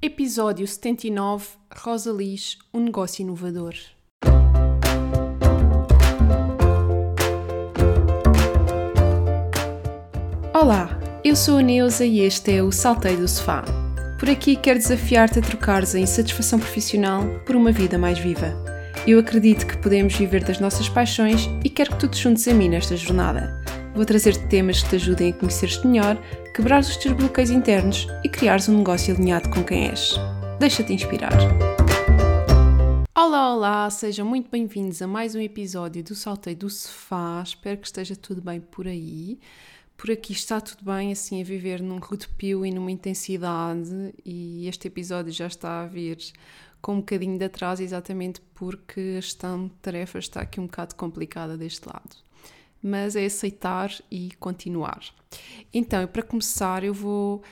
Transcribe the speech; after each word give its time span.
Episódio 0.00 0.64
79 0.64 1.44
Rosa 1.76 2.12
Liz, 2.12 2.56
um 2.72 2.78
negócio 2.78 3.20
inovador. 3.20 3.74
Olá, 10.54 11.00
eu 11.24 11.34
sou 11.34 11.58
a 11.58 11.62
Neuza 11.62 12.06
e 12.06 12.20
este 12.20 12.52
é 12.52 12.62
o 12.62 12.70
Salteio 12.70 13.18
do 13.18 13.26
Sofá. 13.26 13.64
Por 14.20 14.30
aqui 14.30 14.54
quero 14.54 14.78
desafiar-te 14.78 15.40
a 15.40 15.42
trocares 15.42 15.96
a 15.96 15.98
insatisfação 15.98 16.60
profissional 16.60 17.24
por 17.44 17.56
uma 17.56 17.72
vida 17.72 17.98
mais 17.98 18.20
viva. 18.20 18.54
Eu 19.04 19.18
acredito 19.18 19.66
que 19.66 19.78
podemos 19.78 20.14
viver 20.14 20.44
das 20.44 20.60
nossas 20.60 20.88
paixões 20.88 21.50
e 21.64 21.68
quero 21.68 21.90
que 21.90 21.98
tu 21.98 22.06
te 22.06 22.22
juntes 22.22 22.46
a 22.46 22.54
mim 22.54 22.68
nesta 22.68 22.96
jornada. 22.96 23.60
Vou 23.98 24.06
trazer-te 24.06 24.46
temas 24.46 24.80
que 24.80 24.90
te 24.90 24.94
ajudem 24.94 25.32
a 25.32 25.32
conhecer-te 25.32 25.84
melhor, 25.84 26.16
quebrar 26.54 26.82
os 26.82 26.96
teus 26.98 27.16
bloqueios 27.16 27.50
internos 27.50 28.06
e 28.22 28.28
criares 28.28 28.68
um 28.68 28.78
negócio 28.78 29.12
alinhado 29.12 29.50
com 29.50 29.64
quem 29.64 29.88
és. 29.88 30.14
Deixa-te 30.60 30.92
inspirar. 30.92 31.36
Olá, 33.12 33.52
olá, 33.52 33.90
sejam 33.90 34.24
muito 34.24 34.48
bem-vindos 34.48 35.02
a 35.02 35.08
mais 35.08 35.34
um 35.34 35.40
episódio 35.40 36.04
do 36.04 36.14
Salteio 36.14 36.56
do 36.56 36.70
Sofá. 36.70 37.42
Espero 37.44 37.78
que 37.78 37.88
esteja 37.88 38.14
tudo 38.14 38.40
bem 38.40 38.60
por 38.60 38.86
aí. 38.86 39.40
Por 39.96 40.12
aqui 40.12 40.32
está 40.32 40.60
tudo 40.60 40.84
bem, 40.84 41.10
assim, 41.10 41.40
a 41.40 41.44
viver 41.44 41.82
num 41.82 41.98
rodopio 41.98 42.64
e 42.64 42.70
numa 42.70 42.92
intensidade, 42.92 44.14
e 44.24 44.68
este 44.68 44.86
episódio 44.86 45.32
já 45.32 45.48
está 45.48 45.82
a 45.82 45.86
vir 45.88 46.18
com 46.80 46.92
um 46.92 46.98
bocadinho 46.98 47.36
de 47.36 47.46
atraso, 47.46 47.82
exatamente 47.82 48.40
porque 48.54 49.16
a 49.18 49.20
gestão 49.20 49.66
de 49.66 49.74
tarefas 49.82 50.26
está 50.26 50.42
aqui 50.42 50.60
um 50.60 50.66
bocado 50.66 50.94
complicada 50.94 51.56
deste 51.56 51.84
lado. 51.84 52.27
Mas 52.82 53.16
é 53.16 53.24
aceitar 53.24 53.92
e 54.10 54.30
continuar. 54.38 55.02
Então, 55.72 56.06
para 56.06 56.22
começar, 56.22 56.84
eu 56.84 56.94
vou. 56.94 57.42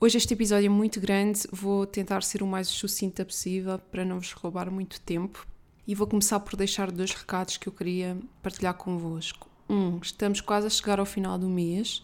Hoje 0.00 0.16
este 0.16 0.32
episódio 0.32 0.66
é 0.66 0.68
muito 0.68 1.00
grande, 1.00 1.40
vou 1.50 1.84
tentar 1.84 2.22
ser 2.22 2.42
o 2.42 2.46
mais 2.46 2.68
sucinta 2.68 3.24
possível 3.24 3.78
para 3.90 4.04
não 4.04 4.20
vos 4.20 4.32
roubar 4.32 4.70
muito 4.70 5.00
tempo. 5.00 5.46
E 5.86 5.94
vou 5.94 6.06
começar 6.06 6.38
por 6.40 6.54
deixar 6.54 6.92
dois 6.92 7.12
recados 7.12 7.56
que 7.56 7.68
eu 7.68 7.72
queria 7.72 8.16
partilhar 8.42 8.74
convosco. 8.74 9.48
Um, 9.68 9.98
estamos 10.02 10.40
quase 10.40 10.66
a 10.66 10.70
chegar 10.70 10.98
ao 10.98 11.04
final 11.04 11.38
do 11.38 11.48
mês, 11.48 12.00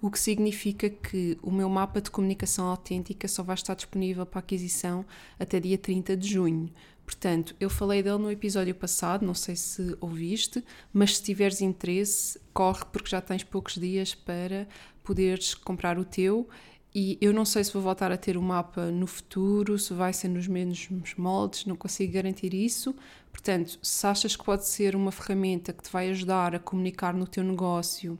o 0.00 0.08
que 0.10 0.18
significa 0.18 0.88
que 0.88 1.36
o 1.42 1.50
meu 1.50 1.68
mapa 1.68 2.00
de 2.00 2.10
comunicação 2.10 2.68
autêntica 2.68 3.26
só 3.26 3.42
vai 3.42 3.54
estar 3.54 3.74
disponível 3.74 4.24
para 4.24 4.38
aquisição 4.38 5.04
até 5.38 5.58
dia 5.58 5.76
30 5.76 6.16
de 6.16 6.28
junho. 6.28 6.70
Portanto, 7.08 7.56
eu 7.58 7.70
falei 7.70 8.02
dele 8.02 8.18
no 8.18 8.30
episódio 8.30 8.74
passado, 8.74 9.24
não 9.24 9.32
sei 9.32 9.56
se 9.56 9.96
ouviste, 9.98 10.62
mas 10.92 11.16
se 11.16 11.22
tiveres 11.22 11.62
interesse, 11.62 12.38
corre 12.52 12.84
porque 12.92 13.08
já 13.08 13.18
tens 13.18 13.42
poucos 13.42 13.76
dias 13.76 14.14
para 14.14 14.68
poderes 15.02 15.54
comprar 15.54 15.98
o 15.98 16.04
teu. 16.04 16.46
E 16.94 17.16
eu 17.18 17.32
não 17.32 17.46
sei 17.46 17.64
se 17.64 17.72
vou 17.72 17.80
voltar 17.80 18.12
a 18.12 18.18
ter 18.18 18.36
o 18.36 18.42
mapa 18.42 18.90
no 18.90 19.06
futuro, 19.06 19.78
se 19.78 19.94
vai 19.94 20.12
ser 20.12 20.28
nos 20.28 20.46
mesmos 20.46 21.14
moldes, 21.14 21.64
não 21.64 21.76
consigo 21.76 22.12
garantir 22.12 22.52
isso. 22.52 22.94
Portanto, 23.32 23.78
se 23.80 24.06
achas 24.06 24.36
que 24.36 24.44
pode 24.44 24.66
ser 24.66 24.94
uma 24.94 25.10
ferramenta 25.10 25.72
que 25.72 25.84
te 25.84 25.90
vai 25.90 26.10
ajudar 26.10 26.54
a 26.54 26.58
comunicar 26.58 27.14
no 27.14 27.26
teu 27.26 27.42
negócio, 27.42 28.18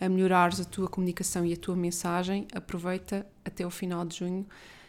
a 0.00 0.08
melhorares 0.08 0.58
a 0.60 0.64
tua 0.64 0.88
comunicação 0.88 1.44
e 1.44 1.52
a 1.52 1.58
tua 1.58 1.76
mensagem, 1.76 2.48
aproveita 2.54 3.26
até 3.44 3.66
o 3.66 3.70
final 3.70 4.02
de 4.06 4.16
junho 4.16 4.46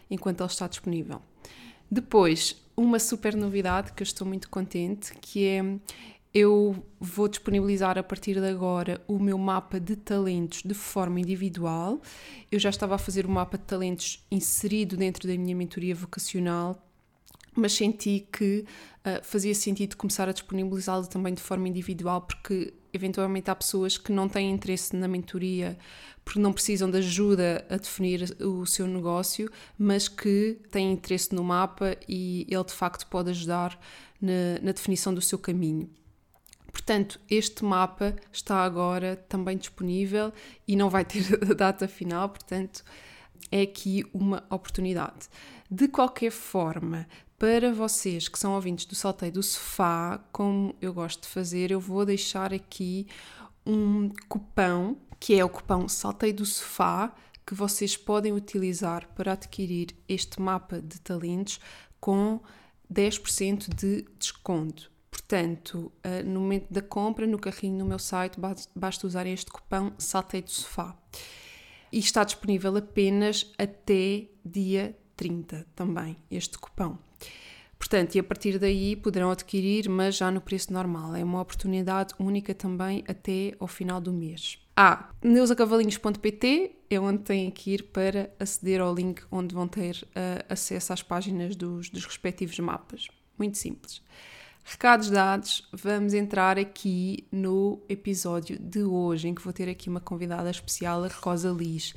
enquanto 0.09 0.39
ele 0.39 0.49
está 0.49 0.69
disponível. 0.69 1.21
Depois, 1.93 2.55
uma 2.75 2.97
super 2.99 3.35
novidade 3.35 3.91
que 3.91 4.01
eu 4.01 4.05
estou 4.05 4.25
muito 4.25 4.49
contente, 4.49 5.13
que 5.19 5.45
é 5.45 5.61
eu 6.33 6.81
vou 6.97 7.27
disponibilizar 7.27 7.97
a 7.97 8.03
partir 8.03 8.39
de 8.39 8.47
agora 8.47 9.01
o 9.05 9.19
meu 9.19 9.37
mapa 9.37 9.77
de 9.77 9.97
talentos 9.97 10.63
de 10.63 10.73
forma 10.73 11.19
individual. 11.19 12.01
Eu 12.49 12.57
já 12.57 12.69
estava 12.69 12.95
a 12.95 12.97
fazer 12.97 13.25
o 13.25 13.29
mapa 13.29 13.57
de 13.57 13.65
talentos 13.65 14.25
inserido 14.31 14.95
dentro 14.95 15.27
da 15.27 15.37
minha 15.37 15.53
mentoria 15.53 15.93
vocacional 15.93 16.81
mas 17.55 17.73
senti 17.73 18.27
que 18.31 18.65
uh, 19.05 19.23
fazia 19.23 19.53
sentido 19.53 19.97
começar 19.97 20.29
a 20.29 20.31
disponibilizá-lo 20.31 21.07
também 21.07 21.33
de 21.33 21.41
forma 21.41 21.67
individual, 21.67 22.21
porque 22.21 22.73
eventualmente 22.93 23.49
há 23.49 23.55
pessoas 23.55 23.97
que 23.97 24.11
não 24.11 24.27
têm 24.27 24.51
interesse 24.51 24.95
na 24.95 25.07
mentoria 25.07 25.77
porque 26.23 26.39
não 26.39 26.53
precisam 26.53 26.89
de 26.89 26.97
ajuda 26.99 27.65
a 27.69 27.77
definir 27.77 28.35
o 28.39 28.65
seu 28.65 28.87
negócio, 28.87 29.49
mas 29.77 30.07
que 30.07 30.59
têm 30.69 30.91
interesse 30.91 31.33
no 31.33 31.43
mapa 31.43 31.97
e 32.07 32.45
ele 32.49 32.63
de 32.63 32.73
facto 32.73 33.07
pode 33.07 33.31
ajudar 33.31 33.79
na, 34.21 34.59
na 34.61 34.71
definição 34.71 35.13
do 35.13 35.21
seu 35.21 35.39
caminho. 35.39 35.89
Portanto, 36.71 37.19
este 37.29 37.65
mapa 37.65 38.15
está 38.31 38.63
agora 38.63 39.15
também 39.27 39.57
disponível 39.57 40.31
e 40.67 40.75
não 40.75 40.89
vai 40.89 41.03
ter 41.05 41.39
a 41.49 41.53
data 41.53 41.87
final, 41.87 42.29
portanto, 42.29 42.83
é 43.51 43.61
aqui 43.63 44.05
uma 44.13 44.43
oportunidade. 44.49 45.27
De 45.69 45.87
qualquer 45.87 46.31
forma, 46.31 47.07
para 47.41 47.73
vocês 47.73 48.27
que 48.27 48.37
são 48.37 48.53
ouvintes 48.53 48.85
do 48.85 48.93
Salteio 48.93 49.31
do 49.31 49.41
Sofá, 49.41 50.23
como 50.31 50.75
eu 50.79 50.93
gosto 50.93 51.23
de 51.23 51.27
fazer, 51.27 51.71
eu 51.71 51.79
vou 51.79 52.05
deixar 52.05 52.53
aqui 52.53 53.07
um 53.65 54.11
cupão, 54.29 54.95
que 55.19 55.33
é 55.33 55.43
o 55.43 55.49
cupão 55.49 55.89
Salteio 55.89 56.35
do 56.35 56.45
Sofá, 56.45 57.11
que 57.43 57.55
vocês 57.55 57.97
podem 57.97 58.31
utilizar 58.31 59.07
para 59.15 59.33
adquirir 59.33 59.87
este 60.07 60.39
mapa 60.39 60.79
de 60.79 61.01
talentos 61.01 61.59
com 61.99 62.39
10% 62.93 63.73
de 63.73 64.05
desconto. 64.19 64.91
Portanto, 65.09 65.91
eh, 66.03 66.21
no 66.21 66.41
momento 66.41 66.71
da 66.71 66.83
compra, 66.83 67.25
no 67.25 67.39
carrinho 67.39 67.79
no 67.79 67.85
meu 67.85 67.97
site, 67.97 68.37
basta 68.75 69.07
usar 69.07 69.25
este 69.25 69.49
cupão 69.49 69.93
Salteio 69.97 70.43
do 70.43 70.51
Sofá. 70.51 70.95
E 71.91 71.97
está 71.97 72.23
disponível 72.23 72.77
apenas 72.77 73.51
até 73.57 74.27
dia 74.45 74.95
30 75.17 75.65
também, 75.75 76.15
este 76.29 76.59
cupão. 76.59 76.99
Portanto, 77.77 78.13
e 78.13 78.19
a 78.19 78.23
partir 78.23 78.59
daí 78.59 78.95
poderão 78.95 79.31
adquirir, 79.31 79.89
mas 79.89 80.15
já 80.15 80.29
no 80.29 80.39
preço 80.39 80.71
normal. 80.71 81.15
É 81.15 81.23
uma 81.23 81.41
oportunidade 81.41 82.13
única 82.19 82.53
também 82.53 83.03
até 83.07 83.55
ao 83.59 83.67
final 83.67 83.99
do 83.99 84.13
mês. 84.13 84.59
Ah, 84.77 85.09
neusacavalinhos.pt 85.23 86.75
é 86.89 86.99
onde 86.99 87.23
têm 87.23 87.49
que 87.49 87.71
ir 87.71 87.83
para 87.83 88.31
aceder 88.39 88.81
ao 88.81 88.93
link 88.93 89.23
onde 89.31 89.55
vão 89.55 89.67
ter 89.67 89.95
uh, 90.09 90.45
acesso 90.47 90.93
às 90.93 91.01
páginas 91.01 91.55
dos, 91.55 91.89
dos 91.89 92.05
respectivos 92.05 92.57
mapas. 92.59 93.07
Muito 93.37 93.57
simples. 93.57 94.01
Recados 94.63 95.09
dados, 95.09 95.67
vamos 95.73 96.13
entrar 96.13 96.59
aqui 96.59 97.27
no 97.31 97.81
episódio 97.89 98.59
de 98.59 98.83
hoje, 98.83 99.27
em 99.27 99.33
que 99.33 99.41
vou 99.41 99.51
ter 99.51 99.67
aqui 99.67 99.89
uma 99.89 99.99
convidada 99.99 100.49
especial, 100.49 101.03
a 101.03 101.07
Rosa 101.07 101.49
Liz. 101.49 101.95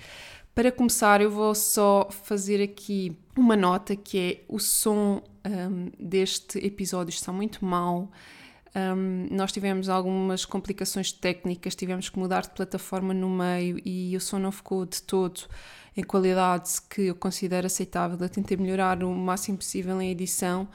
Para 0.55 0.71
começar, 0.71 1.21
eu 1.21 1.33
vou 1.33 1.53
só 1.53 2.09
fazer 2.13 2.63
aqui 2.63 3.17
uma 3.37 3.57
nota 3.57 3.97
que 3.97 4.19
é 4.19 4.45
o 4.49 4.61
som 4.61 5.21
um, 5.45 5.91
deste 5.99 6.65
episódio 6.65 7.11
está 7.11 7.33
muito 7.33 7.65
mau. 7.65 8.09
Um, 8.73 9.27
nós 9.35 9.51
tivemos 9.51 9.89
algumas 9.89 10.45
complicações 10.45 11.11
técnicas, 11.11 11.75
tivemos 11.75 12.09
que 12.09 12.21
mudar 12.21 12.43
de 12.43 12.51
plataforma 12.51 13.13
no 13.13 13.29
meio 13.29 13.81
e 13.85 14.17
o 14.17 14.21
som 14.21 14.39
não 14.39 14.53
ficou 14.53 14.87
de 14.87 15.03
todo 15.03 15.41
em 15.97 16.05
qualidade 16.05 16.71
que 16.89 17.03
eu 17.03 17.17
considero 17.17 17.67
aceitável. 17.67 18.17
Eu 18.21 18.29
tentei 18.29 18.57
melhorar 18.57 19.03
o 19.03 19.13
máximo 19.13 19.59
possível 19.59 20.01
em 20.01 20.13
edição, 20.13 20.69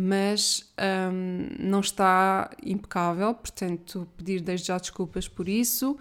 mas 0.00 0.72
um, 1.12 1.48
não 1.58 1.80
está 1.80 2.50
impecável, 2.62 3.34
portanto, 3.34 4.06
pedir 4.16 4.40
desde 4.40 4.68
já 4.68 4.78
desculpas 4.78 5.26
por 5.26 5.48
isso 5.48 5.98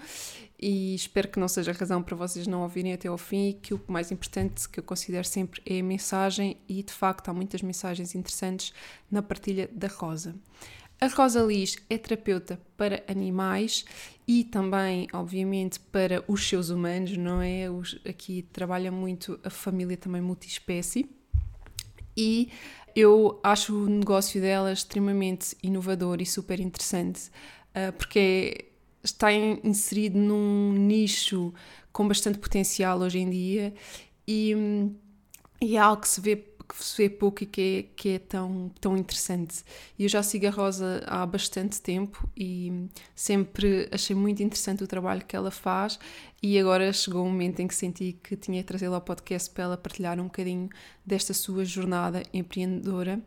e 0.59 0.93
espero 0.93 1.27
que 1.27 1.39
não 1.39 1.47
seja 1.47 1.71
razão 1.71 2.03
para 2.03 2.15
vocês 2.15 2.45
não 2.45 2.61
ouvirem 2.61 2.93
até 2.93 3.07
ao 3.07 3.17
fim 3.17 3.57
que 3.59 3.73
o 3.73 3.81
mais 3.87 4.11
importante 4.11 4.69
que 4.69 4.79
eu 4.79 4.83
considero 4.83 5.27
sempre 5.27 5.63
é 5.65 5.79
a 5.79 5.83
mensagem 5.83 6.57
e 6.69 6.83
de 6.83 6.93
facto 6.93 7.29
há 7.29 7.33
muitas 7.33 7.63
mensagens 7.63 8.13
interessantes 8.13 8.71
na 9.09 9.23
partilha 9.23 9.67
da 9.73 9.87
Rosa. 9.87 10.35
A 11.01 11.07
Rosa 11.07 11.41
Liz 11.41 11.77
é 11.89 11.97
terapeuta 11.97 12.61
para 12.77 13.03
animais 13.07 13.83
e 14.27 14.43
também, 14.43 15.07
obviamente, 15.11 15.79
para 15.79 16.23
os 16.27 16.47
seus 16.47 16.69
humanos, 16.69 17.17
não 17.17 17.41
é? 17.41 17.67
Os, 17.67 17.99
aqui 18.07 18.43
trabalha 18.53 18.91
muito 18.91 19.39
a 19.43 19.49
família 19.49 19.97
também 19.97 20.21
multiespécie 20.21 21.09
e 22.15 22.49
eu 22.99 23.39
acho 23.43 23.83
o 23.83 23.87
negócio 23.87 24.41
dela 24.41 24.73
extremamente 24.73 25.55
inovador 25.61 26.19
e 26.19 26.25
super 26.25 26.59
interessante 26.59 27.29
uh, 27.75 27.93
porque 27.95 28.57
é 28.63 28.77
está 29.03 29.31
inserido 29.31 30.17
num 30.17 30.73
nicho 30.73 31.53
com 31.93 32.07
bastante 32.07 32.39
potencial 32.39 32.99
hoje 32.99 33.19
em 33.19 33.29
dia 33.29 33.73
e, 34.27 34.53
e 35.61 35.77
é 35.77 35.79
algo 35.79 36.01
que 36.01 36.09
se 36.09 36.19
vê 36.19 36.35
que 36.67 36.83
se 36.83 36.97
vê 36.97 37.09
pouco 37.09 37.43
e 37.43 37.45
que 37.45 37.61
é, 37.61 37.95
que 37.95 38.09
é 38.09 38.19
tão, 38.19 38.71
tão 38.81 38.97
interessante. 38.97 39.63
E 39.97 40.03
eu 40.03 40.09
já 40.09 40.21
sigo 40.21 40.47
a 40.47 40.49
Rosa 40.49 41.03
há 41.07 41.25
bastante 41.25 41.81
tempo 41.81 42.29
e 42.35 42.89
sempre 43.15 43.87
achei 43.91 44.15
muito 44.15 44.43
interessante 44.43 44.83
o 44.83 44.87
trabalho 44.87 45.23
que 45.25 45.35
ela 45.35 45.51
faz 45.51 45.99
e 46.41 46.59
agora 46.59 46.91
chegou 46.93 47.25
um 47.25 47.29
momento 47.31 47.61
em 47.61 47.67
que 47.67 47.75
senti 47.75 48.17
que 48.21 48.35
tinha 48.35 48.61
que 48.61 48.67
trazê-la 48.67 48.97
ao 48.97 49.01
podcast 49.01 49.49
para 49.49 49.63
ela 49.63 49.77
partilhar 49.77 50.19
um 50.19 50.25
bocadinho 50.25 50.69
desta 51.05 51.33
sua 51.33 51.63
jornada 51.65 52.21
empreendedora 52.33 53.21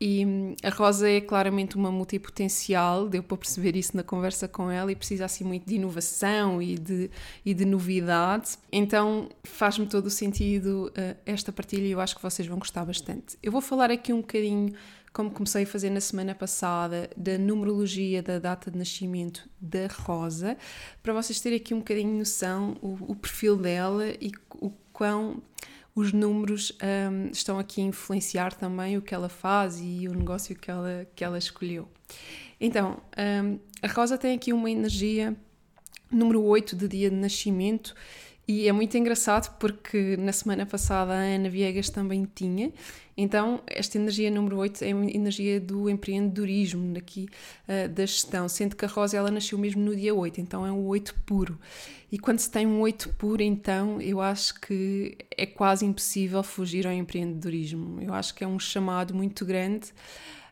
E 0.00 0.24
hum, 0.24 0.54
a 0.62 0.70
Rosa 0.70 1.08
é 1.10 1.20
claramente 1.20 1.76
uma 1.76 1.90
multipotencial, 1.90 3.08
deu 3.08 3.22
para 3.22 3.36
perceber 3.36 3.74
isso 3.74 3.96
na 3.96 4.04
conversa 4.04 4.46
com 4.46 4.70
ela 4.70 4.92
e 4.92 4.96
precisa 4.96 5.24
assim 5.24 5.42
muito 5.42 5.66
de 5.66 5.74
inovação 5.74 6.62
e 6.62 6.78
de, 6.78 7.10
e 7.44 7.52
de 7.52 7.64
novidade. 7.64 8.56
Então 8.70 9.28
faz-me 9.42 9.86
todo 9.86 10.06
o 10.06 10.10
sentido 10.10 10.92
uh, 10.96 11.16
esta 11.26 11.50
partilha 11.50 11.86
e 11.86 11.90
eu 11.90 12.00
acho 12.00 12.14
que 12.14 12.22
vocês 12.22 12.46
vão 12.46 12.58
gostar 12.58 12.84
bastante. 12.84 13.36
Eu 13.42 13.50
vou 13.50 13.60
falar 13.60 13.90
aqui 13.90 14.12
um 14.12 14.20
bocadinho, 14.20 14.72
como 15.12 15.32
comecei 15.32 15.64
a 15.64 15.66
fazer 15.66 15.90
na 15.90 16.00
semana 16.00 16.32
passada, 16.32 17.10
da 17.16 17.36
numerologia 17.36 18.22
da 18.22 18.38
data 18.38 18.70
de 18.70 18.78
nascimento 18.78 19.48
da 19.60 19.88
Rosa, 19.88 20.56
para 21.02 21.12
vocês 21.12 21.40
terem 21.40 21.56
aqui 21.56 21.74
um 21.74 21.78
bocadinho 21.78 22.16
noção 22.16 22.76
o, 22.80 22.96
o 23.08 23.16
perfil 23.16 23.56
dela 23.56 24.06
e 24.20 24.30
o 24.60 24.70
quão 24.92 25.42
os 25.98 26.12
números 26.12 26.72
um, 26.80 27.28
estão 27.32 27.58
aqui 27.58 27.80
a 27.80 27.84
influenciar 27.84 28.54
também 28.54 28.96
o 28.96 29.02
que 29.02 29.12
ela 29.12 29.28
faz 29.28 29.80
e 29.80 30.06
o 30.08 30.14
negócio 30.14 30.54
que 30.54 30.70
ela, 30.70 31.06
que 31.14 31.24
ela 31.24 31.36
escolheu. 31.36 31.88
Então, 32.60 33.00
um, 33.44 33.58
a 33.82 33.88
Rosa 33.88 34.16
tem 34.16 34.36
aqui 34.36 34.52
uma 34.52 34.70
energia 34.70 35.36
número 36.10 36.40
8 36.42 36.76
de 36.76 36.86
dia 36.86 37.10
de 37.10 37.16
nascimento 37.16 37.94
e 38.48 38.66
é 38.66 38.72
muito 38.72 38.96
engraçado 38.96 39.54
porque 39.58 40.16
na 40.16 40.32
semana 40.32 40.64
passada 40.64 41.12
a 41.12 41.16
Ana 41.16 41.50
Viegas 41.50 41.90
também 41.90 42.26
tinha. 42.34 42.72
Então, 43.14 43.60
esta 43.66 43.98
energia 43.98 44.30
número 44.30 44.56
8 44.56 44.82
é 44.84 44.86
a 44.86 44.90
energia 44.90 45.60
do 45.60 45.90
empreendedorismo, 45.90 46.96
uh, 46.96 47.88
da 47.90 48.06
gestão, 48.06 48.48
sendo 48.48 48.74
que 48.74 48.86
a 48.86 48.88
Rosa 48.88 49.18
ela 49.18 49.30
nasceu 49.30 49.58
mesmo 49.58 49.82
no 49.82 49.94
dia 49.94 50.14
8, 50.14 50.40
então 50.40 50.64
é 50.64 50.72
um 50.72 50.86
8 50.86 51.14
puro. 51.26 51.58
E 52.10 52.18
quando 52.18 52.38
se 52.38 52.50
tem 52.50 52.66
um 52.66 52.80
8 52.80 53.10
puro, 53.18 53.42
então 53.42 54.00
eu 54.00 54.18
acho 54.18 54.58
que 54.60 55.18
é 55.36 55.44
quase 55.44 55.84
impossível 55.84 56.42
fugir 56.42 56.86
ao 56.86 56.92
empreendedorismo. 56.92 58.00
Eu 58.00 58.14
acho 58.14 58.34
que 58.34 58.42
é 58.42 58.46
um 58.46 58.58
chamado 58.58 59.12
muito 59.14 59.44
grande 59.44 59.92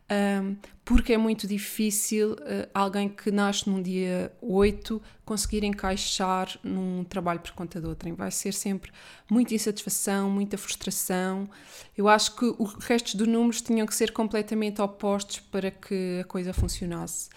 um, 0.09 0.57
porque 0.85 1.13
é 1.13 1.19
muito 1.19 1.49
difícil 1.49 2.35
uh, 2.35 2.69
alguém 2.73 3.09
que 3.09 3.33
nasce 3.33 3.69
num 3.69 3.83
dia 3.83 4.33
8 4.41 5.03
conseguir 5.25 5.65
encaixar 5.65 6.57
num 6.63 7.03
trabalho 7.03 7.41
por 7.41 7.51
conta 7.53 7.81
de 7.81 7.89
outrem. 7.89 8.15
Vai 8.15 8.31
ser 8.31 8.55
sempre 8.55 8.93
muita 9.29 9.53
insatisfação, 9.53 10.31
muita 10.31 10.57
frustração. 10.57 11.51
Eu 11.97 12.09
acho 12.09 12.37
que 12.37 12.55
os 12.57 12.75
restos 12.85 13.17
dos 13.17 13.27
números 13.27 13.61
tinham 13.61 13.85
que 13.85 13.95
ser 13.95 14.13
completamente 14.13 14.81
opostos 14.81 15.41
para 15.41 15.73
que 15.73 16.21
a 16.21 16.25
coisa 16.25 16.53
funcionasse. 16.53 17.29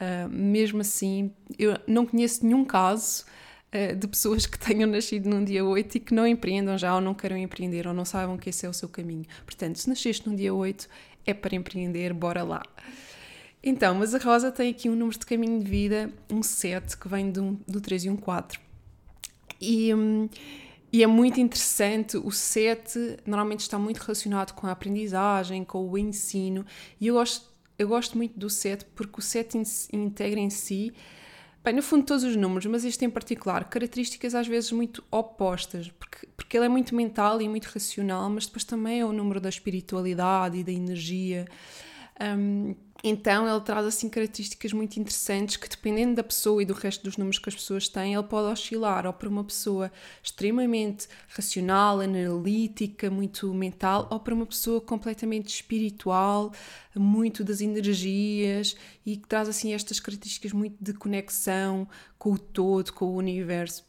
Uh, 0.00 0.28
mesmo 0.28 0.80
assim, 0.80 1.32
eu 1.56 1.78
não 1.86 2.04
conheço 2.04 2.44
nenhum 2.44 2.64
caso 2.64 3.24
uh, 3.72 3.94
de 3.94 4.08
pessoas 4.08 4.46
que 4.46 4.58
tenham 4.58 4.90
nascido 4.90 5.30
num 5.30 5.44
dia 5.44 5.64
8 5.64 5.94
e 5.94 6.00
que 6.00 6.12
não 6.12 6.26
empreendam 6.26 6.76
já 6.76 6.92
ou 6.92 7.00
não 7.00 7.14
queiram 7.14 7.36
empreender 7.36 7.86
ou 7.86 7.94
não 7.94 8.04
saibam 8.04 8.36
que 8.36 8.50
esse 8.50 8.66
é 8.66 8.68
o 8.68 8.74
seu 8.74 8.88
caminho. 8.88 9.24
Portanto, 9.44 9.78
se 9.78 9.88
nasceste 9.88 10.28
num 10.28 10.34
dia 10.34 10.52
8, 10.52 10.88
é 11.26 11.34
para 11.34 11.54
empreender, 11.54 12.12
bora 12.12 12.42
lá. 12.42 12.62
Então, 13.62 13.94
mas 13.96 14.14
a 14.14 14.18
Rosa 14.18 14.52
tem 14.52 14.70
aqui 14.70 14.88
um 14.88 14.94
número 14.94 15.18
de 15.18 15.26
caminho 15.26 15.62
de 15.62 15.68
vida, 15.68 16.10
um 16.30 16.42
7, 16.42 16.96
que 16.96 17.08
vem 17.08 17.30
do, 17.30 17.58
do 17.66 17.80
3 17.80 18.04
e 18.04 18.10
um 18.10 18.16
4. 18.16 18.60
E, 19.60 19.92
hum, 19.92 20.28
e 20.92 21.02
é 21.02 21.06
muito 21.06 21.40
interessante, 21.40 22.16
o 22.16 22.30
7 22.30 23.18
normalmente 23.26 23.60
está 23.60 23.78
muito 23.78 23.98
relacionado 23.98 24.52
com 24.52 24.66
a 24.66 24.70
aprendizagem, 24.70 25.64
com 25.64 25.84
o 25.88 25.98
ensino, 25.98 26.64
e 27.00 27.08
eu 27.08 27.14
gosto, 27.14 27.46
eu 27.78 27.88
gosto 27.88 28.16
muito 28.16 28.38
do 28.38 28.48
7 28.48 28.84
porque 28.94 29.18
o 29.18 29.22
7 29.22 29.60
integra 29.92 30.38
em 30.38 30.48
si, 30.48 30.94
bem, 31.66 31.74
no 31.74 31.82
fundo 31.82 32.04
todos 32.04 32.22
os 32.22 32.36
números, 32.36 32.64
mas 32.66 32.84
este 32.84 33.04
em 33.04 33.10
particular, 33.10 33.64
características 33.64 34.36
às 34.36 34.46
vezes 34.46 34.70
muito 34.70 35.02
opostas, 35.10 35.90
porque, 35.98 36.28
porque 36.36 36.56
ele 36.56 36.66
é 36.66 36.68
muito 36.68 36.94
mental 36.94 37.42
e 37.42 37.48
muito 37.48 37.64
racional, 37.66 38.30
mas 38.30 38.46
depois 38.46 38.62
também 38.62 39.00
é 39.00 39.04
o 39.04 39.12
número 39.12 39.40
da 39.40 39.48
espiritualidade 39.48 40.58
e 40.58 40.62
da 40.62 40.70
energia. 40.70 41.44
Um, 42.20 42.74
então 43.04 43.46
ele 43.46 43.60
traz 43.60 43.86
assim 43.86 44.08
características 44.08 44.72
muito 44.72 44.96
interessantes 44.98 45.56
que 45.56 45.68
dependendo 45.68 46.14
da 46.14 46.24
pessoa 46.24 46.62
e 46.62 46.66
do 46.66 46.72
resto 46.72 47.04
dos 47.04 47.16
números 47.16 47.38
que 47.38 47.48
as 47.48 47.54
pessoas 47.54 47.88
têm, 47.88 48.14
ele 48.14 48.22
pode 48.22 48.50
oscilar 48.50 49.06
ou 49.06 49.12
para 49.12 49.28
uma 49.28 49.44
pessoa 49.44 49.92
extremamente 50.22 51.06
racional, 51.28 52.00
analítica, 52.00 53.10
muito 53.10 53.52
mental, 53.52 54.08
ou 54.10 54.18
para 54.18 54.34
uma 54.34 54.46
pessoa 54.46 54.80
completamente 54.80 55.48
espiritual, 55.48 56.52
muito 56.94 57.44
das 57.44 57.60
energias 57.60 58.74
e 59.04 59.18
que 59.18 59.28
traz 59.28 59.48
assim 59.48 59.74
estas 59.74 60.00
características 60.00 60.52
muito 60.52 60.82
de 60.82 60.94
conexão 60.94 61.86
com 62.18 62.32
o 62.32 62.38
todo, 62.38 62.92
com 62.94 63.04
o 63.04 63.16
universo. 63.16 63.84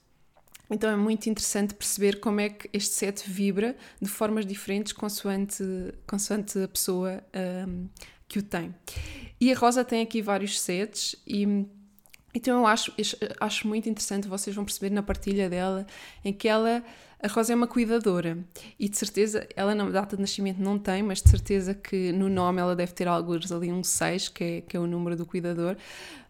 Então 0.69 0.89
é 0.89 0.95
muito 0.97 1.29
interessante 1.29 1.74
perceber 1.74 2.19
como 2.19 2.41
é 2.41 2.50
que 2.50 2.69
este 2.74 2.94
set 2.94 3.24
vibra 3.25 3.75
de 4.01 4.09
formas 4.09 4.45
diferentes 4.45 4.91
consoante, 4.91 5.63
consoante 6.06 6.59
a 6.59 6.68
pessoa 6.68 7.24
um, 7.65 7.88
que 8.27 8.39
o 8.39 8.44
tem. 8.44 8.74
E 9.39 9.51
a 9.51 9.57
Rosa 9.57 9.85
tem 9.85 10.01
aqui 10.01 10.21
vários 10.21 10.59
sets 10.59 11.15
e 11.25 11.65
então 12.33 12.59
eu 12.59 12.68
acho, 12.68 12.94
acho 13.39 13.68
muito 13.68 13.89
interessante, 13.89 14.27
vocês 14.27 14.56
vão 14.56 14.63
perceber 14.63 14.91
na 14.91 15.01
partilha 15.01 15.50
dela, 15.50 15.88
em 16.24 16.31
que 16.31 16.47
ela, 16.47 16.83
a 17.19 17.27
Rosa 17.27 17.53
é 17.53 17.56
uma 17.56 17.65
cuidadora 17.65 18.38
e 18.77 18.88
de 18.88 18.95
certeza, 18.95 19.47
ela 19.56 19.74
na 19.74 19.89
data 19.89 20.15
de 20.15 20.21
nascimento 20.21 20.59
não 20.59 20.77
tem, 20.77 21.01
mas 21.01 21.19
de 21.19 21.29
certeza 21.31 21.74
que 21.74 22.12
no 22.12 22.29
nome 22.29 22.62
ela 22.62 22.75
deve 22.75 22.91
ter 22.91 23.07
alguns 23.07 23.51
ali 23.51 23.71
um 23.71 23.83
6, 23.83 24.29
que 24.29 24.44
é, 24.44 24.62
que 24.62 24.77
é 24.77 24.79
o 24.79 24.85
número 24.85 25.15
do 25.15 25.25
cuidador, 25.25 25.77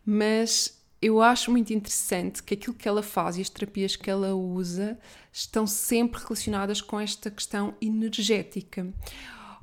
mas 0.05 0.81
eu 1.01 1.21
acho 1.21 1.51
muito 1.51 1.73
interessante 1.73 2.41
que 2.41 2.53
aquilo 2.53 2.73
que 2.73 2.87
ela 2.87 3.03
faz 3.03 3.37
e 3.37 3.41
as 3.41 3.49
terapias 3.49 3.95
que 3.95 4.09
ela 4.09 4.33
usa 4.33 4.97
estão 5.31 5.67
sempre 5.67 6.21
relacionadas 6.21 6.79
com 6.79 6.99
esta 6.99 7.29
questão 7.29 7.75
energética. 7.81 8.87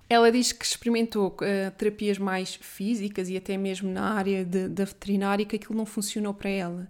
Ela 0.09 0.31
diz 0.31 0.53
que 0.53 0.65
experimentou 0.65 1.29
uh, 1.29 1.71
terapias 1.77 2.19
mais 2.19 2.55
físicas 2.57 3.29
e 3.31 3.37
até 3.37 3.57
mesmo 3.57 3.91
na 3.91 4.13
área 4.13 4.45
de, 4.45 4.69
da 4.69 4.85
veterinária 4.85 5.47
que 5.47 5.57
aquilo 5.57 5.77
não 5.77 5.87
funcionou 5.87 6.35
para 6.35 6.51
ela. 6.51 6.89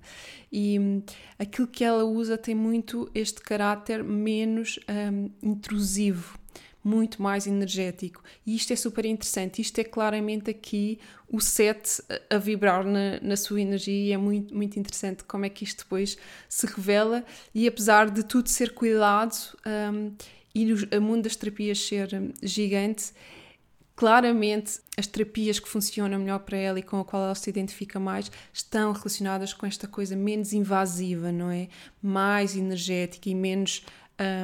E 0.51 0.79
um, 0.79 1.03
aquilo 1.39 1.69
que 1.69 1.85
ela 1.85 2.05
usa 2.05 2.37
tem 2.37 2.55
muito 2.55 3.09
este 3.15 3.41
caráter 3.41 4.03
menos 4.03 4.81
um, 4.89 5.31
intrusivo, 5.43 6.39
muito 6.83 7.23
mais 7.23 7.47
energético. 7.47 8.23
E 8.45 8.57
isto 8.57 8.73
é 8.73 8.77
super 8.77 9.05
interessante. 9.05 9.63
Isto 9.63 9.79
é 9.79 9.85
claramente 9.85 10.51
aqui 10.51 10.99
o 11.31 11.41
set 11.41 12.03
a 12.29 12.37
vibrar 12.37 12.85
na, 12.85 13.21
na 13.23 13.37
sua 13.37 13.61
energia 13.61 14.09
e 14.09 14.13
é 14.13 14.17
muito, 14.17 14.55
muito 14.55 14.79
interessante 14.79 15.25
como 15.25 15.47
é 15.47 15.49
que 15.49 15.65
isto 15.65 15.85
depois 15.85 16.19
se 16.49 16.67
revela. 16.67 17.25
E 17.55 17.67
apesar 17.69 18.11
de 18.11 18.25
tudo 18.25 18.49
ser 18.49 18.75
cuidado. 18.75 19.37
Um, 19.65 20.13
e 20.55 20.73
o 20.73 21.03
mundo 21.03 21.25
das 21.25 21.35
terapias 21.35 21.81
ser 21.81 22.09
gigante, 22.43 23.13
claramente 23.97 24.81
as 24.97 25.07
terapias 25.07 25.59
que 25.59 25.69
funcionam 25.69 26.19
melhor 26.19 26.41
para 26.41 26.57
ela 26.57 26.79
e 26.79 26.83
com 26.83 27.01
a 27.01 27.05
qual 27.05 27.25
ela 27.25 27.35
se 27.35 27.49
identifica 27.51 27.99
mais 27.99 28.31
estão 28.53 28.93
relacionadas 28.93 29.53
com 29.53 29.67
esta 29.67 29.87
coisa 29.87 30.17
menos 30.17 30.53
invasiva, 30.53 31.33
não 31.33 31.51
é? 31.51 31.69
Mais 32.03 32.57
energética 32.57 33.29
e 33.29 33.35
menos. 33.35 33.85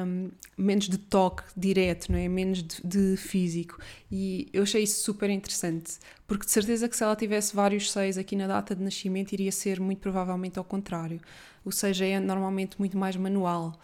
Um, 0.05 0.29
menos 0.57 0.89
de 0.89 0.97
toque 0.97 1.43
direto, 1.55 2.11
não 2.11 2.19
é? 2.19 2.27
menos 2.27 2.61
de, 2.61 2.81
de, 2.83 3.15
físico. 3.15 3.77
E 4.11 4.49
eu 4.51 4.63
achei 4.63 4.83
isso 4.83 5.01
super 5.01 5.29
interessante, 5.29 5.97
porque 6.27 6.45
de 6.45 6.51
certeza 6.51 6.89
que 6.89 6.97
se 6.97 7.01
ela 7.01 7.15
tivesse 7.15 7.55
vários 7.55 7.89
seis 7.89 8.17
aqui 8.17 8.35
na 8.35 8.47
data 8.47 8.75
de 8.75 8.83
nascimento, 8.83 9.31
iria 9.31 9.49
ser 9.49 9.79
muito 9.79 9.99
provavelmente 9.99 10.59
ao 10.59 10.65
contrário. 10.65 11.21
O 11.63 11.71
seja 11.71 12.05
é 12.05 12.19
normalmente 12.19 12.77
muito 12.77 12.97
mais 12.97 13.15
manual. 13.15 13.79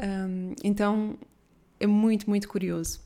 Um, 0.00 0.54
então 0.62 1.18
é 1.78 1.86
muito, 1.86 2.28
muito 2.28 2.48
curioso. 2.48 3.00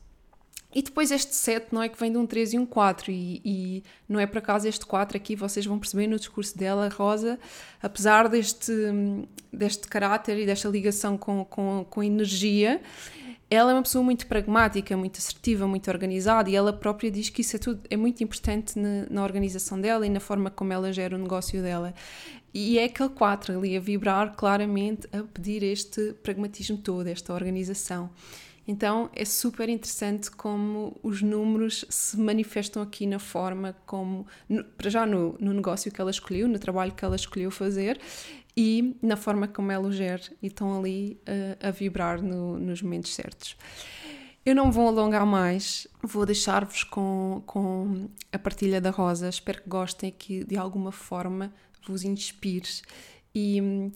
E 0.73 0.83
depois 0.83 1.11
este 1.11 1.35
7, 1.35 1.69
não 1.73 1.83
é 1.83 1.89
que 1.89 1.99
vem 1.99 2.13
de 2.13 2.19
um 2.19 2.25
3 2.25 2.55
e 2.55 2.59
um 2.59 2.65
4, 2.65 3.11
e, 3.11 3.43
e, 3.45 3.85
não 4.09 4.21
é 4.21 4.27
por 4.27 4.39
acaso 4.39 4.69
este 4.69 4.87
4 4.87 5.17
aqui, 5.17 5.35
vocês 5.35 5.67
vão 5.67 5.81
perceber 5.81 6.07
no 6.07 6.17
discurso 6.17 6.57
dela, 6.57 6.89
Rosa, 6.89 7.41
apesar 7.83 8.29
deste, 8.29 8.73
deste 9.53 9.89
caráter 9.89 10.39
e 10.39 10.47
desta 10.47 10.69
ligação 10.69 11.19
com, 11.19 11.45
com, 11.45 11.85
com 11.91 12.03
energia, 12.05 12.81
ela 13.51 13.73
é 13.73 13.75
uma 13.75 13.83
pessoa 13.83 14.05
muito 14.05 14.29
pragmática, 14.29 14.97
muito 14.97 15.19
assertiva, 15.19 15.67
muito 15.67 15.91
organizada, 15.91 16.49
e 16.49 16.55
ela 16.55 16.73
própria 16.73 17.11
diz 17.11 17.31
que 17.31 17.41
isso 17.41 17.57
é, 17.57 17.59
tudo, 17.59 17.81
é 17.91 17.97
muito 17.97 18.23
importante 18.23 18.79
na, 18.79 19.07
na 19.11 19.25
organização 19.25 19.81
dela 19.81 20.07
e 20.07 20.09
na 20.09 20.21
forma 20.21 20.53
como 20.53 20.73
ela 20.73 20.93
gera 20.93 21.17
o 21.17 21.19
negócio 21.19 21.61
dela. 21.61 21.93
E 22.55 22.79
é 22.79 22.85
aquele 22.85 23.09
4 23.09 23.59
ali 23.59 23.77
a 23.77 23.81
vibrar 23.81 24.37
claramente, 24.37 25.09
a 25.13 25.25
pedir 25.25 25.65
este 25.65 26.13
pragmatismo 26.23 26.79
todo, 26.79 27.09
esta 27.09 27.35
organização. 27.35 28.09
Então 28.71 29.11
é 29.13 29.25
super 29.25 29.69
interessante 29.69 30.31
como 30.31 30.97
os 31.03 31.21
números 31.23 31.85
se 31.89 32.17
manifestam 32.17 32.81
aqui 32.81 33.05
na 33.05 33.19
forma 33.19 33.75
como, 33.85 34.25
para 34.79 34.89
já 34.89 35.05
no, 35.05 35.37
no, 35.41 35.53
negócio 35.53 35.91
que 35.91 36.01
ela 36.01 36.13
escolheu, 36.13 36.47
no 36.47 36.57
trabalho 36.57 36.93
que 36.93 37.05
ela 37.05 37.17
escolheu 37.17 37.51
fazer 37.51 38.01
e 38.57 38.97
na 39.03 39.17
forma 39.17 39.49
como 39.49 39.73
ela 39.73 39.89
o 39.89 39.93
gera 39.93 40.23
e 40.41 40.47
estão 40.47 40.79
ali 40.79 41.21
uh, 41.23 41.67
a 41.67 41.73
vibrar 41.73 42.23
no, 42.23 42.61
nos 42.61 42.81
momentos 42.81 43.13
certos. 43.13 43.57
Eu 44.47 44.55
não 44.55 44.71
vou 44.71 44.87
alongar 44.87 45.27
mais, 45.27 45.89
vou 46.01 46.25
deixar-vos 46.25 46.85
com, 46.85 47.43
com 47.45 48.09
a 48.33 48.39
partilha 48.39 48.81
da 48.81 48.91
Rosa. 48.91 49.29
Espero 49.29 49.63
que 49.63 49.69
gostem, 49.69 50.15
que 50.17 50.45
de 50.45 50.57
alguma 50.57 50.93
forma 50.93 51.53
vos 51.85 52.05
inspire. 52.05 52.83
E 53.35 53.91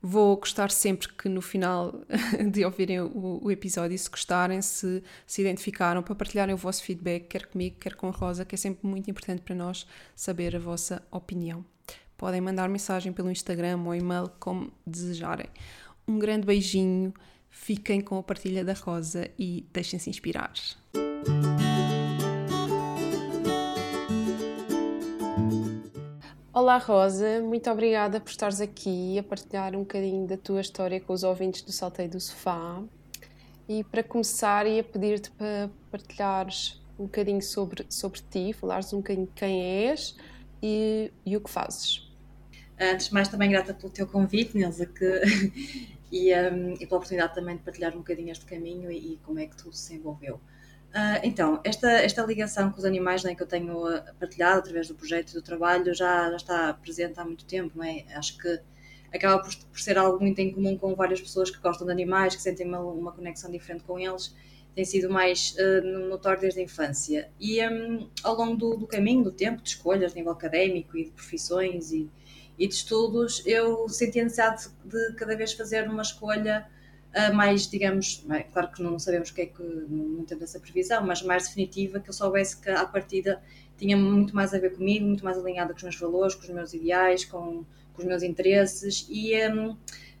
Vou 0.00 0.36
gostar 0.36 0.70
sempre 0.70 1.08
que 1.08 1.28
no 1.28 1.42
final 1.42 1.92
de 2.52 2.64
ouvirem 2.64 3.00
o, 3.00 3.40
o, 3.42 3.50
episódio, 3.50 3.98
se 3.98 4.08
gostarem, 4.08 4.62
se 4.62 5.02
se 5.26 5.40
identificaram, 5.40 6.02
para 6.02 6.14
partilharem 6.14 6.54
o 6.54 6.58
vosso 6.58 6.82
feedback, 6.84 7.26
quer 7.26 7.46
comigo, 7.46 7.76
quer 7.80 7.94
com 7.96 8.08
a 8.08 8.12
Rosa, 8.12 8.44
que 8.44 8.54
é 8.54 8.58
sempre 8.58 8.86
muito 8.86 9.10
importante 9.10 9.42
para 9.42 9.54
nós 9.54 9.86
saber 10.14 10.54
a 10.54 10.58
vossa 10.58 11.02
opinião. 11.10 11.64
Podem 12.16 12.40
mandar 12.40 12.68
mensagem 12.68 13.12
pelo 13.12 13.30
Instagram 13.30 13.78
ou 13.84 13.94
e-mail, 13.94 14.30
como 14.38 14.72
desejarem. 14.86 15.46
Um 16.06 16.18
grande 16.18 16.46
beijinho, 16.46 17.12
fiquem 17.50 18.00
com 18.00 18.18
a 18.18 18.22
partilha 18.22 18.64
da 18.64 18.72
Rosa 18.72 19.28
e 19.38 19.66
deixem-se 19.72 20.08
inspirar. 20.10 20.52
Olá 26.60 26.76
Rosa, 26.78 27.40
muito 27.40 27.70
obrigada 27.70 28.20
por 28.20 28.30
estares 28.30 28.60
aqui 28.60 29.16
a 29.16 29.22
partilhar 29.22 29.76
um 29.76 29.82
bocadinho 29.82 30.26
da 30.26 30.36
tua 30.36 30.60
história 30.60 31.00
com 31.00 31.12
os 31.12 31.22
ouvintes 31.22 31.62
do 31.62 31.70
Salteio 31.70 32.10
do 32.10 32.18
Sofá. 32.18 32.82
E 33.68 33.84
para 33.84 34.02
começar, 34.02 34.66
ia 34.66 34.82
pedir-te 34.82 35.30
para 35.30 35.70
partilhares 35.88 36.82
um 36.98 37.04
bocadinho 37.04 37.40
sobre, 37.40 37.86
sobre 37.88 38.20
ti, 38.28 38.52
falares 38.52 38.92
um 38.92 38.96
bocadinho 38.96 39.28
quem 39.36 39.86
és 39.86 40.16
e, 40.60 41.12
e 41.24 41.36
o 41.36 41.40
que 41.40 41.48
fazes. 41.48 42.10
Antes 42.76 43.06
de 43.06 43.14
mais, 43.14 43.28
também 43.28 43.50
grata 43.50 43.72
pelo 43.72 43.92
teu 43.92 44.08
convite, 44.08 44.58
Nilza, 44.58 44.84
que, 44.84 45.22
e, 46.10 46.34
um, 46.34 46.72
e 46.72 46.78
pela 46.78 46.96
oportunidade 46.96 47.36
também 47.36 47.56
de 47.56 47.62
partilhar 47.62 47.94
um 47.94 47.98
bocadinho 47.98 48.32
este 48.32 48.44
caminho 48.44 48.90
e, 48.90 49.12
e 49.12 49.16
como 49.18 49.38
é 49.38 49.46
que 49.46 49.56
tudo 49.56 49.76
se 49.76 49.94
envolveu. 49.94 50.40
Uh, 50.88 51.20
então, 51.22 51.60
esta, 51.64 51.90
esta 51.90 52.24
ligação 52.24 52.70
com 52.70 52.78
os 52.78 52.84
animais 52.84 53.22
né, 53.22 53.34
que 53.34 53.42
eu 53.42 53.46
tenho 53.46 53.86
ah, 53.86 54.02
partilhado 54.18 54.60
através 54.60 54.88
do 54.88 54.94
projeto 54.94 55.30
e 55.30 55.34
do 55.34 55.42
trabalho 55.42 55.94
já, 55.94 56.30
já 56.30 56.36
está 56.36 56.74
presente 56.74 57.20
há 57.20 57.24
muito 57.24 57.44
tempo, 57.44 57.82
é? 57.82 58.04
Acho 58.14 58.38
que 58.38 58.60
acaba 59.12 59.42
por, 59.42 59.54
por, 59.54 59.78
ser 59.78 59.98
algo 59.98 60.18
muito 60.18 60.38
em 60.38 60.50
comum 60.50 60.78
com 60.78 60.94
várias 60.94 61.20
pessoas 61.20 61.50
que 61.50 61.58
gostam 61.58 61.86
de 61.86 61.92
animais, 61.92 62.34
que 62.34 62.42
sentem 62.42 62.66
uma, 62.66 62.80
uma 62.80 63.12
conexão 63.12 63.50
diferente 63.50 63.84
com 63.84 63.98
eles, 63.98 64.34
tem 64.74 64.84
sido 64.84 65.10
mais 65.10 65.54
uh, 65.58 66.08
notório 66.08 66.40
desde 66.40 66.60
a 66.60 66.62
infância. 66.62 67.30
E 67.38 67.66
um, 67.68 68.08
ao 68.22 68.34
longo 68.34 68.56
do, 68.56 68.76
do, 68.78 68.86
caminho, 68.86 69.24
do 69.24 69.32
tempo, 69.32 69.62
de 69.62 69.68
escolhas, 69.70 70.14
nível 70.14 70.32
académico 70.32 70.96
e 70.96 71.04
de 71.04 71.10
profissões 71.10 71.92
e, 71.92 72.08
e 72.58 72.66
de 72.66 72.74
estudos, 72.74 73.42
eu 73.44 73.88
senti 73.88 74.20
a 74.20 74.24
necessidade 74.24 74.68
de 74.84 75.12
cada 75.14 75.36
vez 75.36 75.52
fazer 75.52 75.86
uma 75.88 76.02
escolha 76.02 76.66
mais, 77.32 77.66
digamos, 77.68 78.24
é, 78.30 78.42
claro 78.42 78.70
que 78.70 78.82
não 78.82 78.98
sabemos 78.98 79.30
o 79.30 79.34
que 79.34 79.42
é 79.42 79.46
que, 79.46 79.62
não 79.62 80.24
temos 80.24 80.44
essa 80.44 80.60
previsão, 80.60 81.04
mas 81.06 81.22
mais 81.22 81.44
definitiva, 81.44 82.00
que 82.00 82.08
eu 82.10 82.14
soubesse 82.14 82.60
que 82.60 82.70
à 82.70 82.84
partida 82.86 83.42
tinha 83.76 83.96
muito 83.96 84.34
mais 84.34 84.52
a 84.52 84.58
ver 84.58 84.74
comigo, 84.74 85.06
muito 85.06 85.24
mais 85.24 85.38
alinhada 85.38 85.72
com 85.72 85.76
os 85.76 85.82
meus 85.82 85.96
valores, 85.98 86.34
com 86.34 86.42
os 86.42 86.50
meus 86.50 86.74
ideais, 86.74 87.24
com, 87.24 87.64
com 87.94 88.02
os 88.02 88.04
meus 88.04 88.22
interesses 88.22 89.06
e 89.08 89.34
um, 89.48 89.76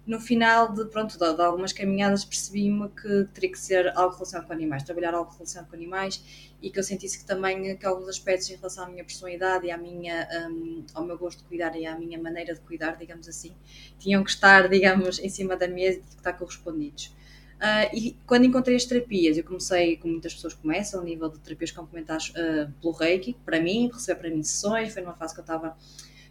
no 0.08 0.18
final 0.18 0.72
de, 0.72 0.86
pronto, 0.86 1.18
de, 1.18 1.36
de 1.36 1.42
algumas 1.42 1.70
caminhadas 1.70 2.24
percebi-me 2.24 2.88
que 2.88 3.28
teria 3.34 3.52
que 3.52 3.58
ser 3.58 3.88
algo 3.94 4.14
relacionado 4.14 4.46
com 4.46 4.54
animais, 4.54 4.82
trabalhar 4.82 5.12
algo 5.12 5.30
relacionado 5.30 5.68
com 5.68 5.76
animais 5.76 6.48
e 6.62 6.70
que 6.70 6.78
eu 6.78 6.82
sentisse 6.82 7.18
que 7.18 7.26
também 7.26 7.76
que 7.76 7.84
alguns 7.84 8.08
aspectos 8.08 8.48
em 8.48 8.56
relação 8.56 8.84
à 8.84 8.88
minha 8.88 9.04
personalidade 9.04 9.66
e 9.66 9.70
à 9.70 9.76
minha, 9.76 10.26
um, 10.50 10.82
ao 10.94 11.04
meu 11.04 11.18
gosto 11.18 11.40
de 11.40 11.44
cuidar 11.44 11.76
e 11.76 11.84
à 11.84 11.94
minha 11.96 12.18
maneira 12.18 12.54
de 12.54 12.60
cuidar, 12.60 12.92
digamos 12.92 13.28
assim, 13.28 13.54
tinham 13.98 14.24
que 14.24 14.30
estar, 14.30 14.66
digamos, 14.70 15.18
em 15.18 15.28
cima 15.28 15.56
da 15.58 15.68
mesa 15.68 15.98
e 15.98 16.00
que 16.00 16.08
estar 16.08 16.32
correspondidos. 16.32 17.14
Uh, 17.58 17.94
e 17.94 18.16
quando 18.26 18.46
encontrei 18.46 18.76
as 18.76 18.86
terapias, 18.86 19.36
eu 19.36 19.44
comecei, 19.44 19.98
como 19.98 20.14
muitas 20.14 20.32
pessoas 20.32 20.54
começam, 20.54 21.02
a 21.02 21.04
nível 21.04 21.28
de 21.28 21.38
terapias 21.40 21.70
complementares 21.70 22.30
uh, 22.30 22.72
pelo 22.80 22.94
Reiki, 22.94 23.36
para 23.44 23.60
mim, 23.60 23.90
receber 23.92 24.18
para 24.18 24.30
mim 24.30 24.42
sessões, 24.42 24.94
foi 24.94 25.02
numa 25.02 25.14
fase 25.14 25.34
que 25.34 25.40
eu 25.40 25.42
estava 25.42 25.76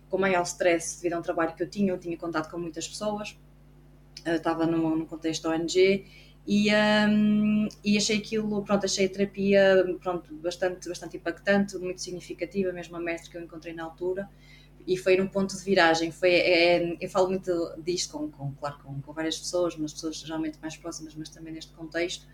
com 0.09 0.17
maior 0.17 0.41
stress 0.43 0.97
devido 0.97 1.13
a 1.13 1.19
um 1.19 1.21
trabalho 1.21 1.53
que 1.53 1.61
eu 1.61 1.69
tinha, 1.69 1.91
eu 1.91 1.99
tinha 1.99 2.17
contato 2.17 2.49
com 2.49 2.57
muitas 2.57 2.87
pessoas, 2.87 3.37
estava 4.25 4.65
num, 4.65 4.95
num 4.95 5.05
contexto 5.05 5.49
ONG 5.49 6.05
e, 6.47 6.69
um, 6.73 7.67
e 7.83 7.97
achei 7.97 8.17
aquilo, 8.17 8.63
pronto, 8.63 8.85
achei 8.85 9.05
a 9.05 9.09
terapia 9.09 9.97
pronto, 10.01 10.33
bastante, 10.35 10.87
bastante 10.87 11.17
impactante, 11.17 11.77
muito 11.77 12.01
significativa, 12.01 12.71
mesmo 12.71 12.95
a 12.95 12.99
mestre 12.99 13.29
que 13.29 13.37
eu 13.37 13.41
encontrei 13.41 13.73
na 13.73 13.83
altura 13.83 14.29
e 14.87 14.95
foi 14.95 15.17
num 15.17 15.27
ponto 15.27 15.55
de 15.55 15.63
viragem. 15.63 16.11
Foi, 16.11 16.29
é, 16.29 16.77
é, 16.77 16.97
eu 17.01 17.09
falo 17.09 17.27
muito 17.27 17.51
disto 17.83 18.17
com, 18.17 18.31
com 18.31 18.53
claro, 18.53 18.77
com, 18.81 19.01
com, 19.01 19.13
várias 19.13 19.37
pessoas, 19.37 19.75
mas 19.75 19.93
pessoas 19.93 20.15
geralmente 20.15 20.57
mais 20.61 20.77
próximas, 20.77 21.13
mas 21.13 21.29
também 21.29 21.53
neste 21.53 21.73
contexto. 21.73 22.25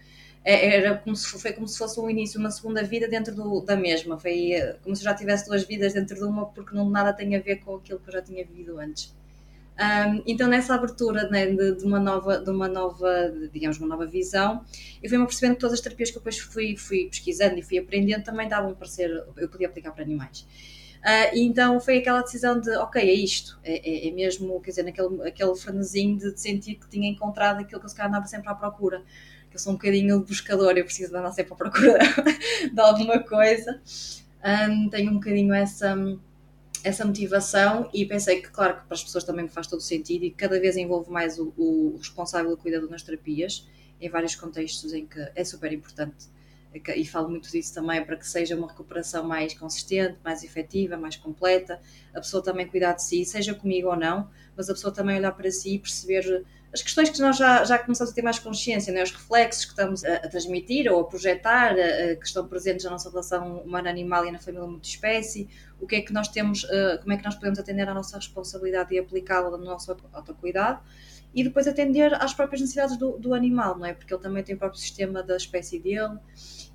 É, 0.46 0.76
era 0.76 0.98
como 0.98 1.16
se, 1.16 1.28
foi 1.40 1.54
como 1.54 1.68
se 1.68 1.78
fosse 1.78 2.00
um 2.00 2.10
início, 2.10 2.40
uma 2.40 2.52
segunda 2.52 2.84
vida 2.84 3.08
dentro 3.08 3.34
do, 3.34 3.62
da 3.62 3.76
mesma. 3.76 4.20
Foi 4.20 4.52
eh, 4.52 4.78
como 4.84 4.96
se 4.96 5.02
eu 5.02 5.06
já 5.06 5.16
tivesse 5.16 5.48
duas 5.48 5.64
vidas 5.64 5.94
dentro 5.94 6.16
de 6.16 6.24
uma, 6.24 6.46
porque 6.46 6.76
não 6.76 6.90
nada 6.90 7.14
tem 7.14 7.36
a 7.36 7.40
ver 7.40 7.58
com 7.58 7.76
aquilo 7.78 8.00
que 8.00 8.10
eu 8.10 8.14
já 8.14 8.22
tinha 8.22 8.46
vivido 8.46 8.78
antes. 8.78 9.16
Um, 9.74 10.22
então 10.28 10.48
nessa 10.48 10.76
abertura 10.76 11.28
né, 11.30 11.48
de, 11.48 11.78
de, 11.78 11.84
uma 11.84 12.00
nova, 12.00 12.38
de 12.38 12.50
uma 12.50 12.68
nova, 12.68 13.34
digamos, 13.52 13.80
uma 13.80 13.88
nova 13.88 14.06
visão, 14.06 14.64
eu 15.02 15.10
fui-me 15.10 15.26
percebendo 15.26 15.56
que 15.56 15.62
todas 15.62 15.74
as 15.74 15.82
terapias 15.82 16.12
que 16.12 16.18
eu 16.18 16.20
depois 16.20 16.38
fui, 16.38 16.78
fui 16.78 17.08
pesquisando 17.10 17.58
e 17.58 17.62
fui 17.64 17.80
aprendendo 17.80 18.24
também 18.24 18.48
davam 18.48 18.76
para 18.76 18.88
ser, 18.88 19.10
eu 19.36 19.50
podia 19.50 19.68
aplicar 19.68 19.92
para 19.92 20.04
animais. 20.04 20.46
Uh, 21.04 21.36
então 21.36 21.82
foi 21.82 21.98
aquela 21.98 22.22
decisão 22.22 22.60
de, 22.60 22.70
ok, 22.78 23.02
é 23.02 23.14
isto, 23.14 23.60
é, 23.64 24.08
é, 24.08 24.08
é 24.08 24.12
mesmo, 24.12 24.62
quer 24.62 24.70
dizer, 24.70 24.84
naquele 24.84 25.28
aquele 25.28 25.56
frenesim 25.56 26.16
de, 26.16 26.34
de, 26.34 26.40
sentir 26.40 26.76
que 26.76 26.88
tinha 26.88 27.10
encontrado 27.10 27.60
aquilo 27.60 27.80
que 27.80 27.86
eu 27.86 27.90
se 27.90 27.96
calhar 27.96 28.10
andava 28.10 28.26
sempre 28.28 28.50
à 28.50 28.56
procura. 28.56 29.04
Eu 29.52 29.60
sou 29.60 29.74
um 29.74 29.76
bocadinho 29.76 30.20
buscador, 30.22 30.72
eu 30.78 30.86
preciso 30.86 31.12
de 31.12 31.18
andar 31.18 31.32
sempre 31.32 31.54
à 31.54 31.56
procura 31.56 32.00
de 32.74 32.80
alguma 32.80 33.20
coisa. 33.20 33.82
Um, 34.44 34.90
tenho 34.90 35.12
um 35.12 35.16
bocadinho 35.16 35.54
essa 35.54 35.96
essa 36.84 37.06
motivação 37.06 37.90
e 37.94 38.06
pensei 38.06 38.42
que, 38.42 38.50
claro, 38.50 38.82
que 38.82 38.86
para 38.86 38.96
as 38.96 39.04
pessoas 39.04 39.24
também 39.24 39.48
faz 39.48 39.68
todo 39.68 39.82
sentido 39.82 40.26
e 40.26 40.32
cada 40.32 40.60
vez 40.60 40.76
envolve 40.76 41.10
mais 41.10 41.40
o, 41.40 41.54
o 41.58 41.96
responsável 41.98 42.56
cuidador 42.58 42.90
nas 42.90 43.04
terapias, 43.04 43.68
em 44.02 44.10
vários 44.10 44.36
contextos 44.36 44.94
em 44.94 45.06
que 45.06 45.20
é 45.36 45.44
super 45.44 45.72
importante 45.72 46.28
e 46.96 47.06
falo 47.06 47.30
muito 47.30 47.50
disso 47.50 47.74
também 47.74 48.04
para 48.04 48.16
que 48.16 48.28
seja 48.28 48.56
uma 48.56 48.68
recuperação 48.68 49.24
mais 49.24 49.54
consistente, 49.54 50.18
mais 50.24 50.44
efetiva, 50.44 50.98
mais 50.98 51.16
completa, 51.16 51.80
a 52.14 52.20
pessoa 52.20 52.44
também 52.44 52.68
cuidar 52.68 52.94
de 52.94 53.04
si, 53.04 53.24
seja 53.26 53.54
comigo 53.54 53.90
ou 53.90 53.96
não, 53.96 54.30
mas 54.56 54.70
a 54.70 54.74
pessoa 54.74 54.94
também 54.94 55.18
olhar 55.18 55.32
para 55.32 55.50
si 55.52 55.76
e 55.76 55.80
perceber 55.80 56.44
as 56.74 56.82
questões 56.82 57.10
que 57.12 57.20
nós 57.22 57.38
já, 57.38 57.64
já 57.64 57.78
começamos 57.78 58.12
a 58.12 58.16
ter 58.16 58.24
mais 58.24 58.40
consciência, 58.40 58.92
né? 58.92 59.04
os 59.04 59.12
reflexos 59.12 59.66
que 59.66 59.72
estamos 59.72 60.04
a, 60.04 60.16
a 60.16 60.28
transmitir 60.28 60.92
ou 60.92 61.02
a 61.02 61.04
projetar, 61.04 61.74
a, 61.74 62.12
a, 62.12 62.16
que 62.16 62.26
estão 62.26 62.48
presentes 62.48 62.84
na 62.84 62.92
nossa 62.92 63.12
relação 63.12 63.60
humana-animal 63.60 64.26
e 64.26 64.32
na 64.32 64.40
família 64.40 64.68
multiespécie, 64.68 65.48
o 65.80 65.86
que 65.86 65.98
é 65.98 66.02
que 66.02 66.12
nós 66.12 66.28
temos, 66.30 66.64
uh, 66.64 67.00
como 67.00 67.14
é 67.14 67.18
que 67.18 67.24
nós 67.24 67.36
podemos 67.36 67.60
atender 67.60 67.88
à 67.88 67.94
nossa 67.94 68.18
responsabilidade 68.18 68.96
e 68.96 69.00
aplicá-la 69.00 69.52
no 69.52 69.64
nosso 69.64 69.96
autocuidado 70.12 70.82
e 71.34 71.44
depois 71.44 71.68
atender 71.68 72.14
às 72.14 72.34
próprias 72.34 72.62
necessidades 72.62 72.98
do, 72.98 73.18
do, 73.18 73.34
animal, 73.34 73.78
não 73.78 73.86
é? 73.86 73.94
Porque 73.94 74.14
ele 74.14 74.22
também 74.22 74.44
tem 74.44 74.56
o 74.56 74.58
próprio 74.58 74.80
sistema 74.80 75.24
da 75.24 75.36
espécie 75.36 75.80
dele 75.80 76.20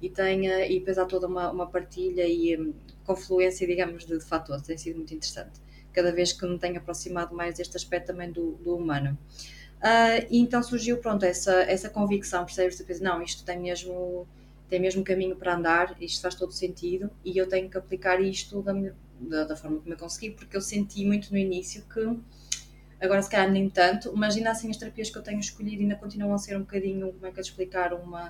e 0.03 0.11
tem, 0.11 0.49
uh, 0.49 0.65
e 0.65 0.81
depois 0.81 0.99
há 0.99 1.05
toda 1.05 1.27
uma, 1.27 1.51
uma 1.51 1.67
partilha 1.67 2.27
e 2.27 2.59
um, 2.59 2.75
confluência, 3.05 3.67
digamos, 3.67 4.05
de, 4.05 4.19
de 4.19 4.25
fatores, 4.25 4.63
tem 4.63 4.77
sido 4.77 4.97
muito 4.97 5.15
interessante. 5.15 5.61
Cada 5.93 6.13
vez 6.13 6.33
que 6.33 6.45
me 6.47 6.59
tenho 6.59 6.79
aproximado 6.79 7.35
mais 7.35 7.57
deste 7.57 7.77
aspecto 7.77 8.09
também 8.09 8.31
do, 8.31 8.53
do 8.57 8.77
humano. 8.77 9.17
Uh, 9.79 10.27
e 10.29 10.39
então 10.41 10.61
surgiu, 10.61 10.99
pronto, 10.99 11.25
essa, 11.25 11.53
essa 11.63 11.89
convicção, 11.89 12.45
percebes? 12.45 12.77
Depois, 12.79 13.01
não, 13.01 13.23
isto 13.23 13.45
tem 13.45 13.61
mesmo, 13.61 14.27
tem 14.69 14.81
mesmo 14.81 15.05
caminho 15.05 15.37
para 15.37 15.55
andar, 15.55 15.97
isto 16.01 16.21
faz 16.21 16.35
todo 16.35 16.53
sentido 16.53 17.09
e 17.25 17.39
eu 17.39 17.49
tenho 17.49 17.71
que 17.71 17.79
aplicar 17.79 18.21
isto 18.21 18.61
da, 18.61 18.73
da, 19.21 19.45
da 19.45 19.57
forma 19.57 19.79
como 19.79 19.93
eu 19.93 19.97
consegui, 19.97 20.31
porque 20.31 20.57
eu 20.57 20.61
senti 20.61 21.05
muito 21.05 21.31
no 21.31 21.39
início 21.39 21.85
que, 21.93 22.19
agora 23.01 23.23
se 23.23 23.31
calhar 23.31 23.51
nem 23.51 23.69
tanto, 23.69 24.17
mas 24.17 24.37
ainda 24.37 24.51
assim 24.51 24.71
as 24.71 24.77
terapias 24.77 25.11
que 25.11 25.19
eu 25.19 25.23
tenho 25.23 25.41
escolhido 25.41 25.83
ainda 25.83 25.97
continuam 25.97 26.35
a 26.35 26.39
ser 26.39 26.57
um 26.57 26.61
bocadinho, 26.61 27.13
como 27.13 27.27
é 27.27 27.31
que 27.31 27.39
eu 27.39 27.43
explicar, 27.43 27.93
uma, 27.95 28.29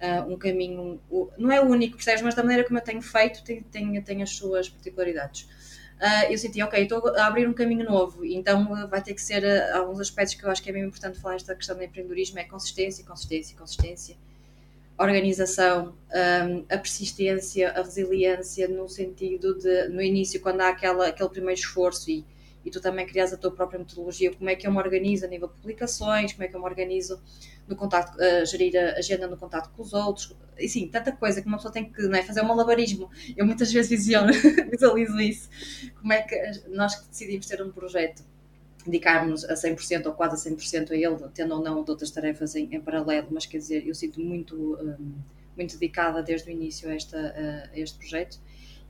uh, 0.00 0.32
um 0.32 0.36
caminho, 0.36 1.00
não 1.38 1.52
é 1.52 1.60
único, 1.60 1.96
percebes? 1.96 2.22
Mas 2.22 2.34
da 2.34 2.42
maneira 2.42 2.64
como 2.64 2.78
eu 2.78 2.84
tenho 2.84 3.02
feito, 3.02 3.42
tem, 3.44 3.62
tem, 3.62 4.00
tem 4.02 4.22
as 4.22 4.30
suas 4.30 4.68
particularidades 4.68 5.48
uh, 6.00 6.32
eu 6.32 6.38
senti, 6.38 6.62
ok, 6.62 6.82
estou 6.82 7.06
a 7.16 7.26
abrir 7.26 7.46
um 7.46 7.52
caminho 7.52 7.84
novo, 7.84 8.24
então 8.24 8.72
uh, 8.72 8.88
vai 8.88 9.02
ter 9.02 9.14
que 9.14 9.22
ser 9.22 9.44
uh, 9.44 9.76
alguns 9.76 10.00
aspectos 10.00 10.34
que 10.34 10.44
eu 10.44 10.50
acho 10.50 10.62
que 10.62 10.70
é 10.70 10.72
bem 10.72 10.84
importante 10.84 11.20
falar 11.20 11.36
esta 11.36 11.54
questão 11.54 11.76
do 11.76 11.82
empreendedorismo, 11.82 12.38
é 12.38 12.44
consistência, 12.44 13.04
consistência, 13.04 13.56
consistência, 13.56 14.16
organização, 14.98 15.94
um, 16.12 16.64
a 16.68 16.78
persistência, 16.78 17.70
a 17.70 17.82
resiliência, 17.82 18.68
no 18.68 18.88
sentido 18.88 19.58
de, 19.58 19.88
no 19.88 20.02
início, 20.02 20.40
quando 20.40 20.60
há 20.60 20.68
aquela, 20.68 21.08
aquele 21.08 21.28
primeiro 21.28 21.58
esforço 21.58 22.10
e, 22.10 22.24
e 22.64 22.70
tu 22.70 22.80
também 22.80 23.06
crias 23.06 23.32
a 23.32 23.36
tua 23.36 23.50
própria 23.50 23.78
metodologia, 23.78 24.32
como 24.34 24.50
é 24.50 24.56
que 24.56 24.66
eu 24.66 24.72
me 24.72 24.78
organizo 24.78 25.24
a 25.24 25.28
nível 25.28 25.48
de 25.48 25.54
publicações, 25.54 26.32
como 26.32 26.44
é 26.44 26.48
que 26.48 26.54
eu 26.54 26.60
me 26.60 26.66
organizo 26.66 27.20
no 27.66 27.76
contato, 27.76 28.16
uh, 28.16 28.44
gerir 28.44 28.76
a 28.76 28.98
agenda 28.98 29.26
no 29.26 29.36
contato 29.36 29.70
com 29.70 29.82
os 29.82 29.92
outros, 29.92 30.34
e 30.60 30.68
sim, 30.68 30.86
tanta 30.88 31.12
coisa 31.12 31.40
que 31.40 31.48
uma 31.48 31.56
pessoa 31.56 31.72
tem 31.72 31.90
que 31.90 32.02
é, 32.14 32.22
fazer 32.22 32.42
um 32.42 32.48
malabarismo. 32.48 33.10
Eu 33.36 33.46
muitas 33.46 33.72
vezes 33.72 33.90
visiono, 33.90 34.32
visualizo 34.70 35.18
isso. 35.20 35.48
Como 35.98 36.12
é 36.12 36.22
que 36.22 36.36
nós 36.68 36.94
que 36.94 37.08
decidimos 37.08 37.46
ter 37.46 37.62
um 37.62 37.70
projeto, 37.70 38.22
dedicarmos 38.84 39.44
a 39.44 39.54
100% 39.54 40.06
ou 40.06 40.12
quase 40.12 40.48
a 40.48 40.52
100% 40.52 40.90
a 40.90 40.94
ele, 40.94 41.30
tendo 41.34 41.54
ou 41.54 41.62
não 41.62 41.82
de 41.82 41.90
outras 41.90 42.10
tarefas 42.10 42.54
em, 42.54 42.74
em 42.74 42.80
paralelo, 42.80 43.28
mas 43.30 43.46
quer 43.46 43.58
dizer, 43.58 43.86
eu 43.86 43.94
sinto 43.94 44.20
muito, 44.20 44.54
um, 44.56 45.14
muito 45.56 45.78
dedicada 45.78 46.22
desde 46.22 46.48
o 46.48 46.52
início 46.52 46.88
a, 46.88 46.94
esta, 46.94 47.70
a 47.72 47.78
este 47.78 47.98
projeto. 47.98 48.38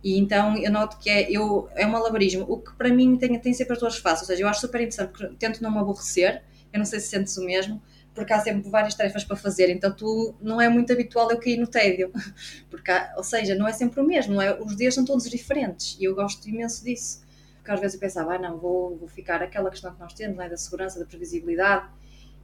E 0.02 0.18
então 0.18 0.56
eu 0.56 0.70
noto 0.70 0.98
que 0.98 1.10
é, 1.10 1.30
eu, 1.30 1.68
é 1.74 1.86
um 1.86 1.90
malabarismo, 1.90 2.44
o 2.48 2.58
que 2.58 2.72
para 2.74 2.88
mim 2.88 3.16
tem, 3.16 3.38
tem 3.38 3.52
sempre 3.52 3.74
as 3.74 3.78
duas 3.78 3.98
faces, 3.98 4.22
ou 4.22 4.26
seja, 4.26 4.42
eu 4.42 4.48
acho 4.48 4.60
super 4.60 4.80
interessante, 4.80 5.10
porque 5.10 5.26
tento 5.38 5.62
não 5.62 5.70
me 5.70 5.78
aborrecer, 5.78 6.42
eu 6.72 6.78
não 6.78 6.86
sei 6.86 7.00
se 7.00 7.08
sentes 7.08 7.36
o 7.36 7.44
mesmo, 7.44 7.82
porque 8.14 8.32
há 8.32 8.40
sempre 8.40 8.68
várias 8.70 8.94
tarefas 8.94 9.24
para 9.24 9.36
fazer, 9.36 9.68
então 9.68 9.94
tu 9.94 10.34
não 10.40 10.60
é 10.60 10.68
muito 10.68 10.92
habitual 10.92 11.30
eu 11.30 11.38
cair 11.38 11.58
no 11.58 11.66
tédio, 11.66 12.10
porque 12.70 12.90
há, 12.90 13.12
ou 13.16 13.22
seja, 13.22 13.54
não 13.54 13.68
é 13.68 13.72
sempre 13.72 14.00
o 14.00 14.04
mesmo, 14.04 14.34
não 14.34 14.42
é? 14.42 14.58
os 14.58 14.74
dias 14.76 14.94
são 14.94 15.04
todos 15.04 15.28
diferentes 15.28 15.96
e 16.00 16.04
eu 16.04 16.14
gosto 16.14 16.48
imenso 16.48 16.82
disso, 16.82 17.22
porque 17.56 17.70
às 17.70 17.80
vezes 17.80 17.94
eu 17.94 18.00
pensava, 18.00 18.34
ah 18.34 18.38
não, 18.38 18.56
vou, 18.56 18.96
vou 18.96 19.08
ficar 19.08 19.42
aquela 19.42 19.70
questão 19.70 19.92
que 19.92 20.00
nós 20.00 20.14
temos, 20.14 20.36
não 20.36 20.44
é? 20.44 20.48
da 20.48 20.56
segurança, 20.56 20.98
da 20.98 21.04
previsibilidade, 21.04 21.88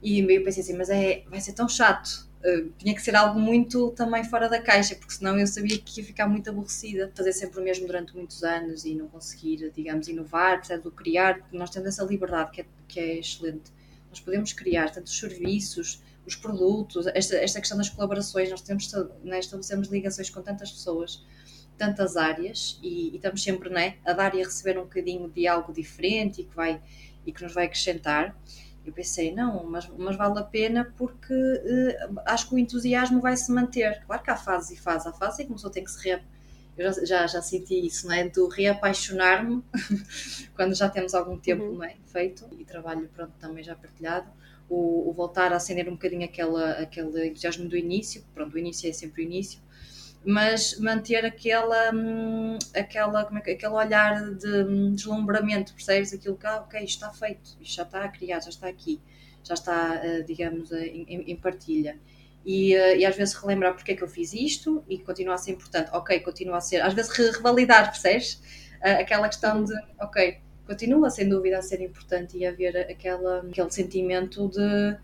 e 0.01 0.19
eu 0.19 0.43
pensei 0.43 0.61
assim, 0.61 0.77
mas 0.77 0.89
é, 0.89 1.23
vai 1.27 1.41
ser 1.41 1.53
tão 1.53 1.67
chato, 1.67 2.29
uh, 2.47 2.69
tinha 2.77 2.95
que 2.95 3.01
ser 3.01 3.15
algo 3.15 3.39
muito 3.39 3.91
também 3.91 4.23
fora 4.23 4.47
da 4.47 4.61
caixa, 4.61 4.95
porque 4.95 5.13
senão 5.13 5.37
eu 5.37 5.45
sabia 5.45 5.77
que 5.77 5.99
ia 5.99 6.05
ficar 6.05 6.27
muito 6.27 6.49
aborrecida, 6.49 7.11
fazer 7.15 7.33
sempre 7.33 7.59
o 7.59 7.63
mesmo 7.63 7.85
durante 7.85 8.15
muitos 8.15 8.43
anos 8.43 8.85
e 8.85 8.95
não 8.95 9.07
conseguir, 9.07 9.71
digamos, 9.75 10.07
inovar, 10.07 10.57
percebes, 10.57 10.85
o 10.85 10.91
criar, 10.91 11.39
porque 11.39 11.57
nós 11.57 11.69
temos 11.69 11.89
essa 11.89 12.03
liberdade 12.03 12.51
que 12.51 12.61
é, 12.61 12.65
que 12.87 12.99
é 12.99 13.19
excelente 13.19 13.77
nós 14.09 14.19
podemos 14.19 14.53
criar 14.53 14.89
tanto 14.91 15.07
os 15.07 15.19
serviços, 15.19 16.01
os 16.25 16.35
produtos, 16.35 17.07
esta, 17.07 17.35
esta 17.37 17.59
questão 17.59 17.77
das 17.77 17.89
colaborações, 17.89 18.49
nós 18.49 18.61
temos, 18.61 18.91
né, 19.23 19.39
estabelecemos 19.39 19.87
ligações 19.89 20.29
com 20.29 20.41
tantas 20.41 20.71
pessoas, 20.71 21.23
tantas 21.77 22.17
áreas 22.17 22.79
e, 22.81 23.11
e, 23.11 23.15
estamos 23.15 23.43
sempre 23.43 23.69
né, 23.69 23.97
a 24.03 24.13
dar 24.13 24.33
e 24.35 24.41
a 24.41 24.45
receber 24.45 24.77
um 24.79 24.83
bocadinho 24.83 25.29
de 25.29 25.47
algo 25.47 25.71
diferente 25.71 26.41
e 26.41 26.45
que, 26.45 26.55
vai, 26.55 26.81
e 27.25 27.31
que 27.31 27.43
nos 27.43 27.53
vai 27.53 27.65
acrescentar. 27.65 28.35
Eu 28.87 28.93
pensei, 28.93 29.33
não, 29.33 29.65
mas, 29.65 29.85
mas 29.97 30.15
vale 30.15 30.39
a 30.39 30.43
pena 30.43 30.93
porque 30.95 31.33
uh, 31.33 32.21
acho 32.25 32.47
que 32.47 32.55
o 32.55 32.57
entusiasmo 32.57 33.19
vai 33.19 33.35
se 33.35 33.51
manter. 33.51 34.01
Claro 34.05 34.23
que 34.23 34.31
há 34.31 34.37
fases 34.37 34.79
e 34.79 34.81
fases. 34.81 35.07
Há 35.07 35.11
fases 35.11 35.41
em 35.41 35.43
que 35.43 35.51
uma 35.51 35.55
pessoa 35.55 35.73
tem 35.73 35.83
que 35.83 35.91
se 35.91 36.09
re... 36.09 36.21
Eu 36.77 36.93
já, 36.93 37.05
já, 37.05 37.27
já 37.27 37.41
senti 37.41 37.85
isso, 37.85 38.07
não 38.07 38.13
é? 38.13 38.23
De 38.29 38.39
reapaixonar-me 38.49 39.61
quando 40.55 40.73
já 40.73 40.87
temos 40.87 41.13
algum 41.13 41.37
tempo 41.37 41.63
uhum. 41.63 41.83
é? 41.83 41.97
feito 42.05 42.47
e 42.57 42.63
trabalho 42.63 43.09
pronto, 43.13 43.33
também 43.39 43.61
já 43.61 43.75
partilhado. 43.75 44.31
O, 44.69 45.09
o, 45.09 45.13
voltar 45.13 45.51
a 45.51 45.57
acender 45.57 45.89
um 45.89 45.93
bocadinho 45.93 46.23
aquela, 46.23 46.71
aquele 46.73 47.27
entusiasmo 47.27 47.67
do 47.67 47.75
início, 47.75 48.23
pronto, 48.33 48.53
o 48.53 48.59
início 48.59 48.89
é 48.89 48.93
sempre 48.93 49.21
o 49.21 49.25
início, 49.25 49.59
mas 50.27 50.77
manter 50.77 51.25
aquela, 51.25 51.89
hum, 51.93 52.59
aquela, 52.75 53.23
como 53.23 53.39
é 53.39 53.41
que, 53.41 53.51
aquele 53.51 53.71
olhar 53.71 54.35
de 54.35 54.63
hum, 54.63 54.93
deslumbramento, 54.93 55.73
percebes? 55.73 56.13
Aquilo 56.13 56.35
que, 56.35 56.45
ah, 56.45 56.57
ok, 56.57 56.83
isto 56.83 57.05
está 57.05 57.13
feito, 57.13 57.57
isto 57.61 57.75
já 57.77 57.83
está 57.83 58.03
a 58.03 58.09
criar, 58.09 58.41
já 58.41 58.49
está 58.49 58.67
aqui, 58.67 59.01
já 59.41 59.53
está, 59.53 60.01
eh, 60.03 60.23
digamos, 60.23 60.69
em, 60.73 61.31
em 61.31 61.35
partilha. 61.37 61.97
E, 62.45 62.75
eh, 62.75 62.97
e, 62.97 63.05
às 63.05 63.15
vezes 63.15 63.35
relembrar 63.35 63.73
porque 63.73 63.93
é 63.93 63.95
que 63.95 64.03
eu 64.03 64.07
fiz 64.09 64.33
isto 64.33 64.83
e 64.89 64.97
continua 64.99 65.35
a 65.35 65.37
ser 65.37 65.51
importante. 65.51 65.89
Ok, 65.93 66.19
continua 66.19 66.57
a 66.57 66.61
ser. 66.61 66.81
Às 66.81 66.93
vezes 66.93 67.09
revalidar, 67.37 67.89
percebes? 67.89 68.41
Eh, 68.81 69.01
aquela 69.01 69.29
questão 69.29 69.63
de, 69.63 69.73
ok, 70.01 70.39
continua 70.65 71.09
sem 71.09 71.29
dúvida 71.29 71.57
a 71.57 71.61
ser 71.61 71.79
importante 71.81 72.37
e 72.37 72.45
haver 72.45 72.77
aquela, 72.91 73.39
aquele 73.39 73.71
sentimento 73.71 74.49
de 74.49 74.97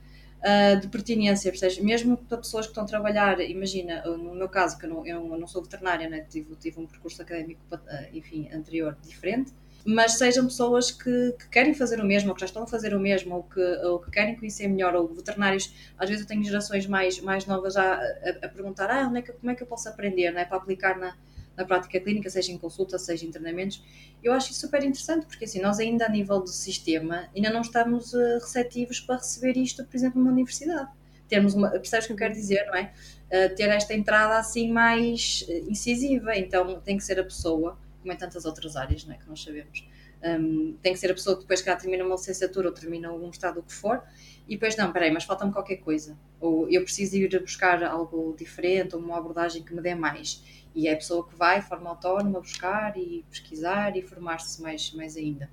uh, 0.44 0.80
de 0.80 0.88
pertinência, 0.88 1.50
percebes? 1.50 1.80
Mesmo 1.80 2.18
para 2.18 2.38
pessoas 2.38 2.66
que 2.66 2.72
estão 2.72 2.84
a 2.84 2.88
trabalhar, 2.88 3.40
imagina, 3.40 4.04
no 4.04 4.36
meu 4.36 4.50
caso, 4.50 4.78
que 4.78 4.86
eu 4.86 4.90
não, 4.90 5.06
eu 5.08 5.38
não 5.38 5.48
sou 5.48 5.64
veterinária, 5.64 6.10
né? 6.10 6.26
tive, 6.30 6.56
tive 6.56 6.80
um 6.80 6.86
percurso 6.86 7.22
académico, 7.22 7.62
ah, 7.72 8.06
enfim, 8.14 8.50
anterior, 8.54 8.98
diferente, 9.02 9.52
mas 9.86 10.14
sejam 10.14 10.46
pessoas 10.46 10.92
que, 10.92 11.36
que, 11.40 11.50
querem 11.50 11.74
fazer 11.74 12.00
o 12.00 12.06
mesmo, 12.06 12.30
ou 12.30 12.36
que 12.36 12.42
já 12.42 12.46
estão 12.46 12.64
a 12.64 12.68
fazer 12.68 12.94
o 12.94 13.00
mesmo, 13.00 13.36
ou 13.36 13.44
que, 13.44 13.60
ou 13.60 14.00
que 14.00 14.12
querem 14.12 14.36
conhecer 14.36 14.68
melhor, 14.68 14.96
ou 14.96 15.08
veterinários, 15.08 15.74
às 15.98 16.10
vezes 16.10 16.24
eu 16.24 16.28
tenho 16.28 16.44
gerações 16.44 16.86
mais, 16.88 17.20
mais 17.20 17.46
novas 17.46 17.74
já 17.74 17.96
a, 17.96 18.46
a 18.46 18.50
perguntar, 18.50 18.90
ah, 18.90 19.12
é 19.18 19.22
que, 19.22 19.32
como 19.34 19.52
é 19.52 19.56
que 19.56 19.64
eu 19.64 19.68
posso 19.68 19.90
aprender, 19.90 20.32
né? 20.32 20.46
para 20.46 20.58
aplicar 20.58 20.98
na, 20.98 21.16
na 21.56 21.66
prática 21.66 22.00
clínica, 22.00 22.30
seja 22.30 22.52
em 22.52 22.58
consulta, 22.58 22.98
seja 22.98 23.26
em 23.26 23.32
treinamentos. 23.32 23.84
Eu 24.24 24.34
acho 24.34 24.52
isso 24.52 24.62
super 24.62 24.84
interessante, 24.84 25.26
porque 25.26 25.46
assim, 25.46 25.62
nós 25.62 25.80
ainda 25.80 26.06
a 26.06 26.10
nível 26.10 26.40
do 26.40 26.50
sistema, 26.50 27.30
ainda 27.36 27.50
não 27.50 27.62
estamos 27.62 28.14
uh, 28.14 28.40
receptivos 28.40 29.00
para 29.00 29.18
receber 29.18 29.58
isto, 29.58 29.86
por 29.86 29.96
exemplo, 29.96 30.20
numa 30.20 30.32
universidade. 30.32 30.90
Termos 31.28 31.54
uma, 31.54 31.70
percebes 31.70 32.06
o 32.06 32.08
que 32.08 32.14
eu 32.14 32.18
quero 32.18 32.34
dizer, 32.34 32.66
não 32.66 32.76
é? 32.76 32.94
Uh, 33.28 33.56
ter 33.56 33.70
esta 33.70 33.94
entrada 33.94 34.38
assim 34.38 34.72
mais 34.72 35.46
uh, 35.48 35.70
incisiva, 35.70 36.36
então 36.36 36.80
tem 36.82 36.98
que 36.98 37.04
ser 37.04 37.20
a 37.20 37.24
pessoa, 37.24 37.78
como 38.02 38.12
em 38.12 38.18
tantas 38.18 38.46
outras 38.46 38.76
áreas, 38.76 39.06
não 39.06 39.14
é? 39.14 39.18
Que 39.18 39.28
nós 39.28 39.42
sabemos. 39.42 39.88
Um, 40.26 40.78
tem 40.82 40.94
que 40.94 41.00
ser 41.00 41.12
a 41.12 41.14
pessoa 41.14 41.36
que 41.36 41.42
depois 41.42 41.62
que 41.62 41.76
termina 41.76 42.04
uma 42.06 42.16
licenciatura 42.16 42.70
ou 42.70 42.74
termina 42.74 43.12
um 43.12 43.30
estado 43.30 43.60
o 43.60 43.64
que 43.64 43.74
for, 43.74 44.02
e 44.48 44.56
depois 44.56 44.76
não, 44.78 44.92
peraí, 44.92 45.12
mas 45.12 45.26
falta-me 45.26 45.52
qualquer 45.52 45.78
coisa, 45.78 46.18
ou 46.40 46.70
eu 46.70 46.82
preciso 46.82 47.18
ir 47.18 47.40
buscar 47.42 47.84
algo 47.84 48.34
diferente, 48.38 48.96
ou 48.96 49.02
uma 49.02 49.18
abordagem 49.18 49.64
que 49.64 49.74
me 49.74 49.82
dê 49.82 49.96
mais 49.96 50.42
e 50.76 50.88
é 50.88 50.94
a 50.94 50.96
pessoa 50.96 51.28
que 51.28 51.36
vai, 51.36 51.60
de 51.62 51.68
forma 51.68 51.90
autónoma, 51.90 52.40
buscar 52.40 52.98
e 52.98 53.24
pesquisar 53.30 53.96
e 53.96 54.02
formar-se 54.02 54.62
mais, 54.62 54.92
mais 54.94 55.16
ainda. 55.16 55.50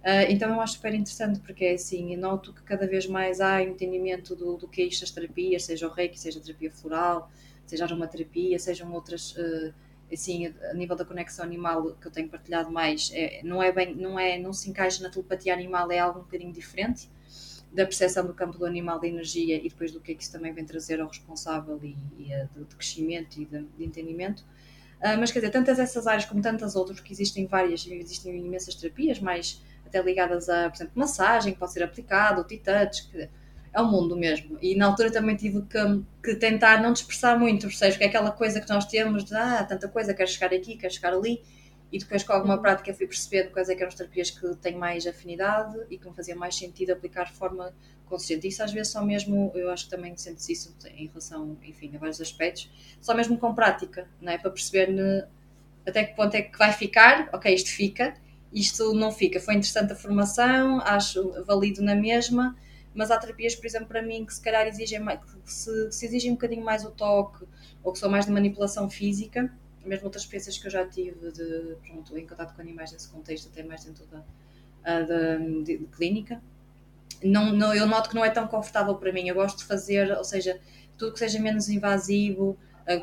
Uh, 0.00 0.24
então 0.30 0.50
eu 0.50 0.60
acho 0.60 0.74
super 0.74 0.94
interessante 0.94 1.40
porque 1.40 1.64
é 1.64 1.74
assim, 1.74 2.16
noto 2.16 2.54
que 2.54 2.62
cada 2.62 2.86
vez 2.86 3.06
mais 3.06 3.38
há 3.38 3.62
entendimento 3.62 4.34
do, 4.34 4.56
do 4.56 4.66
que 4.66 4.80
é 4.80 4.84
isto 4.86 5.04
as 5.04 5.10
terapias, 5.10 5.64
seja 5.64 5.86
o 5.86 5.90
reiki, 5.90 6.18
seja 6.18 6.38
a 6.38 6.42
terapia 6.42 6.70
floral, 6.70 7.30
seja 7.66 7.84
a 7.84 7.86
aromaterapia, 7.86 8.58
sejam 8.58 8.90
outras, 8.92 9.36
uh, 9.36 9.74
assim, 10.10 10.46
a 10.70 10.74
nível 10.74 10.96
da 10.96 11.04
conexão 11.04 11.44
animal 11.44 11.92
que 12.00 12.06
eu 12.06 12.10
tenho 12.10 12.28
partilhado 12.28 12.70
mais, 12.70 13.10
é, 13.12 13.42
não 13.44 13.62
é 13.62 13.70
bem, 13.70 13.94
não 13.94 14.18
é, 14.18 14.38
não 14.38 14.54
se 14.54 14.70
encaixa 14.70 15.02
na 15.02 15.10
telepatia 15.10 15.52
animal, 15.52 15.92
é 15.92 15.98
algo 15.98 16.20
um 16.20 16.22
bocadinho 16.22 16.52
diferente, 16.52 17.08
da 17.72 17.84
percepção 17.84 18.26
do 18.26 18.34
campo 18.34 18.58
do 18.58 18.66
animal, 18.66 18.98
da 18.98 19.06
energia 19.06 19.56
e 19.56 19.68
depois 19.68 19.92
do 19.92 20.00
que 20.00 20.12
é 20.12 20.14
que 20.14 20.22
isso 20.22 20.32
também 20.32 20.52
vem 20.52 20.64
trazer 20.64 21.00
ao 21.00 21.08
responsável 21.08 21.78
e, 21.82 21.96
e 22.18 22.32
eh, 22.32 22.48
de, 22.54 22.64
de, 22.64 22.74
crescimento 22.74 23.40
e 23.40 23.44
de, 23.44 23.64
de 23.78 23.84
entendimento. 23.84 24.40
Uh, 25.00 25.16
mas 25.18 25.30
quer 25.30 25.38
dizer, 25.38 25.50
tantas 25.50 25.78
essas 25.78 26.06
áreas 26.06 26.26
como 26.26 26.42
tantas 26.42 26.76
outras, 26.76 26.98
porque 26.98 27.12
existem 27.12 27.46
várias, 27.46 27.86
existem 27.86 28.36
imensas 28.36 28.74
terapias, 28.74 29.18
mais 29.18 29.62
até 29.86 30.02
ligadas 30.02 30.48
a, 30.48 30.68
por 30.68 30.76
exemplo, 30.76 30.92
massagem 30.94 31.54
que 31.54 31.58
pode 31.58 31.72
ser 31.72 31.82
aplicado, 31.82 32.44
T-touch, 32.44 33.08
é 33.72 33.80
o 33.80 33.86
mundo 33.86 34.16
mesmo. 34.16 34.58
E 34.60 34.74
na 34.74 34.86
altura 34.86 35.10
também 35.10 35.36
tive 35.36 35.62
que, 35.62 35.78
que 36.22 36.34
tentar 36.34 36.82
não 36.82 36.92
dispersar 36.92 37.38
muito, 37.38 37.66
percebes? 37.66 37.96
Que 37.96 38.04
é 38.04 38.06
aquela 38.08 38.30
coisa 38.30 38.60
que 38.60 38.68
nós 38.68 38.84
temos 38.84 39.24
de, 39.24 39.34
ah, 39.34 39.64
tanta 39.64 39.88
coisa, 39.88 40.12
quero 40.12 40.28
chegar 40.28 40.52
aqui, 40.52 40.76
quero 40.76 40.92
chegar 40.92 41.14
ali 41.14 41.40
e 41.92 41.98
depois 41.98 42.22
com 42.22 42.32
alguma 42.32 42.58
prática 42.58 42.94
fui 42.94 43.06
percebendo 43.06 43.50
quais 43.50 43.68
é 43.68 43.74
que 43.74 43.80
eram 43.82 43.88
as 43.88 43.94
terapias 43.94 44.30
que 44.30 44.54
tenho 44.56 44.78
mais 44.78 45.06
afinidade 45.06 45.76
e 45.90 45.98
que 45.98 46.08
me 46.08 46.14
fazia 46.14 46.36
mais 46.36 46.56
sentido 46.56 46.92
aplicar 46.92 47.24
de 47.24 47.32
forma 47.32 47.74
consciente. 48.06 48.46
Isso 48.46 48.62
às 48.62 48.72
vezes 48.72 48.92
só 48.92 49.04
mesmo, 49.04 49.52
eu 49.54 49.70
acho 49.70 49.84
que 49.84 49.90
também 49.90 50.16
sente-se 50.16 50.52
isso 50.52 50.76
em 50.94 51.06
relação, 51.06 51.56
enfim, 51.62 51.90
a 51.94 51.98
vários 51.98 52.20
aspectos, 52.20 52.70
só 53.00 53.14
mesmo 53.14 53.38
com 53.38 53.54
prática, 53.54 54.08
não 54.20 54.32
é? 54.32 54.38
Para 54.38 54.50
perceber 54.50 54.88
ne, 54.88 55.24
até 55.86 56.04
que 56.04 56.14
ponto 56.14 56.34
é 56.34 56.42
que 56.42 56.58
vai 56.58 56.72
ficar, 56.72 57.28
ok, 57.32 57.52
isto 57.52 57.70
fica, 57.70 58.14
isto 58.52 58.92
não 58.94 59.10
fica. 59.10 59.40
Foi 59.40 59.54
interessante 59.54 59.92
a 59.92 59.96
formação, 59.96 60.80
acho 60.80 61.44
valido 61.44 61.82
na 61.82 61.94
mesma, 61.94 62.56
mas 62.94 63.10
há 63.10 63.18
terapias, 63.18 63.54
por 63.54 63.66
exemplo, 63.66 63.88
para 63.88 64.02
mim 64.02 64.24
que 64.24 64.34
se 64.34 64.42
calhar 64.42 64.66
exigem 64.66 64.98
mais, 65.00 65.20
que 65.20 65.52
se, 65.52 65.92
se 65.92 66.06
exigem 66.06 66.32
um 66.32 66.34
bocadinho 66.34 66.64
mais 66.64 66.84
o 66.84 66.90
toque 66.90 67.44
ou 67.82 67.92
que 67.92 67.98
são 67.98 68.10
mais 68.10 68.26
de 68.26 68.32
manipulação 68.32 68.90
física, 68.90 69.52
mesmo 69.84 70.06
outras 70.06 70.22
experiências 70.24 70.58
que 70.58 70.66
eu 70.66 70.70
já 70.70 70.86
tive 70.86 71.30
de, 71.32 71.76
pronto, 71.86 72.16
em 72.16 72.26
contato 72.26 72.54
com 72.54 72.60
animais 72.60 72.92
nesse 72.92 73.08
contexto, 73.08 73.48
até 73.48 73.62
mais 73.62 73.84
dentro 73.84 74.04
da, 74.06 74.22
da 75.02 75.36
de, 75.36 75.78
de 75.78 75.86
clínica, 75.86 76.40
não, 77.22 77.52
não, 77.52 77.74
eu 77.74 77.86
noto 77.86 78.08
que 78.08 78.14
não 78.14 78.24
é 78.24 78.30
tão 78.30 78.46
confortável 78.46 78.94
para 78.94 79.12
mim. 79.12 79.28
Eu 79.28 79.34
gosto 79.34 79.58
de 79.58 79.64
fazer, 79.64 80.10
ou 80.16 80.24
seja, 80.24 80.58
tudo 80.96 81.12
que 81.12 81.18
seja 81.18 81.38
menos 81.38 81.68
invasivo, 81.68 82.58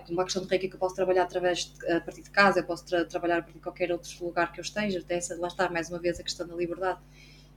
uma 0.09 0.23
questão 0.23 0.43
de 0.43 0.49
reiki 0.49 0.67
que 0.67 0.75
eu 0.75 0.79
posso 0.79 0.95
trabalhar 0.95 1.23
através 1.23 1.65
de, 1.65 1.91
a 1.91 2.01
partir 2.01 2.23
de 2.23 2.29
casa, 2.29 2.59
eu 2.59 2.63
posso 2.63 2.85
tra 2.85 3.05
trabalhar 3.05 3.37
a 3.37 3.41
partir 3.41 3.57
de 3.57 3.63
qualquer 3.63 3.91
outro 3.91 4.11
lugar 4.25 4.51
que 4.51 4.59
eu 4.59 4.63
esteja, 4.63 4.99
até 4.99 5.19
lá 5.37 5.47
está 5.47 5.69
mais 5.69 5.89
uma 5.89 5.99
vez 5.99 6.19
a 6.19 6.23
questão 6.23 6.47
da 6.47 6.55
liberdade 6.55 6.99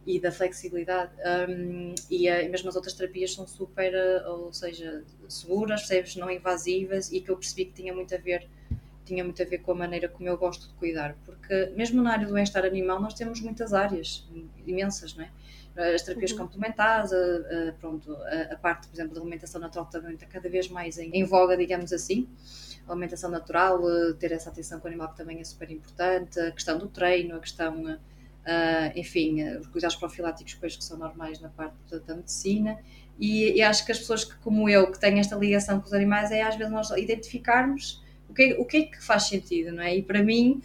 e 0.06 0.20
da 0.20 0.30
flexibilidade. 0.30 1.12
Um, 1.48 1.94
e, 2.10 2.28
e 2.28 2.48
mesmo 2.48 2.68
as 2.68 2.76
outras 2.76 2.94
terapias 2.94 3.34
são 3.34 3.46
super, 3.46 3.92
ou 4.26 4.52
seja, 4.52 5.02
seguras, 5.28 5.80
percebes, 5.80 6.16
não 6.16 6.30
invasivas 6.30 7.10
e 7.10 7.20
que 7.20 7.30
eu 7.30 7.36
percebi 7.36 7.66
que 7.66 7.72
tinha 7.72 7.92
muito 7.92 8.14
a 8.14 8.18
ver 8.18 8.46
tinha 9.10 9.24
muito 9.24 9.42
a 9.42 9.44
ver 9.44 9.58
com 9.58 9.72
a 9.72 9.74
maneira 9.74 10.08
como 10.08 10.28
eu 10.28 10.38
gosto 10.38 10.68
de 10.68 10.74
cuidar, 10.74 11.16
porque 11.26 11.72
mesmo 11.76 12.00
na 12.00 12.12
área 12.12 12.26
do 12.26 12.32
bem-estar 12.32 12.64
animal 12.64 13.00
nós 13.00 13.12
temos 13.12 13.40
muitas 13.40 13.74
áreas, 13.74 14.24
imensas, 14.64 15.16
não 15.16 15.24
é? 15.24 15.30
As 15.94 16.02
terapias 16.02 16.32
uhum. 16.32 16.38
complementares, 16.38 17.12
a, 17.12 17.16
a, 17.16 17.72
pronto, 17.72 18.14
a, 18.14 18.54
a, 18.54 18.56
parte, 18.56 18.86
por 18.86 18.94
exemplo, 18.94 19.14
da 19.14 19.20
alimentação 19.20 19.60
natural 19.60 19.86
também 19.86 20.14
está 20.14 20.26
cada 20.26 20.48
vez 20.48 20.68
mais 20.68 20.98
em, 20.98 21.10
em 21.12 21.24
voga, 21.24 21.56
digamos 21.56 21.92
assim. 21.92 22.28
A 22.86 22.92
alimentação 22.92 23.30
natural, 23.30 23.80
eh, 23.88 24.12
ter 24.18 24.32
essa 24.32 24.50
atenção 24.50 24.78
com 24.78 24.86
o 24.86 24.88
animal 24.88 25.10
que 25.10 25.16
também 25.16 25.40
é 25.40 25.44
super 25.44 25.70
importante, 25.70 26.38
a 26.38 26.50
questão 26.50 26.76
do 26.76 26.88
treino, 26.88 27.36
a 27.36 27.40
questão, 27.40 27.84
uh, 27.84 27.98
enfim, 28.96 29.42
os 29.58 29.68
cuidados 29.68 29.96
profiláticos 29.96 30.54
depois 30.54 30.76
que 30.76 30.84
são 30.84 30.98
normais 30.98 31.40
na 31.40 31.48
parte 31.48 31.76
da, 31.88 31.98
da 31.98 32.16
medicina. 32.16 32.78
E, 33.18 33.52
e, 33.52 33.62
acho 33.62 33.86
que 33.86 33.92
as 33.92 33.98
pessoas 33.98 34.24
que, 34.24 34.36
como 34.38 34.68
eu, 34.68 34.90
que 34.90 34.98
têm 34.98 35.20
esta 35.20 35.36
ligação 35.36 35.80
com 35.80 35.86
os 35.86 35.92
animais, 35.92 36.30
é 36.30 36.42
às 36.42 36.56
vezes 36.56 36.72
nós 36.72 36.90
identificarmos 36.90 38.02
o 38.30 38.34
que, 38.34 38.54
o 38.54 38.64
que 38.64 38.76
é 38.76 38.82
que 38.84 39.04
faz 39.04 39.24
sentido, 39.24 39.72
não 39.72 39.82
é? 39.82 39.96
E 39.96 40.02
para 40.02 40.22
mim, 40.22 40.62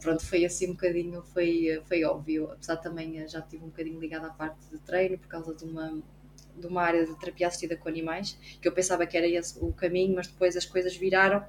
pronto, 0.00 0.24
foi 0.24 0.44
assim 0.44 0.70
um 0.70 0.72
bocadinho, 0.72 1.22
foi, 1.22 1.80
foi 1.84 2.04
óbvio, 2.04 2.50
apesar 2.50 2.76
também 2.76 3.20
eh, 3.20 3.28
já 3.28 3.40
estive 3.40 3.64
um 3.64 3.68
bocadinho 3.68 4.00
ligada 4.00 4.26
à 4.26 4.30
parte 4.30 4.66
de 4.72 4.78
treino 4.78 5.18
por 5.18 5.28
causa 5.28 5.54
de 5.54 5.64
uma, 5.64 6.02
de 6.56 6.66
uma 6.66 6.82
área 6.82 7.04
de 7.06 7.14
terapia 7.18 7.48
assistida 7.48 7.76
com 7.76 7.88
animais, 7.88 8.38
que 8.60 8.66
eu 8.66 8.72
pensava 8.72 9.06
que 9.06 9.16
era 9.16 9.26
esse 9.26 9.58
o 9.60 9.72
caminho, 9.72 10.14
mas 10.16 10.26
depois 10.26 10.56
as 10.56 10.64
coisas 10.64 10.96
viraram 10.96 11.44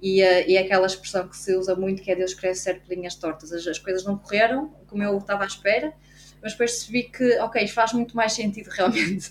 e, 0.00 0.20
e 0.20 0.56
é 0.56 0.60
aquela 0.60 0.86
expressão 0.86 1.26
que 1.28 1.36
se 1.36 1.54
usa 1.56 1.74
muito 1.74 2.02
que 2.02 2.10
é 2.10 2.14
Deus 2.14 2.34
cresce 2.34 2.62
certo 2.62 2.88
linhas 2.88 3.16
tortas. 3.16 3.52
As, 3.52 3.66
as 3.66 3.78
coisas 3.78 4.04
não 4.04 4.16
correram 4.16 4.68
como 4.86 5.02
eu 5.02 5.18
estava 5.18 5.42
à 5.42 5.46
espera, 5.46 5.92
mas 6.40 6.52
depois 6.52 6.72
percebi 6.72 7.04
que, 7.04 7.38
ok, 7.38 7.66
faz 7.66 7.92
muito 7.92 8.14
mais 8.14 8.32
sentido 8.32 8.68
realmente 8.76 9.30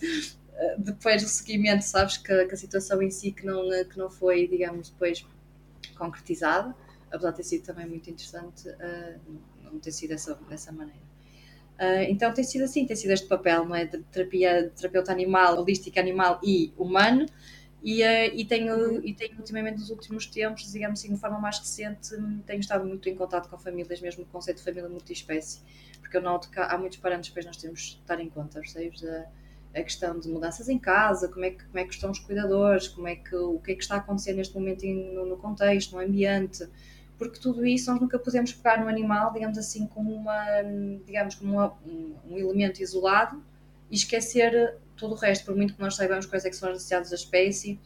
depois 0.78 1.22
do 1.22 1.30
seguimento, 1.30 1.84
sabes, 1.84 2.18
que, 2.18 2.46
que, 2.46 2.54
a 2.54 2.58
situação 2.58 3.02
em 3.02 3.10
si 3.10 3.32
que 3.32 3.46
não, 3.46 3.64
que 3.86 3.98
não 3.98 4.10
foi, 4.10 4.48
digamos, 4.48 4.90
depois 4.90 5.26
concretizada, 5.96 6.76
apesar 7.12 7.32
de 7.32 7.38
ter 7.38 7.44
sido 7.44 7.64
também 7.66 7.88
muito 7.88 8.10
interessante, 8.10 8.68
uh, 8.68 9.20
não 9.64 9.80
ter 9.80 9.92
sido 9.92 10.10
dessa, 10.10 10.36
dessa 10.50 10.72
maneira. 10.72 11.02
Uh, 11.80 12.06
então 12.10 12.34
tem 12.34 12.44
sido 12.44 12.64
assim, 12.64 12.86
tem 12.86 12.96
sido 12.96 13.12
este 13.12 13.28
papel, 13.28 13.66
não 13.66 13.76
é? 13.76 13.86
De 13.86 13.98
terapia, 14.04 14.64
de 14.64 14.70
terapeuta 14.70 15.12
animal, 15.12 15.60
holística 15.60 16.00
animal 16.00 16.40
e 16.44 16.74
humano, 16.78 17.26
e, 17.84 18.02
uh, 18.02 18.32
e, 18.34 18.46
tenho, 18.46 19.06
e 19.06 19.14
tenho 19.14 19.38
ultimamente 19.38 19.80
nos 19.80 19.90
últimos 19.90 20.26
tempos, 20.26 20.72
digamos 20.72 21.00
assim, 21.00 21.14
de 21.14 21.20
forma 21.20 21.40
mais 21.40 21.60
recente, 21.60 22.10
tenho 22.46 22.60
estado 22.60 22.86
muito 22.86 23.10
em 23.10 23.16
contato 23.16 23.50
com 23.50 23.58
famílias, 23.58 24.00
mesmo 24.00 24.24
o 24.24 24.26
conceito 24.28 24.58
de 24.58 24.64
família 24.64 24.88
multiespécie, 24.88 25.62
porque 26.00 26.16
eu 26.18 26.22
noto 26.22 26.50
que 26.50 26.60
há 26.60 26.78
muitos 26.78 27.00
parâmetros 27.00 27.34
que 27.34 27.46
nós 27.46 27.58
temos 27.58 27.82
de 27.82 28.00
estar 28.00 28.20
em 28.20 28.30
conta, 28.30 28.60
percebes? 28.60 29.04
A, 29.04 29.26
a 29.76 29.82
questão 29.82 30.20
de 30.20 30.30
mudanças 30.30 30.70
em 30.70 30.78
casa, 30.78 31.28
como 31.28 31.46
é, 31.46 31.52
que, 31.52 31.66
como 31.66 31.80
é 31.80 31.84
que 31.84 31.94
estão 31.94 32.12
os 32.12 32.20
cuidadores, 32.20 32.88
como 32.88 33.08
é 33.08 33.16
que, 33.16 33.36
o 33.36 33.60
que 33.60 33.72
é 33.72 33.76
que 33.76 33.82
está 33.82 33.96
a 33.96 33.98
acontecer 33.98 34.34
neste 34.34 34.54
momento 34.54 34.86
no, 34.86 35.26
no 35.26 35.38
contexto, 35.38 35.94
no 35.94 36.02
ambiente, 36.02 36.68
porque 37.18 37.40
tudo 37.40 37.66
isso 37.66 37.92
nós 37.92 38.00
nunca 38.00 38.20
podemos 38.20 38.54
pegar 38.54 38.82
no 38.82 38.88
animal, 38.88 39.32
digamos 39.34 39.58
assim, 39.58 39.88
como 39.88 40.14
uma, 40.14 40.44
digamos, 41.06 41.36
como 41.36 41.54
uma, 41.54 41.74
um, 41.86 42.16
um, 42.30 42.38
elemento 42.38 42.82
isolado 42.82 43.44
e 43.90 43.96
esquecer 43.96 44.78
todo 44.96 45.14
o 45.14 45.16
resto, 45.16 45.46
por 45.46 45.56
muito 45.56 45.74
que 45.74 45.82
nós 45.82 45.96
saibamos 45.96 46.26
quais 46.26 46.46
é 46.46 46.52
são 46.52 46.70
as 46.70 46.76
necessidades 46.76 47.10
da 47.10 47.16
espécie, 47.16 47.80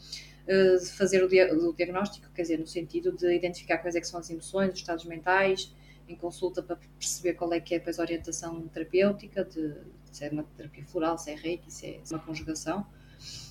uh, 0.47 0.85
fazer 0.97 1.23
o, 1.23 1.27
dia, 1.27 1.53
o, 1.53 1.73
diagnóstico, 1.73 2.27
quer 2.33 2.41
dizer, 2.41 2.59
no 2.59 2.67
sentido 2.67 3.11
de 3.11 3.33
identificar 3.33 3.77
quais 3.77 3.95
é 3.95 4.01
são 4.01 4.19
as 4.19 4.29
emoções, 4.29 4.73
os 4.73 4.79
estados 4.79 5.05
mentais, 5.05 5.73
em 6.07 6.15
consulta 6.15 6.63
para 6.63 6.77
perceber 6.97 7.33
qual 7.33 7.53
é 7.53 7.59
que 7.59 7.75
é 7.75 7.79
depois 7.79 7.99
a 7.99 8.03
orientação 8.03 8.67
terapêutica, 8.69 9.43
de, 9.43 9.75
se 10.11 10.25
é 10.25 10.29
uma 10.29 10.43
terapia 10.43 10.85
floral, 10.85 11.17
se 11.17 11.31
é 11.31 11.35
reiki, 11.35 11.71
se 11.71 11.87
é 11.87 12.01
uma 12.11 12.19
conjugação. 12.19 12.85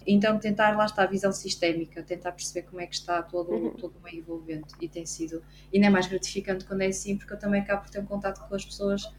Então, 0.07 0.39
tentar, 0.39 0.77
lá 0.77 0.85
está, 0.85 1.03
a 1.03 1.07
visão 1.07 1.33
sistémica, 1.33 2.03
tentar 2.03 2.33
perceber 2.33 2.69
como 2.69 2.81
é 2.81 2.87
que 2.87 2.95
está 2.95 3.23
todo, 3.23 3.51
uhum. 3.51 3.71
todo 3.75 3.97
o 3.99 4.03
meio 4.03 4.19
envolvente. 4.19 4.75
E 4.81 4.89
tem 4.89 5.05
sido, 5.05 5.43
não 5.75 5.87
é 5.87 5.91
mais 5.91 6.07
gratificante 6.07 6.65
quando 6.65 6.83
é 6.83 6.87
assim, 6.87 7.17
porque 7.17 7.33
eu 7.33 7.39
também 7.39 7.61
acabo 7.61 7.83
por 7.83 7.91
ter 7.91 8.01
um 8.01 8.07
contato 8.07 8.47
com 8.47 8.55
as 8.55 8.65
pessoas 8.65 9.11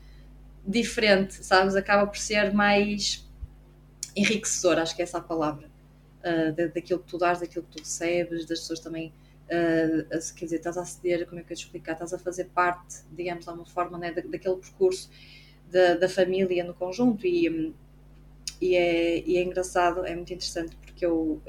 diferente, 0.65 1.34
sabes? 1.45 1.76
Acaba 1.76 2.08
por 2.08 2.17
ser 2.17 2.54
mais 2.54 3.30
enriquecedor, 4.15 4.80
acho 4.80 4.95
que 4.95 5.02
é 5.02 5.04
essa 5.04 5.17
a 5.17 5.21
palavra. 5.21 5.69
Uh, 6.19 6.73
daquilo 6.73 7.00
que 7.00 7.08
tu 7.08 7.17
dás, 7.17 7.39
daquilo 7.39 7.65
que 7.65 7.78
tu 7.78 7.80
recebes, 7.80 8.45
das 8.45 8.60
pessoas 8.60 8.80
também 8.80 9.13
uh, 9.47 10.36
quer 10.36 10.45
dizer, 10.45 10.58
estás 10.58 10.78
a 10.78 10.82
aceder, 10.82 11.26
como 11.28 11.39
é 11.39 11.43
que 11.43 11.54
eu 11.54 11.58
te 11.58 11.63
explicar, 11.63 11.93
estás 11.93 12.13
a 12.13 12.19
fazer 12.19 12.45
parte, 12.45 13.04
digamos, 13.12 13.43
de 13.43 13.50
alguma 13.50 13.67
forma, 13.67 13.97
né, 13.97 14.12
daquele 14.12 14.58
percurso 14.58 15.10
da, 15.71 15.95
da 15.95 16.10
família 16.10 16.63
no 16.63 16.73
conjunto 16.73 17.25
e, 17.25 17.73
e, 18.62 18.75
é, 18.75 19.23
e 19.25 19.38
é 19.38 19.43
engraçado, 19.43 20.06
é 20.06 20.15
muito 20.15 20.34
interessante 20.34 20.75
porque 20.75 21.06
eu, 21.06 21.15
uh, 21.15 21.43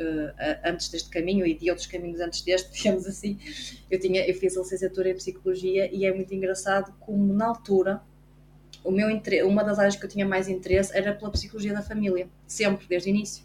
antes 0.64 0.88
deste 0.88 1.08
caminho 1.08 1.46
e 1.46 1.54
de 1.54 1.70
outros 1.70 1.86
caminhos 1.86 2.20
antes 2.20 2.42
deste, 2.42 2.70
digamos 2.76 3.06
assim, 3.06 3.38
eu, 3.90 3.98
tinha, 3.98 4.26
eu 4.28 4.34
fiz 4.34 4.56
a 4.56 4.60
licenciatura 4.60 5.10
em 5.10 5.14
Psicologia 5.14 5.88
e 5.92 6.04
é 6.04 6.12
muito 6.12 6.34
engraçado 6.34 6.94
como 7.00 7.32
na 7.32 7.46
altura 7.46 8.02
o 8.84 8.90
meu 8.90 9.08
uma 9.46 9.64
das 9.64 9.78
áreas 9.78 9.96
que 9.96 10.04
eu 10.04 10.08
tinha 10.08 10.26
mais 10.26 10.48
interesse 10.48 10.96
era 10.96 11.12
pela 11.12 11.30
Psicologia 11.30 11.72
da 11.72 11.82
Família, 11.82 12.28
sempre, 12.46 12.86
desde 12.86 13.08
o 13.08 13.10
início. 13.10 13.44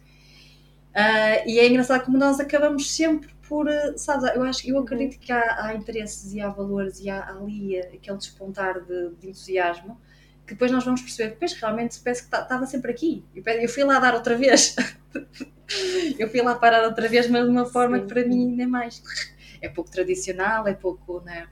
Uh, 0.91 1.49
e 1.49 1.57
é 1.57 1.67
engraçado 1.67 2.05
como 2.05 2.17
nós 2.17 2.39
acabamos 2.39 2.91
sempre 2.91 3.33
por, 3.47 3.67
eh, 3.67 3.97
sabes, 3.97 4.33
eu 4.36 4.43
acho, 4.43 4.67
eu 4.67 4.79
acredito 4.79 5.19
que 5.19 5.31
há, 5.31 5.65
há 5.65 5.75
interesses 5.75 6.33
e 6.33 6.39
há 6.39 6.49
valores 6.49 6.99
e 6.99 7.09
há 7.09 7.29
ali 7.29 7.77
aquele 7.77 8.17
despontar 8.17 8.79
de, 8.81 9.09
de, 9.19 9.29
entusiasmo 9.29 9.99
que 10.45 10.53
depois 10.53 10.71
nós 10.71 10.84
vamos 10.84 11.01
perceber, 11.01 11.32
depois 11.32 11.53
realmente 11.53 11.99
parece 12.01 12.27
que 12.27 12.36
estava 12.36 12.65
sempre 12.65 12.91
aqui. 12.91 13.23
Eu 13.34 13.69
fui 13.69 13.84
lá 13.84 13.99
dar 13.99 14.13
outra 14.13 14.38
vez. 14.38 14.75
eu 16.19 16.29
fui 16.29 16.41
lá 16.41 16.56
parar 16.56 16.86
outra 16.86 17.08
vez, 17.08 17.27
mas 17.29 17.43
de 17.43 17.49
uma 17.49 17.65
forma 17.65 17.97
Sim. 17.97 18.03
que 18.03 18.13
para 18.13 18.25
mim 18.25 18.56
nem 18.56 18.67
mais. 18.67 19.01
É 19.62 19.69
pouco 19.69 19.89
tradicional, 19.89 20.67
é 20.67 20.73
pouco, 20.73 21.21
né? 21.21 21.47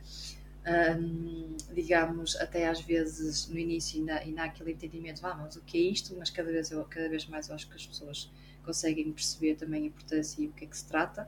Um, 0.67 1.55
digamos, 1.73 2.35
até 2.35 2.67
às 2.67 2.81
vezes 2.81 3.47
no 3.47 3.57
início 3.57 3.99
ainda, 3.99 4.15
ainda 4.17 4.41
há 4.41 4.45
aquele 4.45 4.73
entendimento, 4.73 5.25
ah, 5.25 5.33
mas 5.33 5.55
o 5.55 5.61
que 5.61 5.77
é 5.77 5.91
isto? 5.91 6.13
Mas 6.17 6.29
cada 6.29 6.51
vez, 6.51 6.69
eu, 6.69 6.83
cada 6.83 7.07
vez 7.07 7.25
mais 7.27 7.47
eu 7.47 7.55
acho 7.55 7.67
que 7.67 7.75
as 7.75 7.87
pessoas 7.87 8.29
conseguem 8.63 9.11
perceber 9.11 9.55
também 9.55 9.83
a 9.83 9.87
importância 9.87 10.41
e 10.41 10.47
o 10.47 10.51
que 10.51 10.65
é 10.65 10.67
que 10.67 10.77
se 10.77 10.85
trata. 10.85 11.27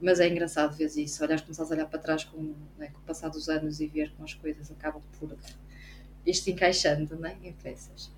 Mas 0.00 0.20
é 0.20 0.28
engraçado 0.28 0.76
ver 0.76 0.90
isso, 0.96 1.24
olhar, 1.24 1.40
começares 1.40 1.70
a 1.70 1.74
olhar 1.74 1.86
para 1.86 1.98
trás 1.98 2.24
com, 2.24 2.54
né, 2.76 2.88
com 2.88 2.98
o 2.98 3.02
passar 3.02 3.28
dos 3.28 3.48
anos 3.48 3.80
e 3.80 3.86
ver 3.86 4.10
como 4.10 4.24
as 4.24 4.34
coisas 4.34 4.70
acabam 4.70 5.00
por 5.18 5.36
isto 6.26 6.50
encaixando 6.50 7.16
né, 7.16 7.36
em 7.42 7.52
peças. 7.52 8.10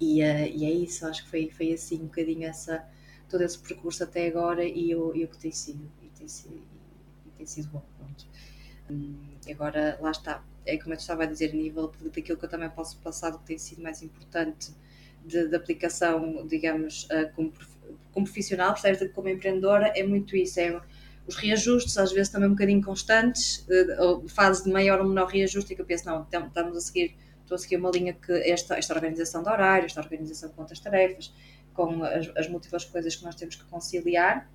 E, 0.00 0.22
uh, 0.22 0.46
e 0.46 0.64
é 0.64 0.70
isso, 0.70 1.06
acho 1.06 1.24
que 1.24 1.30
foi, 1.30 1.50
foi 1.50 1.72
assim 1.72 1.96
um 1.96 2.06
bocadinho 2.06 2.46
essa, 2.46 2.86
todo 3.28 3.42
esse 3.42 3.58
percurso 3.58 4.04
até 4.04 4.28
agora 4.28 4.64
e 4.64 4.94
o, 4.94 5.14
e 5.14 5.24
o 5.24 5.28
que 5.28 5.38
tem 5.38 5.50
sido, 5.50 5.90
e 6.02 6.08
tem 6.08 6.28
sido, 6.28 6.54
e, 6.54 7.28
e 7.28 7.30
tem 7.36 7.46
sido 7.46 7.68
bom. 7.68 7.82
Hum, 8.90 9.18
agora, 9.50 9.98
lá 10.00 10.10
está, 10.12 10.42
é 10.64 10.78
como 10.78 10.94
eu 10.94 10.98
estava 10.98 11.24
a 11.24 11.26
dizer, 11.26 11.50
a 11.50 11.54
nível 11.54 11.92
daquilo 12.00 12.38
que 12.38 12.44
eu 12.44 12.48
também 12.48 12.70
posso 12.70 12.96
passar, 12.98 13.30
do 13.30 13.38
que 13.38 13.46
tem 13.46 13.58
sido 13.58 13.82
mais 13.82 14.02
importante 14.02 14.72
de, 15.26 15.48
de 15.48 15.56
aplicação, 15.56 16.46
digamos, 16.46 17.04
uh, 17.04 17.30
como 17.34 17.52
como 18.12 18.26
profissional, 18.26 18.72
percebes? 18.72 19.12
Como 19.12 19.28
empreendedora, 19.28 19.92
é 19.96 20.02
muito 20.02 20.36
isso. 20.36 20.58
É 20.60 20.80
os 21.28 21.36
reajustes, 21.36 21.98
às 21.98 22.10
vezes 22.10 22.32
também 22.32 22.48
um 22.48 22.52
bocadinho 22.52 22.82
constantes, 22.82 23.66
uh, 23.68 24.26
fase 24.28 24.64
de 24.64 24.70
maior 24.70 24.98
ou 24.98 25.06
menor 25.06 25.26
reajuste, 25.26 25.74
e 25.74 25.76
que 25.76 25.82
eu 25.82 25.86
penso, 25.86 26.06
não, 26.06 26.22
estamos 26.22 26.76
a 26.76 26.80
seguir, 26.80 27.14
estou 27.42 27.54
a 27.54 27.58
seguir 27.58 27.76
uma 27.76 27.90
linha 27.90 28.14
que 28.14 28.32
esta, 28.32 28.78
esta 28.78 28.94
organização 28.94 29.42
de 29.42 29.50
horário, 29.50 29.84
esta 29.84 30.00
organização 30.00 30.48
com 30.48 30.62
outras 30.62 30.80
tarefas, 30.80 31.30
com 31.74 32.02
as, 32.02 32.30
as 32.34 32.48
múltiplas 32.48 32.86
coisas 32.86 33.14
que 33.14 33.24
nós 33.24 33.34
temos 33.34 33.56
que 33.56 33.64
conciliar, 33.64 34.50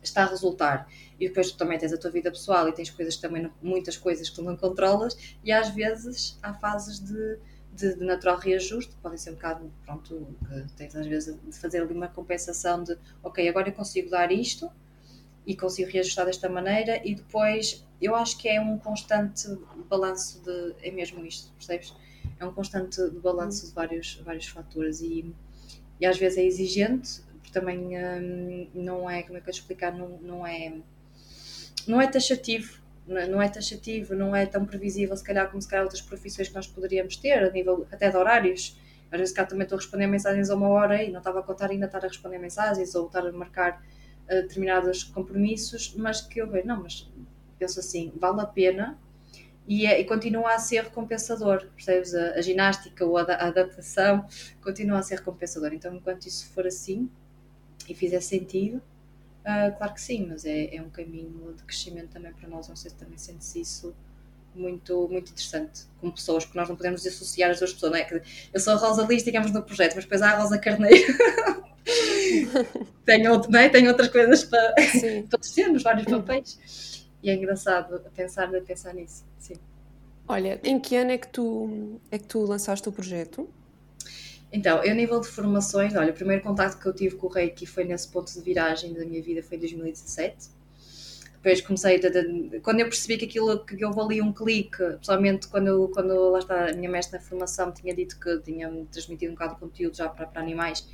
está 0.00 0.22
a 0.22 0.26
resultar. 0.26 0.88
E 1.18 1.26
depois 1.26 1.50
tu 1.50 1.58
também 1.58 1.76
tens 1.76 1.92
a 1.92 1.98
tua 1.98 2.10
vida 2.10 2.30
pessoal 2.30 2.68
e 2.68 2.72
tens 2.72 2.88
coisas 2.88 3.16
também, 3.16 3.50
muitas 3.60 3.96
coisas 3.96 4.30
que 4.30 4.36
tu 4.36 4.42
não 4.42 4.56
controlas, 4.56 5.36
e 5.42 5.50
às 5.50 5.70
vezes 5.70 6.38
há 6.40 6.54
fases 6.54 7.00
de 7.00 7.36
de, 7.72 7.94
de, 7.94 8.04
natural 8.04 8.36
reajuste, 8.36 8.92
podem 9.00 9.16
ser 9.16 9.30
um 9.30 9.34
bocado, 9.34 9.72
pronto, 9.84 10.36
que 10.48 10.72
tens 10.72 10.94
às 10.96 11.06
vezes 11.06 11.36
de 11.40 11.56
fazer 11.56 11.80
ali 11.80 11.94
uma 11.94 12.08
compensação 12.08 12.82
de, 12.82 12.98
ok, 13.22 13.48
agora 13.48 13.68
eu 13.68 13.72
consigo 13.72 14.10
dar 14.10 14.32
isto 14.32 14.68
e 15.46 15.56
consigo 15.56 15.90
reajustar 15.90 16.26
desta 16.26 16.48
maneira 16.48 17.00
e 17.04 17.14
depois 17.14 17.84
eu 18.00 18.14
acho 18.14 18.38
que 18.38 18.48
é 18.48 18.60
um 18.60 18.78
constante 18.78 19.48
balanço 19.88 20.42
de, 20.42 20.74
é 20.82 20.90
mesmo 20.90 21.24
isto, 21.24 21.52
percebes? 21.52 21.94
É 22.38 22.44
um 22.44 22.52
constante 22.52 23.00
balanço 23.22 23.66
de 23.66 23.72
vários, 23.72 24.16
vários 24.24 24.46
fatores 24.46 25.00
e, 25.00 25.34
e 26.00 26.06
às 26.06 26.18
vezes 26.18 26.38
é 26.38 26.44
exigente, 26.44 27.20
porque 27.34 27.50
também 27.52 27.78
hum, 27.78 28.68
não 28.74 29.08
é, 29.08 29.22
como 29.22 29.36
é 29.36 29.40
que 29.40 29.48
eu 29.48 29.52
explicar, 29.52 29.92
não, 29.92 30.18
não 30.22 30.46
é 30.46 30.74
não 31.86 32.00
é 32.00 32.06
taxativo 32.06 32.80
não 33.06 33.42
é 33.42 33.48
taxativo, 33.48 34.14
não 34.14 34.34
é 34.34 34.46
tão 34.46 34.64
previsível, 34.64 35.16
se 35.16 35.24
calhar, 35.24 35.48
como 35.48 35.60
se 35.60 35.68
calhar 35.68 35.84
outras 35.84 36.00
profissões 36.00 36.48
que 36.48 36.54
nós 36.54 36.66
poderíamos 36.66 37.16
ter, 37.16 37.42
a 37.42 37.50
nível 37.50 37.86
até 37.90 38.08
de 38.08 38.16
horários. 38.16 38.78
Às 39.10 39.18
vezes 39.18 39.34
cá 39.34 39.44
também 39.44 39.64
estou 39.64 39.76
a 39.76 39.80
responder 39.80 40.06
mensagens 40.06 40.50
a 40.50 40.54
uma 40.54 40.68
hora 40.68 41.02
e 41.02 41.10
não 41.10 41.18
estava 41.18 41.40
a 41.40 41.42
contar 41.42 41.70
ainda 41.70 41.86
estar 41.86 41.98
a 41.98 42.08
responder 42.08 42.38
mensagens 42.38 42.94
ou 42.94 43.06
estar 43.06 43.26
a 43.26 43.32
marcar 43.32 43.82
determinados 44.26 45.04
compromissos, 45.04 45.94
mas 45.96 46.20
que 46.20 46.40
eu 46.40 46.48
vejo, 46.48 46.66
não, 46.66 46.82
mas 46.82 47.10
penso 47.58 47.80
assim, 47.80 48.12
vale 48.16 48.40
a 48.40 48.46
pena 48.46 48.98
e, 49.66 49.86
é, 49.86 50.00
e 50.00 50.04
continua 50.04 50.54
a 50.54 50.58
ser 50.58 50.84
recompensador, 50.84 51.66
percebes? 51.74 52.14
A, 52.14 52.34
a 52.34 52.40
ginástica 52.40 53.04
ou 53.04 53.18
a, 53.18 53.22
a, 53.22 53.48
adaptação 53.48 54.26
continua 54.62 54.98
a 54.98 55.02
ser 55.02 55.16
recompensador. 55.16 55.72
Então, 55.72 55.94
enquanto 55.94 56.26
isso 56.26 56.48
for 56.50 56.66
assim 56.66 57.10
e 57.88 57.94
fizer 57.94 58.20
sentido, 58.20 58.82
Uh, 59.40 59.74
claro 59.78 59.94
que 59.94 60.00
sim, 60.00 60.26
mas 60.28 60.44
é, 60.44 60.74
é 60.76 60.82
um 60.82 60.90
caminho 60.90 61.54
de 61.56 61.62
crescimento 61.62 62.10
também 62.10 62.32
para 62.32 62.48
nós. 62.48 62.68
Não 62.68 62.76
sei 62.76 62.90
se 62.90 62.96
também 62.96 63.16
sentes 63.16 63.54
isso 63.56 63.94
muito, 64.54 65.08
muito 65.08 65.30
interessante 65.30 65.86
como 65.98 66.12
pessoas, 66.12 66.44
porque 66.44 66.58
nós 66.58 66.68
não 66.68 66.76
podemos 66.76 67.02
dissociar 67.02 67.50
as 67.50 67.58
duas 67.58 67.72
pessoas, 67.72 67.92
não 67.92 67.98
é? 67.98 68.22
Eu 68.52 68.60
sou 68.60 68.74
a 68.74 68.76
Rosa 68.76 69.06
Liz, 69.06 69.24
digamos, 69.24 69.50
no 69.50 69.62
projeto, 69.62 69.94
mas 69.94 70.04
depois 70.04 70.22
há 70.22 70.32
a 70.32 70.38
Rosa 70.38 70.58
Carneiro. 70.58 71.14
tenho, 73.04 73.32
outro, 73.32 73.56
é? 73.56 73.68
tenho 73.68 73.88
outras 73.88 74.08
coisas 74.08 74.44
para 74.44 74.74
todos 75.28 75.50
temos 75.54 75.82
vários 75.82 76.06
papéis. 76.06 77.06
E 77.22 77.30
é 77.30 77.34
engraçado 77.34 78.00
pensar, 78.14 78.48
pensar 78.62 78.94
nisso. 78.94 79.24
Sim. 79.38 79.56
Olha, 80.26 80.60
em 80.62 80.78
que 80.78 80.96
ano 80.96 81.10
é 81.10 81.18
que 81.18 81.28
tu, 81.28 82.00
é 82.10 82.18
que 82.18 82.24
tu 82.24 82.44
lançaste 82.44 82.88
o 82.88 82.92
projeto? 82.92 83.48
Então, 84.52 84.82
eu, 84.82 84.92
a 84.92 84.94
nível 84.94 85.20
de 85.20 85.28
formações, 85.28 85.94
olha, 85.94 86.10
o 86.10 86.14
primeiro 86.14 86.42
contato 86.42 86.80
que 86.80 86.86
eu 86.86 86.92
tive 86.92 87.16
com 87.16 87.26
o 87.26 87.30
Reiki 87.30 87.66
foi 87.66 87.84
nesse 87.84 88.08
ponto 88.08 88.32
de 88.32 88.40
viragem 88.40 88.92
da 88.94 89.04
minha 89.04 89.22
vida, 89.22 89.42
foi 89.42 89.56
em 89.56 89.60
2017. 89.60 90.48
Depois 91.42 91.60
comecei, 91.62 91.98
de, 91.98 92.10
de, 92.10 92.60
quando 92.60 92.80
eu 92.80 92.86
percebi 92.86 93.16
que 93.16 93.24
aquilo, 93.24 93.64
que 93.64 93.82
eu 93.82 93.92
valia 93.92 94.22
um 94.22 94.32
clique, 94.32 94.76
pessoalmente 94.98 95.48
quando, 95.48 95.88
quando 95.88 96.30
lá 96.30 96.38
está 96.38 96.68
a 96.68 96.72
minha 96.74 96.90
mestra 96.90 97.18
na 97.18 97.24
formação 97.24 97.72
tinha 97.72 97.94
dito 97.94 98.20
que 98.20 98.38
tinha 98.40 98.68
transmitido 98.92 99.32
um 99.32 99.34
bocado 99.34 99.54
de 99.54 99.60
conteúdo 99.60 99.96
já 99.96 100.06
para, 100.08 100.26
para 100.26 100.42
animais, 100.42 100.86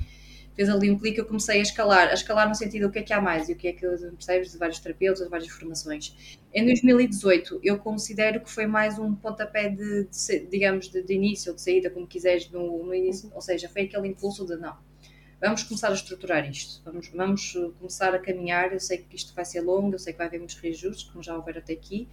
fez 0.57 0.69
ali 0.69 0.89
um 0.89 0.97
clique, 0.97 1.19
eu 1.19 1.25
comecei 1.25 1.59
a 1.59 1.61
escalar, 1.61 2.09
a 2.09 2.13
escalar 2.15 2.49
no 2.49 2.55
sentido 2.55 2.87
o 2.87 2.91
que 2.91 2.97
é 2.97 3.03
que 3.03 3.13
há 3.13 3.21
mais 3.21 3.47
e 3.47 3.53
o 3.53 3.55
que 3.55 3.67
é 3.67 3.73
que 3.73 3.85
percebes 3.87 4.51
de 4.51 4.57
vários 4.57 4.79
terapeutas, 4.79 5.23
de 5.23 5.29
várias 5.29 5.49
formações. 5.49 6.41
Em 6.51 6.65
2018, 6.65 7.59
eu 7.63 7.77
considero 7.77 8.41
que 8.41 8.49
foi 8.49 8.65
mais 8.65 8.97
um 8.97 9.13
pontapé 9.13 9.69
de, 9.69 10.05
de 10.05 10.39
digamos, 10.49 10.89
de, 10.89 11.03
de, 11.03 11.13
início 11.13 11.51
ou 11.51 11.55
de 11.55 11.61
saída, 11.61 11.91
como 11.91 12.07
quiseres, 12.07 12.49
no, 12.49 12.83
no 12.83 12.93
início, 12.95 13.29
ou 13.35 13.41
seja, 13.41 13.69
foi 13.69 13.83
aquele 13.83 14.07
impulso 14.07 14.47
de 14.47 14.55
não, 14.57 14.75
vamos 15.39 15.61
começar 15.61 15.89
a 15.89 15.93
estruturar 15.93 16.49
isto, 16.49 16.81
vamos, 16.83 17.07
vamos 17.09 17.53
começar 17.77 18.15
a 18.15 18.19
caminhar, 18.19 18.73
eu 18.73 18.79
sei 18.79 18.97
que 18.97 19.15
isto 19.15 19.35
vai 19.35 19.45
ser 19.45 19.61
longo, 19.61 19.93
eu 19.93 19.99
sei 19.99 20.11
que 20.11 20.17
vai 20.17 20.25
haver 20.25 20.39
muitos 20.39 20.55
reajustes, 20.55 21.07
como 21.07 21.21
já 21.21 21.37
houver 21.37 21.59
até 21.59 21.73
aqui, 21.73 22.09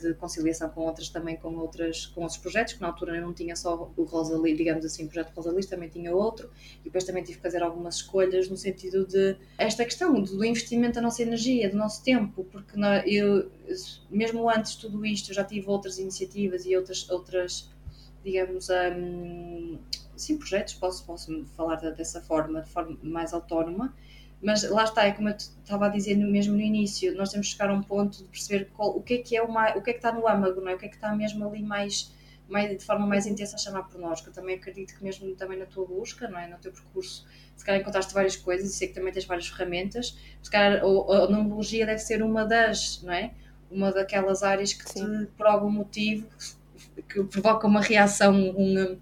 de 0.00 0.14
conciliação 0.14 0.68
com 0.68 0.82
outras 0.82 1.08
também 1.08 1.36
com 1.36 1.56
outras 1.56 2.06
com 2.06 2.22
outros 2.22 2.38
projetos, 2.38 2.74
que 2.74 2.80
na 2.80 2.88
altura 2.88 3.16
eu 3.16 3.22
não 3.22 3.32
tinha 3.32 3.56
só 3.56 3.90
o 3.96 4.04
Rosalie, 4.04 4.56
digamos 4.56 4.84
assim, 4.84 5.04
o 5.04 5.08
projeto 5.08 5.34
Rosalie, 5.34 5.66
também 5.66 5.88
tinha 5.88 6.14
outro, 6.14 6.50
e 6.80 6.84
depois 6.84 7.04
também 7.04 7.22
tive 7.22 7.38
que 7.38 7.42
fazer 7.42 7.62
algumas 7.62 7.96
escolhas 7.96 8.48
no 8.48 8.56
sentido 8.56 9.06
de 9.06 9.36
esta 9.56 9.84
questão 9.84 10.20
do 10.22 10.44
investimento 10.44 10.94
da 10.94 11.00
nossa 11.00 11.22
energia, 11.22 11.68
do 11.68 11.76
nosso 11.76 12.02
tempo, 12.02 12.44
porque 12.44 12.78
eu, 13.06 13.50
mesmo 14.10 14.48
antes 14.48 14.76
de 14.76 14.82
tudo 14.82 15.04
isto, 15.04 15.30
eu 15.30 15.34
já 15.34 15.44
tive 15.44 15.68
outras 15.68 15.98
iniciativas 15.98 16.64
e 16.64 16.76
outras, 16.76 17.08
outras 17.10 17.70
digamos, 18.24 18.68
um, 18.70 19.78
sim, 20.16 20.36
projetos, 20.36 20.74
posso, 20.74 21.04
posso 21.04 21.44
falar 21.56 21.76
dessa 21.76 22.20
forma, 22.20 22.62
de 22.62 22.70
forma 22.70 22.98
mais 23.02 23.32
autónoma, 23.32 23.94
mas 24.40 24.62
lá 24.70 24.84
está, 24.84 25.04
é 25.04 25.12
como 25.12 25.28
eu 25.28 25.36
estava 25.36 25.86
a 25.86 25.88
dizer 25.88 26.16
mesmo 26.16 26.54
no 26.54 26.60
início, 26.60 27.14
nós 27.16 27.30
temos 27.30 27.48
que 27.48 27.52
chegar 27.54 27.70
a 27.70 27.74
um 27.74 27.82
ponto 27.82 28.18
de 28.18 28.24
perceber 28.24 28.70
qual, 28.76 28.96
o 28.96 29.02
que 29.02 29.14
é 29.14 29.18
que 29.18 29.36
é 29.36 29.42
o, 29.42 29.50
mais, 29.50 29.76
o 29.76 29.82
que 29.82 29.90
é 29.90 29.92
que 29.92 29.98
está 29.98 30.12
no 30.12 30.28
âmago, 30.28 30.60
não 30.60 30.68
é? 30.68 30.74
O 30.74 30.78
que 30.78 30.86
é 30.86 30.88
que 30.88 30.94
está 30.94 31.14
mesmo 31.14 31.46
ali 31.46 31.60
mais, 31.60 32.14
mais 32.48 32.70
de 32.70 32.84
forma 32.84 33.04
mais 33.04 33.26
intensa 33.26 33.56
a 33.56 33.58
chamar 33.58 33.82
por 33.84 34.00
nós, 34.00 34.20
que 34.20 34.28
eu 34.28 34.32
também 34.32 34.54
acredito 34.54 34.96
que 34.96 35.02
mesmo 35.02 35.34
também 35.34 35.58
na 35.58 35.66
tua 35.66 35.84
busca, 35.84 36.28
não 36.28 36.38
é? 36.38 36.46
No 36.46 36.56
teu 36.58 36.70
percurso, 36.70 37.26
se 37.56 37.64
calhar 37.64 37.80
encontraste 37.80 38.14
várias 38.14 38.36
coisas 38.36 38.70
e 38.70 38.72
sei 38.72 38.88
que 38.88 38.94
também 38.94 39.12
tens 39.12 39.24
várias 39.24 39.48
ferramentas, 39.48 40.16
se 40.40 40.50
calhar 40.50 40.84
a, 40.84 40.86
a 40.86 41.28
numerologia 41.28 41.84
deve 41.84 41.98
ser 41.98 42.22
uma 42.22 42.44
das, 42.44 43.02
não 43.02 43.12
é? 43.12 43.32
Uma 43.68 43.90
daquelas 43.90 44.44
áreas 44.44 44.72
que 44.72 44.84
te, 44.84 45.26
por 45.36 45.46
algum 45.46 45.70
motivo, 45.70 46.28
que 47.08 47.24
provoca 47.24 47.66
uma 47.66 47.80
reação, 47.80 48.32
um, 48.32 48.98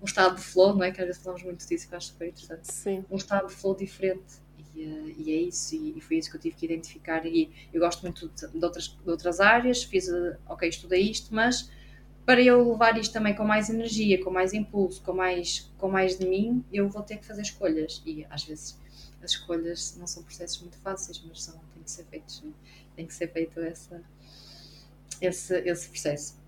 um 0.00 0.04
estado 0.04 0.36
de 0.36 0.42
flow, 0.42 0.74
não 0.76 0.84
é? 0.84 0.90
Que 0.90 1.00
às 1.00 1.06
vezes 1.06 1.22
falamos 1.22 1.42
muito 1.42 1.66
disso, 1.66 1.88
que 1.88 1.94
eu 1.94 1.96
acho 1.96 2.08
super 2.08 2.28
interessante. 2.28 2.70
Sim. 2.70 3.04
Um 3.10 3.16
estado 3.16 3.48
de 3.48 3.54
flow 3.54 3.74
diferente 3.74 4.43
e, 4.74 5.14
e 5.18 5.32
é 5.32 5.36
isso, 5.42 5.74
e, 5.74 5.96
e, 5.96 6.00
foi 6.00 6.18
isso 6.18 6.30
que 6.30 6.36
eu 6.36 6.40
tive 6.40 6.56
que 6.56 6.64
identificar. 6.66 7.24
E 7.26 7.50
eu 7.72 7.80
gosto 7.80 8.02
muito 8.02 8.28
de, 8.28 8.48
de 8.48 8.64
outras, 8.64 8.88
de 8.88 9.10
outras 9.10 9.40
áreas, 9.40 9.84
fiz, 9.84 10.08
eh, 10.08 10.36
ok, 10.46 10.68
estudei 10.68 11.02
isto, 11.02 11.34
mas 11.34 11.70
para 12.26 12.42
eu 12.42 12.72
levar 12.72 12.98
isto 12.98 13.12
também 13.12 13.34
com 13.34 13.44
mais 13.44 13.68
energia, 13.68 14.22
com 14.22 14.30
mais 14.30 14.52
impulso, 14.52 15.02
com 15.02 15.12
mais, 15.12 15.70
com 15.78 15.88
mais 15.88 16.18
de 16.18 16.26
mim, 16.26 16.64
eu 16.72 16.88
vou 16.88 17.02
ter 17.02 17.18
que 17.18 17.26
fazer 17.26 17.42
escolhas. 17.42 18.02
E 18.04 18.26
às 18.30 18.44
vezes 18.44 18.78
as 19.22 19.32
escolhas 19.32 19.96
não 19.98 20.06
são 20.06 20.22
processos 20.22 20.60
muito 20.60 20.76
fáceis, 20.78 21.22
mas 21.26 21.42
são, 21.42 21.54
têm 21.74 21.82
que 21.82 21.90
ser 21.90 22.04
feitos, 22.04 22.42
né? 22.42 22.52
tem 22.96 23.06
que 23.06 23.14
ser 23.14 23.32
feito 23.32 23.60
essa, 23.60 24.02
esse, 25.20 25.54
esse 25.60 25.88
processo. 25.88 26.44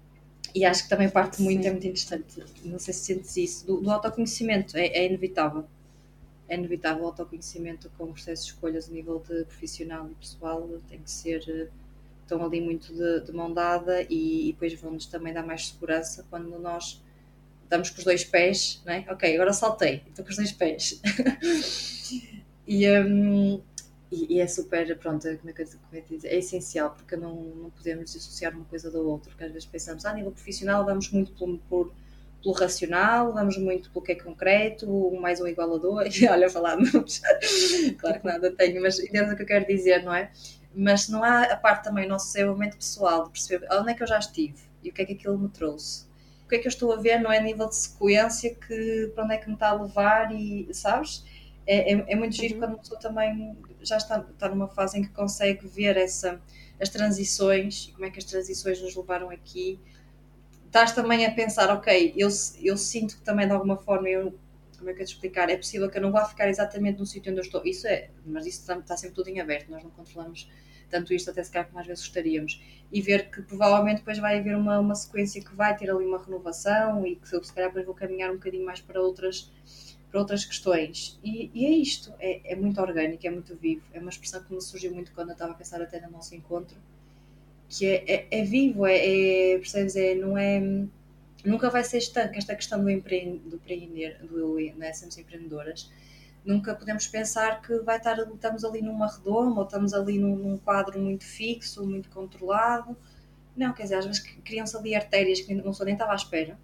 E 0.55 0.65
acho 0.65 0.85
que 0.85 0.89
também 0.89 1.09
parte 1.09 1.43
muito, 1.43 1.63
Sim. 1.63 1.69
é 1.69 1.71
muito 1.73 1.87
interessante, 1.87 2.45
não 2.65 2.79
sei 2.79 2.95
se 2.95 3.01
sentes 3.01 3.37
isso, 3.37 3.67
do, 3.67 3.81
do 3.81 3.91
autoconhecimento, 3.91 4.77
é, 4.77 4.87
é 4.87 5.07
inevitável 5.07 5.67
é 6.49 6.55
inevitável 6.55 7.05
o 7.05 7.07
autoconhecimento 7.07 7.91
com 7.97 8.13
processos 8.13 8.47
de 8.47 8.53
escolhas 8.53 8.89
a 8.89 8.93
nível 8.93 9.23
de 9.29 9.45
profissional 9.45 10.09
e 10.11 10.15
pessoal, 10.15 10.69
tem 10.89 11.01
que 11.01 11.11
ser, 11.11 11.43
eh, 11.49 11.69
estão 12.23 12.45
ali 12.45 12.61
muito 12.61 12.93
de, 12.95 13.21
de 13.21 13.33
mão 13.33 13.53
dada 13.53 14.03
e, 14.03 14.49
e 14.49 14.53
depois 14.53 14.75
vão-nos 14.75 15.07
também 15.07 15.33
dar 15.33 15.45
mais 15.45 15.69
segurança 15.69 16.25
quando 16.31 16.59
nós 16.59 17.03
damos 17.69 17.91
com 17.91 17.99
os 17.99 18.05
dois 18.05 18.25
pés, 18.25 18.81
né? 18.85 19.05
ok, 19.09 19.35
agora 19.35 19.53
saltei, 19.53 20.03
estou 20.09 20.25
com 20.25 20.31
os 20.31 20.37
dois 20.37 20.53
pés. 20.53 21.01
e, 22.67 22.89
um, 22.89 23.61
e, 24.11 24.37
e, 24.37 24.41
é 24.41 24.47
super, 24.47 24.97
pronto, 24.99 25.23
como 25.39 25.51
é 25.51 25.53
que, 25.53 25.65
como 25.65 25.81
é, 25.95 26.05
é 26.25 26.39
essencial, 26.39 26.91
porque 26.91 27.17
não, 27.17 27.35
não 27.35 27.71
podemos 27.71 28.13
dissociar 28.13 28.55
uma 28.55 28.65
coisa 28.67 28.91
da 28.91 29.01
outra, 29.01 29.31
porque 29.31 29.45
às 29.45 29.53
vezes 29.53 29.67
pensamos, 29.67 30.05
ah, 30.07 30.11
a 30.11 30.15
nível 30.15 30.31
profissional 30.31 30.85
vamos 30.85 31.11
muito 31.11 31.33
por, 31.33 31.59
por 31.69 31.93
pelo 32.43 32.55
racional, 32.55 33.33
vamos 33.33 33.57
muito 33.59 33.91
pelo 33.91 34.05
que 34.05 34.13
é 34.13 34.15
concreto, 34.15 34.87
um 34.89 35.21
mais 35.21 35.41
um 35.41 35.47
igual 35.47 35.75
a 35.75 35.79
dois. 35.79 36.21
Olha, 36.31 36.49
falamos, 36.49 37.21
claro 37.99 38.21
que 38.21 38.27
nada 38.27 38.51
tenho, 38.53 38.81
mas 38.83 38.99
entendes 38.99 39.33
o 39.33 39.37
que 39.37 39.43
eu 39.43 39.47
quero 39.47 39.67
dizer, 39.67 40.03
não 40.03 40.15
é? 40.15 40.31
Mas 40.75 41.09
não 41.09 41.25
há 41.25 41.45
a 41.45 41.57
parte 41.57 41.85
também, 41.85 42.07
nosso 42.07 42.33
desenvolvimento 42.33 42.77
pessoal, 42.77 43.25
de 43.25 43.31
perceber 43.31 43.67
onde 43.73 43.93
é 43.93 43.95
que 43.95 44.03
eu 44.03 44.07
já 44.07 44.19
estive 44.19 44.63
e 44.83 44.91
o 44.91 44.93
que 44.93 45.03
é 45.03 45.05
que 45.05 45.15
aquilo 45.15 45.39
me 45.39 45.49
trouxe. 45.49 46.07
O 46.45 46.49
que 46.49 46.57
é 46.57 46.59
que 46.59 46.69
eu 46.69 46.71
estou 46.71 46.93
a 46.93 46.97
ver, 46.97 47.19
não 47.19 47.33
é 47.33 47.41
nível 47.41 47.69
de 47.69 47.75
sequência, 47.75 48.55
que 48.55 49.11
para 49.15 49.25
onde 49.25 49.35
é 49.35 49.39
que 49.39 49.49
me 49.49 49.55
está 49.55 49.71
a 49.71 49.83
levar 49.83 50.33
e, 50.33 50.69
sabes? 50.73 51.25
É, 51.67 51.93
é, 51.93 52.13
é 52.13 52.15
muito 52.15 52.37
giro 52.37 52.55
uhum. 52.55 52.61
quando 52.61 52.75
a 52.75 52.79
pessoa 52.79 53.01
também 53.01 53.57
já 53.81 53.97
está, 53.97 54.25
está 54.31 54.49
numa 54.49 54.69
fase 54.69 54.99
em 54.99 55.03
que 55.03 55.09
consegue 55.09 55.67
ver 55.67 55.97
essa, 55.97 56.41
as 56.81 56.89
transições 56.89 57.89
e 57.89 57.93
como 57.93 58.05
é 58.05 58.11
que 58.11 58.19
as 58.19 58.25
transições 58.25 58.81
nos 58.81 58.95
levaram 58.95 59.31
aqui 59.31 59.81
estás 60.77 60.93
também 60.93 61.25
a 61.25 61.31
pensar, 61.31 61.71
ok, 61.71 62.13
eu, 62.15 62.29
eu 62.63 62.77
sinto 62.77 63.17
que 63.17 63.23
também 63.23 63.47
de 63.47 63.53
alguma 63.55 63.79
forma 63.79 64.09
eu 64.11 64.39
como 64.79 64.91
é 64.91 64.93
que 64.93 65.01
eu 65.01 65.07
te 65.07 65.15
explicar? 65.15 65.49
É 65.49 65.57
possível 65.57 65.89
que 65.89 65.97
eu 65.97 66.03
não 66.03 66.13
vá 66.13 66.27
ficar 66.27 66.51
exatamente 66.51 66.99
no 66.99 67.07
sítio 67.07 67.33
onde 67.33 67.41
eu 67.41 67.45
estou. 67.45 67.65
Isso 67.65 67.87
é, 67.87 68.11
mas 68.27 68.45
isso 68.45 68.71
está, 68.71 68.95
sempre 68.95 69.17
tudo 69.17 69.29
em 69.29 69.41
aberto, 69.41 69.71
nós 69.71 69.83
não 69.83 69.91
controlamos 69.91 70.51
tanto 70.91 71.15
isto 71.15 71.31
até 71.31 71.43
se 71.43 71.51
calhar 71.51 71.67
como 71.67 71.81
às 71.81 71.87
vezes 71.87 72.05
gostaríamos. 72.05 72.63
E 72.93 73.01
ver 73.01 73.31
que 73.31 73.41
provavelmente 73.41 73.99
depois 74.01 74.19
vai 74.19 74.39
haver 74.39 74.55
uma, 74.55 74.79
uma 74.79 74.95
sequência 74.95 75.43
que 75.43 75.55
vai 75.55 75.75
ter 75.75 75.91
ali 75.91 76.05
uma 76.05 76.23
renovação 76.23 77.07
e 77.07 77.17
que 77.17 77.35
eu 77.35 77.43
se 77.43 77.55
calhar 77.55 77.71
depois 77.71 77.87
vou 77.87 77.95
caminhar 77.95 78.31
um 78.31 78.35
bocadinho 78.35 78.67
mais 78.67 78.81
para 78.81 79.01
outras, 79.01 79.51
para 80.11 80.21
outras 80.21 80.45
questões. 80.45 81.19
E, 81.25 81.51
e 81.55 81.65
é 81.65 81.71
isto, 81.71 82.13
é, 82.21 82.53
é 82.53 82.55
muito 82.55 82.79
orgânico, 82.79 83.27
é 83.27 83.31
muito 83.31 83.57
vivo. 83.57 83.83
É 83.95 83.99
uma 83.99 84.11
expressão 84.11 84.45
que 84.45 84.53
me 84.53 84.61
surgiu 84.61 84.93
muito 84.93 85.11
quando 85.13 85.31
eu 85.31 85.33
estava 85.33 85.53
a 85.53 85.55
pensar 85.55 85.81
até 85.81 85.99
no 86.03 86.11
nosso 86.11 86.35
encontro 86.35 86.77
que 87.69 87.87
é, 87.87 88.05
é, 88.07 88.27
é 88.31 88.45
vivo, 88.45 88.87
é, 88.87 88.97
é, 89.55 89.59
percebes? 89.59 89.97
É, 89.97 90.15
não 90.15 90.37
é, 90.37 90.61
nunca 91.45 91.71
vai 91.71 91.85
ser 91.85 91.99
estanque 91.99 92.39
esta 92.39 92.55
questão 92.55 92.83
do, 92.83 92.91
empre, 92.91 93.41
do 93.45 93.57
empreender, 93.57 94.19
do, 94.25 94.57
né, 94.77 94.93
sermos 94.93 95.19
empreendedoras. 95.19 95.91
Nunca 96.45 96.75
podemos 96.75 97.07
pensar 97.09 97.61
que 97.61 97.77
vai 97.81 97.97
estar, 97.97 98.19
estamos 98.19 98.65
ali 98.65 98.81
numa 98.81 99.09
redoma 99.09 99.59
ou 99.59 99.65
estamos 99.65 99.93
ali 99.93 100.19
num, 100.19 100.37
num 100.37 100.57
quadro 100.59 101.01
muito 101.01 101.25
fixo, 101.25 101.85
muito 101.85 102.09
controlado. 102.11 102.97
Não, 103.57 103.73
quer 103.73 103.85
dizer, 103.85 103.97
às 103.97 104.07
vezes 104.07 104.21
criam-se 104.45 104.77
ali 104.77 104.95
artérias 104.95 105.41
que 105.41 105.55
não 105.55 105.73
sou 105.73 105.85
nem 105.85 105.95
estava 105.95 106.13
à 106.13 106.15
espera. 106.15 106.57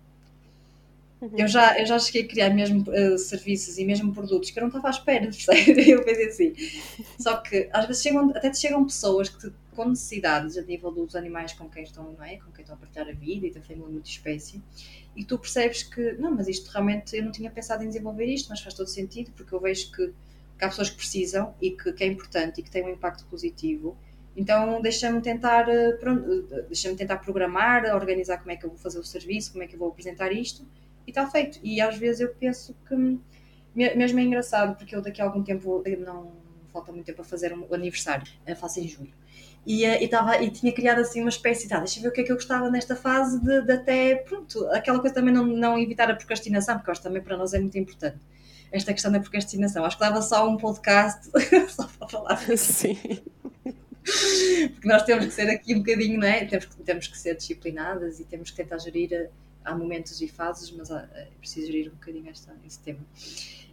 Uhum. 1.23 1.31
Eu, 1.39 1.47
já, 1.47 1.79
eu 1.79 1.87
já 1.87 1.97
cheguei 2.01 2.23
a 2.23 2.27
criar 2.29 2.51
mesmo 2.51 2.85
uh, 2.91 3.17
serviços 3.17 3.79
e 3.79 3.85
mesmo 3.85 4.13
produtos 4.13 4.51
que 4.51 4.59
eu 4.59 4.63
não 4.63 4.69
estava 4.69 4.89
à 4.89 4.91
espera, 4.91 5.27
percebe? 5.31 5.89
Eu 5.89 6.05
pensei 6.05 6.27
assim. 6.27 6.53
Só 7.17 7.37
que 7.37 7.69
às 7.73 7.87
vezes 7.87 8.03
chegam, 8.03 8.31
até 8.31 8.51
te 8.51 8.59
chegam 8.59 8.85
pessoas 8.85 9.29
que 9.29 9.53
com 9.71 9.89
necessidades 9.89 10.59
a 10.59 10.63
nível 10.63 10.91
dos 10.91 11.15
animais 11.15 11.53
com 11.53 11.69
quem 11.69 11.85
estão, 11.85 12.13
não 12.13 12.25
é? 12.25 12.39
Com 12.39 12.51
quem 12.51 12.63
estão 12.63 12.75
a 12.75 12.79
partilhar 12.79 13.09
a 13.09 13.13
vida 13.13 13.47
e 13.47 13.53
da 13.53 13.61
família 13.61 13.89
multiespécie, 13.89 14.61
e 15.15 15.25
tu 15.25 15.39
percebes 15.39 15.85
que, 15.85 16.13
não, 16.15 16.33
mas 16.35 16.49
isto 16.49 16.69
realmente 16.71 17.17
eu 17.17 17.25
não 17.25 17.31
tinha 17.31 17.51
pensado 17.51 17.85
em 17.85 17.87
desenvolver 17.87 18.27
isto, 18.27 18.49
mas 18.51 18.61
faz 18.61 18.75
todo 18.75 18.89
sentido, 18.89 19.31
porque 19.37 19.55
eu 19.55 19.61
vejo 19.61 19.93
que, 19.93 20.13
que 20.59 20.65
há 20.65 20.69
pessoas 20.69 20.91
que 20.91 20.97
precisam 20.97 21.55
e 21.63 21.71
que, 21.71 21.93
que 21.93 22.03
é 22.03 22.07
importante 22.09 22.61
e 22.61 22.65
que 22.65 22.71
tem 22.71 22.85
um 22.85 22.89
impacto 22.89 23.25
positivo. 23.27 23.97
Então 24.37 24.83
deixa-me 24.83 25.21
tentar, 25.21 25.69
eh, 25.69 25.99
eh, 26.01 26.63
deixa 26.67 26.93
tentar 26.97 27.19
programar, 27.19 27.85
organizar 27.95 28.39
como 28.39 28.51
é 28.51 28.57
que 28.57 28.65
eu 28.65 28.71
vou 28.71 28.79
fazer 28.79 28.99
o 28.99 29.05
serviço, 29.05 29.53
como 29.53 29.63
é 29.63 29.67
que 29.69 29.75
eu 29.75 29.79
vou 29.79 29.89
apresentar 29.89 30.33
isto, 30.33 30.67
e 31.07 31.11
está 31.11 31.29
feito. 31.29 31.59
E 31.63 31.81
às 31.81 31.97
vezes 31.97 32.21
eu 32.21 32.35
penso 32.35 32.77
que, 32.89 32.95
mesmo 33.75 34.19
é 34.19 34.23
engraçado, 34.23 34.77
porque 34.77 34.95
eu 34.95 35.03
daqui 35.03 35.21
a 35.21 35.25
algum 35.25 35.43
tempo, 35.43 35.83
não 35.99 36.33
falta 36.73 36.93
muito 36.93 37.07
tempo 37.07 37.23
a 37.23 37.25
fazer 37.25 37.53
o 37.53 37.75
aniversário, 37.75 38.27
eu 38.47 38.57
faço 38.57 38.81
em 38.81 38.89
julho 38.89 39.13
e, 39.67 39.85
eh, 39.85 40.03
e, 40.03 40.09
tava, 40.09 40.43
e 40.43 40.51
tinha 40.51 40.73
criado 40.73 41.01
assim 41.01 41.21
uma 41.21 41.29
espécie 41.29 41.69
de, 41.69 41.75
ah, 41.75 41.79
deixa 41.79 41.99
eu 41.99 42.03
ver 42.03 42.09
o 42.09 42.13
que 42.13 42.21
é 42.21 42.25
que 42.25 42.33
eu 42.33 42.37
gostava 42.37 42.69
nesta 42.69 42.97
fase 42.97 43.41
de, 43.41 43.63
de, 43.63 43.73
até, 43.73 44.17
pronto, 44.17 44.67
aquela 44.69 44.99
coisa 44.99 45.15
também 45.15 45.33
não, 45.33 45.47
não 45.47 45.79
evitar 45.79 46.11
a 46.11 46.15
procrastinação, 46.15 46.77
porque 46.77 46.91
acho 46.91 47.03
também 47.03 47.23
para 47.23 47.37
nós 47.37 47.55
é 47.55 47.61
muito 47.61 47.79
importante 47.79 48.19
esta 48.73 48.93
questão 48.93 49.13
da 49.13 49.21
procrastinação. 49.21 49.85
Acho 49.85 49.99
que 49.99 50.03
leva 50.03 50.23
só 50.23 50.49
um 50.49 50.57
podcast 50.57 51.31
só 51.69 51.87
para 51.99 52.09
falar 52.09 52.37
Sim. 52.57 52.99
Porque 54.73 54.89
nós 54.89 55.03
temos 55.05 55.27
que 55.27 55.33
ser 55.33 55.49
aqui 55.49 55.75
um 55.75 55.79
bocadinho, 55.79 56.19
não 56.19 56.27
é? 56.27 56.45
Temos, 56.47 56.67
temos 56.85 57.07
que 57.07 57.19
ser 57.19 57.37
disciplinadas 57.37 58.19
e 58.19 58.25
temos 58.25 58.51
que 58.51 58.57
tentar 58.57 58.79
gerir, 58.79 59.13
eh, 59.13 59.29
há 59.65 59.75
momentos 59.75 60.21
e 60.21 60.29
fases, 60.29 60.71
mas 60.71 60.91
é 60.91 61.29
preciso 61.39 61.67
gerir 61.67 61.89
um 61.89 61.95
bocadinho 61.95 62.29
esta, 62.29 62.55
este 62.67 62.83
tema. 62.83 63.01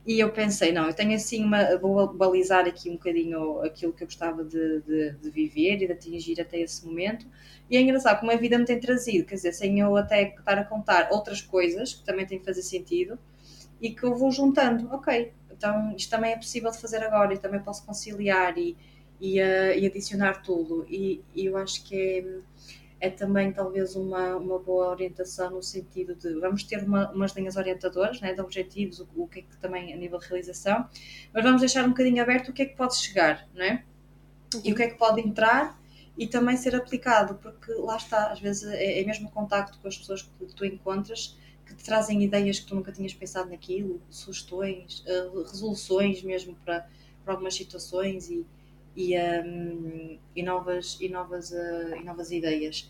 E 0.06 0.20
eu 0.20 0.32
pensei, 0.32 0.72
não, 0.72 0.88
eu 0.88 0.94
tenho 0.94 1.14
assim 1.14 1.44
uma. 1.44 1.78
Vou 1.78 2.12
balizar 2.14 2.66
aqui 2.66 2.90
um 2.90 2.94
bocadinho 2.94 3.62
aquilo 3.62 3.94
que 3.94 4.04
eu 4.04 4.08
gostava 4.08 4.44
de, 4.44 4.82
de, 4.82 5.12
de, 5.12 5.30
viver 5.30 5.84
e 5.84 5.88
de 5.88 5.92
atingir 5.92 6.40
até 6.42 6.60
esse 6.60 6.86
momento. 6.86 7.28
E 7.70 7.78
é 7.78 7.82
engraçado 7.82 8.20
como 8.20 8.32
a 8.32 8.36
vida 8.36 8.58
me 8.58 8.66
tem 8.66 8.80
trazido, 8.80 9.26
quer 9.26 9.36
dizer, 9.36 9.54
sem 9.54 9.80
eu 9.80 9.96
até 9.96 10.36
estar 10.36 10.58
a 10.58 10.64
contar 10.64 11.10
outras 11.12 11.42
coisas 11.42 11.94
que 11.94 12.04
também 12.04 12.26
têm 12.26 12.40
que 12.40 12.46
fazer 12.46 12.64
sentido 12.64 13.20
e 13.80 13.92
que 13.92 14.04
eu 14.04 14.16
vou 14.16 14.32
juntando. 14.32 14.90
Ok, 14.92 15.32
então 15.52 15.94
isto 15.96 16.10
também 16.10 16.32
é 16.32 16.38
possível 16.38 16.72
de 16.72 16.80
fazer 16.80 17.04
agora 17.04 17.34
e 17.34 17.38
também 17.38 17.62
posso 17.62 17.86
conciliar 17.86 18.58
e, 18.58 18.76
e, 19.20 19.40
uh, 19.42 19.78
e 19.78 19.86
adicionar 19.86 20.42
tudo. 20.42 20.86
E, 20.90 21.22
e, 21.36 21.46
eu 21.46 21.58
acho 21.58 21.84
que 21.84 21.96
é, 21.96 22.40
é 23.00 23.10
também 23.10 23.52
talvez 23.52 23.96
uma, 23.96 24.36
uma 24.36 24.60
boa 24.60 24.90
orientação 24.90 25.52
no 25.52 25.64
sentido 25.64 26.16
de 26.16 26.40
vamos 26.40 26.64
ter 26.64 26.84
uma, 26.84 27.10
umas 27.12 27.34
linhas 27.34 27.56
orientadoras 27.56 28.20
né, 28.20 28.34
de 28.34 28.42
objetivos, 28.42 29.00
o, 29.00 29.08
o, 29.16 29.28
que 29.28 29.40
é 29.40 29.42
que 29.44 29.58
também 29.58 29.94
a 29.94 29.98
nível 29.98 30.20
de 30.20 30.28
realização, 30.28 30.88
mas 31.34 31.44
vamos 31.44 31.62
deixar 31.62 31.86
um 31.86 31.90
bocadinho 31.90 32.22
aberto 32.22 32.50
o 32.50 32.54
que 32.54 32.64
é 32.64 32.66
que 32.66 32.76
pode 32.76 32.98
chegar, 32.98 33.48
não 33.54 33.64
é? 33.64 33.84
Uhum. 34.54 34.62
E 34.66 34.74
o 34.74 34.76
que 34.76 34.84
é 34.84 34.90
que 34.90 34.98
pode 34.98 35.22
entrar 35.22 35.80
e 36.18 36.28
também 36.28 36.58
ser 36.58 36.76
aplicado, 36.76 37.36
porque 37.36 37.72
lá 37.74 37.96
está, 37.96 38.32
às 38.32 38.40
vezes 38.40 38.64
é, 38.64 39.02
é 39.02 39.06
mesmo 39.06 39.30
o 39.30 39.32
contacto 39.32 39.80
com 39.80 39.88
as 39.88 39.98
pessoas 39.98 40.22
que 40.22 40.54
tu 40.54 40.66
encontras 40.66 41.38
que 41.66 41.76
te 41.76 41.84
trazem 41.84 42.24
ideias 42.24 42.60
que 42.60 42.66
tu 42.66 42.76
nunca 42.76 42.92
tinhas 42.92 43.14
pensado 43.14 43.50
naquilo, 43.50 44.02
sugestões, 44.10 45.06
uh, 45.06 45.44
resoluções 45.44 46.24
mesmo 46.24 46.56
para, 46.66 46.90
para 47.24 47.34
algumas 47.34 47.54
situações 47.54 48.30
e, 48.30 48.46
e, 49.00 49.18
um, 49.18 50.20
e 50.36 50.44
novas, 50.44 50.98
e, 51.00 51.08
novas, 51.08 51.52
uh, 51.52 51.96
e 51.96 52.04
novas 52.04 52.32
ideias. 52.32 52.90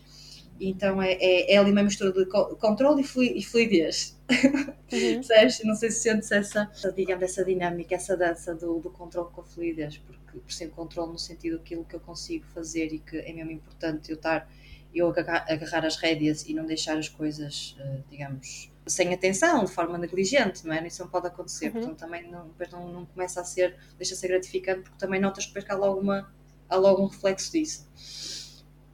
Então 0.60 1.00
é, 1.00 1.12
é, 1.12 1.54
é 1.54 1.56
ali 1.56 1.70
uma 1.70 1.84
mistura 1.84 2.12
de 2.12 2.26
controle 2.26 3.02
e 3.02 3.42
fluidez. 3.42 4.18
Uhum. 4.28 4.74
Não 5.64 5.74
sei 5.74 5.90
se 5.90 6.02
sentes 6.02 6.30
essa, 6.32 6.70
digamos, 6.94 7.22
essa 7.22 7.44
dinâmica, 7.44 7.94
essa 7.94 8.16
dança 8.16 8.54
do, 8.54 8.80
do 8.80 8.90
controle 8.90 9.30
com 9.32 9.40
a 9.40 9.44
fluidez, 9.44 9.98
porque 9.98 10.38
por 10.38 10.52
ser 10.52 10.70
controle 10.70 11.12
no 11.12 11.18
sentido 11.18 11.58
daquilo 11.58 11.84
que 11.84 11.94
eu 11.94 12.00
consigo 12.00 12.44
fazer 12.52 12.92
e 12.92 12.98
que 12.98 13.16
é 13.16 13.32
mesmo 13.32 13.52
importante 13.52 14.10
eu 14.10 14.16
estar 14.16 14.50
eu 14.92 15.08
agarrar, 15.08 15.46
agarrar 15.48 15.86
as 15.86 15.96
rédeas 15.96 16.44
e 16.48 16.52
não 16.52 16.66
deixar 16.66 16.98
as 16.98 17.08
coisas, 17.08 17.76
uh, 17.78 18.02
digamos, 18.10 18.69
sem 18.86 19.12
atenção, 19.14 19.64
de 19.64 19.70
forma 19.70 19.98
negligente, 19.98 20.66
não 20.66 20.74
é? 20.74 20.86
Isso 20.86 21.02
não 21.02 21.10
pode 21.10 21.26
acontecer. 21.26 21.66
Uhum. 21.66 21.72
Portanto, 21.72 21.98
também 21.98 22.30
não, 22.30 22.48
depois 22.48 22.70
não, 22.70 22.88
não 22.92 23.06
começa 23.06 23.40
a 23.40 23.44
ser, 23.44 23.76
deixa 23.96 24.14
de 24.14 24.20
ser 24.20 24.28
gratificante, 24.28 24.82
porque 24.82 24.98
também 24.98 25.20
notas 25.20 25.46
que 25.46 25.54
depois 25.54 25.70
há 25.70 25.76
logo, 25.76 26.00
uma, 26.00 26.32
há 26.68 26.76
logo 26.76 27.02
um 27.02 27.06
reflexo 27.06 27.52
disso. 27.52 27.88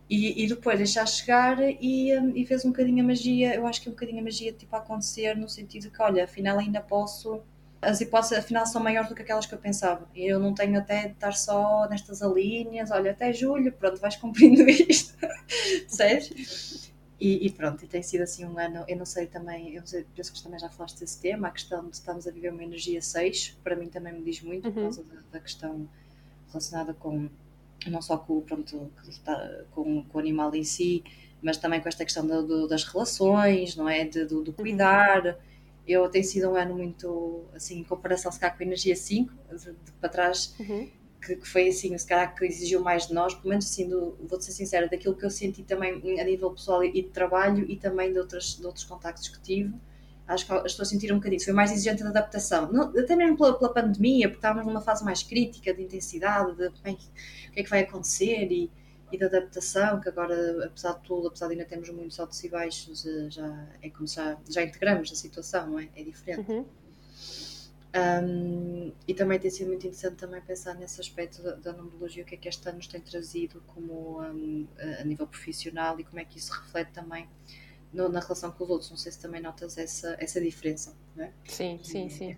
E, 0.08 0.44
e 0.44 0.46
depois 0.46 0.78
deixar 0.78 1.06
chegar 1.06 1.58
e, 1.60 2.16
um, 2.16 2.36
e 2.36 2.46
fez 2.46 2.64
um 2.64 2.70
bocadinho 2.70 3.02
a 3.02 3.06
magia, 3.06 3.54
eu 3.54 3.66
acho 3.66 3.82
que 3.82 3.88
é 3.88 3.90
um 3.90 3.94
bocadinho 3.94 4.20
a 4.20 4.22
magia 4.22 4.52
tipo, 4.52 4.74
a 4.76 4.78
acontecer 4.78 5.36
no 5.36 5.48
sentido 5.48 5.90
que, 5.90 6.00
olha, 6.00 6.24
afinal 6.24 6.58
ainda 6.58 6.80
posso 6.80 7.42
as 7.82 8.00
hipóteses 8.00 8.38
afinal 8.38 8.66
são 8.66 8.82
maiores 8.82 9.08
do 9.08 9.14
que 9.14 9.22
aquelas 9.22 9.46
que 9.46 9.54
eu 9.54 9.58
pensava. 9.58 10.08
E 10.14 10.26
eu 10.26 10.38
não 10.38 10.54
tenho 10.54 10.78
até 10.78 11.08
de 11.08 11.12
estar 11.14 11.32
só 11.32 11.86
nestas 11.88 12.22
alíneas, 12.22 12.90
olha, 12.90 13.12
até 13.12 13.32
julho, 13.32 13.72
pronto, 13.72 14.00
vais 14.00 14.16
cumprindo 14.16 14.62
isto, 14.68 15.14
percebes? 15.18 16.92
E, 17.18 17.46
e, 17.46 17.50
pronto, 17.50 17.82
e 17.82 17.88
tem 17.88 18.02
sido 18.02 18.22
assim 18.22 18.44
um 18.44 18.58
ano, 18.58 18.84
eu 18.86 18.96
não 18.96 19.06
sei 19.06 19.26
também, 19.26 19.74
eu 19.74 19.86
sei, 19.86 20.04
penso 20.14 20.32
que 20.34 20.42
também 20.42 20.60
já 20.60 20.68
falaste 20.68 21.00
desse 21.00 21.18
tema, 21.18 21.48
a 21.48 21.50
questão 21.50 21.88
de 21.88 21.96
estarmos 21.96 22.26
a 22.26 22.30
viver 22.30 22.52
uma 22.52 22.62
energia 22.62 23.00
6, 23.00 23.58
para 23.64 23.74
mim 23.74 23.88
também 23.88 24.12
me 24.12 24.22
diz 24.22 24.42
muito, 24.42 24.66
uhum. 24.66 24.74
por 24.74 24.82
causa 24.82 25.02
da, 25.02 25.20
da, 25.32 25.40
questão 25.40 25.88
relacionada 26.48 26.92
com, 26.92 27.30
não 27.86 28.02
só 28.02 28.18
com, 28.18 28.42
pronto, 28.42 28.92
com, 29.70 30.04
com 30.04 30.18
o 30.18 30.20
animal 30.20 30.54
em 30.54 30.62
si, 30.62 31.02
mas 31.40 31.56
também 31.56 31.80
com 31.80 31.88
esta 31.88 32.04
questão 32.04 32.26
do, 32.26 32.46
do, 32.46 32.68
das 32.68 32.84
relações, 32.84 33.76
não 33.76 33.88
é? 33.88 34.04
De, 34.04 34.26
do, 34.26 34.42
do 34.42 34.50
uhum. 34.50 34.56
cuidar. 34.56 35.24
Uhum. 35.24 35.34
Eu 35.88 36.08
tenho 36.10 36.24
sido 36.24 36.50
um 36.50 36.56
ano 36.56 36.74
muito, 36.74 37.44
assim, 37.54 37.78
em 37.78 37.84
comparação 37.84 38.30
se 38.30 38.38
calhar 38.38 38.54
com 38.54 38.62
a 38.62 38.66
energia 38.66 38.94
5, 38.94 39.32
de, 39.52 39.64
de 39.72 39.92
para 40.00 40.08
trás, 40.10 40.54
uhum 40.60 40.90
que, 41.26 41.36
que, 41.36 41.48
foi 41.48 41.68
assim, 41.68 41.96
se 41.98 42.06
calhar 42.06 42.34
que 42.34 42.44
exigiu 42.44 42.80
mais 42.80 43.08
de 43.08 43.14
nós, 43.14 43.34
pelo 43.34 43.48
menos 43.48 43.66
assim, 43.66 43.88
vou-te 43.88 44.44
ser 44.44 44.52
sincera, 44.52 44.88
daquilo 44.88 45.16
que 45.16 45.24
eu 45.24 45.30
senti 45.30 45.64
também 45.64 46.20
a 46.20 46.24
nível 46.24 46.52
pessoal 46.52 46.84
e 46.84 46.92
de 46.92 47.08
trabalho 47.08 47.68
e 47.68 47.76
também 47.76 48.12
de, 48.12 48.18
outros 48.18 48.56
de 48.56 48.64
outros 48.64 48.84
contactos 48.84 49.28
que 49.28 49.40
tive. 49.40 49.74
Acho 50.28 50.46
que 50.46 50.52
as 50.52 50.62
pessoas 50.62 50.88
sentiram 50.88 51.16
um 51.16 51.18
bocadinho, 51.18 51.40
foi 51.42 51.52
mais 51.52 51.70
exigente 51.70 52.02
de 52.02 52.08
adaptação, 52.08 52.72
Não, 52.72 52.90
até 52.98 53.14
mesmo 53.14 53.36
pela, 53.36 53.56
pela, 53.56 53.72
pandemia, 53.72 54.28
porque 54.28 54.38
estávamos 54.38 54.66
numa 54.66 54.80
fase 54.80 55.04
mais 55.04 55.22
crítica 55.22 55.72
de 55.72 55.82
intensidade, 55.82 56.56
de 56.56 56.70
bem, 56.82 56.94
o 57.48 57.52
que 57.52 57.60
é 57.60 57.62
que 57.62 57.70
vai 57.70 57.80
acontecer 57.80 58.50
e, 58.50 58.70
e 59.12 59.18
de 59.18 59.24
adaptação, 59.24 60.00
que 60.00 60.08
agora, 60.08 60.66
apesar 60.66 60.94
de 60.94 61.02
tudo, 61.02 61.28
apesar 61.28 61.46
de 61.46 61.52
ainda 61.52 61.64
termos 61.64 61.88
muitos 61.90 62.18
altos 62.18 62.42
e 62.42 62.48
baixos, 62.48 63.06
já 63.28 63.68
é 63.80 63.88
como 63.88 64.08
já, 64.08 64.36
já 64.48 64.62
integramos 64.62 65.12
a 65.12 65.14
situação, 65.14 65.68
não 65.68 65.78
é? 65.78 65.88
É 65.94 66.02
diferente. 66.02 66.50
Uhum. 66.50 66.66
Um, 67.96 68.92
e 69.08 69.14
também 69.14 69.38
tem 69.38 69.50
sido 69.50 69.68
muito 69.68 69.86
interessante 69.86 70.16
também 70.16 70.40
pensar 70.42 70.74
nesse 70.74 71.00
aspecto 71.00 71.42
da, 71.42 71.52
da 71.54 71.72
numerologia, 71.72 72.22
o 72.22 72.26
que 72.26 72.34
é 72.34 72.38
que 72.38 72.48
este 72.48 72.68
ano 72.68 72.76
nos 72.76 72.86
tem 72.86 73.00
trazido 73.00 73.62
como 73.68 74.20
um, 74.20 74.66
a, 75.00 75.04
nível 75.04 75.26
profissional 75.26 75.98
e 75.98 76.04
como 76.04 76.20
é 76.20 76.24
que 76.24 76.38
isso 76.38 76.52
reflete 76.52 76.92
também 76.92 77.26
no, 77.92 78.08
na 78.08 78.20
relação 78.20 78.50
com 78.52 78.64
os 78.64 78.70
outros. 78.70 78.90
Não 78.90 78.98
sei 78.98 79.12
se 79.12 79.20
também 79.20 79.40
notas 79.40 79.78
essa, 79.78 80.14
essa 80.20 80.40
diferença, 80.40 80.94
não 81.14 81.24
é? 81.24 81.32
Sim, 81.44 81.80
sim, 81.82 82.06
é, 82.06 82.10
sim. 82.10 82.36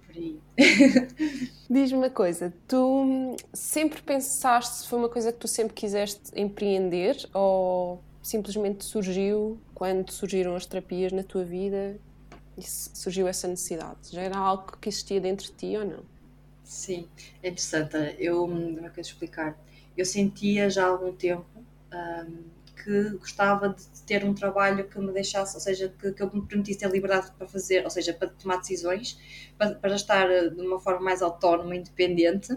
É. 0.57 0.63
Diz-me 1.69 1.99
uma 1.99 2.11
coisa, 2.11 2.53
tu 2.69 3.37
sempre 3.53 4.01
pensaste 4.03 4.83
se 4.83 4.89
foi 4.89 4.99
uma 4.99 5.09
coisa 5.09 5.33
que 5.33 5.39
tu 5.39 5.49
sempre 5.49 5.75
quiseste 5.75 6.31
empreender 6.37 7.17
ou 7.35 8.01
simplesmente 8.23 8.85
surgiu 8.85 9.59
quando 9.75 10.11
surgiram 10.11 10.55
as 10.55 10.67
terapias 10.67 11.13
na 11.13 11.23
tua 11.23 11.45
vida 11.45 11.99
surgiu 12.67 13.29
essa 13.29 13.49
necessidade? 13.49 14.11
Já 14.13 14.23
era 14.23 14.39
algo 14.39 14.77
que 14.81 14.89
existia 14.89 15.21
dentro 15.21 15.47
de 15.47 15.53
ti 15.53 15.77
ou 15.77 15.85
não? 15.85 16.05
Sim, 16.65 17.09
é 17.43 17.49
interessante. 17.49 17.97
Eu, 18.19 18.41
como 18.41 18.87
é 18.87 18.91
que 18.91 19.01
eu 19.01 19.03
explicar? 19.03 19.59
Eu 19.97 20.05
sentia 20.05 20.69
já 20.71 20.85
há 20.87 20.89
algum 20.89 21.15
tempo 21.15 21.47
um, 21.93 22.45
que 22.83 23.11
gostava 23.19 23.71
de 23.71 23.85
ter 24.07 24.25
um 24.25 24.35
trabalho 24.35 24.89
que 24.89 24.99
me 24.99 25.13
deixasse, 25.13 25.55
ou 25.57 25.61
seja, 25.61 25.89
que, 25.99 26.13
que 26.13 26.23
eu 26.23 26.31
me 26.33 26.47
permitisse 26.47 26.81
ter 26.81 26.91
liberdade 26.91 27.33
para 27.37 27.47
fazer, 27.47 27.85
ou 27.85 27.91
seja, 27.91 28.13
para 28.13 28.29
tomar 28.29 28.59
decisões, 28.59 29.19
para, 29.57 29.75
para 29.75 29.95
estar 29.97 30.31
eh, 30.31 30.49
de 30.51 30.61
uma 30.61 30.79
forma 30.79 31.01
mais 31.01 31.23
autónoma, 31.23 31.75
independente, 31.75 32.57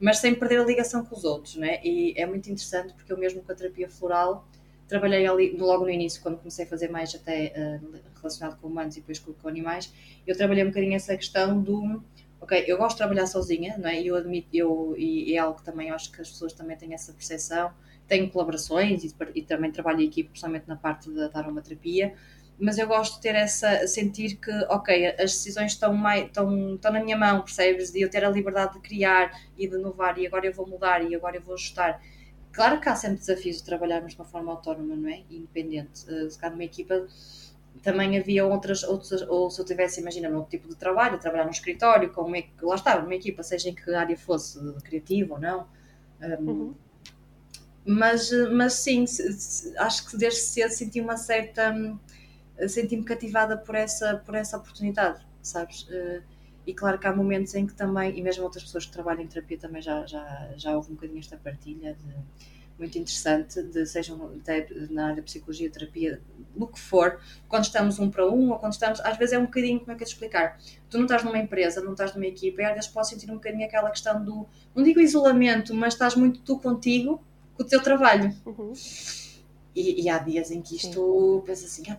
mas 0.00 0.18
sem 0.18 0.34
perder 0.34 0.60
a 0.60 0.64
ligação 0.64 1.04
com 1.04 1.14
os 1.14 1.24
outros, 1.24 1.56
né? 1.56 1.80
E 1.84 2.14
é 2.16 2.26
muito 2.26 2.50
interessante 2.50 2.92
porque 2.94 3.12
eu 3.12 3.18
mesmo 3.18 3.42
com 3.42 3.52
a 3.52 3.54
terapia 3.54 3.88
floral 3.88 4.48
trabalhei 4.92 5.26
ali 5.26 5.56
logo 5.56 5.84
no 5.84 5.90
início, 5.90 6.20
quando 6.20 6.36
comecei 6.36 6.66
a 6.66 6.68
fazer 6.68 6.88
mais 6.88 7.14
até 7.14 7.80
uh, 7.82 7.98
relacionado 8.14 8.60
com 8.60 8.68
humanos 8.68 8.94
e 8.94 9.00
depois 9.00 9.18
com, 9.18 9.32
com, 9.32 9.48
animais, 9.48 9.90
eu 10.26 10.36
trabalhei 10.36 10.62
um 10.64 10.68
bocadinho 10.68 10.94
essa 10.94 11.16
questão 11.16 11.62
do 11.62 12.02
ok, 12.38 12.62
eu 12.66 12.76
gosto 12.76 12.92
de 12.92 12.98
trabalhar 12.98 13.26
sozinha, 13.26 13.78
não 13.78 13.88
é? 13.88 14.02
Eu 14.02 14.16
admito, 14.16 14.48
eu, 14.52 14.94
e 14.98 15.34
é 15.34 15.38
algo 15.38 15.58
que 15.58 15.64
também 15.64 15.90
acho 15.90 16.12
que 16.12 16.20
as 16.20 16.28
pessoas 16.28 16.52
também 16.52 16.76
têm 16.76 16.92
essa 16.92 17.10
percepção, 17.10 17.72
tenho 18.06 18.28
colaborações 18.28 19.02
e, 19.02 19.14
e 19.34 19.42
também 19.42 19.70
trabalho 19.72 20.02
equipe, 20.02 20.28
principalmente 20.28 20.68
na 20.68 20.76
parte 20.76 21.08
da 21.10 21.30
aromaterapia, 21.32 22.12
mas 22.60 22.76
eu 22.76 22.86
gosto 22.86 23.14
de 23.14 23.22
ter 23.22 23.34
essa, 23.34 23.86
sentir 23.86 24.36
que, 24.36 24.52
ok, 24.68 25.06
as 25.06 25.32
decisões 25.32 25.72
estão, 25.72 25.94
mais, 25.94 26.26
estão, 26.26 26.74
estão 26.74 26.92
na 26.92 27.02
minha 27.02 27.16
mão, 27.16 27.40
percebes? 27.40 27.90
De 27.90 28.02
eu 28.02 28.10
ter 28.10 28.24
a 28.24 28.28
liberdade 28.28 28.74
de 28.74 28.80
criar 28.80 29.32
e 29.56 29.66
de 29.66 29.74
inovar 29.74 30.18
e 30.18 30.26
agora 30.26 30.46
eu 30.46 30.52
vou 30.52 30.66
mudar 30.66 31.02
e 31.02 31.14
agora 31.14 31.36
eu 31.36 31.42
vou 31.42 31.54
ajustar 31.54 32.00
Claro 32.52 32.80
que 32.80 32.88
há 32.88 32.94
sempre 32.94 33.18
desafios 33.18 33.56
de 33.56 33.64
trabalharmos 33.64 34.12
de 34.12 34.18
uma 34.18 34.26
forma 34.26 34.52
autónoma, 34.52 34.94
não 34.94 35.08
é? 35.08 35.22
Independente. 35.30 36.04
Uh, 36.10 36.30
se 36.30 36.38
calhar 36.38 36.52
numa 36.52 36.64
equipa 36.64 37.06
também 37.82 38.18
havia 38.18 38.44
outras, 38.46 38.82
outras, 38.82 39.22
ou 39.22 39.50
se 39.50 39.60
eu 39.60 39.64
tivesse, 39.64 40.00
imagina, 40.00 40.28
num 40.28 40.44
tipo 40.44 40.68
de 40.68 40.76
trabalho, 40.76 41.18
trabalhar 41.18 41.44
num 41.44 41.50
escritório, 41.50 42.12
com 42.12 42.22
uma, 42.22 42.36
lá 42.60 42.74
estava, 42.74 43.02
numa 43.02 43.14
equipa, 43.14 43.42
seja 43.42 43.70
em 43.70 43.74
que 43.74 43.92
área 43.94 44.16
fosse, 44.16 44.58
criativa 44.82 45.34
ou 45.34 45.40
não. 45.40 45.66
Um, 46.20 46.50
uhum. 46.50 46.74
mas, 47.84 48.30
mas 48.52 48.74
sim, 48.74 49.04
acho 49.78 50.08
que 50.08 50.16
desde 50.16 50.40
cedo 50.40 50.70
senti 50.70 51.00
uma 51.00 51.16
certa. 51.16 51.74
senti-me 52.68 53.02
cativada 53.02 53.56
por 53.56 53.74
essa, 53.74 54.16
por 54.18 54.34
essa 54.34 54.58
oportunidade, 54.58 55.24
sabes? 55.42 55.82
Uh, 55.88 56.22
e 56.66 56.72
claro 56.72 56.98
que 56.98 57.06
há 57.06 57.14
momentos 57.14 57.54
em 57.54 57.66
que 57.66 57.74
também, 57.74 58.16
e 58.16 58.22
mesmo 58.22 58.44
outras 58.44 58.64
pessoas 58.64 58.86
que 58.86 58.92
trabalham 58.92 59.22
em 59.22 59.26
terapia 59.26 59.58
também 59.58 59.82
já, 59.82 60.06
já, 60.06 60.52
já 60.56 60.76
houve 60.76 60.92
um 60.92 60.94
bocadinho 60.94 61.18
esta 61.18 61.36
partilha 61.36 61.94
de, 61.94 62.14
muito 62.78 62.98
interessante, 62.98 63.62
de, 63.62 63.86
sejam 63.86 64.32
na 64.90 65.06
área 65.06 65.16
de 65.16 65.22
psicologia, 65.22 65.70
terapia, 65.70 66.20
no 66.54 66.66
que 66.66 66.78
for, 66.78 67.20
quando 67.48 67.64
estamos 67.64 67.98
um 67.98 68.10
para 68.10 68.28
um, 68.28 68.50
ou 68.50 68.58
quando 68.58 68.72
estamos, 68.72 69.00
às 69.00 69.16
vezes 69.16 69.34
é 69.34 69.38
um 69.38 69.44
bocadinho, 69.44 69.80
como 69.80 69.92
é 69.92 69.94
que 69.94 70.02
eu 70.02 70.06
te 70.06 70.12
explicar? 70.12 70.58
Tu 70.90 70.96
não 70.96 71.04
estás 71.04 71.22
numa 71.24 71.38
empresa, 71.38 71.80
não 71.80 71.92
estás 71.92 72.14
numa 72.14 72.26
equipa, 72.26 72.62
e 72.62 72.64
às 72.64 72.74
vezes 72.74 72.90
podes 72.90 73.10
sentir 73.10 73.30
um 73.30 73.34
bocadinho 73.34 73.64
aquela 73.64 73.90
questão 73.90 74.22
do, 74.22 74.46
não 74.74 74.82
digo 74.82 75.00
isolamento, 75.00 75.74
mas 75.74 75.94
estás 75.94 76.14
muito 76.14 76.40
tu 76.40 76.58
contigo, 76.58 77.22
com 77.54 77.62
o 77.62 77.66
teu 77.66 77.82
trabalho. 77.82 78.34
Uhum. 78.44 78.72
E, 79.74 80.02
e, 80.02 80.08
há 80.10 80.18
dias 80.18 80.50
em 80.50 80.60
que 80.60 80.76
isto, 80.76 81.42
pensa 81.46 81.64
assim, 81.64 81.82
ah, 81.90 81.96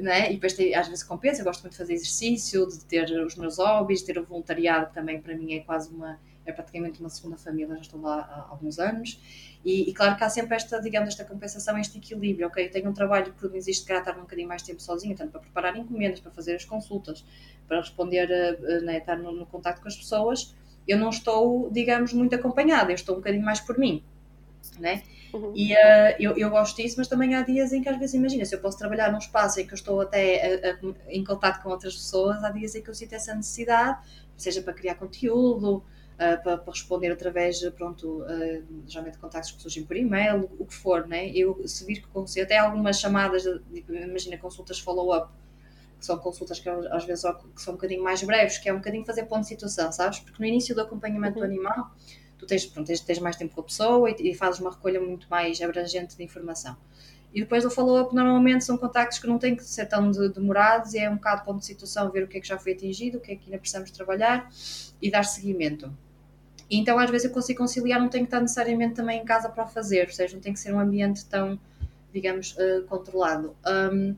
né? 0.00 0.30
e 0.30 0.34
depois 0.34 0.52
tem, 0.52 0.74
às 0.74 0.88
vezes 0.88 1.04
compensa, 1.04 1.40
eu 1.40 1.44
gosto 1.44 1.62
muito 1.62 1.72
de 1.72 1.78
fazer 1.78 1.94
exercício, 1.94 2.66
de 2.66 2.84
ter 2.84 3.10
os 3.24 3.36
meus 3.36 3.58
hobbies, 3.58 4.02
ter 4.02 4.18
o 4.18 4.24
voluntariado 4.24 4.92
também 4.92 5.20
para 5.20 5.34
mim 5.36 5.54
é 5.54 5.60
quase 5.60 5.92
uma, 5.92 6.18
é 6.44 6.52
praticamente 6.52 7.00
uma 7.00 7.08
segunda 7.08 7.36
família, 7.36 7.74
já 7.74 7.80
estou 7.80 8.00
lá 8.00 8.20
há 8.20 8.50
alguns 8.50 8.78
anos, 8.78 9.20
e, 9.64 9.90
e, 9.90 9.92
claro 9.92 10.16
que 10.16 10.22
há 10.22 10.30
sempre 10.30 10.54
esta, 10.54 10.80
digamos, 10.80 11.08
esta 11.08 11.24
compensação, 11.24 11.76
este 11.76 11.98
equilíbrio, 11.98 12.46
ok, 12.46 12.66
eu 12.66 12.70
tenho 12.70 12.88
um 12.88 12.92
trabalho 12.92 13.32
que 13.32 13.48
me 13.48 13.58
existe 13.58 13.84
que 13.84 13.92
estar 13.92 14.16
um 14.16 14.20
bocadinho 14.20 14.46
mais 14.46 14.62
tempo 14.62 14.80
sozinha, 14.80 15.16
tanto 15.16 15.32
para 15.32 15.40
preparar 15.40 15.76
encomendas, 15.76 16.20
para 16.20 16.30
fazer 16.30 16.54
as 16.54 16.64
consultas, 16.64 17.24
para 17.66 17.80
responder, 17.80 18.28
né, 18.84 18.98
estar 18.98 19.16
no, 19.16 19.32
no 19.32 19.44
contato 19.44 19.82
com 19.82 19.88
as 19.88 19.96
pessoas, 19.96 20.54
eu 20.86 20.96
não 20.96 21.10
estou, 21.10 21.68
digamos, 21.70 22.12
muito 22.12 22.34
acompanhada, 22.34 22.92
eu 22.92 22.94
estou 22.94 23.16
um 23.16 23.18
bocadinho 23.18 23.44
mais 23.44 23.58
por 23.58 23.76
mim, 23.76 24.04
né? 24.78 25.02
Uhum. 25.32 25.52
E 25.54 25.72
uh, 25.74 26.16
eu, 26.18 26.36
eu 26.36 26.50
gosto 26.50 26.76
disso, 26.76 26.96
mas 26.98 27.08
também 27.08 27.34
há 27.34 27.42
dias 27.42 27.72
em 27.72 27.82
que 27.82 27.88
às 27.88 27.98
vezes, 27.98 28.14
imagina, 28.14 28.44
se 28.44 28.54
eu 28.54 28.60
posso 28.60 28.78
trabalhar 28.78 29.10
num 29.10 29.18
espaço 29.18 29.60
em 29.60 29.66
que 29.66 29.72
eu 29.72 29.76
estou 29.76 30.00
até 30.00 30.60
a, 30.64 30.70
a, 30.72 30.78
em 31.08 31.24
contato 31.24 31.62
com 31.62 31.70
outras 31.70 31.94
pessoas, 31.94 32.42
há 32.42 32.50
dias 32.50 32.74
em 32.74 32.82
que 32.82 32.90
eu 32.90 32.94
sinto 32.94 33.14
essa 33.14 33.34
necessidade, 33.34 33.98
seja 34.36 34.62
para 34.62 34.72
criar 34.72 34.94
conteúdo, 34.94 35.76
uh, 35.76 36.42
para, 36.42 36.58
para, 36.58 36.72
responder 36.72 37.10
através, 37.10 37.60
pronto, 37.70 38.22
uh, 38.22 38.64
geralmente 38.86 39.18
contactos 39.18 39.52
com 39.52 39.58
pessoas 39.58 39.84
por 39.84 39.96
e-mail, 39.96 40.50
o 40.58 40.64
que 40.64 40.74
for, 40.74 41.06
né? 41.06 41.28
Eu, 41.30 41.66
se 41.66 41.84
vir 41.84 42.00
que 42.00 42.08
consigo, 42.08 42.44
até 42.44 42.58
algumas 42.58 43.00
chamadas, 43.00 43.42
de, 43.42 43.58
tipo, 43.72 43.94
imagina, 43.94 44.38
consultas 44.38 44.78
follow-up, 44.78 45.30
que 45.98 46.04
são 46.04 46.18
consultas 46.18 46.60
que 46.60 46.68
às 46.68 47.04
vezes 47.04 47.24
que 47.54 47.62
são 47.62 47.72
um 47.72 47.76
bocadinho 47.76 48.02
mais 48.02 48.22
breves, 48.22 48.58
que 48.58 48.68
é 48.68 48.72
um 48.72 48.76
bocadinho 48.76 49.04
fazer 49.04 49.24
ponto 49.24 49.42
de 49.42 49.48
situação, 49.48 49.90
sabes? 49.92 50.20
Porque 50.20 50.38
no 50.38 50.46
início 50.46 50.74
do 50.74 50.82
acompanhamento 50.82 51.38
uhum. 51.38 51.46
do 51.46 51.52
animal, 51.52 51.90
tu 52.38 52.46
tens, 52.46 52.66
pronto, 52.66 52.86
tens, 52.86 53.00
tens 53.00 53.18
mais 53.18 53.36
tempo 53.36 53.54
com 53.54 53.60
a 53.60 53.64
pessoa 53.64 54.10
e, 54.10 54.30
e 54.30 54.34
fazes 54.34 54.60
uma 54.60 54.70
recolha 54.70 55.00
muito 55.00 55.26
mais 55.28 55.60
abrangente 55.60 56.16
de 56.16 56.22
informação. 56.22 56.76
E 57.34 57.40
depois 57.40 57.64
o 57.64 57.70
follow-up 57.70 58.14
normalmente 58.14 58.64
são 58.64 58.78
contactos 58.78 59.18
que 59.18 59.26
não 59.26 59.38
têm 59.38 59.54
que 59.54 59.62
ser 59.62 59.86
tão 59.86 60.10
de, 60.10 60.28
demorados 60.30 60.94
e 60.94 60.98
é 60.98 61.10
um 61.10 61.16
bocado 61.16 61.44
ponto 61.44 61.58
de 61.58 61.66
situação, 61.66 62.10
ver 62.10 62.22
o 62.24 62.28
que 62.28 62.38
é 62.38 62.40
que 62.40 62.48
já 62.48 62.58
foi 62.58 62.72
atingido, 62.72 63.18
o 63.18 63.20
que 63.20 63.32
é 63.32 63.36
que 63.36 63.44
ainda 63.46 63.58
precisamos 63.58 63.90
trabalhar 63.90 64.50
e 65.02 65.10
dar 65.10 65.22
seguimento. 65.24 65.92
E 66.70 66.78
então 66.78 66.98
às 66.98 67.10
vezes 67.10 67.26
eu 67.26 67.32
consigo 67.32 67.58
conciliar, 67.58 68.00
não 68.00 68.08
tenho 68.08 68.24
que 68.24 68.28
estar 68.28 68.40
necessariamente 68.40 68.94
também 68.94 69.20
em 69.20 69.24
casa 69.24 69.48
para 69.48 69.64
o 69.64 69.66
fazer, 69.66 70.06
ou 70.06 70.14
seja, 70.14 70.34
não 70.34 70.40
tem 70.40 70.52
que 70.52 70.58
ser 70.58 70.72
um 70.72 70.80
ambiente 70.80 71.26
tão, 71.26 71.58
digamos, 72.12 72.56
uh, 72.56 72.84
controlado. 72.88 73.54
Um, 73.66 74.16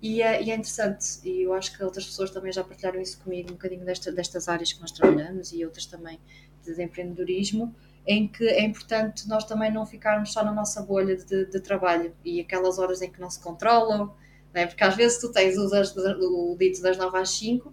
e, 0.00 0.20
é, 0.20 0.42
e, 0.42 0.50
é, 0.50 0.54
interessante, 0.54 1.20
e 1.24 1.42
eu 1.42 1.54
acho 1.54 1.76
que 1.76 1.82
outras 1.82 2.04
pessoas 2.04 2.30
também 2.30 2.52
já 2.52 2.62
partilharam 2.64 3.00
isso 3.00 3.18
comigo, 3.20 3.50
um 3.50 3.54
bocadinho 3.54 3.84
desta, 3.84 4.12
destas 4.12 4.48
áreas 4.48 4.72
que 4.72 4.80
nós 4.80 4.90
trabalhamos 4.90 5.52
e 5.52 5.64
outras 5.64 5.86
também 5.86 6.18
de, 6.64 6.74
de 6.74 6.82
empreendedorismo, 6.82 7.74
em 8.06 8.28
que 8.28 8.46
é 8.46 8.62
importante 8.62 9.28
nós 9.28 9.44
também 9.44 9.72
não 9.72 9.86
ficarmos 9.86 10.32
só 10.32 10.44
na 10.44 10.52
nossa 10.52 10.82
bolha 10.82 11.16
de, 11.16 11.46
de 11.46 11.60
trabalho 11.60 12.14
e 12.24 12.40
aquelas 12.40 12.78
horas 12.78 13.00
em 13.00 13.10
que 13.10 13.20
não 13.20 13.30
se 13.30 13.40
controlam, 13.40 14.12
né? 14.52 14.66
porque 14.66 14.84
às 14.84 14.94
vezes 14.94 15.18
tu 15.18 15.32
tens 15.32 15.56
os, 15.56 15.72
o 15.96 16.56
dito 16.58 16.82
das 16.82 16.96
9 16.96 17.16
às 17.16 17.30
5 17.30 17.72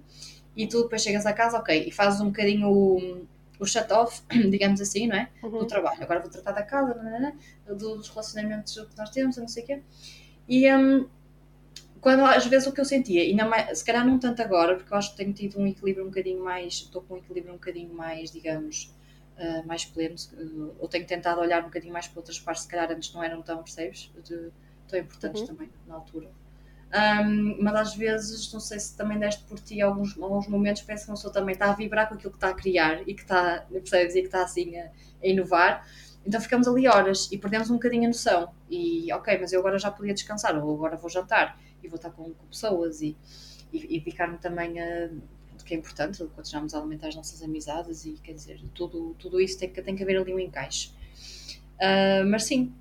e 0.55 0.67
tu 0.67 0.83
depois 0.83 1.01
chegas 1.01 1.25
a 1.25 1.33
casa, 1.33 1.57
ok, 1.57 1.85
e 1.87 1.91
fazes 1.91 2.21
um 2.21 2.27
bocadinho 2.27 2.69
o, 2.69 3.27
o 3.59 3.65
shut-off, 3.65 4.21
digamos 4.49 4.81
assim, 4.81 5.07
não 5.07 5.15
é? 5.15 5.29
Uhum. 5.43 5.59
Do 5.59 5.65
trabalho. 5.65 6.01
Agora 6.01 6.19
vou 6.19 6.29
tratar 6.29 6.51
da 6.51 6.63
casa, 6.63 6.93
não, 6.95 7.33
não, 7.67 7.77
dos 7.77 8.09
relacionamentos 8.09 8.73
que 8.73 8.97
nós 8.97 9.09
temos, 9.09 9.37
não 9.37 9.47
sei 9.47 9.63
o 9.63 9.65
quê. 9.65 9.81
E 10.47 10.73
um, 10.73 11.07
quando 12.02 12.26
às 12.26 12.47
vezes 12.47 12.68
o 12.68 12.74
que 12.74 12.82
eu 12.82 12.86
sentia, 12.86 13.22
ainda 13.22 13.45
mais, 13.45 13.78
se 13.78 13.86
calhar 13.86 14.06
não 14.06 14.18
tanto 14.18 14.41
agora, 14.41 14.76
porque 14.76 14.91
eu 14.91 14.97
acho 14.97 15.12
que 15.12 15.18
tenho 15.18 15.32
tido 15.34 15.60
um 15.60 15.68
equilíbrio 15.68 16.04
um 16.04 16.10
bocadinho 16.10 16.43
mais, 16.43 16.74
estou 16.74 17.04
com 17.04 17.14
um 17.14 17.18
equilíbrio 17.18 17.54
um 17.54 17.58
bocadinho 17.58 17.93
mais, 17.93 18.32
digamos, 18.32 18.91
uh, 19.38 19.66
mais 19.68 19.86
pleno, 19.86 20.16
uh, 20.34 20.76
ou 20.80 20.88
tenho 20.88 21.06
tentado 21.06 21.39
olhar 21.39 21.62
um 21.62 21.66
bocadinho 21.66 21.93
mais 21.93 22.08
para 22.08 22.20
outras 22.20 22.39
partes, 22.39 22.64
se 22.64 22.70
calhar 22.70 22.91
antes 22.91 23.14
não 23.14 23.24
eram 23.24 23.43
tão, 23.43 23.62
percebes? 23.62 24.12
De, 24.26 24.49
tão 24.88 24.99
importantes 24.99 25.41
uhum. 25.41 25.47
também 25.47 25.70
na 25.88 25.95
altura. 25.95 26.30
Um, 26.93 27.58
mas 27.62 27.76
às 27.76 27.95
vezes, 27.95 28.52
não 28.52 28.60
sei 28.60 28.80
se 28.80 28.97
também 28.97 29.18
deste 29.18 29.43
por 29.43 29.60
ti 29.60 29.80
alguns, 29.80 30.20
alguns 30.20 30.47
momentos, 30.47 30.82
parece 30.82 31.06
que 31.06 31.12
uma 31.12 31.16
pessoa 31.16 31.32
também 31.32 31.54
está 31.54 31.70
a 31.70 31.74
vibrar 31.74 32.10
com 32.10 32.16
aquilo 32.16 32.32
que 32.32 32.38
está 32.38 32.49
a 32.49 32.54
criar 32.54 33.08
e 33.08 33.14
que 33.14 33.22
está, 33.22 33.66
percebes, 33.72 34.16
e 34.16 34.22
que 34.22 34.28
está 34.28 34.43
assim 34.43 34.76
a, 34.78 34.86
a 35.24 35.28
inovar. 35.28 35.88
Então 36.26 36.41
ficamos 36.41 36.68
ali 36.68 36.88
horas 36.88 37.32
e 37.32 37.38
perdemos 37.38 37.70
um 37.70 37.76
bocadinho 37.76 38.06
a 38.06 38.08
noção. 38.08 38.52
E 38.70 39.12
ok, 39.14 39.38
mas 39.39 39.54
eu 39.54 39.60
agora 39.60 39.80
já 39.80 39.89
podia 39.89 40.14
descansar, 40.14 40.56
ou 40.62 40.76
agora 40.76 40.97
vou 40.97 41.10
jantar 41.10 41.58
e 41.84 41.88
vou 41.88 41.95
estar 41.97 42.11
com, 42.11 42.23
com 42.25 42.45
pessoas 42.47 43.01
e, 43.01 43.15
e, 43.71 43.95
e 43.95 43.99
dedicar-me 43.99 44.38
também 44.38 44.79
a 44.79 45.09
que 45.63 45.73
é 45.73 45.77
importante, 45.77 46.23
continuarmos 46.36 46.73
a 46.73 46.79
alimentar 46.79 47.07
as 47.07 47.15
nossas 47.15 47.41
amizades 47.41 48.05
e 48.05 48.13
quer 48.23 48.34
dizer, 48.34 48.59
tudo, 48.73 49.15
tudo 49.17 49.39
isso 49.39 49.57
tem 49.57 49.69
que, 49.69 49.82
tem 49.82 49.95
que 49.95 50.03
haver 50.03 50.17
ali 50.17 50.34
um 50.34 50.39
encaixe. 50.39 50.89
Uh, 51.75 52.25
mas 52.29 52.43
sim, 52.43 52.73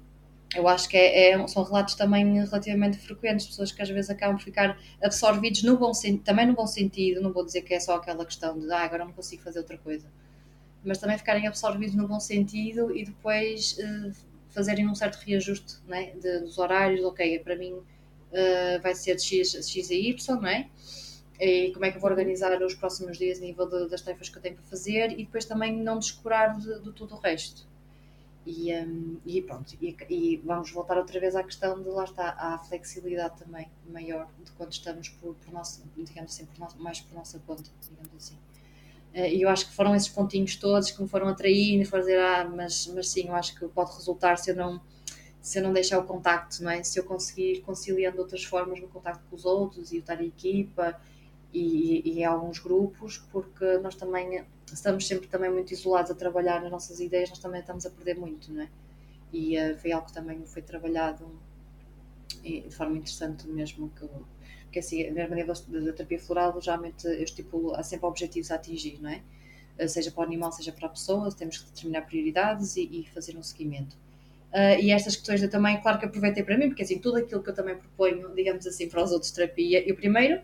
eu 0.54 0.66
acho 0.66 0.88
que 0.88 0.96
é, 0.96 1.30
é, 1.30 1.46
são 1.46 1.62
relatos 1.62 1.94
também 1.94 2.34
relativamente 2.34 2.98
frequentes, 2.98 3.46
pessoas 3.46 3.70
que 3.70 3.80
às 3.80 3.88
vezes 3.88 4.10
acabam 4.10 4.36
por 4.36 4.42
ficar 4.42 4.78
absorvidos 5.02 5.62
no 5.62 5.76
bom 5.76 5.92
também 6.24 6.46
no 6.46 6.54
bom 6.54 6.66
sentido, 6.66 7.20
não 7.20 7.32
vou 7.32 7.44
dizer 7.44 7.62
que 7.62 7.72
é 7.72 7.80
só 7.80 7.96
aquela 7.96 8.24
questão 8.24 8.58
de 8.58 8.70
ah, 8.72 8.80
agora 8.80 9.04
não 9.04 9.12
consigo 9.12 9.42
fazer 9.42 9.60
outra 9.60 9.78
coisa, 9.78 10.06
mas 10.84 10.98
também 10.98 11.16
ficarem 11.16 11.46
absorvidos 11.46 11.94
no 11.94 12.08
bom 12.08 12.18
sentido 12.18 12.94
e 12.94 13.04
depois 13.04 13.78
uh, 13.78 14.12
fazerem 14.48 14.88
um 14.88 14.94
certo 14.94 15.16
reajuste 15.24 15.76
né, 15.86 16.12
de, 16.20 16.40
dos 16.40 16.58
horários, 16.58 17.04
ok, 17.04 17.38
para 17.38 17.54
mim 17.54 17.80
uh, 18.30 18.82
vai 18.82 18.94
ser 18.94 19.18
X, 19.18 19.54
X 19.54 19.90
a 19.90 19.94
Y, 19.94 20.40
não 20.40 20.48
é? 20.48 20.68
E 21.40 21.70
como 21.72 21.86
é 21.86 21.90
que 21.90 21.96
eu 21.96 22.00
vou 22.00 22.10
organizar 22.10 22.62
os 22.62 22.74
próximos 22.74 23.16
dias 23.16 23.38
a 23.38 23.40
nível 23.40 23.66
de, 23.66 23.88
das 23.88 24.02
tarefas 24.02 24.28
que 24.28 24.36
eu 24.36 24.42
tenho 24.42 24.56
para 24.56 24.64
fazer 24.64 25.12
e 25.12 25.24
depois 25.24 25.46
também 25.46 25.74
não 25.74 25.98
descurar 25.98 26.58
de, 26.58 26.80
de 26.80 26.92
tudo 26.92 27.14
o 27.14 27.18
resto. 27.18 27.66
E, 28.46 28.74
um, 28.74 29.18
e 29.24 29.42
pronto, 29.42 29.76
e, 29.80 29.96
e, 30.08 30.36
vamos 30.38 30.70
voltar 30.70 30.96
outra 30.96 31.20
vez 31.20 31.36
à 31.36 31.42
questão 31.42 31.82
de 31.82 31.88
lá 31.88 32.04
está 32.04 32.30
a 32.30 32.58
flexibilidade 32.58 33.38
também 33.38 33.68
maior 33.88 34.28
de 34.42 34.50
quando 34.52 34.72
estamos 34.72 35.10
por, 35.10 35.34
por 35.34 35.52
nosso, 35.52 35.82
digamos 35.96 36.32
assim, 36.32 36.46
por 36.46 36.58
nosso, 36.58 36.78
mais 36.80 37.00
por 37.00 37.14
nossa 37.14 37.38
conta, 37.46 37.64
digamos 37.88 38.14
assim. 38.16 38.36
Eh, 39.12 39.34
e 39.34 39.42
eu 39.42 39.48
acho 39.48 39.66
que 39.68 39.74
foram 39.74 39.94
esses 39.94 40.08
pontinhos 40.08 40.56
todos 40.56 40.90
que 40.90 41.02
me 41.02 41.08
foram 41.08 41.28
atraindo 41.28 41.82
e 41.82 41.84
foram 41.84 42.02
dizer, 42.02 42.18
ah, 42.18 42.44
mas, 42.44 42.86
mas 42.88 43.08
sim, 43.08 43.28
eu 43.28 43.34
acho 43.34 43.54
que 43.54 43.66
pode 43.68 43.94
resultar 43.94 44.36
se 44.36 44.50
eu 44.50 44.56
não 44.56 44.80
se 45.40 45.58
eu 45.58 45.62
não 45.62 45.72
deixar 45.72 45.98
o 45.98 46.04
contacto, 46.04 46.62
não 46.62 46.70
é? 46.70 46.82
Se 46.82 46.98
eu 46.98 47.04
conseguir 47.04 47.60
conciliando 47.62 48.18
outras 48.18 48.44
formas 48.44 48.80
no 48.80 48.88
contacto 48.88 49.22
com 49.28 49.36
os 49.36 49.44
outros 49.44 49.92
e 49.92 49.98
estar 49.98 50.20
em 50.22 50.26
equipa 50.26 51.00
e, 51.52 52.08
e, 52.08 52.18
e 52.18 52.24
alguns 52.24 52.58
grupos, 52.58 53.18
porque 53.32 53.78
nós 53.78 53.94
também 53.94 54.44
estamos 54.72 55.06
sempre 55.06 55.28
também 55.28 55.50
muito 55.50 55.72
isolados 55.72 56.10
a 56.10 56.14
trabalhar 56.14 56.60
nas 56.60 56.70
nossas 56.70 57.00
ideias, 57.00 57.30
nós 57.30 57.38
também 57.38 57.60
estamos 57.60 57.86
a 57.86 57.90
perder 57.90 58.16
muito, 58.16 58.52
não 58.52 58.62
é? 58.62 58.68
E 59.32 59.58
uh, 59.58 59.78
foi 59.78 59.92
algo 59.92 60.06
que 60.06 60.12
também 60.12 60.44
foi 60.44 60.62
trabalhado 60.62 61.26
de 62.42 62.70
forma 62.70 62.96
interessante 62.96 63.46
mesmo, 63.48 63.90
que, 63.90 64.06
porque 64.64 64.78
assim, 64.78 65.10
na 65.10 65.26
nível 65.28 65.54
da 65.68 65.92
terapia 65.92 66.18
floral, 66.18 66.60
geralmente 66.60 67.06
eu 67.06 67.22
estipulo, 67.22 67.74
há 67.74 67.82
sempre 67.82 68.06
objetivos 68.06 68.50
a 68.50 68.54
atingir, 68.54 69.00
não 69.02 69.10
é? 69.10 69.22
Eh, 69.78 69.88
seja 69.88 70.10
para 70.10 70.20
o 70.20 70.24
animal, 70.24 70.52
seja 70.52 70.72
para 70.72 70.86
a 70.86 70.90
pessoa, 70.90 71.32
temos 71.32 71.58
que 71.58 71.66
determinar 71.66 72.02
prioridades 72.02 72.76
e, 72.76 72.82
e 72.82 73.08
fazer 73.12 73.36
um 73.36 73.42
seguimento. 73.42 73.96
Uh, 74.52 74.80
e 74.80 74.90
estas 74.90 75.14
questões 75.14 75.42
eu 75.42 75.48
também, 75.48 75.80
claro 75.80 75.98
que 75.98 76.04
aproveitei 76.06 76.42
para 76.42 76.58
mim, 76.58 76.68
porque 76.68 76.82
assim, 76.82 76.98
tudo 76.98 77.18
aquilo 77.18 77.42
que 77.42 77.50
eu 77.50 77.54
também 77.54 77.76
proponho, 77.76 78.34
digamos 78.34 78.66
assim, 78.66 78.88
para 78.88 79.02
os 79.02 79.12
outros 79.12 79.30
terapia, 79.30 79.88
eu 79.88 79.94
primeiro 79.94 80.40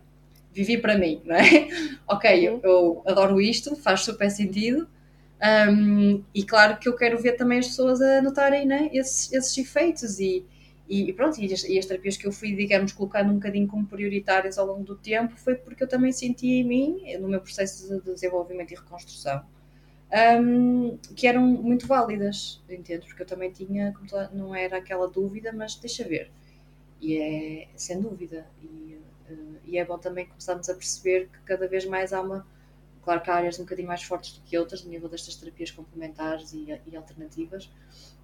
vivi 0.52 0.78
para 0.78 0.96
mim, 0.96 1.20
não 1.24 1.34
é? 1.36 1.68
ok, 2.08 2.48
eu, 2.48 2.54
uhum. 2.54 2.60
eu 2.62 3.02
adoro 3.04 3.40
isto, 3.40 3.76
faz 3.76 4.00
super 4.00 4.30
sentido. 4.30 4.88
Um, 5.68 6.24
e 6.34 6.42
claro 6.44 6.78
que 6.78 6.88
eu 6.88 6.96
quero 6.96 7.18
ver 7.18 7.32
também 7.32 7.58
as 7.58 7.66
pessoas 7.66 8.00
a 8.00 8.22
notarem 8.22 8.64
né, 8.64 8.88
esses, 8.92 9.30
esses 9.32 9.58
efeitos 9.58 10.18
e, 10.18 10.46
e, 10.88 11.12
pronto, 11.12 11.38
e 11.38 11.52
as, 11.52 11.62
e 11.64 11.78
as, 11.78 11.84
terapias 11.84 12.16
que 12.16 12.26
eu 12.26 12.32
fui, 12.32 12.54
digamos, 12.54 12.92
colocando 12.92 13.30
um 13.30 13.34
bocadinho 13.34 13.66
como 13.66 13.86
prioritárias 13.86 14.56
ao 14.56 14.66
longo 14.66 14.82
do 14.82 14.96
tempo 14.96 15.36
foi 15.36 15.56
porque 15.56 15.84
eu 15.84 15.88
também 15.88 16.10
senti 16.10 16.46
em 16.46 16.64
mim, 16.64 17.02
no 17.20 17.28
meu 17.28 17.40
processo 17.40 18.00
de 18.00 18.12
desenvolvimento 18.12 18.72
e 18.72 18.76
reconstrução, 18.76 19.42
um, 20.12 20.96
que 21.16 21.26
eram 21.26 21.42
muito 21.42 21.86
válidas, 21.86 22.62
entendo? 22.68 23.04
Porque 23.06 23.22
eu 23.22 23.26
também 23.26 23.50
tinha, 23.50 23.94
não 24.32 24.54
era 24.54 24.78
aquela 24.78 25.08
dúvida, 25.08 25.52
mas 25.52 25.74
deixa 25.76 26.04
ver. 26.04 26.30
E 27.00 27.18
é 27.18 27.68
sem 27.76 28.00
dúvida. 28.00 28.46
E 28.62 28.86
Uh, 29.30 29.58
e 29.64 29.78
é 29.78 29.84
bom 29.84 29.98
também 29.98 30.26
começarmos 30.26 30.68
a 30.68 30.74
perceber 30.74 31.28
que 31.28 31.38
cada 31.40 31.66
vez 31.66 31.84
mais 31.84 32.12
há 32.12 32.20
uma. 32.20 32.46
Claro 33.02 33.20
que 33.20 33.30
há 33.30 33.34
áreas 33.34 33.58
um 33.58 33.62
bocadinho 33.62 33.86
mais 33.86 34.02
fortes 34.02 34.32
do 34.32 34.40
que 34.42 34.58
outras, 34.58 34.82
no 34.82 34.90
nível 34.90 35.08
destas 35.08 35.36
terapias 35.36 35.70
complementares 35.70 36.52
e, 36.52 36.76
e 36.86 36.96
alternativas, 36.96 37.70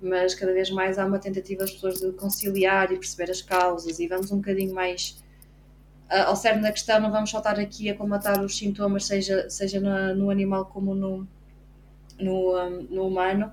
mas 0.01 0.35
cada 0.35 0.53
vez 0.53 0.71
mais 0.71 0.99
há 0.99 1.07
uma 1.07 1.21
tentativa 1.21 1.61
das 1.61 1.71
pessoas 1.71 2.01
de 2.01 2.11
conciliar 2.13 2.91
e 2.91 2.99
perceber 2.99 3.31
as 3.31 3.41
causas 3.41 4.01
e 4.01 4.09
vamos 4.09 4.33
um 4.33 4.39
bocadinho 4.39 4.75
mais 4.75 5.23
uh, 6.11 6.27
ao 6.27 6.35
cerne 6.35 6.63
da 6.63 6.73
questão, 6.73 7.01
não 7.01 7.13
vamos 7.13 7.31
só 7.31 7.39
estar 7.39 7.61
aqui 7.61 7.91
a 7.91 7.97
combatar 7.97 8.45
os 8.45 8.59
sintomas, 8.59 9.07
seja, 9.07 9.49
seja 9.49 9.81
no 10.15 10.31
animal 10.31 10.67
como 10.67 10.97
no, 10.97 11.29
no, 12.23 12.59
um, 12.59 12.83
no 12.83 13.07
humano, 13.07 13.53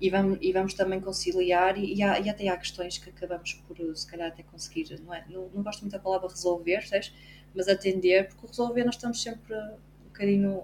e 0.00 0.10
vamos, 0.10 0.38
e 0.40 0.52
vamos 0.52 0.74
também 0.74 1.00
conciliar 1.00 1.76
e, 1.76 1.94
e, 1.94 2.02
há, 2.02 2.20
e, 2.20 2.30
até 2.30 2.48
há 2.48 2.56
questões 2.56 2.98
que 2.98 3.10
acabamos 3.10 3.54
por 3.66 3.76
se 3.96 4.06
calhar 4.06 4.28
até 4.28 4.42
conseguir, 4.44 5.00
não 5.00 5.12
é? 5.12 5.24
Não, 5.28 5.48
não 5.48 5.62
gosto 5.62 5.80
muito 5.80 5.92
da 5.92 5.98
palavra 5.98 6.28
resolver, 6.28 6.86
sabes? 6.86 7.12
mas 7.54 7.68
atender, 7.68 8.28
porque 8.28 8.46
resolver 8.46 8.84
nós 8.84 8.94
estamos 8.94 9.20
sempre 9.20 9.54
um 9.54 10.04
bocadinho 10.04 10.62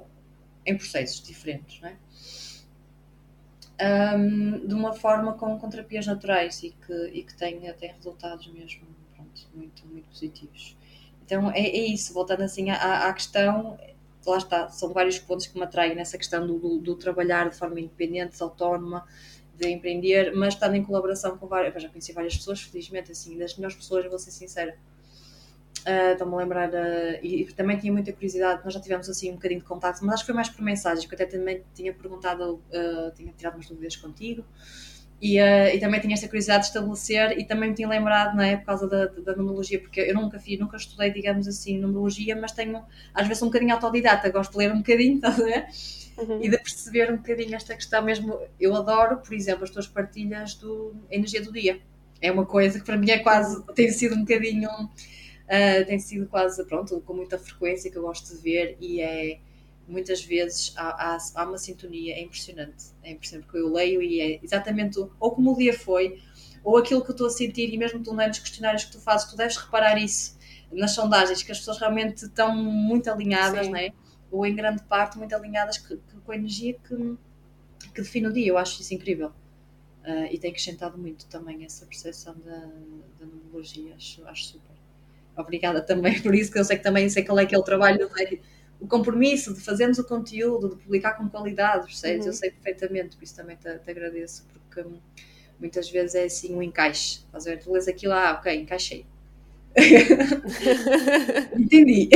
em 0.64 0.76
processos 0.76 1.22
diferentes, 1.22 1.80
não 1.80 1.88
é? 1.88 1.97
Um, 4.16 4.66
de 4.66 4.72
uma 4.72 4.92
forma 4.92 5.34
com, 5.34 5.59
terapias 5.68 6.07
naturais 6.07 6.62
e 6.62 6.70
que, 6.70 6.92
e 7.12 7.24
que 7.24 7.34
tem, 7.34 7.61
tem 7.74 7.92
resultados 7.92 8.47
mesmo 8.47 8.86
pronto, 9.16 9.49
muito, 9.53 9.84
muito 9.86 10.09
positivos. 10.09 10.76
Então 11.24 11.51
é, 11.51 11.61
é 11.61 11.86
isso, 11.86 12.14
voltando 12.14 12.42
assim 12.42 12.70
à, 12.70 13.09
à 13.09 13.12
questão, 13.12 13.76
lá 14.27 14.39
está, 14.39 14.68
são 14.68 14.93
vários 14.93 15.18
pontos 15.18 15.47
que 15.47 15.57
me 15.57 15.64
atraem 15.64 15.95
nessa 15.95 16.16
questão 16.16 16.47
do, 16.47 16.59
do, 16.59 16.79
do 16.79 16.95
trabalhar 16.97 17.49
de 17.49 17.57
forma 17.57 17.81
independente, 17.81 18.43
autónoma, 18.43 19.07
de 19.57 19.68
empreender, 19.68 20.35
mas 20.35 20.55
estando 20.55 20.75
em 20.75 20.83
colaboração 20.83 21.39
com 21.39 21.47
várias, 21.47 21.83
já 21.83 21.89
conheci 21.89 22.12
várias 22.12 22.37
pessoas, 22.37 22.62
felizmente, 22.62 23.12
assim, 23.12 23.39
das 23.39 23.57
melhores 23.57 23.77
pessoas, 23.77 24.05
vou 24.07 24.18
ser 24.18 24.31
sincera. 24.31 24.77
Uh, 25.87 26.12
Estou-me 26.12 26.35
a 26.35 26.37
lembrar, 26.39 26.70
uh, 26.70 27.18
e, 27.22 27.43
e, 27.43 27.53
também 27.53 27.79
tinha 27.79 27.93
muita 27.93 28.12
curiosidade, 28.12 28.64
nós 28.64 28.72
já 28.72 28.81
tivemos 28.81 29.09
assim 29.09 29.31
um 29.31 29.35
bocadinho 29.35 29.61
de 29.61 29.66
contato, 29.66 30.01
mas 30.03 30.14
acho 30.14 30.22
que 30.22 30.27
foi 30.27 30.35
mais 30.35 30.49
por 30.49 30.62
mensagens, 30.62 31.05
que 31.07 31.14
eu 31.14 31.16
até 31.16 31.27
também 31.27 31.62
tinha 31.75 31.93
perguntado, 31.93 32.55
uh, 32.55 33.14
tinha 33.14 33.33
tirado 33.37 33.55
umas 33.55 33.68
dúvidas 33.68 33.95
contigo, 33.97 34.45
E, 35.20 35.40
uh, 35.40 35.74
e, 35.74 35.78
também 35.78 36.00
tinha 36.00 36.14
esta 36.14 36.26
curiosidade 36.26 36.64
de 36.64 36.68
estabelecer 36.68 37.38
e 37.38 37.44
também 37.44 37.70
me 37.70 37.74
tinha 37.74 37.88
lembrado, 37.88 38.36
não 38.36 38.42
é, 38.42 38.56
por 38.56 38.66
causa 38.66 38.86
da, 38.86 39.06
da 39.06 39.34
numerologia, 39.34 39.80
porque 39.80 40.00
eu 40.00 40.14
nunca 40.14 40.38
fiz, 40.38 40.58
nunca 40.58 40.76
estudei, 40.76 41.10
digamos 41.10 41.48
assim, 41.48 41.78
numerologia, 41.78 42.36
mas 42.36 42.52
tenho 42.52 42.82
às 43.14 43.26
vezes 43.26 43.42
um 43.42 43.46
bocadinho 43.46 43.72
autodidata, 43.72 44.28
gosto 44.28 44.52
de 44.52 44.58
ler 44.58 44.72
um 44.72 44.78
bocadinho, 44.78 45.16
estás 45.16 45.38
a 45.40 45.44
ver? 45.44 45.66
Uhum. 46.18 46.44
E 46.44 46.48
de 46.48 46.58
perceber 46.58 47.12
um 47.12 47.16
bocadinho 47.16 47.54
esta 47.54 47.74
questão 47.74 48.02
mesmo. 48.02 48.38
Eu 48.60 48.74
adoro, 48.76 49.16
por 49.16 49.34
exemplo, 49.34 49.64
as 49.64 49.70
tuas 49.70 49.86
partilhas 49.86 50.54
do 50.54 50.94
energia 51.10 51.42
do 51.42 51.52
dia. 51.52 51.80
É 52.20 52.30
uma 52.30 52.46
coisa 52.46 52.78
que 52.78 52.84
para 52.84 52.96
mim 52.96 53.10
é 53.10 53.18
quase, 53.18 53.64
tem 53.74 53.90
sido 53.90 54.14
um 54.14 54.20
bocadinho, 54.20 54.68
uh, 54.70 55.86
tem 55.86 55.98
sido 55.98 56.26
quase, 56.26 56.64
pronto, 56.66 57.00
com 57.00 57.14
muita 57.14 57.38
frequência 57.38 57.90
que 57.90 57.96
eu 57.96 58.02
gosto 58.02 58.34
de 58.34 58.42
ver 58.42 58.76
e 58.80 59.00
é 59.00 59.38
muitas 59.87 60.24
vezes 60.24 60.72
há, 60.76 61.14
há, 61.14 61.18
há, 61.35 61.45
uma 61.45 61.59
sintonia, 61.59 62.14
é 62.14 62.22
impressionante. 62.22 62.87
É 63.03 63.12
impressionante 63.12 63.47
porque 63.47 63.59
eu 63.59 63.72
leio 63.72 64.03
e 64.03 64.20
é 64.20 64.41
exatamente 64.43 64.99
ou 64.99 65.30
como 65.30 65.53
o 65.53 65.57
dia 65.57 65.78
foi, 65.78 66.20
ou 66.62 66.76
aquilo 66.76 67.03
que 67.03 67.11
eu 67.11 67.14
estou 67.14 67.26
a 67.26 67.30
sentir, 67.30 67.72
e 67.72 67.78
mesmo 67.78 68.03
tu 68.03 68.14
lendo 68.14 68.32
os 68.32 68.39
questionários 68.39 68.85
que 68.85 68.93
tu 68.93 69.01
fazes, 69.01 69.30
tu 69.30 69.37
deves 69.37 69.57
reparar 69.57 69.99
isso 69.99 70.39
nas 70.72 70.93
sondagens, 70.93 71.43
que 71.43 71.53
as 71.53 71.59
pessoas 71.59 71.78
realmente 71.78 72.24
estão 72.24 72.55
muito 72.57 73.11
alinhadas, 73.11 73.68
não 73.68 73.76
é? 73.76 73.93
ou 74.35 74.45
em 74.45 74.55
grande 74.55 74.82
parte 74.82 75.16
muito 75.16 75.35
alinhadas 75.35 75.78
que, 75.78 75.97
que, 75.97 76.20
com 76.24 76.32
a 76.32 76.35
energia 76.35 76.74
que, 76.74 77.16
que 77.95 78.03
define 78.03 78.26
o 78.26 78.32
dia. 78.32 78.49
Eu 78.49 78.59
acho 78.59 78.80
isso 78.80 78.93
incrível. 78.93 79.28
Uh, 80.03 80.26
e 80.30 80.39
tem 80.39 80.51
acrescentado 80.51 80.99
muito 80.99 81.26
também 81.26 81.64
essa 81.64 81.87
percepção 81.87 82.35
da, 82.45 82.59
da 83.18 83.26
numerologia, 83.26 83.95
acho, 83.95 84.26
acho 84.26 84.45
super. 84.45 84.74
Obrigada 85.37 85.80
também 85.80 86.20
por 86.20 86.35
isso, 86.35 86.53
que 86.53 86.59
eu 86.59 86.64
sei 86.64 86.76
que 86.76 86.82
também 86.82 87.09
sei 87.09 87.24
qual 87.24 87.39
é 87.39 87.47
que 87.47 87.55
é 87.55 87.59
o 87.59 87.62
trabalho 87.62 88.11
é? 88.18 88.39
O 88.81 88.87
compromisso 88.87 89.55
de 89.55 89.61
fazermos 89.61 89.99
o 89.99 90.05
conteúdo, 90.05 90.70
de 90.70 90.77
publicar 90.77 91.14
com 91.14 91.29
qualidade, 91.29 91.87
percebes? 91.87 92.27
Uhum. 92.27 92.33
Eu 92.33 92.33
sei 92.33 92.51
perfeitamente, 92.51 93.16
por 93.16 93.25
isso 93.25 93.37
também 93.37 93.57
te, 93.57 93.79
te, 93.79 93.91
agradeço, 93.91 94.47
porque 94.53 94.89
muitas 95.59 95.89
vezes 95.91 96.14
é 96.14 96.25
assim 96.25 96.55
um 96.55 96.62
encaixe. 96.62 97.20
Estás 97.27 97.47
a 97.47 97.51
ver? 97.51 97.61
Tu 97.61 97.72
lês 97.72 97.89
aquilo, 97.89 98.12
ah, 98.12 98.37
ok, 98.39 98.55
encaixei. 98.55 99.07
Entendi. 101.59 102.09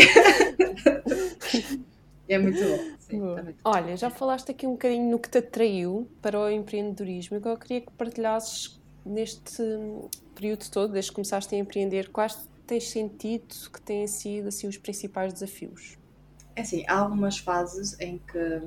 é 2.28 2.38
muito 2.38 2.60
bom. 2.60 2.98
Sim, 3.00 3.20
muito 3.20 3.56
Olha, 3.64 3.96
já 3.96 4.10
falaste 4.10 4.50
aqui 4.50 4.66
um 4.66 4.72
bocadinho 4.72 5.10
no 5.10 5.18
que 5.18 5.30
te 5.30 5.38
atraiu 5.38 6.06
para 6.20 6.38
o 6.38 6.50
empreendedorismo. 6.50 7.40
Eu 7.42 7.56
queria 7.56 7.80
que 7.80 7.90
partilhasses 7.92 8.78
neste 9.04 9.62
período 10.34 10.68
todo, 10.70 10.92
desde 10.92 11.10
que 11.10 11.14
começaste 11.16 11.54
a 11.54 11.58
empreender, 11.58 12.10
quais 12.10 12.38
tens 12.66 12.90
sentido 12.90 13.54
que 13.72 13.80
têm 13.80 14.06
sido 14.06 14.48
assim, 14.48 14.68
os 14.68 14.76
principais 14.76 15.32
desafios? 15.32 15.97
É 16.58 16.62
assim, 16.62 16.84
há 16.88 16.98
algumas 16.98 17.38
fases 17.38 17.96
em 18.00 18.18
que, 18.18 18.60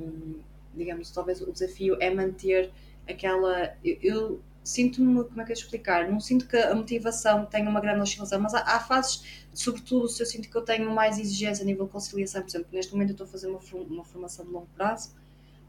digamos, 0.73 1.11
talvez 1.11 1.41
o 1.41 1.51
desafio 1.51 1.97
é 1.99 2.09
manter 2.09 2.71
aquela. 3.05 3.75
Eu, 3.83 3.97
eu 4.01 4.41
sinto-me, 4.63 5.25
como 5.25 5.41
é 5.41 5.43
que 5.43 5.51
eu 5.51 5.55
explicar? 5.55 6.09
Não 6.09 6.17
sinto 6.17 6.47
que 6.47 6.55
a 6.55 6.73
motivação 6.73 7.45
tenha 7.45 7.69
uma 7.69 7.81
grande 7.81 7.99
oscilação, 7.99 8.39
mas 8.39 8.53
há, 8.53 8.59
há, 8.59 8.79
fases, 8.79 9.45
sobretudo 9.53 10.07
se 10.07 10.23
eu 10.23 10.25
sinto 10.25 10.49
que 10.49 10.55
eu 10.55 10.61
tenho 10.61 10.89
mais 10.89 11.19
exigência 11.19 11.63
a 11.63 11.65
nível 11.65 11.85
de 11.85 11.91
conciliação. 11.91 12.41
Por 12.43 12.47
exemplo, 12.47 12.67
neste 12.71 12.93
momento 12.93 13.09
eu 13.09 13.13
estou 13.13 13.27
a 13.27 13.29
fazer 13.29 13.47
uma, 13.47 13.59
uma 13.73 14.05
formação 14.05 14.45
de 14.45 14.51
longo 14.51 14.69
prazo 14.73 15.13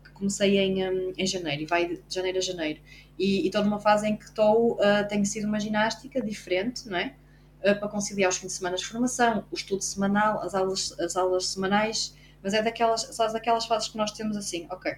que 0.05 0.13
comecei 0.13 0.59
em, 0.59 0.89
um, 0.89 1.13
em 1.19 1.27
janeiro 1.27 1.63
e 1.63 1.67
vai 1.67 1.89
de 1.89 2.01
janeiro 2.09 2.39
a 2.39 2.41
janeiro. 2.41 2.79
E 3.19 3.45
estou 3.45 3.65
numa 3.65 3.81
fase 3.81 4.07
em 4.07 4.17
que 4.17 4.27
estou, 4.27 4.75
uh, 4.75 5.09
tenho 5.09 5.27
sido 5.27 5.49
uma 5.49 5.59
ginástica 5.59 6.23
diferente, 6.23 6.89
não 6.89 6.99
é? 6.99 7.17
Uh, 7.65 7.79
para 7.79 7.89
conciliar 7.89 8.31
os 8.31 8.37
fins 8.37 8.49
de 8.49 8.53
semana 8.55 8.77
de 8.77 8.85
formação, 8.85 9.45
o 9.51 9.55
estudo 9.55 9.83
semanal, 9.83 10.41
as 10.41 10.55
aulas, 10.55 10.99
as 11.01 11.17
aulas 11.17 11.47
semanais, 11.47 12.15
mas 12.43 12.55
é 12.55 12.63
daquelas, 12.63 13.03
só 13.15 13.27
daquelas 13.29 13.67
fases 13.67 13.89
que 13.89 13.97
nós 13.97 14.11
temos 14.13 14.37
assim, 14.37 14.67
ok, 14.71 14.97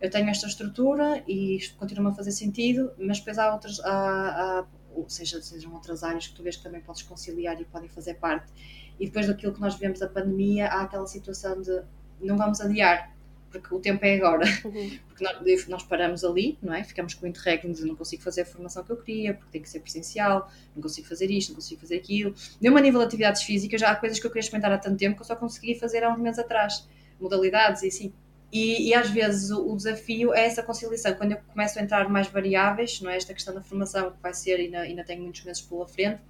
eu 0.00 0.10
tenho 0.10 0.28
esta 0.28 0.46
estrutura 0.46 1.22
e 1.26 1.56
isto 1.56 1.76
continua 1.76 2.10
a 2.10 2.14
fazer 2.14 2.32
sentido, 2.32 2.92
mas 2.98 3.18
depois 3.18 3.38
há 3.38 3.52
outras, 3.52 3.80
há, 3.80 3.88
há, 3.90 4.66
ou 4.94 5.08
seja, 5.08 5.40
sejam 5.40 5.72
outras 5.72 6.02
áreas 6.02 6.26
que 6.26 6.34
tu 6.34 6.42
vês 6.42 6.56
que 6.56 6.62
também 6.62 6.80
podes 6.80 7.02
conciliar 7.02 7.60
e 7.60 7.64
podem 7.64 7.88
fazer 7.88 8.14
parte. 8.14 8.52
E 8.98 9.06
depois 9.06 9.26
daquilo 9.26 9.52
que 9.52 9.60
nós 9.60 9.74
vivemos 9.74 10.00
da 10.00 10.08
pandemia, 10.08 10.68
há 10.68 10.82
aquela 10.82 11.06
situação 11.06 11.60
de 11.60 11.82
não 12.20 12.36
vamos 12.36 12.60
adiar, 12.60 13.13
porque 13.60 13.74
o 13.74 13.78
tempo 13.78 14.04
é 14.04 14.16
agora. 14.16 14.44
Uhum. 14.64 14.98
Porque 15.08 15.24
nós, 15.24 15.68
nós, 15.68 15.82
paramos 15.84 16.24
ali, 16.24 16.58
não 16.62 16.74
é? 16.74 16.82
Ficamos 16.82 17.14
com 17.14 17.26
o 17.26 17.28
interregno 17.28 17.72
de 17.72 17.84
não 17.84 17.94
consigo 17.94 18.22
fazer 18.22 18.42
a 18.42 18.46
formação 18.46 18.82
que 18.82 18.90
eu 18.90 18.96
queria, 18.96 19.34
porque 19.34 19.50
tem 19.52 19.62
que 19.62 19.68
ser 19.68 19.80
presencial, 19.80 20.50
não 20.74 20.82
consigo 20.82 21.06
fazer 21.06 21.30
isto, 21.30 21.50
não 21.50 21.56
consigo 21.56 21.80
fazer 21.80 21.96
aquilo. 21.96 22.34
Mesmo 22.60 22.76
a 22.76 22.80
nível 22.80 23.00
de 23.00 23.06
atividades 23.06 23.42
físicas, 23.42 23.80
já 23.80 23.90
há 23.90 23.96
coisas 23.96 24.18
que 24.18 24.26
eu 24.26 24.30
queria 24.30 24.40
experimentar 24.40 24.72
há 24.72 24.78
tanto 24.78 24.96
tempo 24.96 25.16
que 25.16 25.22
eu 25.22 25.26
só 25.26 25.36
consegui 25.36 25.74
fazer 25.74 26.02
há 26.02 26.12
uns 26.12 26.18
meses 26.18 26.38
atrás. 26.38 26.88
Modalidades 27.20 27.82
e 27.82 27.88
assim. 27.88 28.12
E, 28.52 28.88
e, 28.88 28.94
às 28.94 29.10
vezes 29.10 29.50
o, 29.50 29.72
o, 29.72 29.76
desafio 29.76 30.32
é 30.32 30.46
essa 30.46 30.62
conciliação. 30.62 31.14
Quando 31.14 31.32
eu 31.32 31.38
começo 31.48 31.78
a 31.78 31.82
entrar 31.82 32.08
mais 32.08 32.28
variáveis, 32.28 33.00
não 33.00 33.10
é? 33.10 33.16
Esta 33.16 33.34
questão 33.34 33.52
da 33.52 33.60
formação 33.60 34.12
que 34.12 34.22
vai 34.22 34.32
ser, 34.32 34.60
e 34.60 34.66
ainda, 34.66 34.78
ainda 34.80 35.04
tenho 35.04 35.22
muitos 35.22 35.44
meses 35.44 35.60
pela 35.60 35.88
frente, 35.88 36.20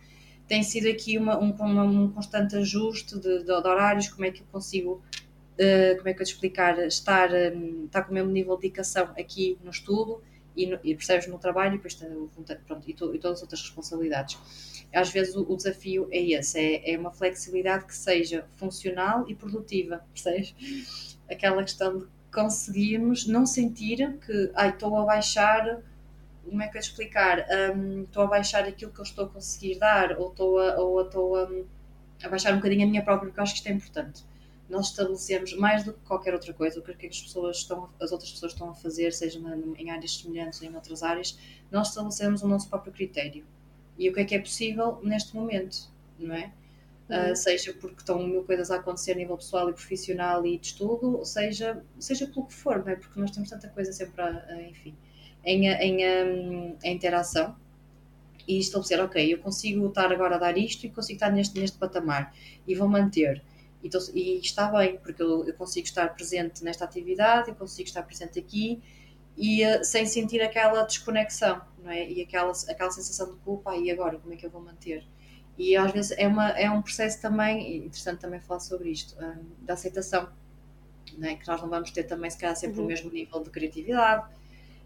tem 0.46 0.62
sido 0.62 0.88
aqui 0.88 1.16
uma, 1.18 1.38
um, 1.38 1.50
uma, 1.50 1.84
um 1.84 2.10
constante 2.10 2.56
ajuste 2.56 3.18
de, 3.18 3.38
de, 3.38 3.44
de, 3.44 3.52
horários, 3.52 4.08
como 4.08 4.24
é 4.24 4.30
que 4.30 4.40
eu 4.40 4.46
consigo 4.50 5.02
uh, 5.54 5.96
como 5.96 6.08
é 6.08 6.14
que 6.14 6.22
eu 6.22 6.26
te 6.26 6.32
explicar, 6.32 6.78
estar, 6.86 7.30
um, 7.32 7.86
estar 7.86 8.02
com 8.02 8.10
o 8.10 8.14
mesmo 8.14 8.30
nível 8.30 8.56
de 8.56 8.62
dedicação 8.62 9.10
aqui 9.18 9.58
no 9.62 9.70
estudo 9.70 10.22
e, 10.56 10.66
no, 10.66 10.78
e 10.84 10.94
percebes 10.94 11.26
no 11.26 11.38
trabalho 11.38 11.76
e, 11.76 11.78
pronto, 12.66 12.88
e, 12.88 12.94
to, 12.94 13.14
e, 13.14 13.18
todas 13.18 13.38
as 13.38 13.42
outras 13.42 13.60
responsabilidades. 13.60 14.38
Às 14.92 15.10
vezes 15.10 15.34
o, 15.34 15.42
o 15.42 15.56
desafio 15.56 16.08
é 16.10 16.20
esse, 16.20 16.58
é, 16.58 16.92
é, 16.92 16.98
uma 16.98 17.10
flexibilidade 17.10 17.84
que 17.84 17.96
seja 17.96 18.46
funcional 18.52 19.28
e 19.28 19.34
produtiva, 19.34 20.04
percebes? 20.12 21.18
Aquela 21.30 21.62
questão 21.62 21.98
de 21.98 22.06
conseguirmos 22.32 23.26
não 23.26 23.46
sentir 23.46 24.18
que 24.18 24.50
ai, 24.54 24.70
estou 24.70 24.96
a 24.98 25.04
baixar 25.04 25.82
como 26.44 26.62
é 26.62 26.68
que 26.68 26.76
eu 26.76 26.82
te 26.82 26.90
explicar? 26.90 27.46
Um, 27.74 28.02
estou 28.02 28.22
a 28.22 28.26
baixar 28.26 28.64
aquilo 28.64 28.92
que 28.92 29.00
eu 29.00 29.02
estou 29.02 29.24
a 29.24 29.28
conseguir 29.28 29.78
dar, 29.78 30.18
ou 30.18 30.28
estou 30.30 30.58
a, 30.58 30.78
ou 30.78 31.00
estou 31.00 31.36
a, 31.36 31.48
a 32.22 32.28
baixar 32.28 32.52
um 32.52 32.56
bocadinho 32.56 32.84
a 32.84 32.86
minha 32.86 33.02
própria, 33.02 33.28
porque 33.28 33.40
eu 33.40 33.42
acho 33.42 33.54
que 33.54 33.58
isto 33.60 33.68
é 33.68 33.72
importante 33.72 34.24
nós 34.68 34.88
estabelecemos 34.88 35.54
mais 35.54 35.84
do 35.84 35.92
que 35.92 36.00
qualquer 36.00 36.32
outra 36.32 36.52
coisa 36.52 36.80
o 36.80 36.82
que, 36.82 36.90
é 36.90 37.08
as 37.08 37.20
pessoas 37.20 37.58
estão 37.58 37.90
as 38.00 38.12
outras 38.12 38.30
pessoas 38.30 38.52
estão 38.52 38.70
a 38.70 38.74
fazer 38.74 39.12
seja 39.12 39.38
em 39.76 39.90
áreas 39.90 40.16
semelhantes 40.18 40.60
ou 40.60 40.68
em 40.68 40.74
outras 40.74 41.02
áreas 41.02 41.38
nós 41.70 41.88
estabelecemos 41.88 42.42
o 42.42 42.48
nosso 42.48 42.68
próprio 42.68 42.92
critério 42.92 43.44
e 43.98 44.08
o 44.08 44.12
que 44.12 44.20
é 44.20 44.24
que 44.24 44.34
é 44.34 44.38
possível 44.38 44.98
neste 45.02 45.34
momento 45.34 45.88
não 46.18 46.34
é 46.34 46.52
uhum. 47.10 47.32
uh, 47.32 47.36
seja 47.36 47.74
porque 47.74 47.96
estão 47.98 48.26
mil 48.26 48.42
coisas 48.44 48.70
a 48.70 48.76
acontecer 48.76 49.12
a 49.12 49.16
nível 49.16 49.36
pessoal 49.36 49.68
e 49.68 49.72
profissional 49.72 50.46
e 50.46 50.58
de 50.58 50.66
estudo 50.68 51.24
seja 51.24 51.82
seja 51.98 52.26
pelo 52.26 52.46
que 52.46 52.54
for 52.54 52.84
não 52.84 52.92
é 52.92 52.96
porque 52.96 53.20
nós 53.20 53.30
temos 53.30 53.50
tanta 53.50 53.68
coisa 53.68 53.92
sempre 53.92 54.20
a, 54.22 54.44
a 54.48 54.62
enfim 54.62 54.94
em, 55.44 55.68
em, 55.68 56.02
em, 56.02 56.76
em 56.82 56.94
interação 56.94 57.54
e 58.46 58.58
estabelecer, 58.58 59.00
ok, 59.00 59.32
eu 59.32 59.38
consigo 59.38 59.86
estar 59.88 60.12
agora 60.12 60.36
a 60.36 60.38
dar 60.38 60.56
isto 60.58 60.84
e 60.84 60.90
consigo 60.90 61.16
estar 61.16 61.30
neste, 61.30 61.58
neste 61.58 61.78
patamar 61.78 62.34
e 62.66 62.74
vou 62.74 62.88
manter. 62.88 63.42
E, 63.84 63.90
tô, 63.90 63.98
e 64.14 64.38
está 64.38 64.68
bem, 64.70 64.96
porque 64.96 65.22
eu, 65.22 65.46
eu, 65.46 65.52
consigo 65.52 65.86
estar 65.86 66.08
presente 66.14 66.64
nesta 66.64 66.86
atividade, 66.86 67.50
eu 67.50 67.54
consigo 67.54 67.86
estar 67.86 68.02
presente 68.02 68.38
aqui 68.38 68.82
e 69.36 69.62
uh, 69.62 69.84
sem 69.84 70.06
sentir 70.06 70.40
aquela 70.40 70.84
desconexão, 70.84 71.60
não 71.82 71.90
é? 71.90 72.10
E 72.10 72.22
aquela, 72.22 72.50
aquela 72.50 72.90
sensação 72.90 73.34
de 73.34 73.38
culpa, 73.40 73.76
e 73.76 73.90
agora, 73.90 74.18
como 74.18 74.32
é 74.32 74.36
que 74.38 74.46
eu 74.46 74.50
vou 74.50 74.62
manter? 74.62 75.04
E 75.58 75.76
às 75.76 75.92
vezes 75.92 76.12
é, 76.16 76.26
uma, 76.26 76.48
é 76.52 76.70
um 76.70 76.80
processo 76.80 77.20
também, 77.20 77.84
interessante 77.84 78.20
também 78.20 78.40
falar 78.40 78.60
sobre 78.60 78.88
isto, 78.88 79.22
um, 79.22 79.44
da 79.66 79.74
aceitação, 79.74 80.30
não 81.18 81.28
é? 81.28 81.34
Que 81.34 81.46
nós 81.46 81.60
não 81.60 81.68
vamos 81.68 81.90
ter 81.90 82.04
também, 82.04 82.30
se 82.30 82.38
calhar, 82.38 82.56
sempre 82.56 82.78
uhum. 82.78 82.86
o 82.86 82.88
mesmo 82.88 83.10
nível 83.10 83.42
de 83.42 83.50
criatividade, 83.50 84.26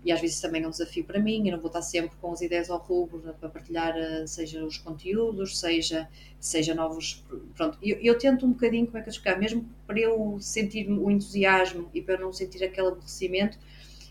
e 0.04 0.12
às 0.12 0.20
vezes 0.20 0.40
também 0.40 0.62
é 0.62 0.66
um 0.66 0.70
desafio 0.70 1.04
para 1.04 1.18
mim, 1.18 1.46
eu 1.48 1.52
não 1.52 1.60
vou 1.60 1.68
estar 1.68 1.82
sempre 1.82 2.16
com 2.20 2.32
as 2.32 2.40
ideias 2.40 2.70
ao 2.70 2.78
rubro 2.78 3.20
para 3.40 3.48
partilhar, 3.48 3.96
eh, 3.96 4.26
seja 4.26 4.64
os 4.64 4.78
conteúdos, 4.78 5.58
seja, 5.58 6.08
seja 6.38 6.74
novos. 6.74 7.24
Pronto, 7.56 7.78
eu, 7.82 7.98
eu 8.00 8.16
tento 8.16 8.46
um 8.46 8.52
bocadinho, 8.52 8.86
como 8.86 8.98
é 8.98 9.02
que 9.02 9.08
eu 9.08 9.12
explicar, 9.12 9.38
mesmo 9.38 9.68
para 9.86 9.98
eu 9.98 10.38
sentir 10.40 10.88
o 10.88 11.10
entusiasmo 11.10 11.90
e 11.92 12.00
para 12.00 12.18
não 12.18 12.32
sentir 12.32 12.62
aquele 12.64 12.88
aborrecimento, 12.88 13.58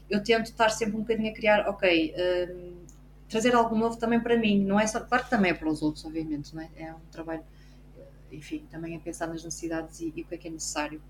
eu 0.09 0.21
tento 0.23 0.47
estar 0.47 0.69
sempre 0.69 0.97
um 0.97 1.01
bocadinho 1.01 1.31
a 1.31 1.33
criar, 1.33 1.67
ok, 1.69 2.13
um, 2.51 2.77
trazer 3.29 3.55
algo 3.55 3.75
novo 3.75 3.97
também 3.97 4.19
para 4.19 4.37
mim, 4.37 4.63
não 4.63 4.79
é 4.79 4.87
só, 4.87 4.99
claro 4.99 5.23
que 5.23 5.29
também 5.29 5.51
é 5.51 5.53
para 5.53 5.69
os 5.69 5.81
outros, 5.81 6.03
obviamente, 6.05 6.53
não 6.53 6.61
é? 6.61 6.69
É 6.77 6.93
um 6.93 6.99
trabalho, 7.11 7.43
enfim, 8.31 8.65
também 8.69 8.95
é 8.95 8.99
pensar 8.99 9.27
nas 9.27 9.43
necessidades 9.43 9.99
e, 10.01 10.13
e 10.15 10.21
o 10.21 10.25
que 10.25 10.35
é 10.35 10.37
que 10.37 10.47
é 10.47 10.51
necessário 10.51 11.01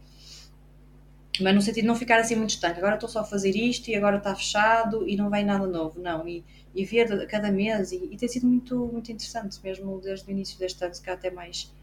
mas 1.40 1.54
no 1.54 1.62
sentido 1.62 1.84
de 1.84 1.88
não 1.88 1.96
ficar 1.96 2.20
assim 2.20 2.36
muito 2.36 2.52
estanque. 2.52 2.80
Agora 2.80 2.96
estou 2.96 3.10
só 3.10 3.20
a 3.20 3.24
fazer 3.24 3.56
isto 3.56 3.90
e 3.90 3.96
agora 3.96 4.18
está 4.18 4.34
fechado 4.36 5.08
e 5.08 5.16
não 5.16 5.30
vem 5.30 5.46
nada 5.46 5.68
novo. 5.68 6.00
Não, 6.00 6.28
e, 6.28 6.44
e 6.74 6.86
ver 6.86 7.28
cada 7.28 7.52
mês, 7.52 7.92
e, 7.92 8.10
e, 8.12 8.18
tem 8.18 8.28
sido 8.28 8.48
muito, 8.48 8.76
muito 8.92 9.12
interessante, 9.12 9.60
mesmo 9.64 10.00
desde 10.02 10.28
o 10.28 10.32
início 10.32 10.58
deste 10.58 10.84
ano, 10.84 10.94
se 10.94 11.08
até 11.10 11.30
mais, 11.30 11.74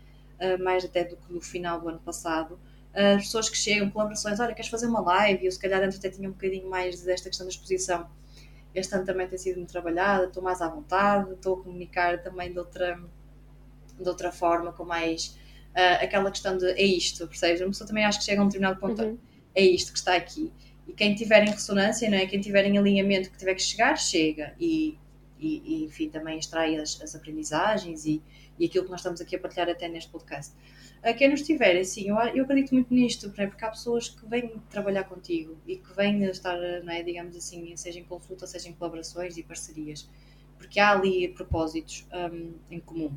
uh, 0.41 0.63
mais 0.63 0.85
até 0.85 1.05
do 1.05 1.17
que 1.17 1.33
no 1.33 1.41
final 1.41 1.81
do 1.81 1.89
ano 1.89 2.01
passado. 2.01 2.59
Uh, 2.91 3.17
pessoas 3.17 3.49
que 3.49 3.57
chegam, 3.57 3.91
colaborações, 3.91 4.39
olha, 4.41 4.55
queres 4.55 4.71
fazer 4.71 4.87
uma 4.87 5.01
live? 5.01 5.43
E 5.43 5.47
eu 5.47 5.53
se 5.53 5.59
calhar 5.59 5.83
antes 5.83 5.99
até 5.99 6.11
tinha 6.11 6.29
um 6.29 6.33
bocadinho 6.33 6.69
mais 6.69 7.03
desta 7.03 7.29
questão 7.29 7.47
da 7.47 7.51
exposição. 7.51 8.09
Este 8.75 8.95
ano 8.95 9.05
também 9.05 9.29
tem 9.29 9.39
sido 9.39 9.57
muito 9.57 9.71
trabalhada, 9.71 10.27
estou 10.27 10.43
mais 10.43 10.61
à 10.61 10.69
vontade, 10.69 11.33
estou 11.33 11.61
a 11.61 11.63
comunicar 11.63 12.23
também 12.23 12.53
de 12.53 12.59
outra, 12.59 13.01
de 14.01 14.09
outra 14.09 14.33
forma, 14.33 14.73
com 14.73 14.85
mais 14.85 15.37
uh, 15.77 16.03
aquela 16.03 16.31
questão 16.31 16.57
de 16.57 16.67
é 16.71 16.83
isto, 16.83 17.27
percebes? 17.29 17.63
A 17.63 17.67
pessoa 17.67 17.87
também 17.87 18.05
acho 18.05 18.19
que 18.19 18.25
chega 18.25 18.41
a 18.41 18.45
um 18.45 18.49
determinado 18.49 18.81
ponto. 18.81 19.01
Uhum 19.01 19.19
é 19.55 19.63
isto 19.63 19.93
que 19.93 19.99
está 19.99 20.15
aqui. 20.15 20.53
E 20.87 20.93
quem 20.93 21.15
tiver 21.15 21.43
em 21.43 21.51
ressonância, 21.51 22.09
não 22.11 22.19
é? 22.19 22.27
quem 22.27 22.41
tiver 22.41 22.65
em 22.67 22.77
alinhamento 22.77 23.31
que 23.31 23.39
tiver 23.39 23.55
que 23.55 23.63
chegar, 23.63 23.97
chega. 23.97 24.55
E, 24.61 24.99
e, 25.39 25.63
e 25.65 25.85
enfim, 25.85 26.09
também 26.09 26.39
extrai 26.39 26.77
as, 26.77 27.01
as 27.01 27.15
aprendizagens 27.15 28.05
e, 28.05 28.23
e 28.59 28.67
aquilo 28.67 28.85
que 28.85 28.91
nós 28.91 29.01
estamos 29.01 29.21
aqui 29.21 29.37
a 29.37 29.39
partilhar 29.39 29.69
até 29.69 29.89
neste 29.89 30.11
podcast. 30.11 30.55
A 31.03 31.13
quem 31.13 31.29
nos 31.29 31.43
tiver, 31.43 31.79
assim, 31.79 32.09
eu, 32.09 32.17
eu 32.35 32.45
acredito 32.45 32.73
muito 32.73 32.93
nisto, 32.93 33.31
porque 33.31 33.63
há 33.63 33.69
pessoas 33.69 34.09
que 34.09 34.27
vêm 34.27 34.55
trabalhar 34.71 35.05
contigo 35.05 35.59
e 35.67 35.77
que 35.77 35.95
vêm 35.95 36.25
estar, 36.25 36.57
é, 36.57 37.03
digamos 37.03 37.37
assim, 37.37 37.77
seja 37.77 37.99
em 37.99 38.05
consulta, 38.05 38.47
seja 38.47 38.71
em 38.71 38.73
colaborações 38.73 39.37
e 39.37 39.43
parcerias, 39.43 40.09
porque 40.57 40.81
há 40.81 40.93
ali 40.93 41.29
propósitos 41.29 42.07
um, 42.33 42.55
em 42.71 42.81
comum. 42.81 43.13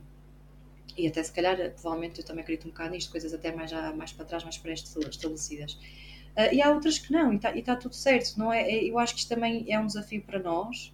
E 0.97 1.07
até 1.07 1.23
se 1.23 1.31
calhar, 1.31 1.55
provavelmente, 1.71 2.19
eu 2.19 2.25
também 2.25 2.41
acredito 2.43 2.65
um 2.65 2.71
bocado 2.71 2.89
nisto, 2.89 3.09
coisas 3.09 3.33
até 3.33 3.55
mais, 3.55 3.71
já, 3.71 3.93
mais 3.93 4.11
para 4.11 4.25
trás, 4.25 4.43
mais 4.43 4.57
pré-estabelecidas. 4.57 5.79
Uh, 6.37 6.53
e 6.53 6.61
há 6.61 6.69
outras 6.69 6.99
que 6.99 7.11
não, 7.11 7.33
e 7.33 7.37
está 7.37 7.51
tá 7.63 7.75
tudo 7.75 7.95
certo, 7.95 8.37
não 8.37 8.53
é? 8.53 8.71
Eu 8.71 8.99
acho 8.99 9.13
que 9.15 9.21
isto 9.21 9.29
também 9.29 9.65
é 9.67 9.79
um 9.79 9.87
desafio 9.87 10.21
para 10.21 10.37
nós 10.37 10.93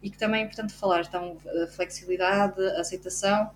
e 0.00 0.08
que 0.08 0.16
também 0.16 0.42
é 0.42 0.44
importante 0.44 0.72
falar. 0.72 1.00
Então, 1.00 1.38
a 1.64 1.66
flexibilidade, 1.66 2.64
aceitação 2.78 3.50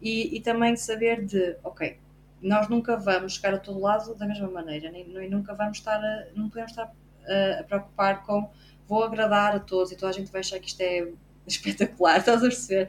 e, 0.00 0.36
e 0.36 0.40
também 0.40 0.74
saber 0.74 1.24
de, 1.24 1.56
ok, 1.62 1.96
nós 2.42 2.68
nunca 2.68 2.96
vamos 2.96 3.36
chegar 3.36 3.54
a 3.54 3.58
todo 3.58 3.78
lado 3.78 4.14
da 4.16 4.26
mesma 4.26 4.50
maneira, 4.50 4.90
nem, 4.90 5.06
nem 5.06 5.30
nunca 5.30 5.54
vamos 5.54 5.78
estar 5.78 6.02
a, 6.02 6.26
não 6.34 6.48
podemos 6.48 6.72
estar 6.72 6.92
a, 7.28 7.60
a, 7.60 7.62
preocupar 7.62 8.24
com 8.24 8.50
vou 8.88 9.04
agradar 9.04 9.54
a 9.54 9.60
todos 9.60 9.92
e 9.92 9.96
toda 9.96 10.10
a 10.10 10.12
gente 10.12 10.32
vai 10.32 10.40
achar 10.40 10.58
que 10.58 10.66
isto 10.66 10.80
é 10.80 11.08
espetacular, 11.46 12.18
estás 12.18 12.38
a 12.38 12.48
perceber? 12.48 12.88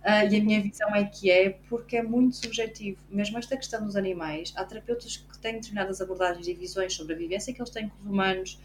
Uh, 0.00 0.32
e 0.32 0.36
a 0.36 0.42
minha 0.42 0.62
visão 0.62 0.94
é 0.94 1.04
que 1.04 1.30
é 1.30 1.50
porque 1.68 1.96
é 1.96 2.02
muito 2.02 2.36
subjetivo. 2.36 2.98
Mesmo 3.10 3.36
esta 3.38 3.54
questão 3.56 3.84
dos 3.84 3.96
animais, 3.96 4.52
há 4.56 4.64
terapeutas 4.64 5.18
que 5.18 5.29
têm 5.40 5.54
determinadas 5.54 6.00
abordagens 6.00 6.46
e 6.46 6.54
visões 6.54 6.94
sobre 6.94 7.14
a 7.14 7.16
vivência 7.16 7.52
que 7.52 7.60
eles 7.60 7.70
têm 7.70 7.88
com 7.88 7.96
os 8.00 8.06
humanos, 8.06 8.60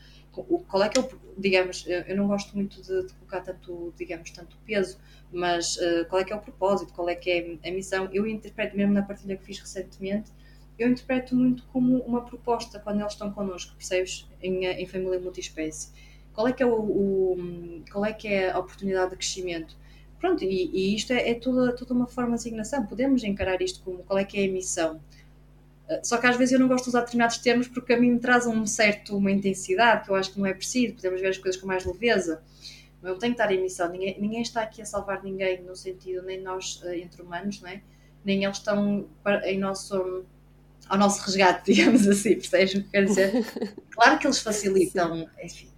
qual 0.68 0.84
é 0.84 0.90
que 0.90 1.00
é 1.00 1.02
o, 1.02 1.10
digamos, 1.38 1.86
eu 1.88 2.16
não 2.16 2.28
gosto 2.28 2.56
muito 2.56 2.82
de, 2.82 3.08
de 3.08 3.14
colocar 3.14 3.42
tanto, 3.42 3.94
digamos, 3.98 4.30
tanto 4.32 4.58
peso, 4.66 4.98
mas 5.32 5.78
uh, 5.78 6.06
qual 6.10 6.22
é 6.22 6.26
que 6.26 6.34
é 6.34 6.36
o 6.36 6.42
propósito, 6.42 6.94
qual 6.94 7.08
é 7.08 7.16
que 7.16 7.30
é 7.64 7.70
a 7.70 7.72
missão, 7.72 8.10
eu 8.12 8.28
interpreto, 8.28 8.76
mesmo 8.76 8.94
na 8.94 9.02
partilha 9.02 9.38
que 9.38 9.46
fiz 9.46 9.60
recentemente, 9.60 10.32
eu 10.78 10.90
interpreto 10.90 11.36
muito 11.36 11.64
como 11.68 12.00
uma 12.00 12.22
proposta 12.26 12.80
quando 12.80 13.00
eles 13.00 13.14
estão 13.14 13.32
connosco, 13.32 13.74
percebes? 13.76 14.28
Em, 14.42 14.66
em 14.66 14.86
família 14.86 15.20
multiespécie. 15.20 15.90
Qual 16.34 16.48
é 16.48 16.54
que 16.54 16.62
é, 16.62 16.66
o, 16.66 16.74
o, 16.74 17.84
qual 17.90 18.04
é, 18.06 18.12
que 18.12 18.28
é 18.28 18.52
a 18.52 18.60
oportunidade 18.60 19.12
de 19.12 19.18
crescimento? 19.18 19.78
Pronto, 20.20 20.44
e, 20.44 20.70
e 20.74 20.96
isto 20.96 21.14
é, 21.14 21.30
é, 21.30 21.36
toda, 21.36 21.74
toda 21.74 21.94
uma 21.94 22.08
forma 22.08 22.32
de 22.32 22.36
asignação. 22.36 22.86
Podemos 22.86 23.24
encarar 23.24 23.62
isto 23.62 23.82
como 23.84 24.00
qual 24.00 24.20
é 24.20 24.26
que 24.26 24.38
é 24.38 24.46
a 24.46 24.52
missão. 24.52 25.00
Só 26.04 26.18
que 26.18 26.26
às 26.26 26.36
vezes 26.36 26.54
eu 26.54 26.60
não 26.60 26.68
gosto 26.68 26.86
de 26.86 26.90
usar 26.90 27.02
determinados 27.02 27.38
termos 27.38 27.68
porque 27.68 27.94
a 27.94 28.00
mim 28.00 28.12
me 28.12 28.20
traz 28.20 28.48
um 28.48 28.66
certo, 28.66 29.16
uma 29.16 29.32
intensidade 29.32 30.06
que 30.06 30.12
eu 30.12 30.16
acho 30.16 30.34
que 30.34 30.40
não 30.40 30.46
é 30.46 30.54
preciso. 30.54 30.96
Podemos 30.96 31.22
ver 31.22 31.28
as 31.28 31.38
coisas 31.38 31.60
com 31.60 31.68
mais 31.68 31.86
leveza. 31.86 32.42
Não 33.02 33.20
tem 33.20 33.32
que 33.32 33.42
estar 33.42 33.54
em 33.54 33.62
missão. 33.62 33.92
Ninguém, 33.92 34.20
ninguém 34.20 34.42
está 34.42 34.62
aqui 34.62 34.82
a 34.82 34.86
salvar 34.86 35.24
ninguém 35.24 35.62
no 35.62 35.76
sentido, 35.76 36.24
nem 36.24 36.42
nós 36.42 36.82
eh, 36.86 37.00
entre 37.00 37.22
humanos, 37.22 37.62
não 37.62 37.70
é? 37.70 37.82
nem 38.26 38.44
eles 38.44 38.58
estão 38.58 39.08
em 39.44 39.60
nosso, 39.60 40.26
ao 40.90 40.98
nosso 40.98 41.22
resgate, 41.22 41.72
digamos 41.72 42.08
assim. 42.08 42.34
Percebes 42.34 42.74
o 42.74 42.84
que 42.84 42.90
quero 42.90 43.06
dizer? 43.06 43.32
Claro 43.96 44.20
que 44.20 44.28
eles 44.28 44.40
facilitam, 44.40 45.30
enfim, 45.42 45.70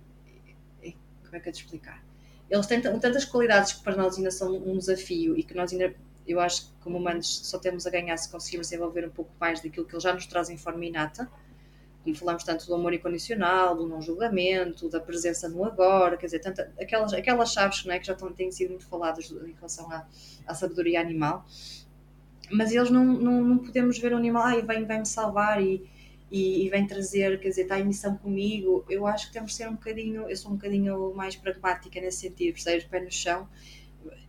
como 1.23 1.35
é 1.35 1.39
que 1.39 1.49
eu 1.49 1.53
te 1.53 1.61
explicar? 1.61 2.03
Eles 2.49 2.65
têm 2.65 2.81
tantas 2.81 3.25
qualidades 3.25 3.73
que 3.73 3.83
para 3.83 3.95
nós 3.95 4.17
ainda 4.17 4.31
são 4.31 4.55
um 4.55 4.75
desafio 4.75 5.37
e 5.37 5.43
que 5.43 5.53
nós 5.53 5.71
ainda 5.71 5.93
eu 6.27 6.39
acho 6.39 6.67
que 6.67 6.71
como 6.81 6.97
humanos 6.97 7.47
só 7.47 7.57
temos 7.57 7.87
a 7.87 7.89
ganhar 7.89 8.17
se 8.17 8.29
conseguirmos 8.29 8.69
desenvolver 8.69 9.05
um 9.05 9.09
pouco 9.09 9.31
mais 9.39 9.61
daquilo 9.61 9.85
que 9.85 9.95
ele 9.95 10.01
já 10.01 10.13
nos 10.13 10.25
traz 10.27 10.49
em 10.49 10.57
forma 10.57 10.85
inata, 10.85 11.29
como 12.03 12.15
falamos 12.15 12.43
tanto 12.43 12.65
do 12.65 12.75
amor 12.75 12.93
incondicional, 12.93 13.75
do 13.75 13.87
não 13.87 14.01
julgamento, 14.01 14.89
da 14.89 14.99
presença 14.99 15.49
no 15.49 15.63
agora, 15.65 16.17
quer 16.17 16.27
dizer, 16.27 16.39
tanta, 16.39 16.71
aquelas, 16.79 17.13
aquelas 17.13 17.51
chaves 17.51 17.83
não 17.85 17.93
é, 17.93 17.99
que 17.99 18.05
já 18.05 18.13
estão, 18.13 18.31
têm 18.31 18.51
sido 18.51 18.69
muito 18.69 18.85
faladas 18.85 19.29
em 19.29 19.53
relação 19.53 19.91
à, 19.91 20.05
à 20.45 20.53
sabedoria 20.53 21.01
animal, 21.01 21.45
mas 22.51 22.71
eles 22.71 22.89
não, 22.89 23.03
não, 23.03 23.43
não 23.43 23.57
podemos 23.57 23.99
ver 23.99 24.13
o 24.13 24.17
animal, 24.17 24.43
ah, 24.43 24.61
vem, 24.61 24.85
vem 24.85 24.99
me 24.99 25.05
salvar 25.05 25.61
e, 25.61 25.89
e, 26.31 26.65
e, 26.65 26.69
vem 26.69 26.87
trazer, 26.87 27.39
quer 27.39 27.49
dizer, 27.49 27.63
está 27.63 27.79
em 27.79 27.85
missão 27.85 28.15
comigo. 28.15 28.85
Eu 28.89 29.05
acho 29.05 29.27
que 29.27 29.33
temos 29.33 29.51
de 29.51 29.57
ser 29.57 29.67
um 29.67 29.73
bocadinho, 29.73 30.29
eu 30.29 30.35
sou 30.35 30.51
um 30.51 30.55
bocadinho 30.55 31.13
mais 31.13 31.35
pragmática 31.35 31.99
nesse 31.99 32.19
sentido, 32.19 32.53
percebes? 32.53 32.85
Pé 32.85 33.01
no 33.01 33.11
chão 33.11 33.47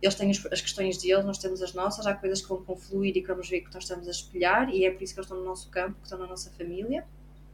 eles 0.01 0.15
têm 0.15 0.31
as, 0.31 0.61
questões 0.61 0.97
deles, 0.97 1.25
nós 1.25 1.37
temos 1.37 1.61
as 1.61 1.73
nossas, 1.73 2.07
há 2.07 2.13
coisas 2.13 2.41
que 2.41 2.47
vão 2.47 2.63
confluir 2.63 3.17
e 3.17 3.21
que 3.21 3.27
vamos 3.27 3.49
ver 3.49 3.61
que 3.61 3.73
nós 3.73 3.83
estamos 3.83 4.07
a 4.07 4.11
espelhar, 4.11 4.69
e 4.69 4.85
é 4.85 4.91
por 4.91 5.03
isso 5.03 5.13
que 5.13 5.19
eles 5.19 5.25
estão 5.25 5.37
no 5.37 5.45
nosso 5.45 5.69
campo, 5.69 5.95
que 5.95 6.03
estão 6.03 6.17
na 6.17 6.27
nossa 6.27 6.49
família, 6.51 7.05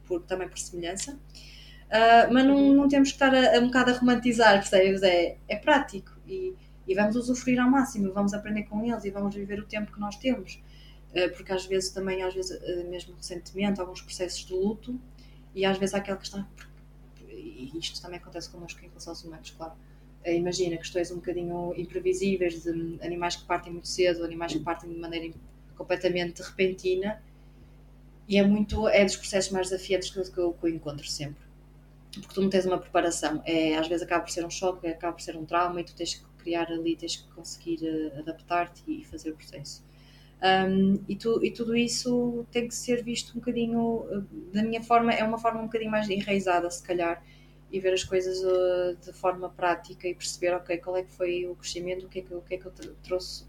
por, 0.06 0.22
também 0.22 0.48
por 0.48 0.58
semelhança. 0.58 1.12
Uh, 1.12 2.32
mas 2.32 2.44
não, 2.44 2.74
não 2.74 2.88
temos 2.88 3.10
que 3.10 3.14
estar 3.14 3.34
a, 3.34 3.56
a, 3.56 3.60
um 3.60 3.66
bocado 3.66 3.90
a 3.90 3.94
romantizar, 3.94 4.54
percebes? 4.54 5.02
É, 5.02 5.36
é 5.48 5.56
prático 5.56 6.12
e, 6.26 6.54
e 6.86 6.94
vamos 6.94 7.16
usufruir 7.16 7.60
ao 7.60 7.70
máximo, 7.70 8.12
vamos 8.12 8.32
aprender 8.32 8.64
com 8.64 8.84
eles 8.84 9.04
e 9.04 9.10
vamos 9.10 9.34
viver 9.34 9.60
o 9.60 9.66
tempo 9.66 9.92
que 9.92 10.00
nós 10.00 10.16
temos. 10.16 10.62
Uh, 11.10 11.30
porque 11.34 11.52
às 11.52 11.66
vezes 11.66 11.90
também, 11.90 12.22
às 12.22 12.34
vezes, 12.34 12.60
uh, 12.60 12.90
mesmo 12.90 13.14
recentemente, 13.16 13.80
alguns 13.80 14.02
processos 14.02 14.44
de 14.44 14.52
luto, 14.52 15.00
e 15.52 15.64
às 15.64 15.78
vezes 15.78 15.94
há 15.94 15.98
aquela 15.98 16.18
questão, 16.18 16.46
e 17.28 17.72
isto 17.76 18.00
também 18.00 18.18
acontece 18.18 18.48
connosco 18.50 18.84
em 18.84 18.88
relação 18.88 19.12
aos 19.12 19.24
humanos, 19.24 19.50
claro 19.50 19.74
imagina 20.34 20.76
questões 20.76 21.10
um 21.10 21.16
bocadinho 21.16 21.74
imprevisíveis 21.76 22.62
de 22.62 22.98
animais 23.02 23.36
que 23.36 23.44
partem 23.44 23.72
muito 23.72 23.88
cedo, 23.88 24.24
animais 24.24 24.52
que 24.52 24.60
partem 24.60 24.90
de 24.90 24.98
maneira 24.98 25.34
completamente 25.76 26.42
repentina. 26.42 27.22
E 28.28 28.36
é 28.36 28.42
muito, 28.44 28.88
é 28.88 29.04
dos 29.04 29.16
processos 29.16 29.52
mais 29.52 29.70
desafiantes 29.70 30.10
que 30.10 30.38
eu, 30.38 30.52
que 30.52 30.66
eu 30.66 30.68
encontro 30.68 31.06
sempre. 31.06 31.44
Porque 32.12 32.34
tu 32.34 32.40
não 32.40 32.50
tens 32.50 32.64
uma 32.64 32.78
preparação, 32.78 33.42
é, 33.44 33.76
às 33.76 33.86
vezes 33.86 34.02
acaba 34.02 34.24
por 34.24 34.30
ser 34.30 34.44
um 34.44 34.50
choque, 34.50 34.86
acaba 34.88 35.12
por 35.12 35.22
ser 35.22 35.36
um 35.36 35.44
trauma 35.44 35.80
e 35.80 35.84
tu 35.84 35.94
tens 35.94 36.14
que 36.14 36.24
criar 36.38 36.70
ali, 36.70 36.96
tens 36.96 37.16
que 37.16 37.28
conseguir 37.32 37.80
uh, 37.82 38.18
adaptar-te 38.20 38.82
e 38.86 39.04
fazer 39.04 39.30
o 39.30 39.36
processo. 39.36 39.84
Um, 40.42 41.00
e, 41.08 41.16
tu, 41.16 41.44
e, 41.44 41.50
tudo 41.50 41.76
isso 41.76 42.46
tem 42.52 42.68
que 42.68 42.74
ser 42.74 43.02
visto 43.02 43.32
um 43.32 43.40
bocadinho, 43.40 43.80
uh, 43.80 44.24
da 44.52 44.62
minha 44.62 44.82
forma, 44.82 45.12
é 45.12 45.24
uma 45.24 45.38
forma 45.38 45.60
um 45.60 45.64
bocadinho 45.64 45.90
mais 45.90 46.08
enraizada, 46.08 46.70
se 46.70 46.82
calhar, 46.82 47.22
e 47.76 47.80
ver 47.80 47.92
as 47.92 48.04
coisas 48.04 48.42
uh, 48.42 48.96
de 49.04 49.12
forma 49.12 49.48
prática 49.48 50.08
e 50.08 50.14
perceber, 50.14 50.54
ok, 50.54 50.78
qual 50.78 50.96
é 50.96 51.02
que 51.02 51.12
foi 51.12 51.46
o 51.46 51.54
crescimento, 51.54 52.06
o 52.06 52.08
que 52.08 52.20
é 52.20 52.22
que, 52.22 52.34
o 52.34 52.40
que, 52.40 52.54
é 52.54 52.58
que 52.58 52.66
eu 52.66 52.72
trouxe, 53.02 53.44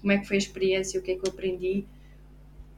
como 0.00 0.12
é 0.12 0.18
que 0.18 0.26
foi 0.26 0.36
a 0.36 0.38
experiência, 0.38 1.00
o 1.00 1.02
que 1.02 1.12
é 1.12 1.16
que 1.16 1.26
eu 1.26 1.32
aprendi, 1.32 1.86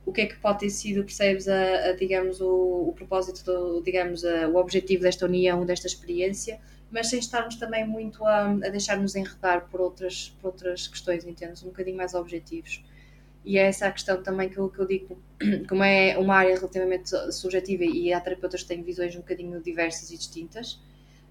o 0.07 0.13
que 0.13 0.21
é 0.21 0.27
que 0.27 0.37
pode 0.37 0.61
ter 0.61 0.71
sido, 0.71 1.03
percebes, 1.03 1.49
a, 1.49 1.91
a 1.91 1.93
digamos, 1.93 2.41
o, 2.41 2.89
o, 2.89 2.93
propósito, 2.95 3.45
do, 3.45 3.83
digamos, 3.83 4.25
a, 4.25 4.49
o 4.49 4.57
objetivo 4.57 5.03
desta 5.03 5.25
união, 5.25 5.65
desta 5.65 5.87
experiência, 5.87 6.61
mas 6.91 7.09
sem 7.09 7.19
estarmos 7.19 7.57
também 7.57 7.87
muito 7.87 8.25
a, 8.25 8.51
a 8.51 8.69
deixar-nos 8.69 9.17
enredar 9.17 9.67
por 9.69 9.81
outras, 9.81 10.37
por 10.41 10.49
outras 10.49 10.87
questões, 10.87 11.25
entendes? 11.25 11.63
Um 11.63 11.69
bocadinho 11.69 11.97
mais 11.97 12.15
objetivos. 12.15 12.85
E 13.45 13.59
é 13.59 13.67
essa 13.67 13.87
a 13.87 13.93
questão 13.93 14.23
também 14.23 14.49
que 14.49 14.57
eu, 14.57 14.71
que 14.71 14.79
eu 14.79 14.87
digo, 14.87 15.19
como 15.69 15.85
é 15.85 16.17
uma 16.19 16.37
área 16.37 16.55
relativamente 16.55 17.11
subjetiva 17.33 17.85
e 17.85 18.13
há 18.13 18.21
terapeutas 18.21 18.63
que 18.63 18.69
têm 18.69 18.83
visões 18.83 19.15
um 19.15 19.21
bocadinho 19.21 19.61
diversas 19.61 20.11
e 20.11 20.17
distintas, 20.17 20.81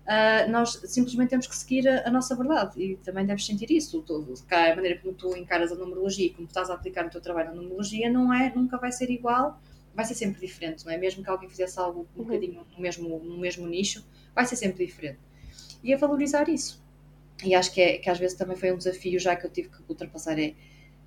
uh, 0.03 0.49
nós 0.49 0.79
simplesmente 0.85 1.29
temos 1.29 1.47
que 1.47 1.55
seguir 1.55 1.87
a, 1.87 2.07
a, 2.07 2.11
nossa 2.11 2.35
verdade 2.35 2.79
e 2.81 2.97
também 2.97 3.25
deves 3.25 3.45
sentir 3.45 3.71
isso. 3.71 4.01
Tu, 4.03 4.33
cá, 4.47 4.71
a 4.71 4.75
maneira 4.75 4.99
como 4.99 5.13
tu 5.13 5.35
encaras 5.35 5.71
a 5.71 5.75
numerologia, 5.75 6.31
como 6.33 6.47
estás 6.47 6.69
a 6.69 6.75
aplicar 6.75 7.03
no 7.03 7.09
teu 7.09 7.19
trabalho 7.19 7.49
a 7.49 7.53
numerologia, 7.53 8.11
não 8.11 8.31
é, 8.31 8.53
nunca 8.55 8.77
vai 8.77 8.91
ser 8.91 9.09
igual, 9.09 9.59
vai 9.95 10.05
ser 10.05 10.13
sempre 10.13 10.45
diferente, 10.45 10.85
não 10.85 10.91
é? 10.91 10.97
Mesmo 10.97 11.23
que 11.23 11.29
alguém 11.29 11.49
fizesse 11.49 11.79
algo 11.79 12.07
um 12.15 12.19
uhum. 12.19 12.25
bocadinho 12.25 12.65
no 12.75 12.79
mesmo, 12.79 13.19
no 13.19 13.39
mesmo 13.39 13.67
nicho, 13.67 14.05
vai 14.35 14.45
ser 14.45 14.55
sempre 14.55 14.85
diferente. 14.85 15.19
E 15.83 15.91
a 15.91 15.97
valorizar 15.97 16.47
isso. 16.47 16.83
E 17.43 17.55
acho 17.55 17.73
que, 17.73 17.81
é, 17.81 17.97
que 17.97 18.09
às 18.09 18.19
vezes 18.19 18.37
também 18.37 18.55
foi 18.55 18.71
um 18.71 18.77
desafio 18.77 19.19
já 19.19 19.35
que 19.35 19.45
eu 19.45 19.49
tive 19.49 19.69
que 19.69 19.77
ultrapassar. 19.87 20.39
É, 20.39 20.53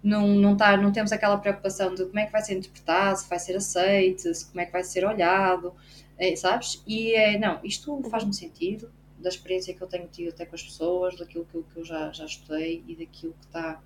não, 0.03 0.29
não, 0.29 0.57
tá, 0.57 0.77
não 0.77 0.93
temos 0.93 1.13
aquela 1.13 1.37
preocupação 1.39 1.95
de 1.95 2.05
como 2.05 2.19
é 2.19 2.27
que 2.27 2.33
vai 2.33 2.43
ser 2.43 2.57
interpretado, 2.57 3.19
se 3.19 3.29
vai 3.29 3.39
ser 3.39 3.57
aceite, 3.57 4.35
se, 4.35 4.47
como 4.47 4.61
é 4.61 4.67
que 4.67 4.73
vai 4.73 4.85
ser 4.85 5.05
olhado, 5.05 5.75
é, 6.19 6.35
sabes? 6.37 6.83
E 6.87 7.15
é, 7.15 7.39
não, 7.39 7.61
isto 7.65 8.03
faz-me 8.11 8.35
sentido, 8.35 8.91
da 9.19 9.29
experiência 9.29 9.75
que 9.75 9.83
eu 9.83 9.87
tenho 9.87 10.07
tido 10.09 10.31
até 10.31 10.45
com 10.47 10.55
as 10.55 10.63
pessoas, 10.63 11.17
daquilo 11.17 11.47
que, 11.47 11.63
que 11.63 11.81
eu 11.81 11.85
já, 11.85 12.13
já 12.13 12.25
estudei 12.25 12.85
e 12.87 12.95
daquilo 12.95 13.33
que 13.35 13.47
está, 13.47 13.83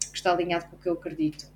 que 0.00 0.16
está 0.16 0.32
alinhado 0.32 0.66
com 0.66 0.76
o 0.76 0.78
que 0.78 0.88
eu 0.88 0.94
acredito. 0.94 1.46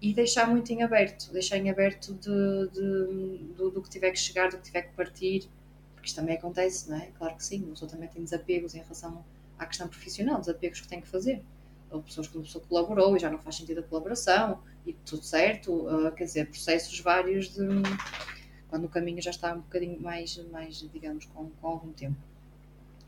E 0.00 0.12
deixar 0.12 0.48
muito 0.48 0.72
em 0.72 0.82
aberto, 0.82 1.30
deixar 1.32 1.58
em 1.58 1.70
aberto 1.70 2.14
de, 2.14 2.68
de 2.72 3.54
do, 3.54 3.70
do, 3.70 3.82
que 3.82 3.88
tiver 3.88 4.10
que 4.10 4.18
chegar, 4.18 4.50
do 4.50 4.56
que 4.56 4.64
tiver 4.64 4.82
que 4.82 4.94
partir, 4.94 5.48
porque 5.94 6.08
isto 6.08 6.16
também 6.16 6.36
acontece, 6.36 6.90
não 6.90 6.96
é? 6.96 7.10
Claro 7.16 7.36
que 7.36 7.44
sim, 7.44 7.60
pessoa 7.62 7.88
também 7.88 8.08
tem 8.08 8.24
desapegos 8.24 8.74
em 8.74 8.80
relação 8.80 9.24
à 9.58 9.66
questão 9.66 9.86
profissional, 9.86 10.40
desapegos 10.40 10.80
que 10.80 10.88
tem 10.88 11.00
que 11.00 11.06
fazer 11.06 11.40
ou 11.92 12.02
pessoas 12.02 12.26
que 12.26 12.36
uma 12.36 12.44
pessoa 12.44 12.64
colaborou 12.66 13.16
e 13.16 13.20
já 13.20 13.30
não 13.30 13.38
faz 13.38 13.56
sentido 13.56 13.80
a 13.80 13.82
colaboração 13.82 14.58
e 14.86 14.92
tudo 14.92 15.22
certo, 15.22 15.72
uh, 15.72 16.10
quer 16.12 16.24
dizer, 16.24 16.46
processos 16.46 16.98
vários 17.00 17.54
de 17.54 17.66
quando 18.68 18.86
o 18.86 18.88
caminho 18.88 19.20
já 19.20 19.30
está 19.30 19.52
um 19.52 19.60
bocadinho 19.60 20.00
mais, 20.00 20.36
mais 20.50 20.76
digamos, 20.92 21.26
com, 21.26 21.50
com 21.60 21.66
algum 21.66 21.92
tempo. 21.92 22.16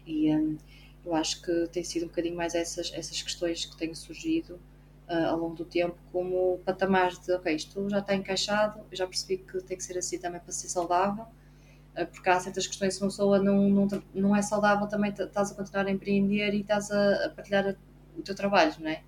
E 0.07 0.31
um, 0.35 0.59
eu 1.05 1.15
acho 1.15 1.41
que 1.43 1.69
tem 1.73 1.83
sido 1.83 2.05
um 2.05 2.09
bocadinho 2.09 2.37
mais 2.37 2.55
essas, 2.55 2.93
essas 2.93 3.21
questões 3.23 3.65
que 3.65 3.77
têm 3.77 3.95
surgido 3.95 4.61
uh, 5.09 5.29
ao 5.31 5.39
longo 5.39 5.55
do 5.55 5.65
tempo, 5.65 5.97
como 6.13 6.59
patamares 6.65 7.19
de, 7.19 7.33
ok, 7.33 7.55
isto 7.55 7.89
já 7.89 8.01
está 8.01 8.15
encaixado, 8.15 8.81
eu 8.91 8.97
já 8.97 9.07
percebi 9.07 9.39
que 9.39 9.61
tem 9.63 9.77
que 9.77 9.83
ser 9.83 9.97
assim 9.97 10.19
também 10.19 10.41
para 10.41 10.53
ser 10.53 10.69
saudável, 10.69 11.27
Uh, 11.97 12.07
porque 12.09 12.29
há 12.29 12.41
certas 12.41 12.67
questões, 12.67 12.95
se 12.97 13.01
uma 13.01 13.07
pessoa 13.07 13.39
não, 13.39 13.71
não, 13.71 13.89
não 14.13 14.35
é 14.35 14.43
saudável, 14.43 14.89
também 14.89 15.13
estás 15.13 15.53
a 15.53 15.55
continuar 15.55 15.87
a 15.87 15.91
empreender 15.93 16.53
e 16.53 16.61
estás 16.61 16.91
a, 16.91 17.27
a 17.27 17.31
partilhar 17.31 17.69
a, 17.69 17.75
o 18.17 18.23
teu 18.23 18.35
trabalho, 18.35 18.75
não 18.81 18.91
é? 18.91 19.03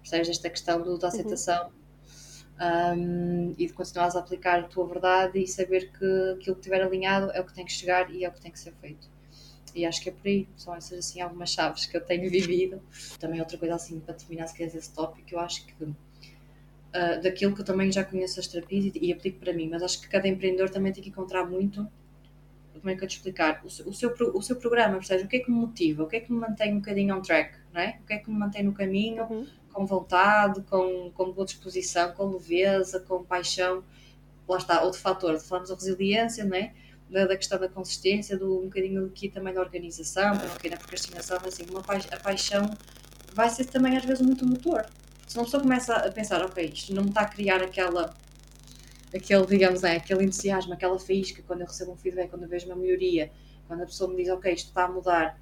Percebes 0.00 0.28
esta 0.28 0.48
questão 0.48 0.80
do, 0.82 0.98
da 0.98 1.08
uhum. 1.08 1.12
aceitação 1.12 1.70
uhum. 2.60 3.50
um, 3.50 3.54
e 3.58 3.66
de 3.66 3.72
continuares 3.72 4.16
a 4.16 4.20
aplicar 4.20 4.60
a 4.60 4.62
tua 4.64 4.86
verdade 4.86 5.38
e 5.38 5.46
saber 5.46 5.90
que 5.92 6.04
aquilo 6.34 6.56
que 6.56 6.60
estiver 6.60 6.82
alinhado 6.82 7.30
é 7.32 7.40
o 7.40 7.44
que 7.44 7.54
tem 7.54 7.64
que 7.64 7.72
chegar 7.72 8.10
e 8.10 8.24
é 8.24 8.28
o 8.28 8.32
que 8.32 8.40
tem 8.40 8.50
que 8.50 8.58
ser 8.58 8.72
feito. 8.80 9.08
E 9.74 9.86
acho 9.86 10.02
que 10.02 10.08
é 10.08 10.12
por 10.12 10.26
aí, 10.26 10.48
são 10.56 10.74
essas 10.74 10.98
assim 10.98 11.20
algumas 11.20 11.50
chaves 11.50 11.86
que 11.86 11.96
eu 11.96 12.00
tenho 12.00 12.28
vivido. 12.30 12.82
Também 13.18 13.40
outra 13.40 13.56
coisa 13.56 13.74
assim, 13.74 14.00
para 14.00 14.14
terminar 14.14 14.46
se 14.46 14.54
queres 14.54 14.74
esse 14.74 14.92
tópico, 14.92 15.28
eu 15.32 15.38
acho 15.38 15.66
que 15.66 15.84
uh, 16.90 17.22
daquilo 17.22 17.54
que 17.54 17.60
eu 17.60 17.64
também 17.64 17.90
já 17.90 18.04
conheço 18.04 18.40
as 18.40 18.46
terapias 18.46 18.86
e, 18.86 18.92
e, 19.00 19.12
aplico 19.12 19.38
para 19.38 19.52
mim, 19.52 19.68
mas 19.68 19.82
acho 19.82 20.00
que 20.00 20.08
cada 20.08 20.28
empreendedor 20.28 20.70
também 20.70 20.92
tem 20.92 21.02
que 21.02 21.10
encontrar 21.10 21.44
muito, 21.44 21.86
como 22.74 22.90
é 22.90 22.96
que 22.96 23.04
eu 23.04 23.08
te 23.08 23.16
explicar, 23.16 23.62
o, 23.62 23.66
o, 23.66 23.92
seu, 23.92 24.14
o 24.34 24.42
seu 24.42 24.56
programa, 24.56 24.94
percebes? 24.94 25.24
O 25.24 25.28
que 25.28 25.36
é 25.36 25.40
que 25.40 25.50
me 25.50 25.56
motiva, 25.58 26.02
o 26.02 26.06
que 26.06 26.16
é 26.16 26.20
que 26.20 26.32
me 26.32 26.38
mantém 26.38 26.72
um 26.72 26.78
bocadinho 26.78 27.16
on 27.16 27.20
track, 27.20 27.58
é? 27.78 27.98
O 28.02 28.06
que 28.06 28.14
é 28.14 28.18
que 28.18 28.30
me 28.30 28.38
mantém 28.38 28.62
no 28.62 28.72
caminho, 28.72 29.24
uhum. 29.24 29.46
com 29.72 29.86
vontade, 29.86 30.62
com, 30.62 31.10
com 31.12 31.32
boa 31.32 31.44
disposição, 31.44 32.12
com 32.12 32.26
leveza, 32.26 33.00
com 33.00 33.22
paixão. 33.22 33.84
Lá 34.48 34.56
está, 34.56 34.82
outro 34.82 35.00
fator, 35.00 35.38
falamos 35.38 35.68
da 35.68 35.76
resiliência, 35.76 36.44
não 36.44 36.56
é? 36.56 36.72
da, 37.10 37.26
da, 37.26 37.36
questão 37.36 37.58
da 37.58 37.68
consistência, 37.68 38.38
do 38.38 38.60
um 38.60 38.64
bocadinho 38.64 39.06
aqui 39.06 39.28
também 39.28 39.52
da 39.52 39.60
organização, 39.60 40.36
para 40.36 40.48
não 40.48 40.56
cair 40.56 40.70
na 40.70 40.76
procrastinação, 40.76 41.38
assim, 41.44 41.64
uma 41.70 41.82
pa 41.82 41.98
a 42.10 42.16
paixão 42.18 42.70
vai 43.34 43.48
ser 43.48 43.64
também 43.66 43.96
às 43.96 44.04
vezes 44.04 44.24
muito 44.24 44.46
motor. 44.46 44.86
Se 45.26 45.36
uma 45.36 45.44
pessoa 45.44 45.62
começa 45.62 45.94
a 45.94 46.10
pensar, 46.10 46.44
ok, 46.44 46.64
isto 46.72 46.94
não 46.94 47.02
me 47.02 47.10
está 47.10 47.22
a 47.22 47.28
criar 47.28 47.62
aquela, 47.62 48.14
aquele, 49.14 49.46
digamos, 49.46 49.84
é, 49.84 49.96
aquele 49.96 50.24
entusiasmo, 50.24 50.72
aquela 50.72 50.98
faísca, 50.98 51.42
quando 51.46 51.60
eu 51.60 51.66
recebo 51.66 51.92
um 51.92 51.96
feedback, 51.96 52.30
quando 52.30 52.42
eu 52.42 52.48
vejo 52.48 52.66
uma 52.66 52.76
melhoria, 52.76 53.30
quando 53.66 53.82
a 53.82 53.86
pessoa 53.86 54.10
me 54.10 54.16
diz, 54.16 54.28
ok, 54.32 54.52
isto 54.52 54.68
está 54.68 54.84
a 54.84 54.88
mudar. 54.88 55.38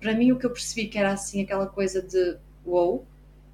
Para 0.00 0.14
mim, 0.14 0.32
o 0.32 0.38
que 0.38 0.46
eu 0.46 0.50
percebi 0.50 0.88
que 0.88 0.98
era 0.98 1.12
assim, 1.12 1.42
aquela 1.42 1.66
coisa 1.66 2.02
de 2.02 2.36
wow, 2.64 3.06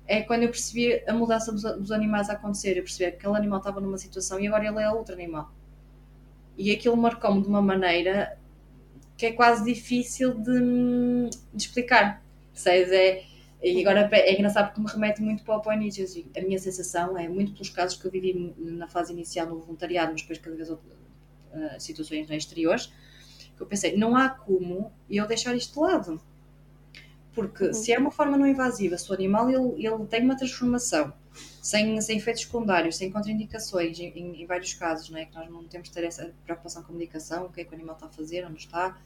é 0.07 0.23
quando 0.23 0.43
eu 0.43 0.49
percebi 0.49 1.03
a 1.07 1.13
mudança 1.13 1.53
dos, 1.53 1.63
dos 1.63 1.93
animais 1.93 2.29
a 2.31 2.35
acontecer. 2.35 2.77
Eu 2.77 2.83
percebi 2.83 3.11
que 3.13 3.19
aquele 3.19 3.37
animal 3.37 3.59
estava 3.59 3.81
numa 3.81 3.99
situação 3.99 4.41
e 4.41 4.47
agora 4.47 4.67
ele 4.67 4.81
é 4.81 4.91
outro 4.91 5.15
animal 5.15 5.53
e 6.61 6.71
aquilo 6.73 6.95
marcou-me 6.95 7.41
de 7.41 7.49
uma 7.49 7.63
maneira 7.63 8.39
que 9.17 9.25
é 9.25 9.33
quase 9.33 9.65
difícil 9.65 10.35
de, 10.35 11.31
de 11.55 11.63
explicar. 11.63 12.23
Seja, 12.53 12.95
é, 12.95 13.25
e 13.63 13.81
agora 13.81 14.09
é 14.13 14.35
engraçado 14.35 14.67
porque 14.67 14.81
me 14.81 14.87
remete 14.87 15.23
muito 15.23 15.43
para, 15.43 15.67
o 15.67 15.73
início. 15.73 16.05
Assim, 16.05 16.27
a 16.37 16.41
minha 16.43 16.59
sensação 16.59 17.17
é, 17.17 17.27
muito 17.29 17.53
pelos 17.53 17.71
casos 17.71 17.99
que 17.99 18.07
eu 18.07 18.11
vivi 18.11 18.55
na 18.59 18.87
fase 18.87 19.11
inicial 19.11 19.47
no 19.47 19.59
voluntariado, 19.59 20.13
mas 20.13 20.21
depois 20.21 20.39
cada 20.39 20.55
vez 20.55 20.69
outras 20.69 20.93
uh, 20.93 21.81
situações 21.81 22.31
exteriores, 22.31 22.93
que 23.57 23.63
eu 23.63 23.67
pensei, 23.67 23.97
não 23.97 24.15
há 24.15 24.29
como 24.29 24.93
eu 25.09 25.27
deixar 25.27 25.55
isto 25.55 25.73
de 25.73 25.81
lado. 25.81 26.21
Porque 27.35 27.67
uhum. 27.67 27.73
se 27.73 27.93
é 27.93 27.99
uma 27.99 28.11
forma 28.11 28.37
não 28.37 28.47
invasiva, 28.47 28.99
se 28.99 29.11
o 29.11 29.15
animal 29.15 29.49
ele, 29.49 29.87
ele 29.87 30.05
tem 30.07 30.25
uma 30.25 30.37
transformação 30.37 31.13
sem, 31.63 32.01
sem 32.01 32.17
efeitos 32.17 32.43
secundários, 32.43 32.97
sem 32.97 33.11
contraindicações, 33.11 33.99
em, 33.99 34.43
em, 34.43 34.47
vários 34.47 34.75
casos, 34.75 35.11
né? 35.11 35.27
que 35.27 35.35
nós 35.35 35.49
não 35.51 35.65
temos 35.65 35.89
de 35.89 35.95
ter 35.95 36.05
essa 36.05 36.33
preocupação 36.45 36.83
com 36.83 36.87
a 36.87 36.89
comunicação, 36.89 37.47
o 37.47 37.53
que 37.53 37.61
é 37.61 37.65
que 37.65 37.71
o 37.71 37.75
animal 37.75 37.95
está 37.95 38.07
a 38.07 38.11
fazer, 38.11 38.47
onde 38.47 38.61
está. 38.61 38.99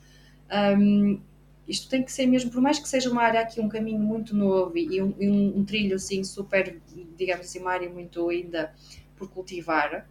Um, 0.78 1.20
isto 1.66 1.88
tem 1.88 2.02
que 2.02 2.12
ser 2.12 2.26
mesmo, 2.26 2.50
por 2.50 2.60
mais 2.60 2.78
que 2.78 2.88
seja 2.88 3.10
uma 3.10 3.22
área 3.22 3.40
aqui, 3.40 3.60
um 3.60 3.68
caminho 3.68 3.98
muito 3.98 4.36
novo 4.36 4.76
e 4.76 5.02
um, 5.02 5.14
um, 5.18 5.58
um 5.58 5.64
trilho 5.64 5.96
assim 5.96 6.22
super, 6.22 6.80
digamos 7.16 7.46
assim, 7.46 7.58
uma 7.58 7.72
área 7.72 7.88
muito 7.88 8.28
ainda 8.28 8.72
por 9.16 9.30
cultivar, 9.30 10.06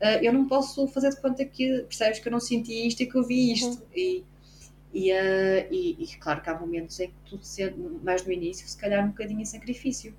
uh, 0.00 0.04
eu 0.22 0.32
não 0.32 0.46
posso 0.46 0.86
fazer 0.88 1.10
de 1.10 1.20
conta 1.20 1.44
que 1.44 1.80
percebes 1.82 2.18
que 2.18 2.28
eu 2.28 2.32
não 2.32 2.40
senti 2.40 2.86
isto 2.86 3.02
e 3.02 3.06
que 3.06 3.16
eu 3.16 3.24
vi 3.24 3.52
isto. 3.52 3.78
Uhum. 3.78 3.86
E, 3.94 4.24
e, 4.92 5.12
uh, 5.12 5.68
e, 5.70 6.02
e, 6.02 6.16
claro 6.18 6.40
que 6.40 6.50
há 6.50 6.58
momentos 6.58 6.98
em 7.00 7.08
que 7.08 7.14
tudo 7.26 7.44
sendo, 7.44 8.00
mais 8.02 8.24
no 8.24 8.32
início, 8.32 8.66
se 8.66 8.76
calhar 8.76 9.04
um 9.04 9.08
bocadinho 9.08 9.40
em 9.40 9.44
sacrifício, 9.44 10.14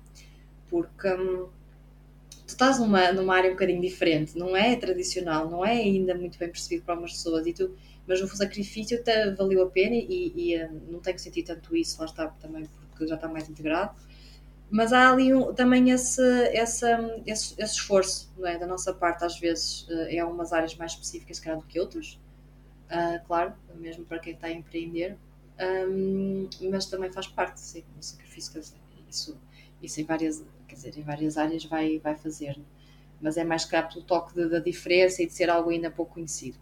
porque. 0.68 1.08
Um, 1.08 1.48
tu 2.50 2.54
estás 2.54 2.80
numa, 2.80 3.12
numa 3.12 3.36
área 3.36 3.48
um 3.48 3.52
bocadinho 3.52 3.80
diferente, 3.80 4.36
não 4.36 4.56
é 4.56 4.74
tradicional, 4.74 5.48
não 5.48 5.64
é 5.64 5.72
ainda 5.72 6.14
muito 6.16 6.36
bem 6.36 6.48
percebido 6.48 6.82
para 6.84 6.94
algumas 6.94 7.12
pessoas, 7.12 7.46
e 7.46 7.52
tu, 7.52 7.76
mas 8.06 8.20
o 8.20 8.26
sacrifício 8.26 8.98
até 8.98 9.30
valeu 9.30 9.62
a 9.62 9.70
pena 9.70 9.94
e, 9.94 10.32
e 10.34 10.56
uh, 10.56 10.82
não 10.90 10.98
tenho 10.98 11.18
sentido 11.18 11.46
tanto 11.46 11.76
isso, 11.76 12.00
lá 12.00 12.06
está 12.06 12.26
também 12.26 12.68
porque 12.90 13.06
já 13.06 13.14
está 13.14 13.28
mais 13.28 13.48
integrado, 13.48 13.94
mas 14.68 14.92
há 14.92 15.12
ali 15.12 15.32
um, 15.32 15.54
também 15.54 15.90
esse, 15.90 16.22
esse, 16.52 16.86
esse, 17.24 17.54
esse, 17.56 17.74
esforço 17.74 18.30
é? 18.44 18.58
da 18.58 18.66
nossa 18.66 18.92
parte, 18.92 19.24
às 19.24 19.38
vezes, 19.38 19.86
uh, 19.88 20.08
em 20.08 20.18
algumas 20.18 20.52
áreas 20.52 20.74
mais 20.74 20.92
específicas, 20.92 21.36
se 21.36 21.42
calhar, 21.42 21.58
do 21.58 21.66
que 21.66 21.78
outras, 21.78 22.18
uh, 22.90 23.26
claro, 23.26 23.54
mesmo 23.76 24.04
para 24.04 24.18
quem 24.18 24.34
está 24.34 24.48
a 24.48 24.52
empreender, 24.52 25.16
um, 25.88 26.48
mas 26.70 26.86
também 26.86 27.12
faz 27.12 27.26
parte, 27.26 27.60
sim, 27.60 27.84
do 27.96 28.04
sacrifício, 28.04 28.60
isso, 29.08 29.38
isso 29.82 30.00
em 30.00 30.04
várias 30.04 30.42
quer 30.70 30.76
dizer, 30.76 30.98
em 30.98 31.02
várias 31.02 31.36
áreas 31.36 31.64
vai, 31.64 31.98
vai 31.98 32.16
fazer, 32.16 32.56
mas 33.20 33.36
é 33.36 33.44
mais 33.44 33.64
cá 33.64 33.82
pelo 33.82 34.02
toque 34.02 34.48
da 34.48 34.60
diferença 34.60 35.22
e 35.22 35.26
de 35.26 35.32
ser 35.32 35.50
algo 35.50 35.70
ainda 35.70 35.90
pouco 35.90 36.14
conhecido. 36.14 36.56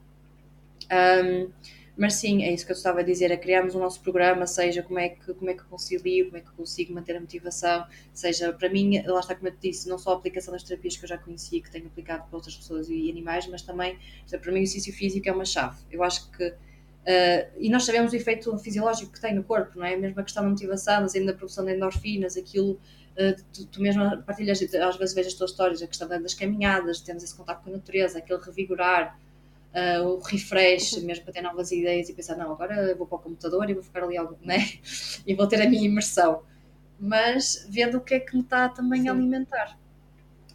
Um, 0.91 1.51
mas 1.99 2.15
sim, 2.15 2.45
é 2.45 2.53
isso 2.53 2.65
que 2.65 2.73
eu 2.73 2.77
estava 2.77 3.01
a 3.01 3.03
dizer, 3.03 3.31
é 3.31 3.37
criarmos 3.37 3.75
o 3.75 3.79
nosso 3.79 4.01
programa, 4.01 4.47
seja 4.47 4.83
como 4.83 4.99
é 4.99 5.11
que, 5.11 5.35
como 5.35 5.51
é 5.51 5.55
que 5.55 5.65
concilio, 5.65 6.27
como 6.27 6.37
é 6.39 6.41
que 6.41 6.51
consigo 6.53 6.95
manter 6.95 7.17
a 7.17 7.21
motivação, 7.21 7.85
seja 8.15 8.53
para 8.53 8.69
mim, 8.71 9.03
lá 9.05 9.21
está 9.21 9.35
como 9.35 9.49
eu 9.49 9.53
te 9.53 9.69
disse, 9.69 9.89
não 9.89 9.99
só 9.99 10.13
a 10.13 10.17
aplicação 10.17 10.53
das 10.53 10.63
terapias 10.63 10.97
que 10.97 11.05
eu 11.05 11.09
já 11.09 11.19
conhecia, 11.19 11.61
que 11.61 11.71
tenho 11.71 11.89
aplicado 11.89 12.25
para 12.29 12.37
outras 12.37 12.57
pessoas 12.57 12.89
e 12.89 13.11
animais, 13.11 13.47
mas 13.49 13.63
também, 13.63 13.99
para 14.31 14.53
mim 14.53 14.61
o 14.61 14.63
exercício 14.63 14.93
físico 14.93 15.29
é 15.29 15.33
uma 15.33 15.45
chave. 15.45 15.77
Eu 15.91 16.03
acho 16.03 16.31
que 16.31 16.55
Uh, 16.99 17.49
e 17.57 17.71
nós 17.71 17.85
sabemos 17.85 18.13
o 18.13 18.17
efeito 18.17 18.55
fisiológico 18.59 19.11
que 19.11 19.19
tem 19.19 19.35
no 19.35 19.43
corpo, 19.43 19.79
não 19.79 19.87
é? 19.87 19.97
Mesmo 19.97 20.21
a 20.21 20.23
questão 20.23 20.43
da 20.43 20.51
motivação, 20.51 21.01
mas 21.01 21.15
ainda 21.15 21.33
a 21.33 21.35
produção 21.35 21.65
de 21.65 21.75
endorfinas, 21.75 22.37
aquilo 22.37 22.79
eh, 23.19 23.35
tu, 23.53 23.67
tu 23.67 23.83
mesmo 23.83 24.23
partilhas, 24.23 24.63
às 24.63 24.97
vezes 24.97 25.13
vejo 25.13 25.29
as 25.29 25.35
tuas 25.35 25.51
histórias, 25.51 25.83
a 25.83 25.89
questão 25.89 26.07
das 26.07 26.35
caminhadas, 26.35 27.01
temos 27.01 27.25
esse 27.25 27.35
contato 27.35 27.65
com 27.65 27.71
a 27.71 27.73
natureza, 27.73 28.19
aquele 28.19 28.41
revigorar, 28.41 29.19
uh, 29.75 30.07
o 30.07 30.21
refresh, 30.21 31.03
mesmo 31.03 31.25
para 31.25 31.35
ter 31.35 31.43
novas 31.43 31.71
ideias 31.73 32.09
e 32.09 32.13
pensar, 32.13 32.37
não, 32.37 32.53
agora 32.53 32.95
vou 32.97 33.07
para 33.07 33.17
o 33.17 33.21
computador 33.21 33.69
e 33.69 33.75
vou 33.75 33.83
ficar 33.83 34.05
ali 34.05 34.17
algo, 34.17 34.39
né? 34.43 34.59
e 35.27 35.35
vou 35.35 35.47
ter 35.47 35.61
a 35.63 35.69
minha 35.69 35.85
imersão. 35.85 36.43
Mas 36.99 37.67
vendo 37.71 37.99
o 37.99 38.01
que 38.01 38.15
é 38.15 38.21
que 38.21 38.35
me 38.35 38.43
está 38.43 38.69
também 38.69 39.03
Sim. 39.03 39.09
a 39.09 39.13
alimentar. 39.13 39.79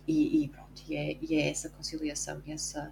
E, 0.07 0.43
e 0.43 0.49
pronto, 0.49 0.83
e 0.87 0.95
é, 0.95 1.17
e 1.21 1.35
é, 1.35 1.49
essa 1.49 1.69
conciliação 1.69 2.41
e 2.45 2.51
essa, 2.51 2.91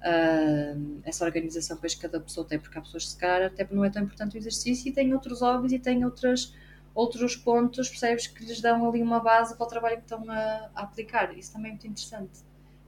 uh, 0.00 1.00
essa 1.04 1.24
organização 1.24 1.76
que 1.76 1.96
cada 1.96 2.20
pessoa 2.20 2.44
tem, 2.44 2.58
porque 2.58 2.76
há 2.76 2.80
pessoas 2.80 3.04
que 3.04 3.10
se 3.10 3.16
calhar 3.16 3.46
até 3.46 3.66
não 3.70 3.84
é 3.84 3.90
tão 3.90 4.02
importante 4.02 4.36
o 4.36 4.38
exercício 4.38 4.88
e 4.88 4.92
têm 4.92 5.14
outros 5.14 5.40
hobbies 5.40 5.72
e 5.72 5.78
têm 5.78 6.04
outras 6.04 6.52
outros 6.92 7.36
pontos, 7.36 7.88
percebes, 7.88 8.26
que 8.26 8.44
lhes 8.44 8.60
dão 8.60 8.88
ali 8.88 9.00
uma 9.00 9.20
base 9.20 9.56
para 9.56 9.64
o 9.64 9.68
trabalho 9.68 9.96
que 9.96 10.02
estão 10.02 10.28
a, 10.28 10.70
a 10.74 10.82
aplicar. 10.82 11.36
Isso 11.38 11.52
também 11.52 11.68
é 11.68 11.72
muito 11.72 11.86
interessante. 11.86 12.40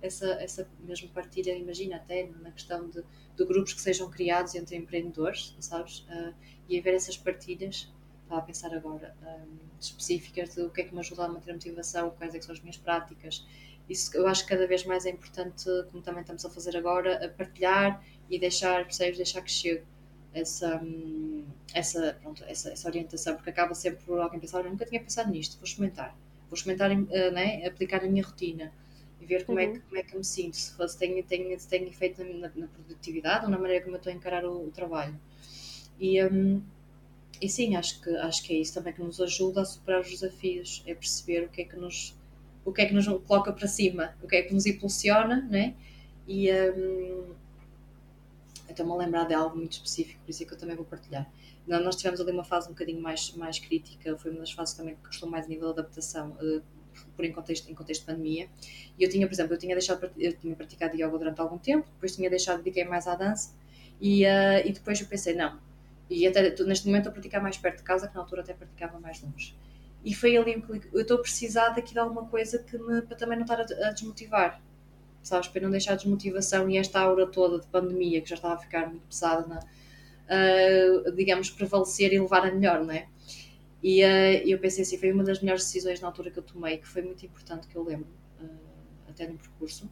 Essa, 0.03 0.27
essa 0.35 0.69
mesmo 0.81 1.09
partilha, 1.11 1.57
imagina 1.57 1.97
até 1.97 2.29
na 2.41 2.51
questão 2.51 2.91
de, 2.91 3.03
de 3.37 3.45
grupos 3.45 3.73
que 3.73 3.81
sejam 3.81 4.11
criados 4.11 4.55
entre 4.57 4.77
empreendedores, 4.77 5.57
sabes? 5.61 6.01
Uh, 6.01 6.35
e 6.69 6.79
haver 6.79 6.95
essas 6.95 7.17
partilhas, 7.17 7.89
estava 8.23 8.41
a 8.41 8.45
pensar 8.45 8.75
agora, 8.75 9.15
um, 9.23 9.57
específicas 9.81 10.55
do 10.55 10.71
que 10.71 10.81
é 10.81 10.85
que 10.85 10.93
me 10.93 11.01
ajuda 11.01 11.25
a 11.25 11.29
manter 11.29 11.51
a 11.51 11.55
motivação, 11.55 12.11
quais 12.11 12.35
é 12.35 12.41
são 12.41 12.53
as 12.53 12.61
minhas 12.61 12.77
práticas. 12.77 13.47
Isso 13.89 14.17
eu 14.17 14.27
acho 14.27 14.45
que 14.45 14.51
cada 14.51 14.67
vez 14.67 14.85
mais 14.85 15.07
é 15.07 15.11
importante, 15.11 15.65
como 15.91 16.03
também 16.03 16.23
estamos 16.23 16.45
a 16.45 16.51
fazer 16.51 16.77
agora, 16.77 17.25
a 17.25 17.29
partilhar 17.29 18.05
e 18.31 18.39
deixar, 18.39 18.85
percebes, 18.85 19.17
deixar 19.17 19.43
que 19.43 19.51
chegue 19.51 19.83
essa, 20.33 20.83
essa, 21.75 22.19
pronto, 22.23 22.43
essa, 22.45 22.71
essa 22.71 22.89
orientação, 22.89 23.35
porque 23.35 23.51
acaba 23.51 23.75
sempre 23.75 24.03
por 24.05 24.19
alguém 24.19 24.41
pensar, 24.41 24.65
eu 24.65 24.71
nunca 24.71 24.87
tinha 24.87 25.01
pensado 25.01 25.31
nisto, 25.31 25.57
vou 25.57 25.65
experimentar, 25.65 26.17
vou 26.49 26.57
experimentar, 26.57 26.91
uh, 26.91 27.33
né, 27.33 27.67
aplicar 27.67 28.03
a 28.03 28.09
minha 28.09 28.25
rotina 28.25 28.73
e 29.23 29.27
ver 29.27 29.47
como, 29.47 29.59
uhum. 29.59 29.65
é, 29.65 29.69
que, 29.69 29.81
como 29.81 29.97
é 29.97 30.03
que 30.03 30.15
eu 30.15 30.19
me 30.19 30.25
sinto, 30.25 30.57
se, 30.57 30.75
se 30.89 30.99
tem, 30.99 31.23
tem, 31.23 31.57
se 31.59 31.69
tem 31.69 31.89
efeito 31.89 32.25
na, 32.25 32.51
na, 32.55 32.67
produtividade 32.67 33.45
ou 33.45 33.51
na 33.51 33.59
maneira 33.59 33.85
como 33.85 33.95
eu 33.95 33.99
estou 33.99 34.13
a 34.13 34.17
encarar 34.17 34.45
o, 34.45 34.67
o 34.67 34.71
trabalho. 34.73 35.19
E, 36.01 36.23
um, 36.25 36.61
e 37.41 37.49
sim, 37.49 37.77
acho 37.77 38.03
que, 38.03 38.11
acho 38.17 38.43
que 38.43 38.53
é 38.53 38.57
isso 38.57 38.75
também 38.75 38.93
que 38.93 39.01
nos 39.01 39.21
ajuda 39.21 39.63
a 39.63 39.65
superar 39.65 40.01
os 40.01 40.11
desafios, 40.11 40.83
é 40.87 40.95
perceber 40.95 41.45
o 41.45 41.49
que 41.49 41.63
é 41.63 41.65
que 41.65 41.77
nos, 41.77 42.19
o 42.65 42.73
que 42.73 42.83
é 42.83 42.87
que 42.87 42.95
nos 42.95 43.07
coloca 43.07 43.53
para 43.53 43.69
cima, 43.69 44.17
o 44.21 44.27
que 44.27 44.37
é 44.37 44.43
que 44.43 44.53
nos 44.53 44.67
impulsiona, 44.67 45.41
né? 45.49 45.75
E, 46.27 46.51
um, 46.53 47.35
estou-me 48.69 48.93
a 48.93 48.97
lembrar 48.97 49.25
de 49.25 49.35
algo 49.35 49.57
muito 49.57 49.73
específico, 49.73 50.21
por 50.25 50.31
isso 50.31 50.43
é 50.43 50.47
que 50.47 50.53
eu 50.53 50.59
também 50.59 50.75
vou 50.75 50.85
partilhar. 50.85 51.31
Nós 51.67 51.95
tivemos 51.95 52.21
ali 52.21 52.33
uma 52.33 52.43
fase 52.43 52.67
um 52.67 52.73
bocadinho 52.73 53.01
mais, 53.01 53.33
mais 53.37 53.61
crítica, 53.61 54.19
foi 54.19 54.33
uma 54.33 54.41
das 54.41 54.51
fases 54.51 54.75
também 54.75 54.97
que 54.97 55.03
custou 55.03 55.29
mais 55.29 55.47
a 55.47 55.49
nível 55.49 55.73
de 55.73 55.79
adaptação, 55.79 56.31
uh, 56.41 56.63
por 57.17 57.25
em 57.25 57.33
contexto, 57.33 57.71
em 57.71 57.75
contexto 57.75 58.03
de 58.03 58.07
pandemia. 58.07 58.49
E 58.99 59.05
eu 59.05 59.09
tinha, 59.09 59.27
por 59.27 59.33
exemplo, 59.33 59.55
eu 59.55 59.59
tinha 59.59 59.75
deixado, 59.75 60.11
eu 60.19 60.33
tinha 60.33 60.55
praticado 60.55 60.95
yoga 60.97 61.19
durante 61.19 61.41
algum 61.41 61.59
tempo, 61.59 61.87
depois 61.95 62.15
tinha 62.15 62.29
deixado, 62.29 62.59
dediquei 62.59 62.85
mais 62.85 63.07
à 63.07 63.15
dança, 63.15 63.55
e, 64.01 64.25
uh, 64.25 64.67
e 64.67 64.73
depois 64.73 65.01
eu 65.01 65.07
pensei, 65.07 65.35
não, 65.35 65.59
e 66.11 66.27
até 66.27 66.55
neste 66.65 66.87
momento 66.87 67.07
eu 67.07 67.13
praticar 67.13 67.41
mais 67.43 67.57
perto 67.57 67.79
de 67.79 67.85
casa, 67.85 68.09
que 68.09 68.15
na 68.15 68.21
altura 68.21 68.43
até 68.43 68.53
praticava 68.53 68.99
mais 69.01 69.23
longe. 69.23 69.57
E 70.05 70.15
foi 70.15 70.37
ali 70.37 70.61
que 70.61 70.89
eu 70.93 71.03
estou 71.03 71.19
a 71.19 71.21
precisar 71.21 71.71
daqui 71.71 71.93
de 71.93 71.99
alguma 71.99 72.27
coisa 72.27 72.59
que 72.59 72.77
me, 72.77 73.03
para 73.03 73.17
também 73.17 73.37
não 73.39 73.45
estar 73.45 73.61
a, 73.61 73.89
a 73.89 73.93
desmotivar 73.93 74.61
sabes, 75.23 75.49
para 75.49 75.63
não 75.63 75.71
deixar 75.71 75.95
desmotivação 75.95 76.69
e 76.69 76.77
esta 76.77 77.01
aura 77.01 77.27
toda 77.27 77.61
de 77.61 77.67
pandemia 77.69 78.21
que 78.21 78.29
já 78.29 78.35
estava 78.35 78.55
a 78.55 78.59
ficar 78.59 78.89
muito 78.89 79.07
pesada, 79.07 79.47
na, 79.47 79.59
uh, 79.59 81.13
digamos, 81.13 81.51
prevalecer 81.51 82.13
e 82.13 82.21
levar 82.21 82.45
a 82.47 82.51
melhor, 82.51 82.85
não 82.85 82.93
é? 82.93 83.07
E 83.83 84.05
uh, 84.05 84.49
eu 84.49 84.59
pensei 84.59 84.83
assim, 84.83 84.97
foi 84.97 85.11
uma 85.13 85.25
das 85.25 85.41
melhores 85.41 85.65
decisões 85.65 86.01
na 86.01 86.09
altura 86.09 86.31
que 86.31 86.39
eu 86.39 86.43
tomei, 86.43 86.79
que 86.79 86.87
foi 86.87 87.03
muito 87.03 87.27
importante, 87.27 87.67
que 87.67 87.77
eu 87.77 87.83
lembro, 87.83 88.09
uh, 88.41 89.11
até 89.11 89.27
no 89.27 89.37
percurso, 89.37 89.91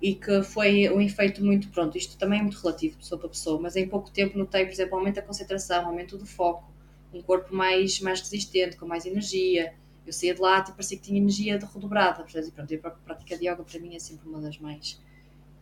e 0.00 0.14
que 0.14 0.42
foi 0.42 0.88
um 0.90 1.00
efeito 1.00 1.42
muito, 1.44 1.68
pronto, 1.70 1.96
isto 1.96 2.18
também 2.18 2.40
é 2.40 2.42
muito 2.42 2.58
relativo 2.58 2.98
pessoa 2.98 3.18
para 3.18 3.28
pessoa, 3.28 3.60
mas 3.60 3.76
em 3.76 3.88
pouco 3.88 4.10
tempo 4.10 4.38
notei, 4.38 4.64
por 4.64 4.72
exemplo, 4.72 4.96
aumento 4.96 5.16
da 5.16 5.22
concentração, 5.22 5.86
aumento 5.86 6.18
do 6.18 6.26
foco, 6.26 6.70
um 7.12 7.22
corpo 7.22 7.54
mais, 7.54 8.00
mais 8.00 8.20
resistente, 8.20 8.76
com 8.76 8.86
mais 8.86 9.06
energia, 9.06 9.74
eu 10.06 10.12
saía 10.12 10.34
de 10.34 10.40
lá 10.40 10.58
e 10.58 10.64
tipo, 10.64 10.76
parecia 10.76 10.96
que 10.96 11.02
tinha 11.04 11.18
energia 11.18 11.58
redobrada, 11.58 12.24
e 12.28 12.50
pronto, 12.50 12.74
a 12.86 12.90
prática 12.90 13.38
de 13.38 13.48
yoga 13.48 13.62
para 13.62 13.80
mim 13.80 13.94
é 13.94 13.98
sempre 13.98 14.28
uma 14.28 14.40
das 14.40 14.58
mais 14.58 15.00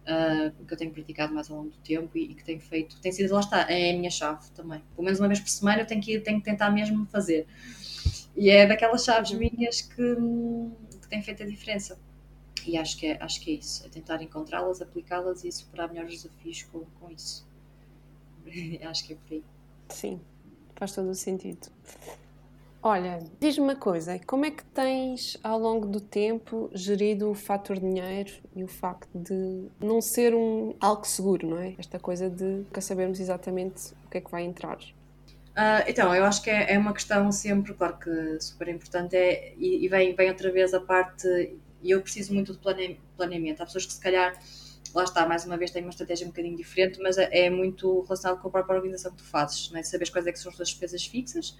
uh, 0.08 0.64
que 0.64 0.72
eu 0.72 0.78
tenho 0.78 0.90
praticado 0.90 1.34
mais 1.34 1.50
ao 1.50 1.58
longo 1.58 1.70
do 1.70 1.78
tempo 1.78 2.16
e, 2.16 2.32
e, 2.32 2.34
que 2.34 2.44
tenho 2.44 2.60
feito, 2.60 2.98
tem 3.00 3.12
sido, 3.12 3.32
lá 3.32 3.40
está, 3.40 3.70
é 3.70 3.92
a 3.92 3.96
minha 3.96 4.10
chave 4.10 4.50
também. 4.52 4.82
Pelo 4.94 5.04
menos 5.04 5.20
uma 5.20 5.28
vez 5.28 5.40
por 5.40 5.48
semana 5.48 5.82
eu 5.82 5.86
tenho 5.86 6.00
que, 6.00 6.18
tenho 6.20 6.38
que 6.38 6.44
tentar 6.44 6.70
mesmo 6.70 7.06
fazer. 7.06 7.46
E 8.36 8.50
é 8.50 8.66
daquelas 8.66 9.04
chaves 9.04 9.30
uhum. 9.30 9.38
minhas 9.38 9.82
que, 9.82 10.16
que 11.00 11.08
têm 11.08 11.22
feito 11.22 11.42
a 11.42 11.46
diferença. 11.46 11.98
E 12.66 12.76
acho 12.76 12.98
que 12.98 13.06
é, 13.06 13.22
acho 13.22 13.40
que 13.40 13.50
é 13.52 13.54
isso, 13.54 13.86
é 13.86 13.88
tentar 13.88 14.20
encontrá-las, 14.22 14.82
aplicá-las 14.82 15.44
e 15.44 15.52
superar 15.52 15.88
melhores 15.88 16.22
desafios 16.22 16.62
com, 16.64 16.84
com 17.00 17.10
isso. 17.10 17.46
acho 18.88 19.06
que 19.06 19.12
é 19.12 19.16
por 19.16 19.34
aí. 19.34 19.44
Sim, 19.88 20.20
faz 20.74 20.92
todo 20.92 21.10
o 21.10 21.14
sentido. 21.14 21.68
Olha, 22.80 23.18
diz-me 23.40 23.64
uma 23.64 23.76
coisa, 23.76 24.20
como 24.24 24.44
é 24.44 24.52
que 24.52 24.64
tens 24.64 25.36
ao 25.42 25.58
longo 25.58 25.84
do 25.86 26.00
tempo 26.00 26.70
gerido 26.72 27.28
o 27.28 27.34
fator 27.34 27.78
dinheiro 27.78 28.30
e 28.54 28.62
o 28.62 28.68
facto 28.68 29.08
de 29.18 29.66
não 29.80 30.00
ser 30.00 30.32
um 30.32 30.74
algo 30.78 31.04
seguro, 31.04 31.48
não 31.48 31.58
é? 31.58 31.74
Esta 31.76 31.98
coisa 31.98 32.30
de 32.30 32.44
nunca 32.44 32.80
sabermos 32.80 33.18
exatamente 33.18 33.92
o 34.06 34.10
que 34.10 34.18
é 34.18 34.20
que 34.20 34.30
vai 34.30 34.44
entrar. 34.44 34.78
Uh, 35.58 35.82
então, 35.88 36.14
eu 36.14 36.24
acho 36.24 36.40
que 36.40 36.50
é, 36.50 36.74
é, 36.74 36.78
uma 36.78 36.92
questão 36.92 37.32
sempre, 37.32 37.74
claro 37.74 37.98
que 37.98 38.40
super 38.40 38.68
importante, 38.68 39.16
é, 39.16 39.54
e, 39.58 39.84
e 39.84 39.88
vem, 39.88 40.14
vem 40.14 40.28
outra 40.28 40.52
vez 40.52 40.72
a 40.72 40.80
parte, 40.80 41.26
e 41.82 41.90
eu 41.90 42.00
preciso 42.00 42.32
muito 42.32 42.52
de 42.52 42.58
plane, 42.58 43.00
planeamento. 43.16 43.60
Há 43.60 43.66
pessoas 43.66 43.86
que 43.86 43.92
se 43.92 44.00
calhar, 44.00 44.40
lá 44.94 45.02
está, 45.02 45.26
mais 45.26 45.44
uma 45.44 45.56
vez, 45.56 45.72
têm 45.72 45.82
uma 45.82 45.90
estratégia 45.90 46.24
um 46.24 46.30
bocadinho 46.30 46.56
diferente, 46.56 47.00
mas 47.02 47.18
é, 47.18 47.46
é 47.46 47.50
muito 47.50 48.02
relacionado 48.02 48.40
com 48.40 48.46
a 48.46 48.50
própria 48.52 48.76
organização 48.76 49.10
que 49.10 49.16
tu 49.16 49.24
fazes, 49.24 49.68
não 49.72 49.80
é? 49.80 49.82
Saberes 49.82 50.10
quais 50.10 50.28
é 50.28 50.32
que 50.32 50.38
são 50.38 50.50
as 50.50 50.56
tuas 50.56 50.68
despesas 50.68 51.04
fixas, 51.04 51.58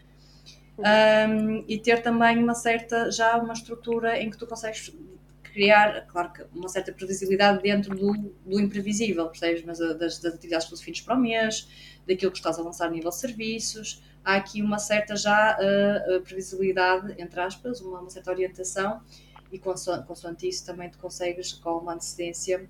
um, 0.78 1.64
e 1.66 1.78
ter 1.78 2.02
também 2.02 2.38
uma 2.38 2.54
certa, 2.54 3.10
já 3.10 3.36
uma 3.36 3.52
estrutura 3.52 4.20
em 4.20 4.30
que 4.30 4.38
tu 4.38 4.46
consegues 4.46 4.94
criar, 5.42 6.06
claro 6.06 6.32
que 6.32 6.44
uma 6.54 6.68
certa 6.68 6.92
previsibilidade 6.92 7.62
dentro 7.62 7.94
do, 7.96 8.12
do 8.46 8.60
imprevisível, 8.60 9.26
percebes? 9.26 9.64
Mas 9.64 9.80
ah, 9.80 9.94
das, 9.94 10.18
das 10.20 10.34
atividades 10.34 10.66
que 10.66 10.74
tu 10.74 10.78
defines 10.78 11.00
para 11.00 11.16
o 11.16 11.20
mês, 11.20 11.68
daquilo 12.06 12.30
que 12.30 12.38
estás 12.38 12.58
a 12.58 12.62
lançar 12.62 12.86
a 12.86 12.90
nível 12.90 13.10
de 13.10 13.16
serviços, 13.16 14.02
há 14.24 14.36
aqui 14.36 14.62
uma 14.62 14.78
certa 14.78 15.16
já 15.16 15.56
uh, 15.58 16.20
previsibilidade, 16.22 17.14
entre 17.20 17.40
aspas, 17.40 17.80
uma, 17.80 18.00
uma 18.00 18.10
certa 18.10 18.30
orientação 18.30 19.02
e 19.50 19.58
consoante, 19.58 20.06
consoante, 20.06 20.48
isso 20.48 20.64
também 20.64 20.90
tu 20.90 20.98
consegues 20.98 21.52
com 21.54 21.78
uma 21.78 21.94
antecedência 21.94 22.68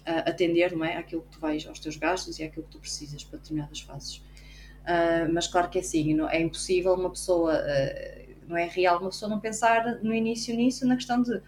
uh, 0.00 0.28
atender 0.28 0.72
não 0.72 0.84
é, 0.84 0.96
àquilo 0.96 1.22
que 1.22 1.30
tu 1.30 1.40
vais, 1.40 1.66
aos 1.66 1.78
teus 1.78 1.96
gastos 1.96 2.38
e 2.38 2.44
àquilo 2.44 2.64
que 2.64 2.72
tu 2.72 2.78
precisas 2.78 3.24
para 3.24 3.38
determinadas 3.38 3.80
fases. 3.80 4.22
Uh, 4.82 5.32
mas 5.32 5.46
claro 5.46 5.70
que 5.70 5.78
é 5.78 5.80
assim, 5.80 6.14
não, 6.14 6.28
é 6.28 6.40
impossível 6.40 6.94
uma 6.94 7.10
pessoa, 7.10 7.54
uh, 7.54 8.34
não 8.48 8.56
é 8.56 8.66
real 8.66 8.98
uma 8.98 9.10
pessoa 9.10 9.28
não 9.28 9.38
pensar 9.38 10.02
no 10.02 10.12
início 10.12 10.54
nisso, 10.56 10.86
na 10.86 10.96
questão 10.96 11.22
de, 11.22 11.40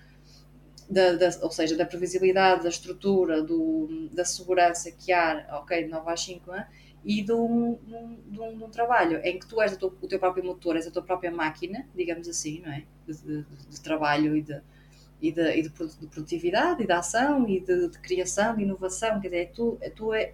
da, 0.89 1.31
ou 1.43 1.51
seja, 1.51 1.77
da 1.77 1.85
previsibilidade, 1.85 2.63
da 2.63 2.69
estrutura, 2.69 3.43
do, 3.43 4.09
da 4.13 4.25
segurança 4.25 4.91
que 4.93 5.13
há, 5.13 5.47
ok, 5.61 5.85
de 5.85 5.91
9 5.91 6.11
às 6.11 6.21
5, 6.21 6.55
é? 6.55 6.69
e 7.05 7.23
de 7.23 7.33
um, 7.33 7.79
de, 7.85 7.95
um, 8.41 8.57
de 8.57 8.65
um, 8.65 8.71
trabalho 8.71 9.21
em 9.23 9.39
que 9.39 9.47
tu 9.47 9.61
és 9.61 9.73
o 9.73 10.09
teu 10.09 10.19
próprio 10.19 10.45
motor, 10.45 10.77
és 10.77 10.87
a 10.87 10.91
tua 10.91 11.03
própria 11.03 11.31
máquina, 11.31 11.87
digamos 11.95 12.27
assim, 12.29 12.61
não 12.61 12.73
é? 12.73 12.85
De, 13.07 13.45
de, 13.69 13.81
trabalho 13.83 14.35
e 14.35 14.43
de, 14.43 14.61
e, 15.21 15.31
de, 15.31 15.59
e 15.59 15.63
de, 15.63 15.71
produtividade 15.71 16.83
e 16.83 16.87
de 16.87 16.93
ação 16.93 17.47
e 17.47 17.61
de, 17.61 17.91
criação, 17.99 18.57
de 18.57 18.63
inovação, 18.63 19.21
quer 19.21 19.29
dizer, 19.29 19.43
é 19.43 19.47
tu, 19.47 19.79
é, 19.83 19.91
tu 19.91 20.15
é, 20.15 20.33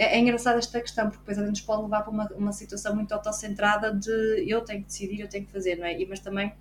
é, 0.00 0.16
é 0.16 0.18
engraçada 0.18 0.58
esta 0.58 0.80
questão, 0.80 1.10
porque 1.10 1.18
depois 1.18 1.38
a 1.38 1.42
gente 1.42 1.50
nos 1.50 1.60
pode 1.60 1.82
levar 1.82 2.00
para 2.00 2.10
uma, 2.10 2.26
uma 2.34 2.52
situação 2.52 2.94
muito 2.94 3.12
autocentrada 3.12 3.92
de 3.92 4.44
eu 4.48 4.62
tenho 4.62 4.80
que 4.80 4.86
decidir, 4.86 5.20
eu 5.20 5.28
tenho 5.28 5.44
que 5.44 5.52
fazer, 5.52 5.76
não 5.76 5.84
é? 5.84 6.00
E, 6.00 6.06
mas 6.06 6.20
também 6.20 6.54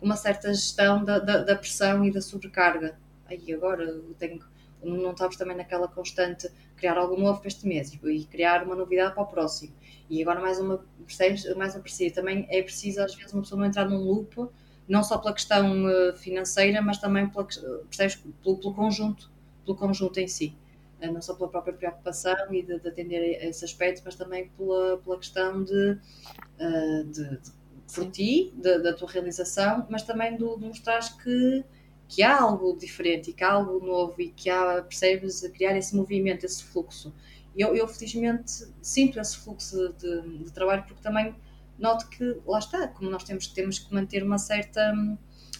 uma 0.00 0.16
certa 0.16 0.54
gestão 0.54 1.04
da, 1.04 1.18
da, 1.18 1.42
da 1.42 1.56
pressão 1.56 2.04
e 2.04 2.12
da 2.12 2.20
sobrecarga. 2.22 2.96
Aí 3.26 3.52
agora 3.52 4.00
tenho 4.16 4.40
não 4.82 5.10
estamos 5.10 5.36
também 5.36 5.56
naquela 5.56 5.86
constante 5.88 6.50
criar 6.74 6.96
algo 6.96 7.14
novo 7.14 7.40
para 7.40 7.48
este 7.48 7.66
mês 7.66 7.92
e 8.02 8.24
criar 8.24 8.64
uma 8.64 8.74
novidade 8.74 9.12
para 9.12 9.22
o 9.22 9.26
próximo. 9.26 9.74
E 10.08 10.22
agora 10.22 10.40
mais 10.40 10.58
uma, 10.58 10.82
percebes? 11.04 11.54
Mais 11.56 11.74
uma 11.74 11.82
precisa. 11.82 12.14
Também 12.14 12.46
é 12.48 12.62
preciso 12.62 13.02
às 13.02 13.14
vezes 13.14 13.32
uma 13.34 13.42
pessoa 13.42 13.60
não 13.60 13.66
entrar 13.66 13.84
num 13.86 13.98
loop, 13.98 14.48
não 14.88 15.02
só 15.02 15.18
pela 15.18 15.34
questão 15.34 15.86
eh, 15.86 16.14
financeira, 16.14 16.80
mas 16.80 16.96
também 16.96 17.28
pela, 17.28 17.44
percebes? 17.44 18.16
Pelo, 18.42 18.56
pelo 18.56 18.72
conjunto, 18.72 19.30
pelo 19.66 19.76
conjunto 19.76 20.18
em 20.18 20.26
si. 20.26 20.56
Eh, 21.00 21.10
não 21.10 21.22
só 21.22 21.34
pela 21.34 21.48
própria 21.48 21.72
preocupação 21.72 22.36
e 22.52 22.62
de, 22.62 22.78
de 22.78 22.88
atender 22.88 23.40
a 23.40 23.46
esse 23.46 23.64
aspecto, 23.64 24.02
mas 24.04 24.14
também 24.14 24.48
pela, 24.50 24.98
pela 24.98 25.16
questão 25.16 25.64
de, 25.64 25.92
uh, 25.92 27.04
de, 27.04 27.38
de 27.38 27.60
por 27.94 28.08
ti, 28.10 28.52
da 28.56 28.92
tua 28.92 29.10
realização, 29.10 29.84
mas 29.90 30.02
também 30.04 30.36
de 30.36 30.44
mostrar 30.44 31.00
que, 31.18 31.64
que 32.06 32.22
há 32.22 32.40
algo 32.40 32.76
diferente 32.76 33.30
e 33.30 33.32
que 33.32 33.42
há 33.42 33.52
algo 33.52 33.84
novo 33.84 34.20
e 34.20 34.30
que 34.30 34.48
há, 34.48 34.82
percebes, 34.82 35.40
criar 35.54 35.76
esse 35.76 35.96
movimento, 35.96 36.44
esse 36.44 36.62
fluxo. 36.62 37.12
Eu, 37.56 37.74
eu 37.74 37.88
felizmente 37.88 38.68
sinto 38.80 39.18
esse 39.18 39.36
fluxo 39.38 39.92
de, 39.98 40.38
de, 40.44 40.52
trabalho 40.52 40.84
porque 40.86 41.02
também 41.02 41.34
noto 41.76 42.08
que, 42.10 42.36
lá 42.46 42.60
está, 42.60 42.86
como 42.86 43.10
nós 43.10 43.24
temos, 43.24 43.48
temos 43.48 43.80
que 43.80 43.92
manter 43.92 44.22
uma 44.22 44.38
certa, 44.38 44.92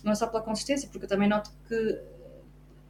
não 0.05 0.13
é 0.13 0.15
só 0.15 0.29
pela 0.29 0.43
consistência, 0.43 0.89
porque 0.89 1.07
eu 1.07 1.09
também 1.09 1.29
noto 1.29 1.51
que 1.67 1.99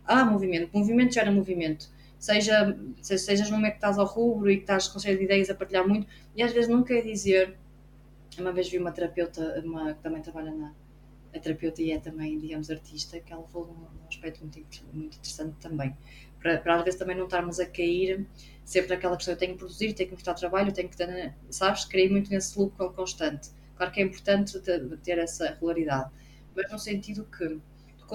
há 0.05 0.23
movimento, 0.23 0.77
movimento 0.77 1.15
gera 1.15 1.31
movimento 1.31 1.89
seja, 2.21 2.79
seja 3.01 3.25
sejas 3.25 3.51
num 3.51 3.57
momento 3.57 3.73
que 3.73 3.79
estás 3.79 3.99
ao 3.99 4.07
rubro 4.07 4.51
e 4.51 4.57
que 4.57 4.63
estás 4.63 4.87
com 4.87 4.99
cheio 4.99 5.19
de 5.19 5.25
ideias 5.25 5.51
a 5.51 5.55
partilhar 5.55 5.89
muito, 5.89 6.07
e 6.37 6.43
às 6.43 6.53
vezes 6.53 6.71
não 6.71 6.85
quer 6.85 7.03
dizer. 7.03 7.59
Uma 8.39 8.53
vez 8.53 8.69
vi 8.69 8.79
uma 8.79 8.93
terapeuta 8.93 9.61
uma, 9.65 9.95
que 9.95 10.03
também 10.03 10.23
trabalha 10.23 10.53
na. 10.53 10.73
A 11.35 11.39
terapeuta 11.39 11.81
e 11.81 11.93
é 11.93 11.99
também, 11.99 12.39
digamos, 12.39 12.71
artista, 12.71 13.21
que 13.21 13.33
ela 13.33 13.47
falou 13.49 13.71
um 13.71 14.09
aspecto 14.09 14.41
muito, 14.41 14.59
muito 14.93 15.17
interessante 15.17 15.55
também. 15.61 15.97
Para, 16.41 16.59
para 16.59 16.77
às 16.77 16.85
vezes 16.85 16.99
também 16.99 17.17
não 17.17 17.25
estarmos 17.25 17.61
a 17.61 17.67
cair 17.67 18.27
sempre 18.65 18.91
naquela 18.91 19.17
questão: 19.17 19.35
eu 19.35 19.39
tenho 19.39 19.53
que 19.53 19.59
produzir, 19.59 19.93
tenho 19.95 20.09
que 20.09 20.15
mostrar 20.15 20.35
trabalho, 20.35 20.73
tenho 20.73 20.89
que 20.89 20.97
ter. 20.97 21.35
Sabes? 21.51 21.85
Cair 21.85 22.11
muito 22.11 22.31
nesse 22.31 22.59
loop 22.59 22.77
constante. 22.95 23.51
Claro 23.77 23.93
que 23.93 24.01
é 24.01 24.05
importante 24.05 24.61
ter 25.03 25.19
essa 25.19 25.51
regularidade, 25.51 26.11
mas 26.55 26.71
no 26.71 26.79
sentido 26.79 27.25
que 27.25 27.59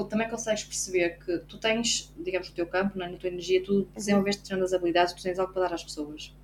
também 0.03 0.29
consegues 0.29 0.63
perceber 0.63 1.19
que 1.19 1.39
tu 1.39 1.57
tens, 1.57 2.13
digamos, 2.17 2.49
no 2.49 2.55
teu 2.55 2.67
campo, 2.67 2.97
na 2.97 3.09
tua 3.17 3.29
energia, 3.29 3.63
tu 3.63 3.87
desenvolveste 3.95 4.43
treinando 4.43 4.65
as 4.65 4.73
habilidades, 4.73 5.13
tu 5.13 5.23
tens 5.23 5.39
algo 5.39 5.53
para 5.53 5.63
dar 5.63 5.73
às 5.73 5.83
pessoas. 5.83 6.35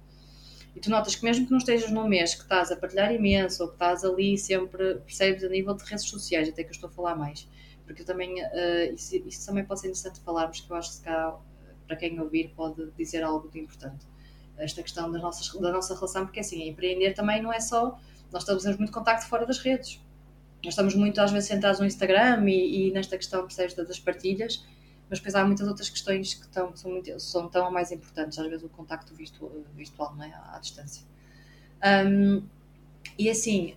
E 0.73 0.79
tu 0.79 0.89
notas 0.89 1.15
que 1.15 1.23
mesmo 1.25 1.45
que 1.45 1.51
não 1.51 1.57
estejas 1.57 1.91
num 1.91 2.07
mês 2.07 2.33
que 2.33 2.43
estás 2.43 2.71
a 2.71 2.77
partilhar 2.77 3.13
imenso, 3.13 3.61
ou 3.63 3.67
que 3.67 3.75
estás 3.75 4.05
ali 4.05 4.37
sempre, 4.37 4.95
percebes 4.95 5.43
a 5.43 5.49
nível 5.49 5.73
de 5.73 5.83
redes 5.83 6.05
sociais, 6.05 6.47
até 6.47 6.63
que 6.63 6.69
eu 6.69 6.73
estou 6.73 6.89
a 6.89 6.93
falar 6.93 7.15
mais, 7.15 7.47
porque 7.85 8.03
eu 8.03 8.05
também, 8.05 8.41
uh, 8.41 8.93
isso, 8.93 9.15
isso, 9.17 9.45
também 9.45 9.65
pode 9.65 9.81
ser 9.81 9.87
interessante 9.87 10.21
falarmos, 10.21 10.61
que 10.61 10.71
eu 10.71 10.75
acho 10.77 10.97
que 10.97 11.03
cá, 11.03 11.37
para 11.85 11.97
quem 11.97 12.17
ouvir, 12.21 12.53
pode 12.55 12.89
dizer 12.97 13.21
algo 13.21 13.49
de 13.49 13.59
importante. 13.59 14.07
Esta 14.57 14.81
questão 14.81 15.11
da 15.11 15.19
nossa, 15.19 15.59
da 15.59 15.71
nossa 15.71 15.93
relação, 15.93 16.25
porque 16.25 16.39
assim, 16.39 16.69
empreender 16.69 17.13
também 17.13 17.41
não 17.41 17.51
é 17.51 17.59
só, 17.59 17.99
nós 18.31 18.43
estamos 18.43 18.63
muito 18.77 18.93
contacto 18.93 19.27
fora 19.27 19.45
das 19.45 19.57
redes 19.57 19.99
nós 20.63 20.73
estamos 20.73 20.95
muito 20.95 21.19
às 21.19 21.31
vezes 21.31 21.49
centrados 21.49 21.79
no 21.79 21.85
Instagram 21.85 22.47
e, 22.49 22.87
e 22.87 22.91
nesta 22.91 23.17
questão 23.17 23.41
percebes, 23.41 23.73
das 23.73 23.99
partilhas, 23.99 24.63
mas 25.09 25.19
depois 25.19 25.35
há 25.35 25.45
muitas 25.45 25.67
outras 25.67 25.89
questões 25.89 26.33
que, 26.33 26.45
estão, 26.45 26.75
são, 26.75 26.91
muito, 26.91 27.19
são 27.19 27.49
tão 27.49 27.69
mais 27.71 27.91
importantes, 27.91 28.39
às 28.39 28.47
vezes 28.47 28.63
o 28.63 28.69
contacto 28.69 29.13
virtual, 29.13 29.51
virtual 29.75 30.15
não 30.15 30.23
é? 30.23 30.33
à, 30.53 30.57
distância. 30.59 31.05
Um, 31.83 32.43
e 33.17 33.29
assim, 33.29 33.75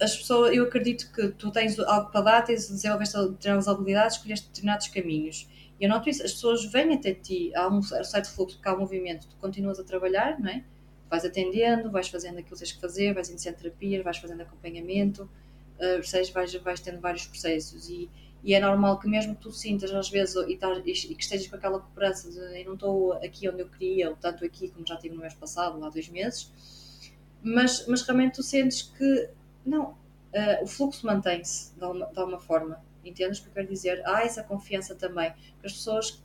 as 0.00 0.16
pessoas, 0.16 0.54
eu 0.54 0.64
acredito 0.64 1.10
que 1.12 1.28
tu 1.30 1.50
tens 1.50 1.78
algo 1.80 2.10
para 2.10 2.20
dar, 2.20 2.42
tens, 2.42 2.68
desenvolveste 2.68 3.16
determinadas 3.16 3.66
habilidades, 3.66 4.16
escolheste 4.16 4.46
determinados 4.48 4.88
caminhos. 4.88 5.48
E 5.80 5.84
eu 5.84 5.90
noto 5.90 6.08
isso, 6.08 6.22
as 6.22 6.32
pessoas 6.32 6.64
vêm 6.64 6.94
até 6.94 7.12
ti, 7.12 7.52
há 7.54 7.68
um 7.68 7.82
certo 7.82 8.30
fluxo, 8.30 8.60
há 8.64 8.74
um 8.74 8.78
movimento, 8.78 9.26
tu 9.26 9.36
continuas 9.36 9.78
a 9.78 9.84
trabalhar, 9.84 10.38
não 10.38 10.48
é? 10.48 10.64
Vais 11.10 11.24
atendendo, 11.24 11.90
vais 11.90 12.08
fazendo 12.08 12.38
aquilo 12.38 12.52
que 12.52 12.58
tens 12.58 12.72
que 12.72 12.80
fazer, 12.80 13.14
vais 13.14 13.28
iniciando 13.28 13.58
terapias, 13.58 14.04
vais 14.04 14.18
fazendo 14.18 14.42
acompanhamento, 14.42 15.28
uh, 15.76 15.96
percebes? 15.96 16.30
Vais, 16.30 16.54
vais 16.54 16.80
tendo 16.80 17.00
vários 17.00 17.26
processos 17.26 17.88
e, 17.88 18.10
e 18.42 18.54
é 18.54 18.60
normal 18.60 18.98
que 18.98 19.08
mesmo 19.08 19.34
que 19.34 19.42
tu 19.42 19.52
sintas 19.52 19.92
às 19.92 20.08
vezes 20.08 20.34
e, 20.48 20.56
tar, 20.56 20.78
e, 20.86 20.92
que 20.92 21.22
estejas 21.22 21.46
com 21.46 21.56
aquela 21.56 21.80
cobrança 21.80 22.30
de 22.30 22.60
eu 22.60 22.66
não 22.66 22.74
estou 22.74 23.12
aqui 23.14 23.48
onde 23.48 23.62
eu 23.62 23.68
queria, 23.68 24.10
ou 24.10 24.16
tanto 24.16 24.44
aqui 24.44 24.68
como 24.68 24.86
já 24.86 24.96
tive 24.96 25.14
no 25.14 25.20
mês 25.20 25.34
passado, 25.34 25.82
há 25.84 25.88
dois 25.88 26.08
meses, 26.08 27.12
mas, 27.42 27.86
mas 27.86 28.02
realmente 28.02 28.34
tu 28.34 28.42
sentes 28.42 28.82
que 28.82 29.30
não, 29.64 29.90
uh, 29.90 30.62
o 30.62 30.66
fluxo 30.66 31.06
mantém-se 31.06 31.74
de, 31.74 31.84
alguma, 31.84 32.06
de 32.06 32.18
alguma 32.18 32.38
forma 32.38 32.84
Entendes 33.08 33.38
o 33.38 33.42
que 33.42 33.48
eu 33.48 33.52
quero 33.54 33.68
dizer? 33.68 34.02
Há 34.04 34.22
essa 34.22 34.42
confiança 34.42 34.94
também. 34.94 35.32
Que 35.60 35.66
as 35.66 35.72
pessoas 35.72 36.22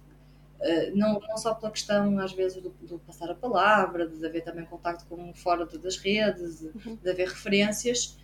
Uh, 0.62 0.96
não, 0.96 1.20
não 1.20 1.38
só 1.38 1.56
pela 1.56 1.72
questão, 1.72 2.20
às 2.20 2.34
vezes, 2.34 2.62
do, 2.62 2.70
do, 2.70 3.00
passar 3.00 3.32
a 3.32 3.34
palavra, 3.34 4.08
de 4.08 4.24
haver 4.24 4.44
também 4.44 4.64
contacto 4.64 5.04
com 5.10 5.34
fora 5.34 5.66
das 5.66 5.98
redes, 5.98 6.60
de, 6.60 6.68
uhum. 6.68 7.00
de 7.02 7.10
haver 7.10 7.30
referências, 7.30 8.16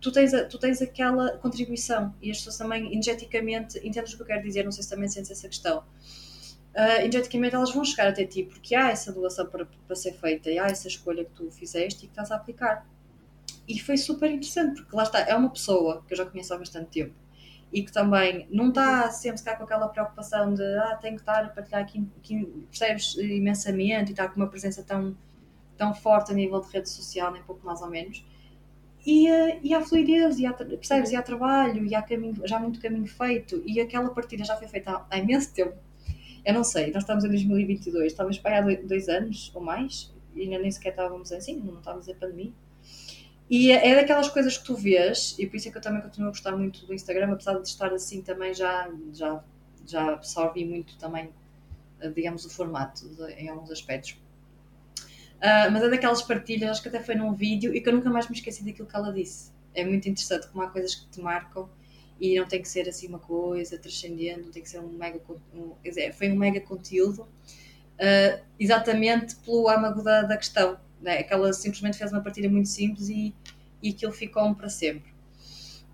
tu 0.00 0.12
tens, 0.12 0.32
tu 0.48 0.58
tens 0.58 0.80
aquela 0.80 1.36
contribuição 1.38 2.14
e 2.22 2.30
as 2.30 2.38
pessoas 2.38 2.58
também, 2.58 2.86
energeticamente, 2.92 3.78
entendes 3.86 4.12
o 4.12 4.16
que 4.16 4.22
eu 4.22 4.26
quero 4.26 4.42
dizer, 4.42 4.64
não 4.64 4.72
sei 4.72 4.82
se 4.82 4.90
também 4.90 5.08
sentes 5.08 5.30
essa 5.30 5.48
questão. 5.48 5.84
Uh, 6.74 7.00
energeticamente 7.00 7.54
elas 7.54 7.72
vão 7.72 7.84
chegar 7.84 8.08
até 8.08 8.24
ti 8.24 8.44
porque 8.44 8.74
há 8.74 8.90
essa 8.90 9.12
doação 9.12 9.46
para, 9.46 9.66
para 9.66 9.96
ser 9.96 10.12
feita 10.12 10.50
e 10.50 10.58
há 10.58 10.66
essa 10.66 10.86
escolha 10.86 11.24
que 11.24 11.32
tu 11.32 11.50
fizeste 11.50 12.04
e 12.04 12.08
que 12.08 12.12
estás 12.12 12.30
a 12.30 12.36
aplicar. 12.36 12.86
E 13.66 13.78
foi 13.80 13.96
super 13.96 14.30
interessante, 14.30 14.82
porque 14.82 14.96
lá 14.96 15.02
está, 15.02 15.20
é 15.20 15.34
uma 15.34 15.50
pessoa 15.50 16.04
que 16.06 16.14
eu 16.14 16.18
já 16.18 16.26
conheço 16.26 16.54
há 16.54 16.58
bastante 16.58 16.90
tempo 16.90 17.14
e 17.72 17.82
que 17.82 17.92
também 17.92 18.46
não 18.50 18.68
está 18.68 19.10
sempre 19.10 19.42
cá 19.42 19.56
com 19.56 19.64
aquela 19.64 19.88
preocupação 19.88 20.54
de 20.54 20.62
ah, 20.62 20.98
tenho 21.00 21.16
que 21.16 21.22
estar 21.22 21.44
a 21.44 21.48
partilhar 21.48 21.82
aqui, 21.82 22.06
aqui 22.16 22.46
percebes 22.70 23.16
imensamente 23.16 24.10
e 24.10 24.12
está 24.12 24.26
com 24.28 24.36
uma 24.36 24.48
presença 24.48 24.82
tão, 24.82 25.16
tão 25.76 25.94
forte 25.94 26.32
a 26.32 26.34
nível 26.34 26.60
de 26.60 26.70
rede 26.70 26.88
social, 26.88 27.30
nem 27.30 27.42
pouco 27.42 27.64
mais 27.66 27.82
ou 27.82 27.90
menos. 27.90 28.24
E, 29.10 29.26
e 29.62 29.72
há 29.72 29.80
fluidez, 29.80 30.38
e 30.38 30.44
há, 30.44 30.52
percebes? 30.52 31.12
E 31.12 31.16
há 31.16 31.22
trabalho, 31.22 31.86
e 31.86 31.94
há 31.94 32.02
caminho, 32.02 32.34
já 32.44 32.58
há 32.58 32.60
muito 32.60 32.78
caminho 32.78 33.06
feito, 33.06 33.62
e 33.64 33.80
aquela 33.80 34.10
partida 34.10 34.44
já 34.44 34.54
foi 34.56 34.68
feita 34.68 34.90
há, 34.90 35.06
há 35.08 35.18
imenso 35.18 35.54
tempo. 35.54 35.76
Eu 36.44 36.52
não 36.52 36.62
sei, 36.64 36.92
nós 36.92 37.04
estamos 37.04 37.24
em 37.24 37.28
2022, 37.28 38.12
talvez 38.12 38.38
para 38.38 38.58
há 38.58 38.60
dois, 38.60 39.08
anos 39.08 39.50
ou 39.54 39.62
mais, 39.62 40.14
e 40.34 40.42
ainda 40.42 40.58
nem 40.58 40.70
sequer 40.70 40.90
estávamos 40.90 41.32
assim, 41.32 41.56
não 41.56 41.78
estávamos 41.78 42.06
em 42.06 42.14
pandemia 42.14 42.52
e 43.50 43.70
é 43.70 43.94
daquelas 43.94 44.28
coisas 44.28 44.58
que 44.58 44.64
tu 44.64 44.76
vês, 44.76 45.34
e 45.38 45.46
por 45.46 45.56
isso 45.56 45.68
é 45.68 45.70
que 45.70 45.78
eu 45.78 45.82
também 45.82 46.02
continuo 46.02 46.28
a 46.28 46.32
gostar 46.32 46.54
muito 46.54 46.84
do 46.84 46.92
Instagram, 46.92 47.32
apesar 47.32 47.54
de 47.54 47.66
estar 47.66 47.92
assim 47.94 48.20
também 48.20 48.52
já, 48.52 48.90
já, 49.12 49.42
já 49.86 50.12
absorvi 50.12 50.66
muito 50.66 50.98
também, 50.98 51.30
digamos, 52.14 52.44
o 52.44 52.50
formato 52.50 53.08
de, 53.08 53.32
em 53.32 53.48
alguns 53.48 53.70
aspectos. 53.70 54.18
Uh, 55.38 55.70
mas 55.72 55.82
é 55.82 55.88
daquelas 55.88 56.22
partilhas, 56.22 56.70
acho 56.70 56.82
que 56.82 56.88
até 56.88 57.00
foi 57.00 57.14
num 57.14 57.32
vídeo, 57.32 57.74
e 57.74 57.80
que 57.80 57.88
eu 57.88 57.92
nunca 57.92 58.10
mais 58.10 58.28
me 58.28 58.34
esqueci 58.34 58.64
daquilo 58.64 58.88
que 58.88 58.96
ela 58.96 59.12
disse. 59.12 59.52
É 59.74 59.84
muito 59.84 60.08
interessante 60.08 60.48
como 60.48 60.64
há 60.64 60.68
coisas 60.68 60.94
que 60.94 61.06
te 61.08 61.20
marcam 61.20 61.68
e 62.20 62.38
não 62.38 62.46
tem 62.46 62.60
que 62.60 62.68
ser 62.68 62.88
assim 62.88 63.06
uma 63.06 63.20
coisa 63.20 63.78
transcendente, 63.78 64.40
não 64.40 64.50
tem 64.50 64.62
que 64.62 64.68
ser 64.68 64.80
um 64.80 64.88
mega. 64.88 65.20
Um, 65.54 65.74
dizer, 65.82 66.12
foi 66.12 66.30
um 66.30 66.36
mega 66.36 66.60
conteúdo, 66.60 67.22
uh, 67.22 68.42
exatamente 68.58 69.36
pelo 69.36 69.68
âmago 69.68 70.02
da, 70.02 70.22
da 70.22 70.36
questão 70.36 70.78
né? 71.00 71.22
que 71.22 71.32
ela 71.32 71.52
simplesmente 71.52 71.98
fez 71.98 72.12
uma 72.12 72.20
partilha 72.20 72.50
muito 72.50 72.68
simples 72.68 73.08
e, 73.08 73.34
e 73.82 73.90
aquilo 73.90 74.12
ficou-me 74.12 74.54
para 74.54 74.68
sempre. 74.68 75.10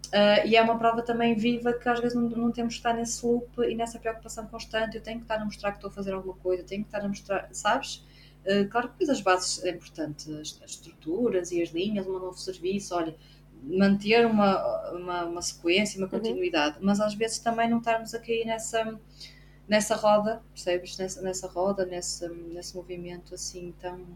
Uh, 0.06 0.46
e 0.46 0.54
é 0.54 0.62
uma 0.62 0.78
prova 0.78 1.02
também 1.02 1.34
viva 1.34 1.72
que 1.72 1.88
às 1.88 1.98
vezes 1.98 2.14
não, 2.14 2.28
não, 2.28 2.52
temos 2.52 2.74
que 2.74 2.78
estar 2.78 2.94
nesse 2.94 3.24
loop 3.26 3.48
e 3.62 3.74
nessa 3.74 3.98
preocupação 3.98 4.46
constante. 4.46 4.96
Eu 4.96 5.02
tenho 5.02 5.18
que 5.18 5.24
estar 5.24 5.36
a 5.36 5.44
mostrar 5.44 5.72
que 5.72 5.78
estou 5.78 5.90
a 5.90 5.92
fazer 5.92 6.12
alguma 6.12 6.34
coisa, 6.36 6.62
tenho 6.62 6.82
que 6.82 6.88
estar 6.88 7.04
a 7.04 7.08
mostrar, 7.08 7.48
sabes? 7.52 8.04
Uh, 8.46 8.68
claro 8.68 8.92
que 8.98 9.10
as 9.10 9.20
bases 9.20 9.64
é 9.64 9.70
importante, 9.70 10.30
as, 10.32 10.60
as, 10.62 10.72
estruturas 10.72 11.50
e 11.50 11.62
as 11.62 11.70
linhas, 11.70 12.06
um 12.06 12.18
novo 12.18 12.38
serviço, 12.38 12.94
olha, 12.94 13.16
manter 13.62 14.26
uma, 14.26 14.90
uma, 14.92 15.24
uma 15.24 15.42
sequência, 15.42 15.98
uma 15.98 16.04
uhum. 16.06 16.10
continuidade, 16.10 16.78
uhum. 16.78 16.84
mas 16.84 17.00
às 17.00 17.14
vezes 17.14 17.38
também 17.38 17.68
não 17.70 17.78
estarmos 17.78 18.14
a 18.14 18.18
cair 18.18 18.44
nessa, 18.44 19.00
nessa 19.66 19.96
roda, 19.96 20.42
percebes? 20.52 20.96
Nessa, 20.98 21.22
nessa 21.22 21.48
roda, 21.48 21.86
nesse, 21.86 22.28
nesse 22.28 22.76
movimento 22.76 23.34
assim 23.34 23.74
tão 23.80 24.06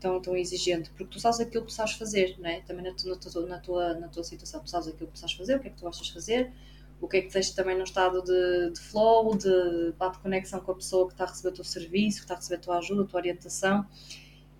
tão, 0.00 0.20
tão 0.20 0.36
exigente, 0.36 0.90
porque 0.90 1.04
tu 1.04 1.20
sabes 1.20 1.38
aquilo 1.40 1.66
que 1.66 1.72
sabes 1.72 1.92
fazer, 1.92 2.36
não 2.38 2.48
é? 2.48 2.60
Também 2.62 2.82
na, 2.82 2.90
na, 2.90 3.16
tua, 3.16 3.46
na, 3.46 3.58
tua, 3.58 3.94
na 3.94 4.08
tua 4.08 4.24
situação, 4.24 4.60
tu 4.62 4.70
sabes 4.70 4.88
aquilo 4.88 5.10
que 5.10 5.18
sabes 5.18 5.34
fazer, 5.34 5.56
o 5.56 5.60
que 5.60 5.68
é 5.68 5.70
que 5.70 5.76
tu 5.76 5.82
gostas 5.82 6.06
de 6.06 6.14
fazer, 6.14 6.52
o 7.00 7.08
que 7.08 7.16
é 7.16 7.20
que 7.22 7.28
te 7.28 7.34
deixa 7.34 7.54
também 7.54 7.76
num 7.76 7.84
estado 7.84 8.22
de, 8.22 8.72
de 8.72 8.80
flow, 8.80 9.36
de, 9.36 9.92
de 9.92 10.18
conexão 10.22 10.60
com 10.60 10.72
a 10.72 10.74
pessoa 10.74 11.06
que 11.06 11.14
está 11.14 11.24
a 11.24 11.26
receber 11.28 11.48
o 11.48 11.52
teu 11.52 11.64
serviço, 11.64 12.18
que 12.18 12.24
está 12.24 12.34
a 12.34 12.36
receber 12.36 12.56
a 12.56 12.58
tua 12.58 12.78
ajuda, 12.78 13.02
a 13.02 13.06
tua 13.06 13.20
orientação. 13.20 13.86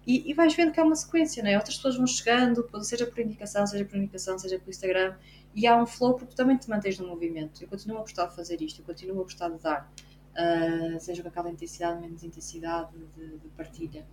E, 0.07 0.30
e 0.30 0.34
vais 0.34 0.55
vendo 0.55 0.72
que 0.72 0.80
é 0.80 0.82
uma 0.82 0.97
sequência, 0.97 1.43
não 1.43 1.51
é? 1.51 1.57
Outras 1.57 1.76
pessoas 1.76 1.97
vão 1.97 2.07
chegando, 2.07 2.68
seja 2.82 3.07
por 3.07 3.20
indicação, 3.20 3.66
seja 3.66 3.84
por 3.84 3.97
indicação, 3.97 4.38
seja 4.38 4.59
por 4.59 4.70
Instagram, 4.70 5.14
e 5.55 5.66
há 5.66 5.80
um 5.80 5.86
flow 5.86 6.14
porque 6.14 6.34
também 6.34 6.57
te 6.57 6.68
mantens 6.70 6.99
no 6.99 7.07
movimento. 7.07 7.62
Eu 7.62 7.68
continuo 7.68 7.99
a 7.99 8.01
gostar 8.01 8.26
de 8.26 8.34
fazer 8.34 8.61
isto, 8.62 8.80
eu 8.80 8.84
continuo 8.84 9.20
a 9.20 9.24
gostar 9.24 9.51
de 9.51 9.59
dar, 9.59 9.93
uh, 10.35 11.01
seja 11.01 11.22
com 11.22 11.28
aquela 11.28 11.51
intensidade, 11.51 12.01
menos 12.01 12.22
intensidade 12.22 12.91
de, 13.16 13.39
de 13.39 13.49
partilha. 13.51 14.07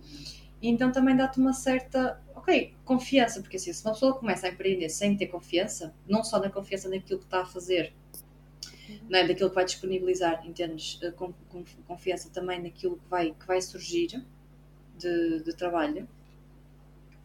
E 0.60 0.68
então 0.68 0.90
também 0.90 1.16
dá-te 1.16 1.38
uma 1.38 1.52
certa, 1.52 2.20
ok, 2.34 2.74
confiança, 2.84 3.40
porque 3.40 3.56
assim, 3.56 3.72
se 3.72 3.84
uma 3.84 3.92
pessoa 3.92 4.14
começa 4.14 4.46
a 4.46 4.50
empreender 4.50 4.88
sem 4.88 5.16
ter 5.16 5.28
confiança, 5.28 5.94
não 6.06 6.24
só 6.24 6.40
na 6.40 6.50
confiança 6.50 6.88
naquilo 6.88 7.20
que 7.20 7.26
está 7.26 7.42
a 7.42 7.46
fazer, 7.46 7.92
uhum. 8.88 8.98
né, 9.08 9.26
daquilo 9.26 9.50
que 9.50 9.54
vai 9.54 9.64
disponibilizar, 9.64 10.44
entendes? 10.44 10.98
Eh, 11.00 11.12
com, 11.12 11.32
com, 11.48 11.64
confiança 11.86 12.28
também 12.30 12.60
naquilo 12.60 12.96
que 12.96 13.08
vai, 13.08 13.30
que 13.32 13.46
vai 13.46 13.62
surgir 13.62 14.24
de, 14.98 15.42
de 15.44 15.56
trabalho. 15.56 16.08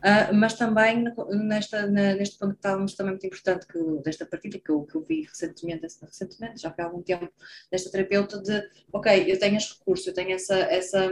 Uh, 0.04 0.34
mas 0.34 0.54
também 0.56 1.06
nesta, 1.30 1.88
na, 1.88 2.14
neste 2.16 2.38
ponto 2.38 2.52
que 2.52 2.58
estávamos 2.58 2.94
também 2.94 3.14
muito 3.14 3.26
importante 3.26 3.66
que, 3.66 3.80
desta 4.04 4.26
partida 4.26 4.60
que 4.60 4.70
eu, 4.70 4.84
que 4.84 4.96
eu 4.96 5.02
vi 5.02 5.22
recentemente, 5.22 5.88
recentemente, 6.02 6.62
já 6.62 6.76
há 6.78 6.84
algum 6.84 7.02
tempo, 7.02 7.32
desta 7.72 7.90
terapeuta 7.90 8.42
de 8.42 8.62
ok, 8.92 9.32
eu 9.32 9.40
tenho 9.40 9.56
este 9.56 9.80
recurso, 9.80 10.10
eu 10.10 10.14
tenho 10.14 10.32
essa, 10.32 10.56
essa 10.56 11.10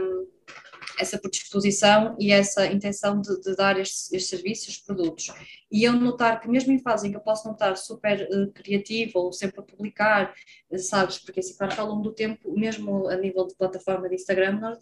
essa 0.98 1.18
predisposição 1.18 2.16
e 2.18 2.32
essa 2.32 2.66
intenção 2.66 3.20
de, 3.20 3.40
de 3.40 3.56
dar 3.56 3.78
estes, 3.78 4.12
estes, 4.12 4.28
serviços, 4.30 4.68
estes 4.68 4.84
produtos. 4.84 5.32
E 5.70 5.84
eu 5.84 5.92
notar 5.92 6.40
que 6.40 6.48
mesmo 6.48 6.72
em 6.72 6.78
fase 6.78 7.08
em 7.08 7.10
que 7.10 7.16
eu 7.16 7.22
posso 7.22 7.46
não 7.46 7.54
estar 7.54 7.76
super 7.76 8.28
uh, 8.30 8.52
criativa 8.52 9.18
ou 9.18 9.32
sempre 9.32 9.60
a 9.60 9.62
publicar, 9.62 10.34
uh, 10.70 10.78
sabes, 10.78 11.18
porque 11.18 11.40
assim, 11.40 11.56
claro 11.56 11.74
que 11.74 11.80
ao 11.80 11.88
longo 11.88 12.02
do 12.02 12.12
tempo, 12.12 12.52
mesmo 12.52 13.08
a 13.08 13.16
nível 13.16 13.46
de 13.46 13.56
plataforma 13.56 14.08
de 14.08 14.16
Instagram, 14.16 14.58
nós 14.60 14.78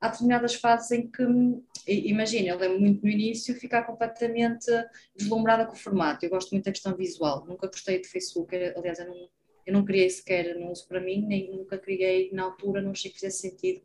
há 0.00 0.08
determinadas 0.08 0.54
fases 0.54 0.90
em 0.90 1.10
que, 1.10 1.24
imagina, 1.86 2.48
eu 2.48 2.58
lembro 2.58 2.80
muito 2.80 3.02
no 3.02 3.10
início 3.10 3.54
ficar 3.54 3.84
completamente 3.84 4.66
deslumbrada 5.16 5.66
com 5.66 5.72
o 5.72 5.78
formato. 5.78 6.24
Eu 6.24 6.30
gosto 6.30 6.50
muito 6.50 6.64
da 6.64 6.72
questão 6.72 6.96
visual, 6.96 7.44
nunca 7.46 7.66
gostei 7.66 8.00
de 8.00 8.08
Facebook, 8.08 8.54
aliás, 8.54 8.98
eu 8.98 9.06
não, 9.06 9.28
eu 9.66 9.72
não 9.72 9.84
criei 9.84 10.08
sequer, 10.10 10.58
não 10.58 10.70
uso 10.70 10.86
para 10.88 11.00
mim, 11.00 11.24
nem 11.26 11.50
nunca 11.50 11.78
criei 11.78 12.30
na 12.32 12.44
altura, 12.44 12.82
não 12.82 12.92
achei 12.92 13.10
que 13.10 13.18
fizesse 13.18 13.48
sentido 13.48 13.82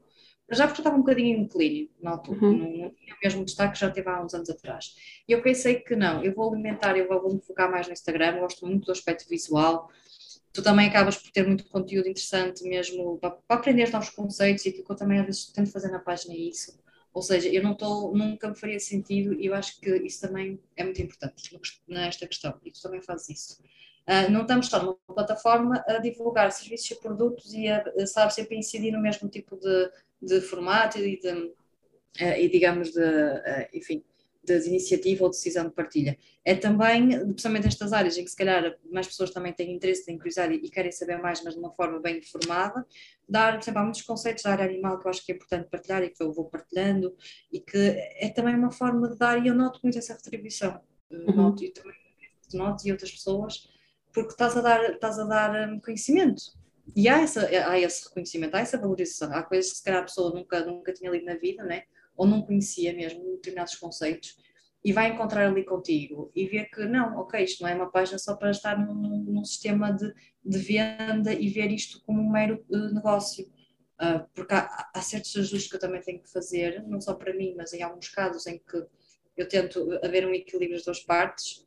já 0.49 0.65
porque 0.65 0.79
eu 0.79 0.83
estava 0.83 0.95
um 0.95 1.01
bocadinho 1.01 1.49
em 1.59 1.89
na 2.01 2.11
altura, 2.11 2.45
uhum. 2.45 2.57
não, 2.57 2.69
não, 2.69 2.89
tinha 2.91 3.15
o 3.15 3.17
mesmo 3.21 3.45
destaque 3.45 3.77
já 3.77 3.89
teve 3.89 4.09
há 4.09 4.23
uns 4.23 4.33
anos 4.33 4.49
atrás. 4.49 4.95
E 5.27 5.31
eu 5.33 5.41
pensei 5.41 5.75
que 5.75 5.95
não, 5.95 6.23
eu 6.23 6.33
vou 6.33 6.49
alimentar, 6.49 6.97
eu 6.97 7.07
vou, 7.07 7.21
vou 7.21 7.33
me 7.33 7.41
focar 7.41 7.69
mais 7.69 7.87
no 7.87 7.93
Instagram, 7.93 8.39
gosto 8.39 8.65
muito 8.65 8.85
do 8.85 8.91
aspecto 8.91 9.27
visual. 9.27 9.89
Tu 10.53 10.63
também 10.63 10.87
acabas 10.87 11.17
por 11.17 11.31
ter 11.31 11.45
muito 11.45 11.65
conteúdo 11.67 12.07
interessante 12.07 12.63
mesmo 12.63 13.17
para, 13.19 13.31
para 13.31 13.57
aprender 13.57 13.91
novos 13.91 14.09
conceitos 14.09 14.65
e 14.65 14.69
aquilo 14.69 14.85
que 14.85 14.91
eu 14.91 14.95
também 14.95 15.19
às 15.19 15.25
vezes 15.25 15.51
tento 15.51 15.69
fazer 15.69 15.89
na 15.89 15.99
página 15.99 16.33
é 16.33 16.37
isso. 16.37 16.79
Ou 17.17 17.23
seja, 17.23 17.49
eu 17.49 17.63
não 17.63 17.71
estou, 17.71 18.15
nunca 18.15 18.47
me 18.47 18.55
faria 18.55 18.79
sentido 18.79 19.33
e 19.33 19.47
eu 19.47 19.55
acho 19.55 19.81
que 19.81 19.89
isso 20.05 20.21
também 20.21 20.59
é 20.75 20.83
muito 20.83 21.01
importante 21.01 21.59
nesta 21.87 22.27
questão 22.27 22.53
e 22.63 22.69
tu 22.69 22.79
também 22.79 23.01
fazes 23.01 23.29
isso. 23.29 23.63
Uh, 24.07 24.29
não 24.31 24.43
estamos 24.43 24.67
só 24.67 24.83
numa 24.83 24.99
plataforma 25.07 25.83
a 25.87 25.97
divulgar 25.97 26.51
serviços 26.51 26.91
e 26.91 27.01
produtos 27.01 27.55
e 27.55 27.69
a, 27.69 27.83
a 27.99 28.05
sabe, 28.05 28.35
sempre 28.35 28.55
a 28.55 28.59
incidir 28.59 28.91
no 28.91 29.01
mesmo 29.01 29.27
tipo 29.29 29.57
de, 29.57 29.89
de 30.21 30.41
formato 30.41 30.99
e, 30.99 31.19
de, 31.19 31.31
uh, 31.31 31.53
e 32.37 32.47
digamos, 32.49 32.91
de, 32.91 33.01
uh, 33.01 33.67
enfim, 33.73 34.03
de 34.47 34.67
iniciativa 34.67 35.23
ou 35.23 35.29
decisão 35.29 35.65
de 35.65 35.71
partilha. 35.71 36.17
É 36.43 36.55
também, 36.55 37.09
precisamente 37.33 37.65
nestas 37.65 37.93
áreas 37.93 38.17
em 38.17 38.23
que 38.23 38.29
se 38.29 38.35
calhar 38.35 38.77
mais 38.91 39.07
pessoas 39.07 39.31
também 39.31 39.53
têm 39.53 39.73
interesse, 39.73 40.05
têm 40.05 40.17
curiosidade 40.17 40.53
e, 40.53 40.69
querem 40.69 40.91
saber 40.91 41.17
mais, 41.21 41.43
mas 41.43 41.53
de 41.53 41.59
uma 41.59 41.71
forma 41.71 41.99
bem 41.99 42.17
informada, 42.17 42.85
dar, 43.27 43.53
por 43.53 43.63
exemplo, 43.63 43.81
há 43.81 43.83
muitos 43.83 44.01
conceitos 44.01 44.43
da 44.43 44.51
área 44.51 44.65
animal 44.65 44.99
que 44.99 45.07
eu 45.07 45.09
acho 45.09 45.25
que 45.25 45.31
é 45.31 45.35
importante 45.35 45.69
partilhar 45.69 46.03
e 46.03 46.09
que 46.09 46.23
eu 46.23 46.31
vou 46.31 46.45
partilhando 46.45 47.15
e 47.51 47.59
que 47.59 47.77
é 47.77 48.29
também 48.29 48.55
uma 48.55 48.71
forma 48.71 49.09
de 49.09 49.17
dar, 49.17 49.43
e 49.43 49.47
eu 49.47 49.55
noto 49.55 49.79
muito 49.83 49.97
essa 49.97 50.13
retribuição, 50.13 50.79
uhum. 51.11 51.35
noto 51.35 51.63
e 51.63 51.71
também 51.71 51.95
noto 52.53 52.87
e 52.87 52.91
outras 52.91 53.11
pessoas, 53.11 53.67
porque 54.13 54.31
estás 54.31 54.55
a 54.55 54.61
dar, 54.61 54.91
estás 54.91 55.19
a 55.19 55.25
dar 55.25 55.69
hum, 55.69 55.81
conhecimento 55.81 56.57
e 56.95 57.07
há, 57.09 57.21
essa, 57.21 57.47
há 57.47 57.79
esse 57.79 58.07
reconhecimento, 58.07 58.55
há 58.55 58.59
essa 58.59 58.77
valorização. 58.77 59.33
Há 59.33 59.43
coisas 59.43 59.71
que 59.71 59.77
se 59.77 59.83
calhar 59.83 60.01
a 60.01 60.05
pessoa 60.05 60.33
nunca, 60.33 60.65
nunca 60.65 60.93
tinha 60.93 61.11
lido 61.11 61.25
na 61.25 61.35
vida, 61.35 61.63
né? 61.63 61.83
Ou 62.17 62.27
não 62.27 62.41
conhecia 62.41 62.93
mesmo 62.93 63.23
determinados 63.35 63.75
conceitos, 63.75 64.35
e 64.83 64.91
vai 64.93 65.09
encontrar 65.09 65.47
ali 65.47 65.63
contigo 65.65 66.31
e 66.35 66.45
ver 66.47 66.69
que 66.69 66.85
não, 66.85 67.17
ok, 67.19 67.43
isto 67.43 67.61
não 67.61 67.69
é 67.69 67.75
uma 67.75 67.91
página 67.91 68.17
só 68.17 68.35
para 68.35 68.51
estar 68.51 68.77
num, 68.77 68.93
num 68.93 69.43
sistema 69.43 69.91
de, 69.91 70.13
de, 70.43 70.57
venda 70.59 71.33
e 71.33 71.49
ver 71.49 71.71
isto 71.71 72.01
como 72.05 72.21
um 72.21 72.29
mero 72.29 72.63
uh, 72.69 72.93
negócio. 72.93 73.45
Uh, 73.99 74.23
porque 74.33 74.53
há, 74.53 74.89
há, 74.93 75.01
certos 75.01 75.35
ajustes 75.35 75.69
que 75.69 75.75
eu 75.75 75.79
também 75.79 75.99
tenho 76.01 76.21
que 76.21 76.31
fazer, 76.31 76.83
não 76.87 77.01
só 77.01 77.15
para 77.15 77.33
mim, 77.33 77.55
mas 77.57 77.73
em 77.73 77.81
alguns 77.81 78.09
casos 78.09 78.45
em 78.45 78.59
que 78.59 78.85
eu 79.35 79.47
tento 79.47 79.99
haver 80.03 80.25
um 80.25 80.33
equilíbrio 80.33 80.77
das 80.77 80.85
duas 80.85 80.99
partes. 80.99 81.65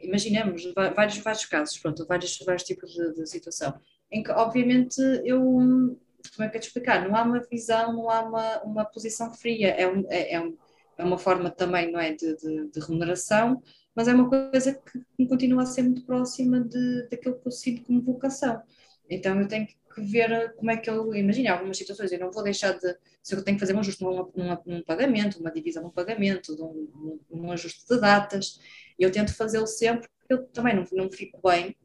Imaginemos 0.00 0.72
vários, 0.94 1.18
vários 1.18 1.46
casos, 1.46 1.78
pronto, 1.78 2.06
vários, 2.06 2.38
vários 2.44 2.62
tipos 2.62 2.92
de, 2.92 3.14
de 3.14 3.26
situação 3.26 3.80
em 4.10 4.22
que 4.22 4.30
obviamente 4.30 5.00
eu 5.24 5.98
como 6.34 6.46
é 6.46 6.50
que 6.50 6.56
eu 6.56 6.60
te 6.60 6.66
explicar? 6.68 7.06
Não 7.06 7.16
há 7.16 7.22
uma 7.22 7.40
visão, 7.40 7.92
não 7.92 8.10
há 8.10 8.22
uma, 8.22 8.62
uma 8.62 8.84
posição 8.84 9.32
fria, 9.32 9.68
é, 9.70 9.86
um, 9.86 10.04
é, 10.08 10.34
é, 10.34 10.40
um, 10.40 10.56
é 10.98 11.04
uma 11.04 11.18
forma 11.18 11.50
também, 11.50 11.90
não 11.90 12.00
é, 12.00 12.12
de, 12.12 12.36
de, 12.36 12.70
de, 12.70 12.80
remuneração, 12.80 13.62
mas 13.94 14.08
é 14.08 14.14
uma 14.14 14.28
coisa 14.28 14.80
que 15.16 15.26
continua 15.26 15.62
a 15.62 15.66
ser 15.66 15.82
muito 15.82 16.04
próxima 16.04 16.60
de, 16.60 17.08
daquilo 17.10 17.38
que 17.40 17.46
eu 17.48 17.52
sinto 17.52 17.84
como 17.84 18.02
vocação. 18.02 18.62
Então 19.08 19.40
eu 19.40 19.48
tenho 19.48 19.66
que 19.66 19.76
ver 20.00 20.54
como 20.56 20.70
é 20.70 20.76
que 20.76 20.90
eu 20.90 21.14
imagino 21.14 21.50
algumas 21.50 21.78
situações. 21.78 22.12
Eu 22.12 22.20
não 22.20 22.30
vou 22.30 22.42
deixar 22.42 22.72
de. 22.72 22.96
Se 23.22 23.34
eu 23.34 23.42
tenho 23.42 23.56
que 23.56 23.60
fazer 23.60 23.74
um 23.74 23.80
ajuste 23.80 24.02
num, 24.02 24.30
num, 24.66 24.82
pagamento, 24.82 25.40
uma 25.40 25.50
divisão 25.50 25.82
num 25.82 25.90
pagamento, 25.90 26.52
um, 26.62 27.18
um, 27.30 27.52
ajuste 27.52 27.86
de 27.88 28.00
datas, 28.00 28.60
eu 28.98 29.10
tento 29.10 29.34
fazê-lo 29.34 29.66
sempre, 29.66 30.08
porque 30.18 30.34
eu 30.34 30.46
também 30.48 30.76
não, 30.76 30.84
não 30.92 31.10
fico 31.10 31.40
bem 31.42 31.76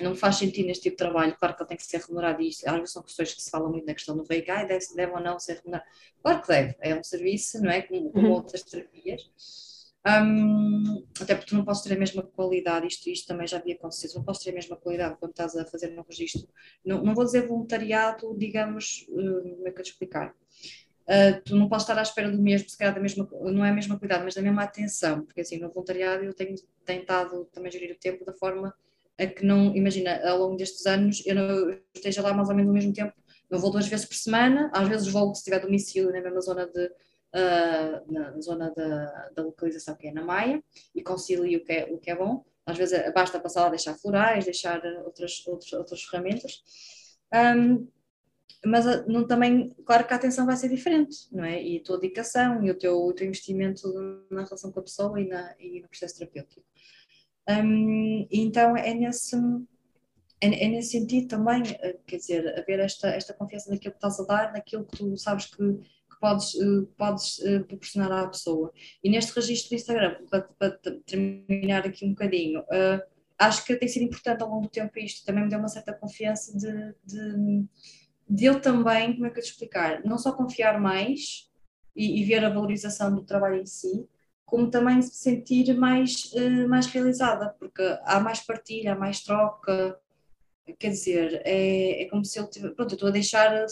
não 0.00 0.14
faz 0.14 0.36
sentido 0.36 0.66
neste 0.66 0.84
tipo 0.84 0.94
de 0.94 1.04
trabalho, 1.04 1.36
claro 1.38 1.54
que 1.54 1.62
ele 1.62 1.68
tem 1.68 1.76
que 1.76 1.84
ser 1.84 2.00
remunerado 2.00 2.40
e 2.40 2.48
isto, 2.48 2.66
às 2.66 2.74
vezes 2.74 2.92
são 2.92 3.02
questões 3.02 3.34
que 3.34 3.42
se 3.42 3.50
falam 3.50 3.70
muito 3.70 3.86
na 3.86 3.94
questão 3.94 4.16
do 4.16 4.24
VIH, 4.24 4.64
deve, 4.64 4.86
deve 4.94 5.12
ou 5.12 5.20
não 5.20 5.38
ser 5.38 5.58
remunerado. 5.58 5.84
Claro 6.22 6.42
que 6.42 6.48
deve, 6.48 6.76
é 6.80 6.94
um 6.94 7.04
serviço, 7.04 7.60
não 7.62 7.70
é? 7.70 7.82
Como, 7.82 8.10
como 8.10 8.26
uhum. 8.28 8.32
outras 8.32 8.62
terapias. 8.62 9.30
Um, 10.04 11.06
até 11.20 11.36
porque 11.36 11.50
tu 11.50 11.56
não 11.56 11.64
podes 11.64 11.82
ter 11.82 11.92
a 11.92 11.98
mesma 11.98 12.22
qualidade, 12.24 12.88
isto, 12.88 13.08
isto 13.08 13.26
também 13.28 13.46
já 13.46 13.58
havia 13.58 13.74
acontecido, 13.74 14.14
não 14.16 14.24
podes 14.24 14.42
ter 14.42 14.50
a 14.50 14.54
mesma 14.54 14.76
qualidade 14.76 15.16
quando 15.18 15.30
estás 15.30 15.56
a 15.56 15.64
fazer 15.64 15.96
um 15.96 16.02
registro. 16.02 16.48
Não, 16.84 17.02
não 17.02 17.14
vou 17.14 17.24
dizer 17.24 17.46
voluntariado, 17.46 18.34
digamos, 18.36 19.06
uh, 19.10 19.42
como 19.42 19.68
é 19.68 19.70
que 19.70 19.78
eu 19.78 19.84
te 19.84 19.92
explicar? 19.92 20.34
Uh, 21.02 21.40
tu 21.44 21.56
não 21.56 21.68
podes 21.68 21.84
estar 21.84 21.98
à 21.98 22.02
espera 22.02 22.30
do 22.30 22.40
mesmo, 22.40 22.68
se 22.68 22.76
calhar 22.76 22.94
da 22.94 23.00
mesma, 23.00 23.28
não 23.30 23.64
é 23.64 23.70
a 23.70 23.74
mesma 23.74 23.96
qualidade, 23.96 24.24
mas 24.24 24.34
da 24.34 24.42
mesma 24.42 24.64
atenção, 24.64 25.24
porque 25.24 25.40
assim, 25.40 25.58
no 25.58 25.70
voluntariado 25.70 26.24
eu 26.24 26.34
tenho 26.34 26.54
tentado 26.84 27.44
também 27.52 27.70
gerir 27.70 27.94
o 27.94 27.98
tempo 27.98 28.24
da 28.24 28.32
forma 28.32 28.74
a 29.18 29.26
que 29.26 29.44
não, 29.44 29.74
imagina, 29.76 30.20
ao 30.28 30.38
longo 30.38 30.56
destes 30.56 30.86
anos 30.86 31.22
eu 31.26 31.34
não 31.34 31.78
esteja 31.94 32.22
lá 32.22 32.32
mais 32.32 32.48
ou 32.48 32.54
menos 32.54 32.68
ao 32.68 32.74
mesmo 32.74 32.92
tempo, 32.92 33.12
eu 33.50 33.58
vou 33.58 33.70
duas 33.70 33.86
vezes 33.86 34.06
por 34.06 34.16
semana, 34.16 34.70
às 34.74 34.88
vezes 34.88 35.08
vou 35.08 35.34
se 35.34 35.44
tiver 35.44 35.60
domicílio 35.60 36.12
na 36.12 36.20
mesma 36.20 36.40
zona 36.40 36.66
de, 36.66 36.86
uh, 36.86 38.12
na 38.12 38.40
zona 38.40 38.70
da, 38.70 39.28
da, 39.36 39.42
localização 39.42 39.94
que 39.96 40.08
é 40.08 40.12
na 40.12 40.24
Maia 40.24 40.62
e 40.94 41.02
concilio 41.02 41.58
o 41.58 41.64
que 41.64 41.72
é, 41.72 41.84
o 41.92 41.98
que 41.98 42.10
é 42.10 42.16
bom, 42.16 42.44
às 42.64 42.78
vezes 42.78 43.12
basta 43.12 43.40
passar 43.40 43.64
lá 43.64 43.68
deixar 43.68 43.94
florais, 43.94 44.44
deixar 44.44 44.82
outras, 45.04 45.46
outras, 45.46 45.72
outras 45.72 46.02
ferramentas, 46.04 46.62
um, 47.56 47.86
mas 48.64 48.86
ah, 48.86 49.04
não, 49.08 49.26
também, 49.26 49.70
claro 49.84 50.06
que 50.06 50.12
a 50.12 50.16
atenção 50.16 50.46
vai 50.46 50.56
ser 50.56 50.68
diferente, 50.68 51.26
não 51.32 51.44
é? 51.44 51.60
E 51.62 51.78
a 51.78 51.82
tua 51.82 51.98
dedicação 51.98 52.64
e 52.64 52.70
o 52.70 52.78
teu, 52.78 52.96
o 52.96 53.12
teu 53.12 53.26
investimento 53.26 53.92
na 54.30 54.44
relação 54.44 54.70
com 54.70 54.80
a 54.80 54.82
pessoa 54.82 55.20
e, 55.20 55.26
na, 55.26 55.54
e 55.58 55.80
no 55.80 55.88
processo 55.88 56.18
terapêutico. 56.18 56.62
Um, 57.48 58.26
então 58.30 58.76
é 58.76 58.94
nesse, 58.94 59.36
é, 60.40 60.64
é, 60.64 60.68
nesse 60.68 60.90
sentido 60.90 61.28
também, 61.28 61.62
eh, 61.80 61.98
quer 62.06 62.16
dizer, 62.16 62.58
haver 62.58 62.80
esta, 62.80 63.08
esta 63.08 63.32
confiança 63.32 63.70
naquilo 63.70 63.92
que 63.92 63.98
estás 63.98 64.18
a 64.18 64.24
dar, 64.24 64.52
naquilo 64.52 64.84
que 64.84 64.96
tu 64.96 65.16
sabes 65.16 65.46
que, 65.46 65.56
que 65.56 66.20
podes, 66.20 66.54
uh, 66.54 66.86
podes 66.96 67.38
uh, 67.38 67.64
proporcionar 67.64 68.10
à 68.10 68.26
pessoa. 68.26 68.72
E 69.04 69.08
neste 69.08 69.32
registro 69.32 69.70
do 69.70 69.74
Instagram, 69.76 70.16
para, 70.28 70.42
para 70.42 70.78
terminar 71.06 71.86
aqui 71.86 72.04
um 72.04 72.10
bocadinho, 72.10 72.60
uh, 72.60 73.00
acho 73.38 73.64
que 73.64 73.76
tem 73.76 73.88
sido 73.88 74.04
importante 74.04 74.42
ao 74.42 74.48
longo 74.48 74.62
do 74.62 74.68
tempo 74.68 74.98
isto, 74.98 75.24
também 75.24 75.44
me 75.44 75.50
deu 75.50 75.60
uma 75.60 75.68
certa 75.68 75.92
confiança 75.92 76.56
de, 76.56 76.94
de, 77.04 77.64
de 78.28 78.44
eu 78.44 78.60
também, 78.60 79.14
como 79.14 79.26
é 79.26 79.30
que 79.30 79.38
eu 79.38 79.44
te 79.44 79.50
explicar, 79.50 80.04
não 80.04 80.18
só 80.18 80.32
confiar 80.32 80.80
mais 80.80 81.50
e, 81.94 82.20
e 82.20 82.24
ver 82.24 82.44
a 82.44 82.48
valorização 82.48 83.14
do 83.14 83.22
trabalho 83.22 83.60
em 83.60 83.66
si, 83.66 84.08
como 84.44 84.70
também 84.70 85.00
se 85.02 85.14
sentir 85.14 85.74
mais, 85.74 86.32
uh, 86.34 86.68
mais 86.68 86.86
realizada, 86.86 87.54
porque 87.58 87.82
há 88.04 88.20
mais 88.20 88.40
partilha, 88.40 88.92
há 88.92 88.96
mais 88.96 89.20
troca, 89.22 89.98
quer 90.78 90.90
dizer, 90.90 91.42
é, 91.44 92.02
é 92.02 92.08
como 92.08 92.24
se 92.24 92.38
eu 92.38 92.48
tivesse, 92.48 92.74
pronto, 92.74 92.92
eu 92.92 92.96
estou 92.96 93.08
a 93.08 93.12
deixar, 93.12 93.66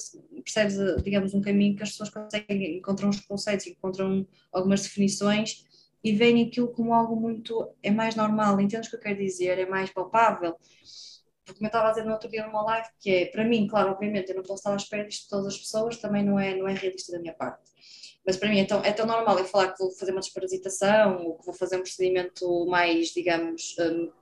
percebes, 0.44 0.76
digamos, 1.02 1.34
um 1.34 1.40
caminho 1.40 1.76
que 1.76 1.82
as 1.82 1.90
pessoas 1.90 2.10
conseguem, 2.10 2.78
encontram 2.78 3.08
os 3.10 3.20
conceitos, 3.20 3.66
encontram 3.66 4.26
algumas 4.52 4.82
definições 4.82 5.64
e 6.02 6.12
veem 6.12 6.46
aquilo 6.46 6.68
como 6.68 6.94
algo 6.94 7.14
muito, 7.14 7.74
é 7.82 7.90
mais 7.90 8.16
normal, 8.16 8.60
entendes 8.60 8.88
o 8.88 8.90
que 8.90 8.96
eu 8.96 9.00
quero 9.00 9.18
dizer, 9.18 9.58
é 9.58 9.66
mais 9.66 9.90
palpável, 9.90 10.56
porque 11.44 11.62
eu 11.62 11.66
estava 11.66 11.88
a 11.88 11.90
dizer 11.90 12.04
no 12.04 12.12
outro 12.12 12.30
dia 12.30 12.46
numa 12.46 12.62
live, 12.62 12.88
que 12.98 13.10
é, 13.10 13.26
para 13.26 13.44
mim, 13.44 13.66
claro, 13.66 13.90
obviamente, 13.90 14.30
eu 14.30 14.36
não 14.36 14.42
posso 14.42 14.60
estar 14.60 14.72
à 14.72 14.76
espera 14.76 15.04
disto 15.06 15.24
de 15.24 15.28
todas 15.28 15.46
as 15.48 15.58
pessoas, 15.58 15.96
também 15.98 16.24
não 16.24 16.38
é, 16.38 16.56
não 16.56 16.66
é 16.66 16.74
realista 16.74 17.12
da 17.12 17.18
minha 17.18 17.34
parte 17.34 17.69
mas 18.24 18.36
para 18.36 18.48
mim 18.48 18.60
é 18.60 18.64
tão, 18.64 18.84
é 18.84 18.92
tão 18.92 19.06
normal 19.06 19.38
eu 19.38 19.44
falar 19.44 19.72
que 19.72 19.78
vou 19.78 19.90
fazer 19.92 20.12
uma 20.12 20.20
desparasitação 20.20 21.24
ou 21.26 21.38
que 21.38 21.46
vou 21.46 21.54
fazer 21.54 21.76
um 21.76 21.82
procedimento 21.82 22.66
mais, 22.66 23.08
digamos, 23.08 23.76
um, 23.78 24.12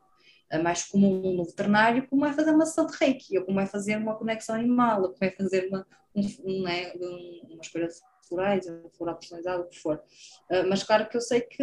mais 0.63 0.85
comum 0.85 1.35
no 1.35 1.45
veterinário, 1.45 2.07
como 2.09 2.25
é 2.25 2.33
fazer 2.33 2.53
uma 2.53 2.65
sessão 2.65 2.87
de 2.87 2.97
reiki, 2.97 3.39
ou 3.39 3.45
como 3.45 3.61
é 3.61 3.67
fazer 3.67 3.97
uma 3.97 4.17
conexão 4.17 4.55
animal, 4.55 5.03
ou 5.03 5.13
como 5.13 5.25
é 5.25 5.31
fazer 5.31 5.69
uma, 5.69 5.87
um, 6.15 6.23
um, 6.45 6.63
né, 6.63 6.93
uma 7.51 7.61
escolha 7.61 7.89
de 7.89 7.95
florais, 8.27 8.67
uma 8.67 8.91
floral 8.91 9.17
personalizada, 9.17 9.63
o 9.63 9.69
que 9.69 9.79
for. 9.79 10.03
Uh, 10.51 10.69
mas 10.69 10.83
claro 10.83 11.09
que 11.09 11.17
eu 11.17 11.21
sei 11.21 11.41
que 11.41 11.63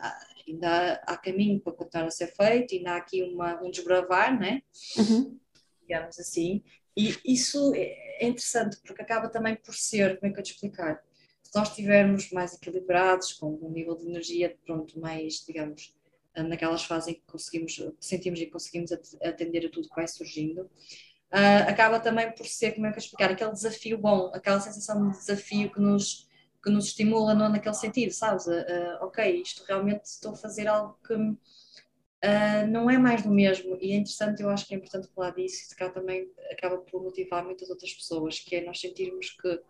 ah, 0.00 0.20
ainda 0.46 0.68
há, 1.06 1.14
há, 1.14 1.16
caminho 1.16 1.60
para 1.60 1.72
continuar 1.72 2.06
a 2.06 2.10
ser 2.10 2.28
feito, 2.28 2.74
ainda 2.74 2.92
há 2.92 2.96
aqui 2.96 3.22
uma, 3.22 3.60
um 3.62 3.70
desbravar, 3.70 4.38
né? 4.38 4.62
Uhum. 4.98 5.38
digamos 5.82 6.18
assim, 6.18 6.62
e 6.96 7.16
isso 7.24 7.72
é 7.74 8.26
interessante 8.26 8.78
porque 8.84 9.02
acaba 9.02 9.28
também 9.28 9.56
por 9.56 9.74
ser, 9.74 10.18
como 10.18 10.30
é 10.30 10.34
que 10.34 10.40
eu 10.40 10.44
te 10.44 10.52
explicar? 10.52 11.02
Se 11.50 11.58
nós 11.58 11.70
estivermos 11.70 12.30
mais 12.30 12.54
equilibrados, 12.54 13.32
com 13.32 13.58
um 13.60 13.70
nível 13.70 13.96
de 13.96 14.06
energia 14.06 14.56
pronto, 14.64 15.00
mais, 15.00 15.44
digamos, 15.44 15.92
naquelas 16.36 16.84
fases 16.84 17.08
em 17.08 17.14
que 17.14 17.22
conseguimos, 17.26 17.82
sentimos 17.98 18.40
e 18.40 18.46
conseguimos 18.46 18.92
atender 18.92 19.66
a 19.66 19.68
tudo 19.70 19.88
que 19.88 19.96
vai 19.96 20.06
surgindo, 20.06 20.62
uh, 20.62 21.68
acaba 21.68 21.98
também 21.98 22.30
por 22.32 22.46
ser, 22.46 22.72
como 22.72 22.86
é 22.86 22.92
que 22.92 22.98
eu 22.98 23.00
explicar, 23.00 23.32
aquele 23.32 23.50
desafio 23.50 23.98
bom, 23.98 24.30
aquela 24.32 24.60
sensação 24.60 25.10
de 25.10 25.18
desafio 25.18 25.72
que 25.72 25.80
nos, 25.80 26.28
que 26.62 26.70
nos 26.70 26.86
estimula 26.86 27.34
não 27.34 27.48
naquele 27.48 27.74
sentido, 27.74 28.12
sabes? 28.12 28.46
Uh, 28.46 28.98
ok, 29.00 29.42
isto 29.42 29.64
realmente 29.64 30.04
estou 30.04 30.32
a 30.32 30.36
fazer 30.36 30.68
algo 30.68 30.96
que 31.04 31.14
uh, 31.14 32.66
não 32.70 32.88
é 32.88 32.96
mais 32.96 33.24
do 33.24 33.30
mesmo 33.30 33.76
e 33.80 33.90
é 33.90 33.96
interessante, 33.96 34.40
eu 34.40 34.50
acho 34.50 34.68
que 34.68 34.74
é 34.74 34.76
importante 34.76 35.08
falar 35.12 35.30
disso 35.30 35.56
e 35.56 35.66
se 35.66 35.74
cá 35.74 35.90
também 35.90 36.30
acaba 36.52 36.78
por 36.78 37.02
motivar 37.02 37.44
muitas 37.44 37.68
outras 37.70 37.92
pessoas, 37.92 38.38
que 38.38 38.54
é 38.54 38.64
nós 38.64 38.80
sentirmos 38.80 39.30
que 39.30 39.60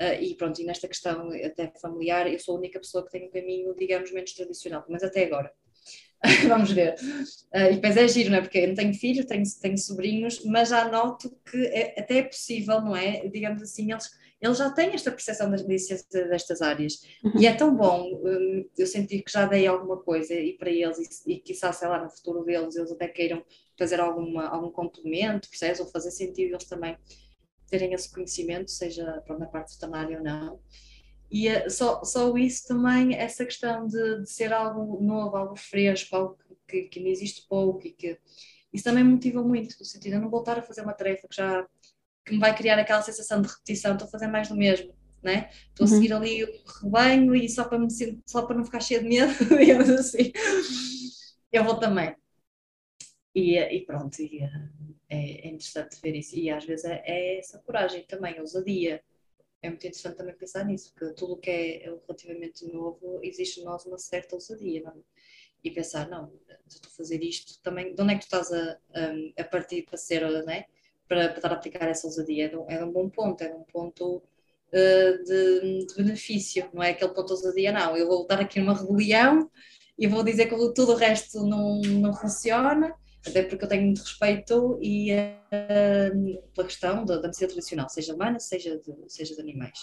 Uh, 0.00 0.20
e 0.20 0.34
pronto, 0.34 0.60
e 0.60 0.64
nesta 0.64 0.88
questão 0.88 1.30
até 1.30 1.72
familiar, 1.80 2.30
eu 2.30 2.38
sou 2.38 2.56
a 2.56 2.58
única 2.58 2.80
pessoa 2.80 3.04
que 3.04 3.12
tem 3.12 3.28
um 3.28 3.30
caminho, 3.30 3.74
digamos, 3.76 4.10
menos 4.12 4.32
tradicional, 4.32 4.84
mas 4.88 5.02
até 5.02 5.24
agora. 5.24 5.52
Vamos 6.48 6.72
ver. 6.72 6.94
Uh, 7.54 7.70
e 7.70 7.74
depois 7.74 7.96
é 7.96 8.08
giro, 8.08 8.30
não 8.30 8.38
é? 8.38 8.40
Porque 8.40 8.58
eu 8.58 8.68
não 8.68 8.74
tenho 8.74 8.94
filhos, 8.94 9.26
tenho, 9.26 9.44
tenho 9.60 9.78
sobrinhos, 9.78 10.44
mas 10.44 10.70
já 10.70 10.88
noto 10.88 11.30
que 11.48 11.66
é, 11.66 12.00
até 12.00 12.18
é 12.18 12.22
possível, 12.22 12.80
não 12.80 12.96
é? 12.96 13.28
Digamos 13.28 13.62
assim, 13.62 13.92
eles, 13.92 14.10
eles 14.40 14.58
já 14.58 14.70
têm 14.70 14.90
esta 14.94 15.10
percepção 15.10 15.50
da 15.50 15.56
licença 15.58 16.06
destas 16.10 16.62
áreas. 16.62 17.02
Uhum. 17.22 17.40
E 17.40 17.46
é 17.46 17.54
tão 17.54 17.74
bom 17.74 18.10
um, 18.22 18.68
eu 18.76 18.86
sentir 18.86 19.22
que 19.22 19.30
já 19.30 19.46
dei 19.46 19.66
alguma 19.66 19.98
coisa 19.98 20.34
e 20.34 20.54
para 20.54 20.70
eles, 20.70 21.24
e, 21.26 21.34
e 21.34 21.40
quizá, 21.40 21.72
sei 21.72 21.88
lá, 21.88 22.02
no 22.02 22.10
futuro 22.10 22.42
deles, 22.44 22.74
eles 22.74 22.90
até 22.90 23.06
queiram 23.06 23.44
fazer 23.78 24.00
alguma, 24.00 24.48
algum 24.48 24.70
complemento, 24.70 25.48
percebes? 25.48 25.80
Ou 25.80 25.86
fazer 25.86 26.10
sentido 26.10 26.54
eles 26.54 26.64
também 26.64 26.96
terem 27.68 27.92
esse 27.92 28.12
conhecimento, 28.12 28.70
seja 28.70 29.22
na 29.28 29.46
parte 29.46 29.74
veterinária 29.74 30.18
ou 30.18 30.24
não. 30.24 30.60
E 31.30 31.48
uh, 31.48 31.70
só, 31.70 32.04
só 32.04 32.36
isso 32.36 32.68
também, 32.68 33.14
essa 33.14 33.44
questão 33.44 33.86
de, 33.86 34.20
de, 34.20 34.30
ser 34.30 34.52
algo 34.52 35.02
novo, 35.02 35.36
algo 35.36 35.56
fresco, 35.56 36.14
algo 36.14 36.38
que, 36.68 36.82
que, 36.82 37.00
me 37.00 37.10
existe 37.10 37.46
pouco 37.48 37.86
e 37.86 37.92
que 37.92 38.18
isso 38.72 38.84
também 38.84 39.04
me 39.04 39.12
motiva 39.12 39.42
muito, 39.42 39.76
no 39.78 39.84
sentido 39.84 40.12
de 40.12 40.18
não 40.18 40.30
voltar 40.30 40.58
a 40.58 40.62
fazer 40.62 40.82
uma 40.82 40.92
tarefa 40.92 41.26
que 41.28 41.36
já 41.36 41.66
que 42.24 42.32
me 42.32 42.38
vai 42.38 42.56
criar 42.56 42.78
aquela 42.78 43.02
sensação 43.02 43.42
de 43.42 43.48
repetição, 43.48 43.92
estou 43.92 44.08
a 44.08 44.10
fazer 44.10 44.28
mais 44.28 44.48
do 44.48 44.56
mesmo, 44.56 44.94
né? 45.22 45.50
Estou 45.68 45.86
a 45.86 45.90
uhum. 45.90 45.94
seguir 45.96 46.12
ali 46.12 46.44
o 46.44 46.48
rebanho 46.82 47.34
e 47.34 47.48
só 47.48 47.64
para, 47.64 47.78
me, 47.78 47.88
só 48.24 48.46
para 48.46 48.56
não 48.56 48.64
ficar 48.64 48.80
cheio 48.80 49.02
de 49.02 49.08
medo, 49.08 49.32
digamos 49.58 49.90
assim, 49.90 50.32
eu 51.52 51.64
vou 51.64 51.78
também. 51.78 52.14
E, 53.34 53.58
e 53.58 53.84
pronto, 53.84 54.22
e, 54.22 54.40
é, 55.14 55.46
é, 55.46 55.48
interessante 55.48 56.00
ver 56.02 56.16
isso. 56.16 56.36
E 56.36 56.50
às 56.50 56.64
vezes 56.64 56.84
é, 56.84 57.02
é 57.06 57.38
essa 57.38 57.58
coragem 57.60 58.04
também, 58.04 58.36
a 58.36 58.40
ousadia. 58.40 59.02
É 59.62 59.68
muito 59.68 59.86
interessante 59.86 60.16
também 60.16 60.34
pensar 60.34 60.64
nisso, 60.64 60.92
porque 60.92 61.14
tudo 61.14 61.34
o 61.34 61.36
que 61.38 61.50
é 61.50 61.78
relativamente 61.84 62.66
novo, 62.66 63.20
existe 63.22 63.60
em 63.60 63.64
nós 63.64 63.86
uma 63.86 63.98
certa 63.98 64.34
ousadia. 64.34 64.82
Não? 64.82 64.92
É? 64.92 64.94
E 65.62 65.70
pensar, 65.70 66.08
não, 66.10 66.30
estou 66.68 66.90
a 66.90 66.96
fazer 66.96 67.22
isto 67.22 67.58
também, 67.62 67.94
de 67.94 68.02
onde 68.02 68.12
é 68.12 68.18
que 68.18 68.28
tu 68.28 68.36
estás 68.36 68.52
a, 68.52 68.78
a, 69.38 69.44
partir 69.44 69.82
para 69.84 69.96
ser, 69.96 70.20
né? 70.44 70.66
para, 71.08 71.28
para 71.28 71.36
estar 71.36 71.52
a 71.52 71.54
aplicar 71.54 71.88
essa 71.88 72.06
ousadia? 72.06 72.50
É 72.50 72.58
um, 72.58 72.70
é 72.70 72.84
um 72.84 72.92
bom 72.92 73.08
ponto, 73.08 73.42
é 73.42 73.54
um 73.54 73.62
ponto 73.62 74.16
uh, 74.16 75.24
de, 75.24 75.86
de, 75.86 75.94
benefício, 75.96 76.68
não 76.74 76.82
é 76.82 76.90
aquele 76.90 77.14
ponto 77.14 77.28
de 77.28 77.32
ousadia, 77.32 77.72
não. 77.72 77.96
Eu 77.96 78.06
vou 78.06 78.22
estar 78.22 78.40
aqui 78.40 78.60
numa 78.60 78.78
rebelião 78.78 79.50
e 79.98 80.06
vou 80.06 80.22
dizer 80.22 80.46
que 80.50 80.56
tudo 80.74 80.92
o 80.92 80.96
resto 80.96 81.42
não, 81.46 81.80
não 81.80 82.12
funciona 82.12 82.94
até 83.26 83.42
porque 83.42 83.64
eu 83.64 83.68
tenho 83.68 83.84
muito 83.84 84.02
respeito 84.02 84.78
e 84.82 85.12
uh, 85.12 86.42
pela 86.54 86.66
questão 86.66 87.04
da, 87.04 87.16
da 87.16 87.28
medicina 87.28 87.48
tradicional, 87.48 87.88
seja 87.88 88.14
humana, 88.14 88.38
seja 88.38 88.78
de, 88.78 88.94
seja 89.08 89.34
de 89.34 89.40
animais. 89.40 89.78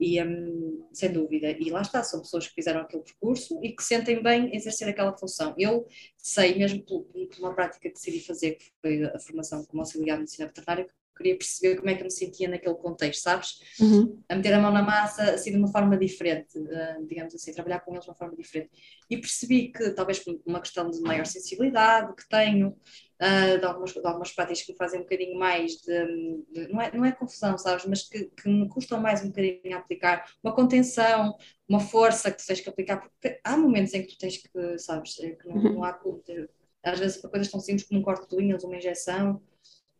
E, 0.00 0.20
um, 0.22 0.88
sem 0.92 1.12
dúvida, 1.12 1.50
e 1.50 1.70
lá 1.70 1.82
está, 1.82 2.02
são 2.02 2.20
pessoas 2.20 2.48
que 2.48 2.54
fizeram 2.54 2.80
aquele 2.80 3.02
percurso 3.02 3.60
e 3.62 3.72
que 3.72 3.82
sentem 3.82 4.22
bem 4.22 4.54
exercer 4.54 4.88
aquela 4.88 5.16
função. 5.16 5.54
Eu 5.56 5.86
sei, 6.18 6.56
mesmo 6.56 6.82
por, 6.82 7.04
por 7.04 7.38
uma 7.38 7.54
prática 7.54 7.88
que 7.88 7.94
decidi 7.94 8.20
fazer, 8.20 8.52
que 8.52 8.72
foi 8.80 9.04
a 9.04 9.18
formação 9.20 9.64
como 9.64 9.82
auxiliar 9.82 10.16
de 10.16 10.22
medicina 10.22 10.48
veterinária, 10.48 10.88
queria 11.16 11.36
perceber 11.36 11.76
como 11.76 11.90
é 11.90 11.94
que 11.94 12.00
eu 12.00 12.04
me 12.04 12.10
sentia 12.10 12.48
naquele 12.48 12.74
contexto, 12.74 13.22
sabes? 13.22 13.60
Uhum. 13.80 14.20
A 14.28 14.34
meter 14.34 14.52
a 14.52 14.60
mão 14.60 14.72
na 14.72 14.82
massa, 14.82 15.22
assim, 15.32 15.52
de 15.52 15.58
uma 15.58 15.68
forma 15.68 15.96
diferente, 15.96 16.58
uh, 16.58 17.06
digamos 17.06 17.34
assim, 17.34 17.52
trabalhar 17.52 17.80
com 17.80 17.92
eles 17.92 18.04
de 18.04 18.10
uma 18.10 18.16
forma 18.16 18.36
diferente. 18.36 18.70
E 19.08 19.16
percebi 19.16 19.72
que, 19.72 19.90
talvez 19.90 20.18
por 20.18 20.40
uma 20.44 20.60
questão 20.60 20.90
de 20.90 21.00
maior 21.00 21.26
sensibilidade 21.26 22.14
que 22.14 22.28
tenho, 22.28 22.68
uh, 22.68 23.58
de, 23.58 23.64
algumas, 23.64 23.92
de 23.92 24.06
algumas 24.06 24.32
práticas 24.32 24.62
que 24.62 24.72
me 24.72 24.78
fazem 24.78 25.00
um 25.00 25.02
bocadinho 25.04 25.38
mais 25.38 25.72
de, 25.76 26.42
de 26.52 26.72
não, 26.72 26.80
é, 26.80 26.96
não 26.96 27.04
é 27.04 27.12
confusão, 27.12 27.56
sabes? 27.56 27.86
Mas 27.86 28.08
que, 28.08 28.24
que 28.24 28.48
me 28.48 28.68
custam 28.68 29.00
mais 29.00 29.22
um 29.22 29.28
bocadinho 29.28 29.76
a 29.76 29.78
aplicar, 29.78 30.24
uma 30.42 30.54
contenção, 30.54 31.36
uma 31.68 31.80
força 31.80 32.30
que 32.30 32.38
tu 32.38 32.46
tens 32.46 32.60
que 32.60 32.68
aplicar, 32.68 33.00
porque 33.00 33.40
há 33.44 33.56
momentos 33.56 33.94
em 33.94 34.02
que 34.02 34.08
tu 34.08 34.18
tens 34.18 34.38
que, 34.38 34.78
sabes, 34.78 35.18
é 35.20 35.30
que 35.30 35.48
não, 35.48 35.56
uhum. 35.56 35.74
não 35.74 35.84
há 35.84 35.92
como 35.92 36.18
ter, 36.18 36.50
às 36.82 36.98
vezes 36.98 37.16
para 37.18 37.30
coisas 37.30 37.50
tão 37.50 37.60
simples 37.60 37.86
como 37.86 38.00
um 38.00 38.02
corte 38.02 38.28
de 38.28 38.36
unhas, 38.36 38.64
uma 38.64 38.76
injeção, 38.76 39.40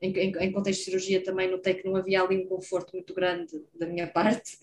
em, 0.00 0.12
em, 0.12 0.32
em, 0.36 0.52
contexto 0.52 0.80
de 0.80 0.84
cirurgia 0.84 1.22
também 1.22 1.50
notei 1.50 1.74
que 1.74 1.88
não 1.88 1.96
havia 1.96 2.22
ali 2.22 2.38
um 2.38 2.46
conforto 2.46 2.92
muito 2.92 3.14
grande 3.14 3.64
da 3.74 3.86
minha 3.86 4.06
parte 4.06 4.58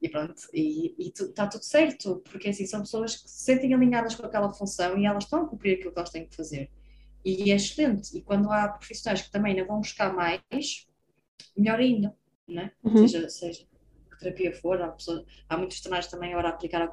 e 0.00 0.08
pronto, 0.08 0.40
e, 0.54 0.94
está 1.08 1.46
tudo 1.46 1.64
certo, 1.64 2.22
porque 2.30 2.48
assim 2.48 2.66
são 2.66 2.80
pessoas 2.80 3.16
que 3.16 3.28
se 3.28 3.44
sentem 3.44 3.74
alinhadas 3.74 4.14
com 4.14 4.24
aquela 4.24 4.52
função 4.52 4.96
e 4.98 5.06
elas 5.06 5.24
estão 5.24 5.42
a 5.42 5.48
cumprir 5.48 5.74
aquilo 5.74 5.92
que 5.92 5.98
elas 5.98 6.10
têm 6.10 6.26
que 6.26 6.36
fazer 6.36 6.70
e 7.24 7.50
é 7.50 7.56
excelente, 7.56 8.16
e 8.16 8.22
quando 8.22 8.50
há 8.50 8.68
profissionais 8.68 9.22
que 9.22 9.30
também 9.30 9.56
não 9.56 9.66
vão 9.66 9.80
buscar 9.80 10.14
mais, 10.14 10.86
melhor 11.56 11.78
ainda, 11.78 12.16
né? 12.46 12.72
Uhum. 12.82 13.06
seja, 13.06 13.28
seja 13.28 13.66
que 14.10 14.18
terapia 14.18 14.52
for, 14.52 14.80
há, 14.80 14.88
pessoas, 14.88 15.24
há 15.48 15.56
muitos 15.56 15.76
veterinários 15.76 16.10
também 16.10 16.32
agora 16.32 16.48
a 16.48 16.50
aplicar 16.52 16.82
a 16.82 16.88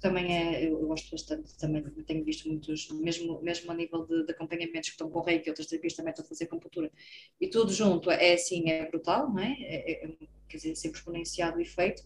acupuntura, 0.00 0.10
também 0.10 0.36
é, 0.36 0.66
eu 0.66 0.78
gosto 0.86 1.10
bastante, 1.10 1.56
também 1.58 1.82
tenho 2.06 2.24
visto 2.24 2.48
muitos, 2.48 2.90
mesmo, 2.90 3.40
mesmo 3.42 3.70
a 3.70 3.74
nível 3.74 4.06
de, 4.06 4.24
de 4.24 4.32
acompanhamentos 4.32 4.88
que 4.88 4.94
estão 4.94 5.10
com 5.10 5.20
reiki, 5.20 5.48
outras 5.48 5.66
terapias 5.66 5.94
também 5.94 6.10
estão 6.10 6.24
a 6.24 6.28
fazer 6.28 6.44
acupuntura, 6.44 6.90
e 7.40 7.48
tudo 7.48 7.72
junto 7.72 8.10
é 8.10 8.34
assim, 8.34 8.70
é 8.70 8.88
brutal, 8.88 9.32
não 9.32 9.40
é? 9.40 9.56
é, 9.60 10.04
é 10.04 10.10
quer 10.48 10.56
dizer, 10.56 10.74
sempre 10.76 10.98
exponenciado 10.98 11.58
o 11.58 11.60
efeito, 11.60 12.02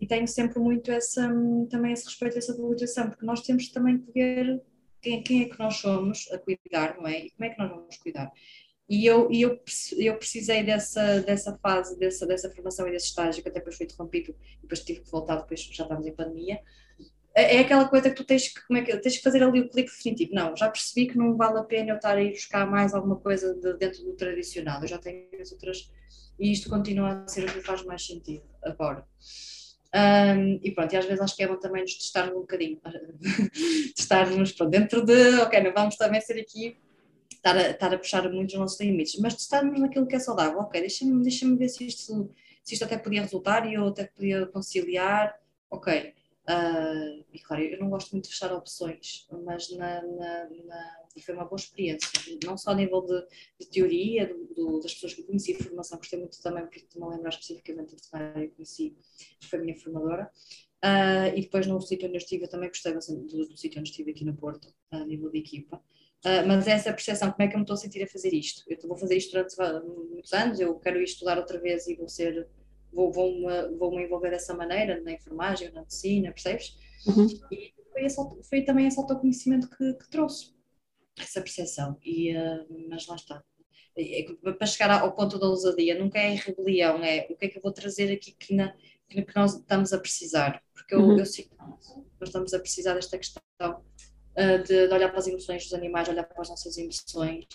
e 0.00 0.06
tenho 0.06 0.26
sempre 0.26 0.58
muito 0.58 0.90
essa, 0.90 1.28
também 1.68 1.92
esse 1.92 2.06
respeito, 2.06 2.38
essa 2.38 2.56
valorização, 2.56 3.10
porque 3.10 3.26
nós 3.26 3.42
temos 3.42 3.68
também 3.68 3.98
que 3.98 4.12
ver 4.12 4.62
quem, 5.00 5.22
quem 5.22 5.42
é 5.42 5.48
que 5.48 5.58
nós 5.58 5.76
somos 5.76 6.30
a 6.32 6.38
cuidar, 6.38 6.96
não 6.96 7.06
é? 7.06 7.26
E 7.26 7.30
como 7.30 7.44
é 7.44 7.50
que 7.50 7.58
nós 7.58 7.70
vamos 7.70 7.96
cuidar. 7.98 8.32
E 8.90 9.06
eu, 9.06 9.30
e 9.30 9.42
eu, 9.42 9.56
eu 9.98 10.16
precisei 10.16 10.64
dessa, 10.64 11.20
dessa 11.20 11.56
fase, 11.58 11.96
dessa, 11.96 12.26
dessa 12.26 12.50
formação 12.50 12.88
e 12.88 12.90
desse 12.90 13.06
estágio, 13.06 13.40
que 13.40 13.48
até 13.48 13.60
depois 13.60 13.76
foi 13.76 13.86
interrompido, 13.86 14.34
e 14.58 14.62
depois 14.62 14.80
tive 14.80 14.98
que 15.00 15.10
voltar, 15.10 15.36
depois 15.36 15.60
já 15.60 15.84
estávamos 15.84 16.08
em 16.08 16.12
pandemia, 16.12 16.60
é, 17.32 17.56
é 17.56 17.60
aquela 17.60 17.88
coisa 17.88 18.10
que 18.10 18.16
tu 18.16 18.24
tens 18.24 18.48
que, 18.48 18.66
como 18.66 18.80
é 18.80 18.82
que, 18.82 18.96
tens 18.98 19.16
que 19.18 19.22
fazer 19.22 19.44
ali 19.44 19.60
o 19.60 19.68
clique 19.68 19.90
definitivo. 19.90 20.34
Não, 20.34 20.56
já 20.56 20.68
percebi 20.68 21.06
que 21.06 21.16
não 21.16 21.36
vale 21.36 21.60
a 21.60 21.62
pena 21.62 21.90
eu 21.90 21.96
estar 21.96 22.16
a 22.16 22.20
ir 22.20 22.32
buscar 22.32 22.68
mais 22.68 22.92
alguma 22.92 23.14
coisa 23.14 23.54
de, 23.54 23.74
dentro 23.74 24.02
do 24.02 24.12
tradicional. 24.14 24.82
Eu 24.82 24.88
já 24.88 24.98
tenho 24.98 25.28
as 25.40 25.52
outras. 25.52 25.88
E 26.36 26.50
isto 26.50 26.68
continua 26.68 27.22
a 27.22 27.28
ser 27.28 27.44
o 27.48 27.52
que 27.52 27.60
faz 27.60 27.84
mais 27.84 28.04
sentido 28.04 28.42
agora. 28.60 29.06
Um, 29.94 30.60
e 30.64 30.72
pronto, 30.72 30.92
e 30.92 30.96
às 30.96 31.04
vezes 31.04 31.20
acho 31.20 31.36
que 31.36 31.44
é 31.44 31.48
bom 31.48 31.56
também 31.56 31.82
nos 31.82 31.94
testarmos 31.94 32.36
um 32.36 32.40
bocadinho, 32.40 32.80
testarmos 33.94 34.52
pronto, 34.52 34.70
dentro 34.70 35.04
de, 35.04 35.40
ok, 35.40 35.60
não 35.62 35.72
vamos 35.72 35.96
também 35.96 36.20
ser 36.20 36.40
aqui, 36.40 36.76
estar 37.32 37.56
a, 37.56 37.70
estar 37.70 37.94
a 37.94 37.98
puxar 37.98 38.30
muito 38.30 38.50
os 38.50 38.58
nossos 38.58 38.80
limites, 38.80 39.18
mas 39.20 39.34
testarmos 39.34 39.78
naquilo 39.80 40.06
que 40.06 40.16
é 40.16 40.18
saudável, 40.18 40.60
ok, 40.60 40.80
deixa-me 40.80 41.22
deixa 41.22 41.46
ver 41.56 41.68
se 41.68 41.86
isto, 41.86 42.34
se 42.62 42.74
isto 42.74 42.84
até 42.84 42.98
podia 42.98 43.22
resultar 43.22 43.66
e 43.66 43.74
eu 43.74 43.88
até 43.88 44.04
podia 44.04 44.46
conciliar, 44.46 45.38
ok, 45.70 46.14
Uh, 46.50 47.22
e 47.32 47.38
claro, 47.38 47.62
eu 47.62 47.78
não 47.78 47.90
gosto 47.90 48.10
muito 48.10 48.24
de 48.24 48.30
fechar 48.30 48.52
opções, 48.52 49.28
mas 49.44 49.70
na, 49.76 50.02
na, 50.02 50.48
na, 50.48 51.04
foi 51.20 51.34
uma 51.34 51.44
boa 51.44 51.56
experiência, 51.56 52.08
não 52.44 52.56
só 52.56 52.70
a 52.70 52.74
nível 52.74 53.02
de, 53.02 53.24
de 53.60 53.70
teoria, 53.70 54.26
do, 54.26 54.54
do, 54.54 54.80
das 54.80 54.94
pessoas 54.94 55.14
que 55.14 55.22
conheci, 55.22 55.54
formação, 55.54 55.98
gostei 55.98 56.18
muito 56.18 56.42
também, 56.42 56.64
porque 56.64 56.80
estou-me 56.80 57.06
a 57.06 57.16
lembrar 57.16 57.28
especificamente 57.28 57.94
de 57.94 58.02
que 58.02 58.16
eu 58.16 58.50
conheci, 58.50 58.96
foi 59.42 59.58
a 59.60 59.62
minha 59.62 59.78
formadora, 59.78 60.30
uh, 60.84 61.36
e 61.36 61.42
depois 61.42 61.68
no 61.68 61.80
sítio 61.80 62.08
onde 62.08 62.16
eu 62.16 62.20
estive, 62.20 62.44
eu 62.44 62.48
também 62.48 62.68
gostei 62.68 62.94
bastante 62.94 63.32
do, 63.32 63.46
do 63.46 63.56
sítio 63.56 63.78
onde 63.78 63.90
estive 63.90 64.10
aqui 64.10 64.24
no 64.24 64.34
Porto, 64.34 64.74
a 64.90 65.04
nível 65.04 65.30
de 65.30 65.38
equipa. 65.38 65.80
Uh, 66.24 66.46
mas 66.46 66.68
é 66.68 66.72
essa 66.72 66.92
percepção, 66.92 67.30
como 67.32 67.42
é 67.42 67.48
que 67.48 67.54
eu 67.54 67.58
me 67.58 67.64
estou 67.64 67.74
a 67.74 67.78
sentir 67.78 68.02
a 68.02 68.06
fazer 68.06 68.34
isto? 68.34 68.62
Eu 68.68 68.76
vou 68.86 68.96
fazer 68.96 69.16
isto 69.16 69.32
durante 69.32 69.56
muitos 70.12 70.32
anos, 70.32 70.60
eu 70.60 70.78
quero 70.78 70.98
ir 70.98 71.04
estudar 71.04 71.38
outra 71.38 71.58
vez 71.58 71.86
e 71.86 71.94
vou 71.94 72.08
ser 72.08 72.46
vou, 72.92 73.12
vou, 73.12 73.32
-me, 73.32 73.76
vou 73.76 73.94
me 73.94 74.04
envolver 74.04 74.30
dessa 74.30 74.54
maneira, 74.54 75.00
na 75.00 75.12
enfermagem, 75.12 75.70
na 75.72 75.80
medicina, 75.80 76.32
percebes? 76.32 76.76
Uhum. 77.06 77.26
E 77.50 77.72
foi, 77.92 78.04
esse, 78.04 78.16
foi, 78.48 78.62
também 78.62 78.86
esse 78.86 78.98
autoconhecimento 78.98 79.68
que, 79.70 79.94
que 79.94 80.10
trouxe, 80.10 80.54
essa 81.18 81.40
percepção. 81.40 81.96
E, 82.04 82.36
uh, 82.36 82.66
mas 82.88 83.06
lá 83.06 83.16
está. 83.16 83.42
É, 83.96 84.20
é, 84.20 84.52
para 84.52 84.66
chegar 84.66 84.90
ao 84.90 85.14
ponto 85.14 85.38
da 85.38 85.46
ousadia, 85.46 85.98
nunca 85.98 86.18
é 86.18 86.34
rebelião, 86.34 87.02
é 87.02 87.26
o 87.30 87.36
que 87.36 87.46
é 87.46 87.48
que 87.48 87.58
eu 87.58 87.62
vou 87.62 87.72
trazer 87.72 88.12
aqui 88.12 88.32
que, 88.32 88.54
na, 88.54 88.74
que 89.08 89.26
nós 89.34 89.54
estamos 89.54 89.92
a 89.92 89.98
precisar. 89.98 90.62
Porque 90.72 90.94
eu, 90.94 91.00
uhum. 91.00 91.18
eu 91.18 91.26
sinto 91.26 91.50
que 91.50 91.56
nós 91.56 92.28
estamos 92.28 92.54
a 92.54 92.58
precisar 92.58 92.94
desta 92.94 93.18
questão 93.18 93.42
uh, 94.36 94.62
de, 94.62 94.88
de 94.88 94.94
olhar 94.94 95.08
para 95.08 95.18
as 95.18 95.26
emoções 95.26 95.64
dos 95.64 95.74
animais, 95.74 96.08
olhar 96.08 96.24
para 96.24 96.42
as 96.42 96.48
nossas 96.48 96.76
emoções, 96.78 97.46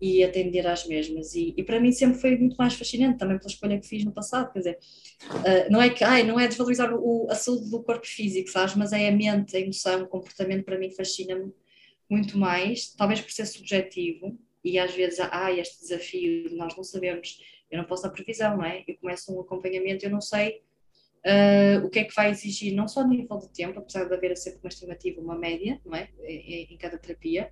e 0.00 0.24
atender 0.24 0.66
às 0.66 0.86
mesmas. 0.86 1.34
E, 1.34 1.54
e, 1.56 1.62
para 1.62 1.78
mim 1.78 1.92
sempre 1.92 2.18
foi 2.18 2.36
muito 2.36 2.56
mais 2.56 2.74
fascinante, 2.74 3.18
também 3.18 3.38
pela 3.38 3.50
escolha 3.50 3.78
que 3.78 3.86
fiz 3.86 4.04
no 4.04 4.12
passado. 4.12 4.52
Quer 4.52 4.58
dizer, 4.58 4.78
uh, 5.30 5.70
não 5.70 5.80
é 5.80 5.90
que 5.90 6.02
ai, 6.02 6.22
não 6.22 6.38
é 6.38 6.48
desvalorizar 6.48 6.92
o, 6.94 7.26
a 7.30 7.34
saúde 7.34 7.70
do 7.70 7.82
corpo 7.82 8.06
físico, 8.06 8.48
sabes? 8.50 8.74
Mas 8.74 8.92
é 8.92 9.08
a 9.08 9.12
mente, 9.12 9.56
a 9.56 9.60
emoção, 9.60 10.02
o 10.02 10.08
comportamento 10.08 10.64
para 10.64 10.78
mim 10.78 10.90
fascina-me 10.90 11.52
muito 12.08 12.36
mais, 12.38 12.92
talvez 12.94 13.20
por 13.20 13.30
ser 13.30 13.46
subjetivo. 13.46 14.38
E 14.64 14.78
às 14.78 14.92
vezes 14.94 15.20
há 15.20 15.52
este 15.52 15.80
desafio, 15.80 16.54
nós 16.56 16.76
não 16.76 16.84
sabemos, 16.84 17.40
eu 17.70 17.78
não 17.78 17.84
posso 17.84 18.02
dar 18.02 18.10
previsão, 18.10 18.56
não 18.58 18.64
é? 18.64 18.84
Eu 18.86 18.96
começo 18.98 19.34
um 19.34 19.40
acompanhamento, 19.40 20.04
eu 20.04 20.10
não 20.10 20.20
sei 20.20 20.60
Uh, 21.26 21.84
o 21.84 21.90
que 21.90 21.98
é 21.98 22.04
que 22.04 22.14
vai 22.14 22.30
exigir, 22.30 22.74
não 22.74 22.88
só 22.88 23.00
a 23.00 23.06
nível 23.06 23.36
de 23.38 23.50
tempo, 23.50 23.78
apesar 23.78 24.04
de 24.04 24.14
haver 24.14 24.34
sempre 24.38 24.60
uma 24.62 24.68
estimativa, 24.68 25.20
uma 25.20 25.36
média, 25.36 25.78
não 25.84 25.94
é? 25.94 26.08
em, 26.24 26.72
em 26.72 26.78
cada 26.78 26.96
terapia, 26.96 27.50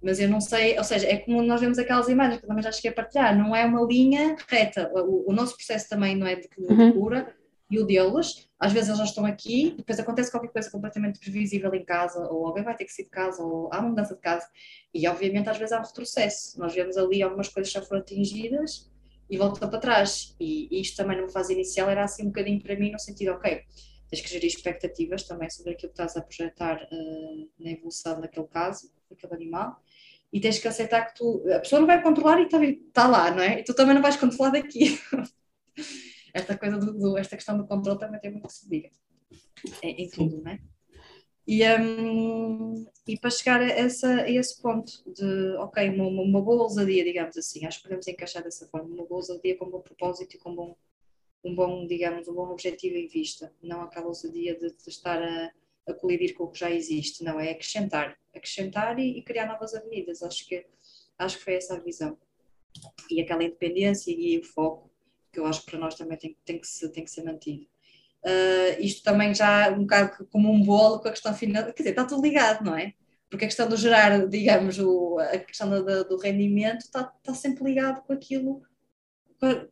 mas 0.00 0.20
eu 0.20 0.28
não 0.28 0.40
sei, 0.40 0.78
ou 0.78 0.84
seja, 0.84 1.08
é 1.08 1.16
como 1.16 1.42
nós 1.42 1.60
vemos 1.60 1.78
aquelas 1.78 2.08
imagens 2.08 2.40
que 2.40 2.46
também 2.46 2.62
já 2.62 2.70
cheguei 2.70 2.92
a 2.92 2.94
partilhar, 2.94 3.36
não 3.36 3.54
é 3.54 3.64
uma 3.64 3.84
linha 3.84 4.36
reta. 4.48 4.90
O, 4.94 5.30
o 5.30 5.32
nosso 5.32 5.56
processo 5.56 5.88
também 5.88 6.14
não 6.16 6.26
é 6.26 6.36
de, 6.36 6.48
de 6.48 6.72
uhum. 6.72 6.92
cura 6.92 7.34
e 7.70 7.78
o 7.78 7.84
deles, 7.84 8.48
às 8.58 8.72
vezes 8.72 8.88
eles 8.88 8.98
já 8.98 9.04
estão 9.04 9.26
aqui, 9.26 9.74
depois 9.76 9.98
acontece 9.98 10.30
qualquer 10.30 10.48
coisa 10.48 10.70
completamente 10.70 11.20
previsível 11.20 11.74
em 11.74 11.84
casa, 11.84 12.18
ou 12.30 12.46
alguém 12.46 12.64
vai 12.64 12.74
ter 12.74 12.84
que 12.84 12.92
sair 12.92 13.04
de 13.04 13.10
casa, 13.10 13.42
ou 13.42 13.68
há 13.72 13.82
mudança 13.82 14.14
de 14.14 14.20
casa, 14.20 14.48
e 14.94 15.06
obviamente 15.06 15.50
às 15.50 15.58
vezes 15.58 15.72
há 15.72 15.80
um 15.80 15.84
retrocesso. 15.84 16.58
Nós 16.58 16.74
vemos 16.74 16.96
ali 16.96 17.22
algumas 17.22 17.48
coisas 17.48 17.70
já 17.70 17.82
foram 17.82 18.00
atingidas 18.00 18.90
e 19.28 19.36
volta 19.36 19.68
para 19.68 19.78
trás. 19.78 20.34
E, 20.40 20.80
isto 20.80 20.96
também 20.96 21.16
numa 21.16 21.28
fase 21.28 21.52
inicial 21.52 21.88
era 21.88 22.04
assim 22.04 22.24
um 22.24 22.26
bocadinho 22.26 22.62
para 22.62 22.76
mim, 22.76 22.90
no 22.90 22.98
sentido, 22.98 23.32
ok, 23.32 23.62
tens 24.08 24.20
que 24.22 24.28
gerir 24.28 24.48
expectativas 24.48 25.24
também 25.24 25.50
sobre 25.50 25.72
aquilo 25.72 25.92
que 25.92 26.00
estás 26.00 26.16
a 26.16 26.22
projetar 26.22 26.82
uh, 26.82 27.50
na 27.58 27.70
evolução 27.70 28.20
daquele 28.20 28.46
caso, 28.46 28.90
daquele 29.10 29.34
animal, 29.34 29.82
e 30.32 30.40
tens 30.40 30.58
que 30.58 30.68
aceitar 30.68 31.06
que 31.06 31.14
tu, 31.16 31.44
a 31.54 31.60
pessoa 31.60 31.80
não 31.80 31.86
vai 31.86 32.02
controlar 32.02 32.40
e 32.40 32.44
está 32.44 32.58
tá 32.92 33.08
lá, 33.08 33.30
não 33.30 33.42
é? 33.42 33.60
E 33.60 33.64
tu 33.64 33.74
também 33.74 33.94
não 33.94 34.02
vais 34.02 34.16
controlar 34.16 34.50
daqui. 34.50 35.00
esta 36.32 36.56
coisa 36.56 36.78
do, 36.78 36.92
do, 36.92 37.18
esta 37.18 37.36
questão 37.36 37.56
do 37.56 37.66
controle 37.66 37.98
também 37.98 38.20
tem 38.20 38.30
muito 38.30 38.46
que 38.46 38.52
se 38.52 38.68
diga 38.68 38.90
em, 39.82 40.04
em 40.04 40.10
tudo, 40.10 40.42
não 40.42 40.50
é? 40.50 40.58
E, 41.46 41.64
um, 41.78 42.86
e 43.08 43.18
para 43.18 43.30
chegar 43.30 43.62
a, 43.62 43.64
essa, 43.64 44.06
a 44.20 44.30
esse 44.30 44.60
ponto 44.60 45.02
de, 45.10 45.56
ok, 45.56 45.88
uma, 45.88 46.06
uma, 46.06 46.42
boa 46.42 46.64
ousadia, 46.64 47.02
digamos 47.02 47.38
assim, 47.38 47.64
acho 47.64 47.78
que 47.78 47.84
podemos 47.84 48.06
encaixar 48.06 48.44
dessa 48.44 48.66
forma, 48.68 48.86
uma 48.86 49.06
boa 49.06 49.20
ousadia 49.20 49.56
com 49.56 49.64
um 49.64 49.70
bom 49.70 49.80
propósito 49.80 50.36
e 50.36 50.38
com 50.38 50.50
um 50.50 50.54
bom, 50.54 50.76
um 51.42 51.54
bom 51.54 51.86
digamos, 51.86 52.28
um 52.28 52.34
bom 52.34 52.50
objetivo 52.50 52.96
em 52.96 53.06
vista, 53.06 53.50
não 53.62 53.80
aquela 53.80 54.08
ousadia 54.08 54.54
de, 54.58 54.68
de 54.70 54.88
estar 54.90 55.22
a, 55.22 55.50
a 55.86 55.94
colidir 55.94 56.34
com 56.34 56.44
o 56.44 56.50
que 56.50 56.58
já 56.58 56.70
existe, 56.70 57.24
não, 57.24 57.40
é 57.40 57.50
acrescentar, 57.50 58.18
acrescentar 58.34 58.98
e, 58.98 59.18
e, 59.18 59.22
criar 59.22 59.46
novas 59.46 59.74
avenidas, 59.74 60.22
acho 60.22 60.46
que, 60.46 60.66
acho 61.18 61.38
que 61.38 61.44
foi 61.44 61.54
essa 61.54 61.76
a 61.76 61.80
visão. 61.80 62.18
E 63.10 63.22
aquela 63.22 63.42
independência 63.42 64.12
e 64.12 64.38
o 64.38 64.44
foco, 64.44 64.90
que 65.32 65.40
eu 65.40 65.46
acho 65.46 65.64
que 65.64 65.70
para 65.70 65.80
nós 65.80 65.94
também 65.94 66.18
tem, 66.18 66.36
tem, 66.44 66.60
que, 66.60 66.66
ser, 66.66 66.90
tem 66.90 67.04
que 67.04 67.10
ser 67.10 67.24
mantido. 67.24 67.66
Uh, 68.24 68.80
isto 68.80 69.02
também 69.02 69.34
já 69.34 69.70
um 69.70 69.80
bocado 69.80 70.26
como 70.30 70.50
um 70.50 70.62
bolo 70.62 71.00
com 71.00 71.08
a 71.08 71.12
questão 71.12 71.32
final, 71.34 71.64
quer 71.64 71.72
dizer, 71.74 71.90
está 71.90 72.04
tudo 72.04 72.22
ligado, 72.22 72.64
não 72.64 72.76
é? 72.76 72.92
Porque 73.30 73.44
a 73.44 73.48
questão 73.48 73.68
do 73.68 73.76
gerar, 73.76 74.26
digamos, 74.26 74.78
o, 74.78 75.18
a 75.18 75.38
questão 75.38 75.68
do, 75.70 76.04
do 76.04 76.18
rendimento 76.18 76.80
está, 76.80 77.12
está 77.18 77.34
sempre 77.34 77.64
ligado 77.64 78.02
com 78.02 78.12
aquilo 78.12 78.62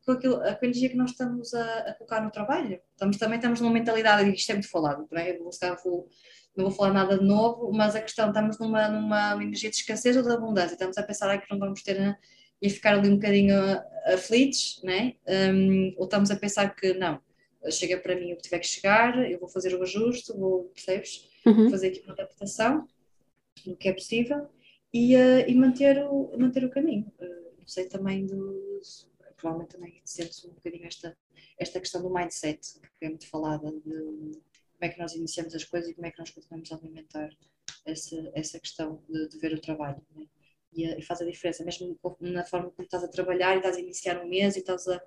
com, 0.04 0.12
aquilo, 0.12 0.40
a 0.42 0.58
energia 0.62 0.88
que 0.88 0.96
nós 0.96 1.10
estamos 1.10 1.52
a, 1.52 1.78
a, 1.80 1.94
colocar 1.94 2.20
no 2.22 2.30
trabalho. 2.30 2.80
Estamos, 2.92 3.16
também 3.16 3.36
estamos 3.36 3.60
numa 3.60 3.72
mentalidade, 3.72 4.28
e 4.28 4.34
isto 4.34 4.50
é 4.50 4.54
muito 4.54 4.70
falado, 4.70 5.06
não 5.10 5.20
é? 5.20 5.32
Eu 5.32 5.50
vou, 5.82 6.08
não 6.56 6.64
vou 6.66 6.70
falar 6.70 6.92
nada 6.92 7.18
de 7.18 7.24
novo, 7.24 7.72
mas 7.72 7.96
a 7.96 8.00
questão, 8.00 8.28
estamos 8.28 8.58
numa, 8.58 8.88
numa 8.88 9.34
energia 9.42 9.70
de 9.70 9.76
escassez 9.76 10.16
ou 10.16 10.22
de 10.22 10.30
abundância, 10.30 10.74
estamos 10.74 10.96
a 10.96 11.02
pensar 11.02 11.36
que 11.38 11.50
não 11.50 11.58
vamos 11.58 11.82
ter 11.82 11.98
né, 11.98 12.16
e 12.62 12.70
ficar 12.70 12.94
ali 12.94 13.08
um 13.08 13.16
bocadinho 13.16 13.54
aflitos, 14.06 14.80
né? 14.84 15.14
Um, 15.26 15.94
ou 15.98 16.04
estamos 16.04 16.30
a 16.30 16.36
pensar 16.36 16.74
que 16.74 16.94
não, 16.94 17.20
chega 17.70 17.98
para 17.98 18.14
mim 18.14 18.32
o 18.32 18.36
que 18.36 18.42
tiver 18.42 18.58
que 18.58 18.66
chegar, 18.66 19.30
eu 19.30 19.38
vou 19.38 19.48
fazer 19.48 19.74
o 19.74 19.82
ajuste, 19.82 20.32
vou, 20.32 20.64
percebes? 20.74 21.28
Uhum. 21.44 21.54
Vou 21.54 21.70
fazer 21.70 21.88
aqui 21.88 22.00
uma 22.00 22.12
adaptação 22.12 22.86
no 23.66 23.76
que 23.76 23.88
é 23.88 23.92
possível 23.92 24.48
e, 24.92 25.16
uh, 25.16 25.48
e 25.48 25.54
manter, 25.54 26.04
o, 26.06 26.36
manter 26.38 26.64
o 26.64 26.70
caminho. 26.70 27.12
Uh, 27.18 27.52
não 27.58 27.66
sei 27.66 27.86
também 27.86 28.26
do. 28.26 28.80
Provavelmente 29.36 29.76
também 29.76 30.00
sentes 30.04 30.44
um 30.46 30.54
bocadinho 30.54 30.86
esta, 30.86 31.16
esta 31.58 31.78
questão 31.78 32.02
do 32.02 32.08
mindset, 32.08 32.80
que 32.98 33.04
é 33.04 33.08
muito 33.08 33.28
falada, 33.28 33.70
de 33.70 33.92
como 33.92 34.80
é 34.80 34.88
que 34.88 34.98
nós 34.98 35.14
iniciamos 35.14 35.54
as 35.54 35.64
coisas 35.64 35.90
e 35.90 35.94
como 35.94 36.06
é 36.06 36.10
que 36.10 36.18
nós 36.18 36.30
continuamos 36.30 36.72
a 36.72 36.76
alimentar 36.76 37.30
essa, 37.84 38.32
essa 38.34 38.58
questão 38.58 39.02
de, 39.08 39.28
de 39.28 39.38
ver 39.38 39.52
o 39.52 39.60
trabalho. 39.60 40.02
Né? 40.14 40.26
E, 40.72 40.84
e, 40.84 41.02
faz 41.02 41.20
a 41.20 41.26
diferença, 41.26 41.64
mesmo 41.64 41.98
na 42.20 42.44
forma 42.44 42.70
como 42.70 42.84
estás 42.84 43.04
a 43.04 43.08
trabalhar 43.08 43.54
e 43.54 43.58
estás 43.58 43.76
a 43.76 43.80
iniciar 43.80 44.22
um 44.22 44.28
mês 44.28 44.56
e 44.56 44.60
estás 44.60 44.88
a, 44.88 45.02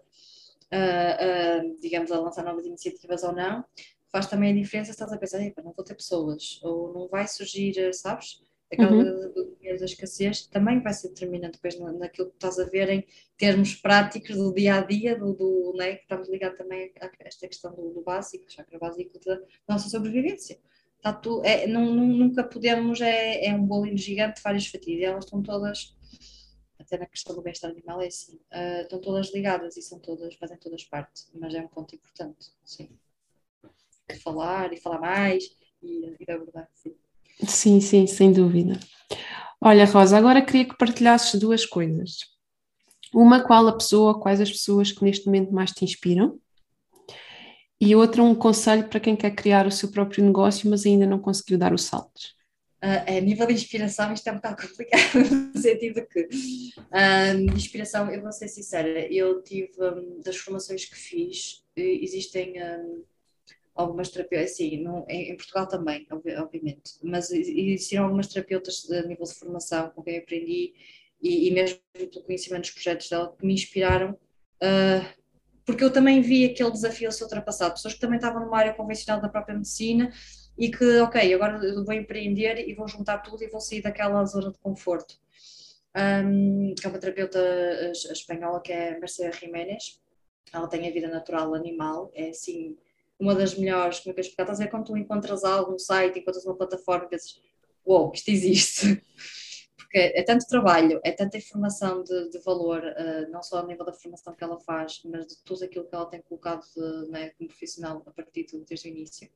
a 0.72 1.62
digamos, 1.82 2.12
a 2.12 2.20
lançar 2.20 2.44
novas 2.44 2.66
iniciativas 2.66 3.24
ou 3.24 3.34
não, 3.34 3.64
faz 4.12 4.28
também 4.28 4.52
a 4.52 4.56
diferença 4.56 4.88
se 4.88 4.92
estás 4.92 5.12
a 5.12 5.18
pensar, 5.18 5.40
não 5.64 5.74
vou 5.74 5.86
ter 5.86 5.96
pessoas, 5.96 6.60
ou 6.64 6.94
não 6.94 7.08
vai 7.08 7.28
surgir, 7.28 7.94
sabes? 7.94 8.42
Aquela 8.72 8.92
uhum. 8.92 9.34
do 9.34 9.56
dinheiro 9.56 9.80
da 9.80 9.86
escassez 9.86 10.46
também 10.46 10.80
vai 10.80 10.94
ser 10.94 11.10
determinante 11.10 11.54
depois 11.54 11.80
naquilo 11.98 12.30
que 12.30 12.36
estás 12.36 12.60
a 12.60 12.66
ver 12.66 12.88
em 12.90 13.04
termos 13.36 13.74
práticos 13.74 14.36
do 14.36 14.54
dia 14.54 14.76
a 14.76 14.82
dia, 14.82 15.18
do, 15.18 15.34
do 15.34 15.74
né, 15.76 15.96
que 15.96 16.04
estamos 16.04 16.30
ligados 16.30 16.58
também 16.58 16.92
a 17.02 17.10
esta 17.22 17.48
questão 17.48 17.74
do, 17.74 17.90
do 17.90 18.02
básico, 18.02 18.46
chakra 18.48 18.78
básico 18.78 19.20
da 19.26 19.40
nossa 19.68 19.90
sobrevivência. 19.90 20.60
Está 20.98 21.14
tu, 21.14 21.42
é, 21.44 21.66
não, 21.66 21.96
nunca 21.96 22.44
podemos, 22.44 23.02
é, 23.02 23.46
é 23.46 23.56
um 23.56 23.66
bolinho 23.66 23.98
gigante, 23.98 24.42
várias 24.44 24.68
fatias, 24.68 25.02
elas 25.02 25.26
estão 25.26 25.42
todas, 25.42 25.96
até 26.90 26.98
na 26.98 27.06
questão 27.06 27.36
do 27.36 27.42
bem-estar 27.42 27.70
animal 27.70 28.02
é 28.02 28.08
assim, 28.08 28.34
uh, 28.36 28.82
estão 28.82 29.00
todas 29.00 29.32
ligadas 29.32 29.78
e 29.78 29.82
são 29.82 30.00
todas, 30.00 30.34
fazem 30.36 30.58
todas 30.58 30.84
parte, 30.84 31.26
mas 31.36 31.54
é 31.54 31.62
um 31.62 31.68
ponto 31.68 31.96
importante, 31.96 32.52
sim. 32.66 32.90
De 34.10 34.20
falar 34.20 34.74
e 34.74 34.78
falar 34.78 35.00
mais 35.00 35.56
e, 35.84 36.16
e 36.20 36.26
da 36.26 36.36
verdade, 36.38 36.68
sim. 36.74 36.96
Sim, 37.48 37.80
sim, 37.80 38.08
sem 38.08 38.34
dúvida. 38.34 38.80
Olha, 39.62 39.86
Rosa, 39.86 40.18
agora 40.18 40.42
queria 40.42 40.68
que 40.68 40.78
partilhasses 40.78 41.40
duas 41.40 41.66
coisas. 41.66 42.18
Uma, 43.14 43.46
qual 43.46 43.68
a 43.68 43.78
pessoa, 43.78 44.20
quais 44.20 44.42
as 44.42 44.52
pessoas 44.52 44.92
que 44.92 45.04
neste 45.04 45.28
momento 45.28 45.54
mais 45.54 45.72
te 45.72 45.86
inspiram? 45.86 46.40
E 47.80 47.96
outra, 47.96 48.24
um 48.24 48.36
conselho 48.36 48.90
para 48.90 49.00
quem 49.00 49.16
quer 49.16 49.32
criar 49.32 49.66
o 49.68 49.72
seu 49.72 49.92
próprio 49.92 50.26
negócio, 50.26 50.70
mas 50.70 50.86
ainda 50.86 51.06
não 51.06 51.20
conseguiu 51.20 51.58
dar 51.58 51.72
o 51.72 51.78
salto. 51.78 52.39
Uh, 52.82 53.22
nível 53.22 53.46
de 53.46 53.54
inspiração, 53.54 54.14
isto 54.14 54.28
é 54.28 54.32
um 54.32 54.36
bocado 54.36 54.56
complicado, 54.66 55.20
no 55.54 55.62
sentido 55.62 56.06
que, 56.08 56.22
uh, 56.22 57.54
inspiração, 57.54 58.10
eu 58.10 58.22
vou 58.22 58.32
ser 58.32 58.48
sincera, 58.48 59.12
eu 59.14 59.42
tive, 59.42 59.72
um, 59.80 60.22
das 60.22 60.38
formações 60.38 60.86
que 60.86 60.96
fiz, 60.96 61.66
existem 61.76 62.54
um, 62.64 63.04
algumas 63.76 64.10
terapeutas, 64.10 64.52
assim, 64.52 64.86
em, 65.10 65.32
em, 65.32 65.36
Portugal 65.36 65.68
também, 65.68 66.08
obviamente, 66.10 66.94
mas 67.04 67.32
existiram 67.32 68.06
algumas 68.06 68.28
terapeutas 68.28 68.90
a 68.92 69.02
nível 69.02 69.26
de 69.26 69.34
formação 69.34 69.90
com 69.90 70.02
quem 70.02 70.18
aprendi 70.18 70.74
e, 71.22 71.50
e 71.50 71.52
mesmo 71.52 71.80
pelo 71.92 72.24
conhecimento 72.24 72.62
dos 72.62 72.72
projetos 72.72 73.10
dela 73.10 73.36
que 73.38 73.46
me 73.46 73.54
inspiraram, 73.54 74.12
uh, 74.12 75.20
porque 75.66 75.84
eu 75.84 75.92
também 75.92 76.22
vi 76.22 76.46
aquele 76.46 76.72
desafio 76.72 77.10
a 77.10 77.12
ser 77.12 77.24
ultrapassado, 77.24 77.74
pessoas 77.74 77.94
que 77.94 78.00
também 78.00 78.18
estavam 78.18 78.44
numa 78.44 78.58
área 78.58 78.74
convencional 78.74 79.22
da 79.22 79.30
própria 79.30 79.56
medicina 79.56 80.12
e 80.60 80.70
que, 80.70 81.00
ok, 81.00 81.34
agora 81.34 81.58
vou 81.86 81.94
empreender 81.94 82.68
e 82.68 82.76
vou 82.76 82.86
juntar 82.86 83.20
tudo 83.20 83.42
e 83.42 83.48
vou 83.48 83.62
sair 83.62 83.82
daquela 83.82 84.26
zona 84.26 84.52
de 84.52 84.60
conforto. 84.60 85.16
Um, 85.96 86.76
é 86.84 86.88
uma 86.88 87.00
terapeuta 87.00 87.40
espanhola 88.12 88.62
que 88.62 88.74
é 88.74 89.00
Mercedes 89.00 89.40
Jiménez, 89.40 90.02
ela 90.52 90.68
tem 90.68 90.88
a 90.88 90.92
vida 90.92 91.08
natural 91.08 91.54
animal, 91.56 92.12
é 92.14 92.30
assim 92.30 92.78
uma 93.18 93.34
das 93.34 93.58
melhores, 93.58 94.00
como 94.00 94.12
é 94.12 94.14
que 94.14 94.20
eu 94.20 94.22
explicar? 94.22 94.44
Estás 94.44 94.60
a 94.60 94.64
ver 94.64 94.70
quando 94.70 94.86
tu 94.86 94.98
encontras 94.98 95.44
algo 95.46 95.72
no 95.72 95.80
site, 95.80 96.20
encontras 96.20 96.46
uma 96.46 96.56
plataforma 96.56 97.06
e 97.06 97.10
pensas, 97.10 97.42
uou, 97.86 98.04
wow, 98.04 98.12
isto 98.14 98.30
existe. 98.30 99.04
Porque 99.76 99.98
é 99.98 100.22
tanto 100.24 100.46
trabalho, 100.46 101.00
é 101.04 101.12
tanta 101.12 101.38
informação 101.38 102.04
de, 102.04 102.30
de 102.30 102.40
valor, 102.40 102.84
uh, 102.84 103.32
não 103.32 103.42
só 103.42 103.60
a 103.60 103.66
nível 103.66 103.86
da 103.86 103.94
formação 103.94 104.36
que 104.36 104.44
ela 104.44 104.60
faz, 104.60 105.02
mas 105.04 105.26
de 105.28 105.44
tudo 105.44 105.66
aquilo 105.66 105.86
que 105.86 105.96
ela 105.96 106.06
tem 106.06 106.22
colocado 106.22 106.64
de, 106.76 107.12
né, 107.12 107.30
como 107.32 107.50
profissional 107.50 108.04
a 108.06 108.12
partir 108.12 108.46
de, 108.46 108.64
desde 108.66 108.88
o 108.88 108.92
início. 108.92 109.30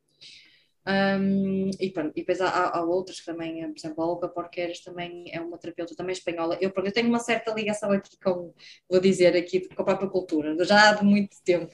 Um, 0.85 1.71
e, 1.79 1.89
pronto, 1.91 2.11
e 2.13 2.21
depois 2.21 2.41
há, 2.41 2.77
há, 2.77 2.83
outras 2.83 3.21
que 3.21 3.25
também, 3.25 3.61
por 3.71 3.77
exemplo, 3.77 4.03
a 4.03 4.07
Olga 4.07 4.27
Porqueiras 4.27 4.81
também 4.81 5.25
é 5.31 5.39
uma 5.39 5.57
terapeuta 5.57 5.95
também 5.95 6.11
espanhola. 6.11 6.57
Eu, 6.59 6.71
pronto, 6.71 6.87
eu 6.87 6.93
tenho 6.93 7.07
uma 7.07 7.19
certa 7.19 7.53
ligação 7.53 7.91
aqui 7.91 8.17
com, 8.21 8.53
vou 8.89 8.99
dizer, 8.99 9.35
aqui 9.35 9.61
com 9.69 9.81
a 9.81 9.85
própria 9.85 10.09
cultura, 10.09 10.55
já 10.65 10.89
há 10.89 10.93
de 10.93 11.05
muito 11.05 11.37
tempo. 11.43 11.73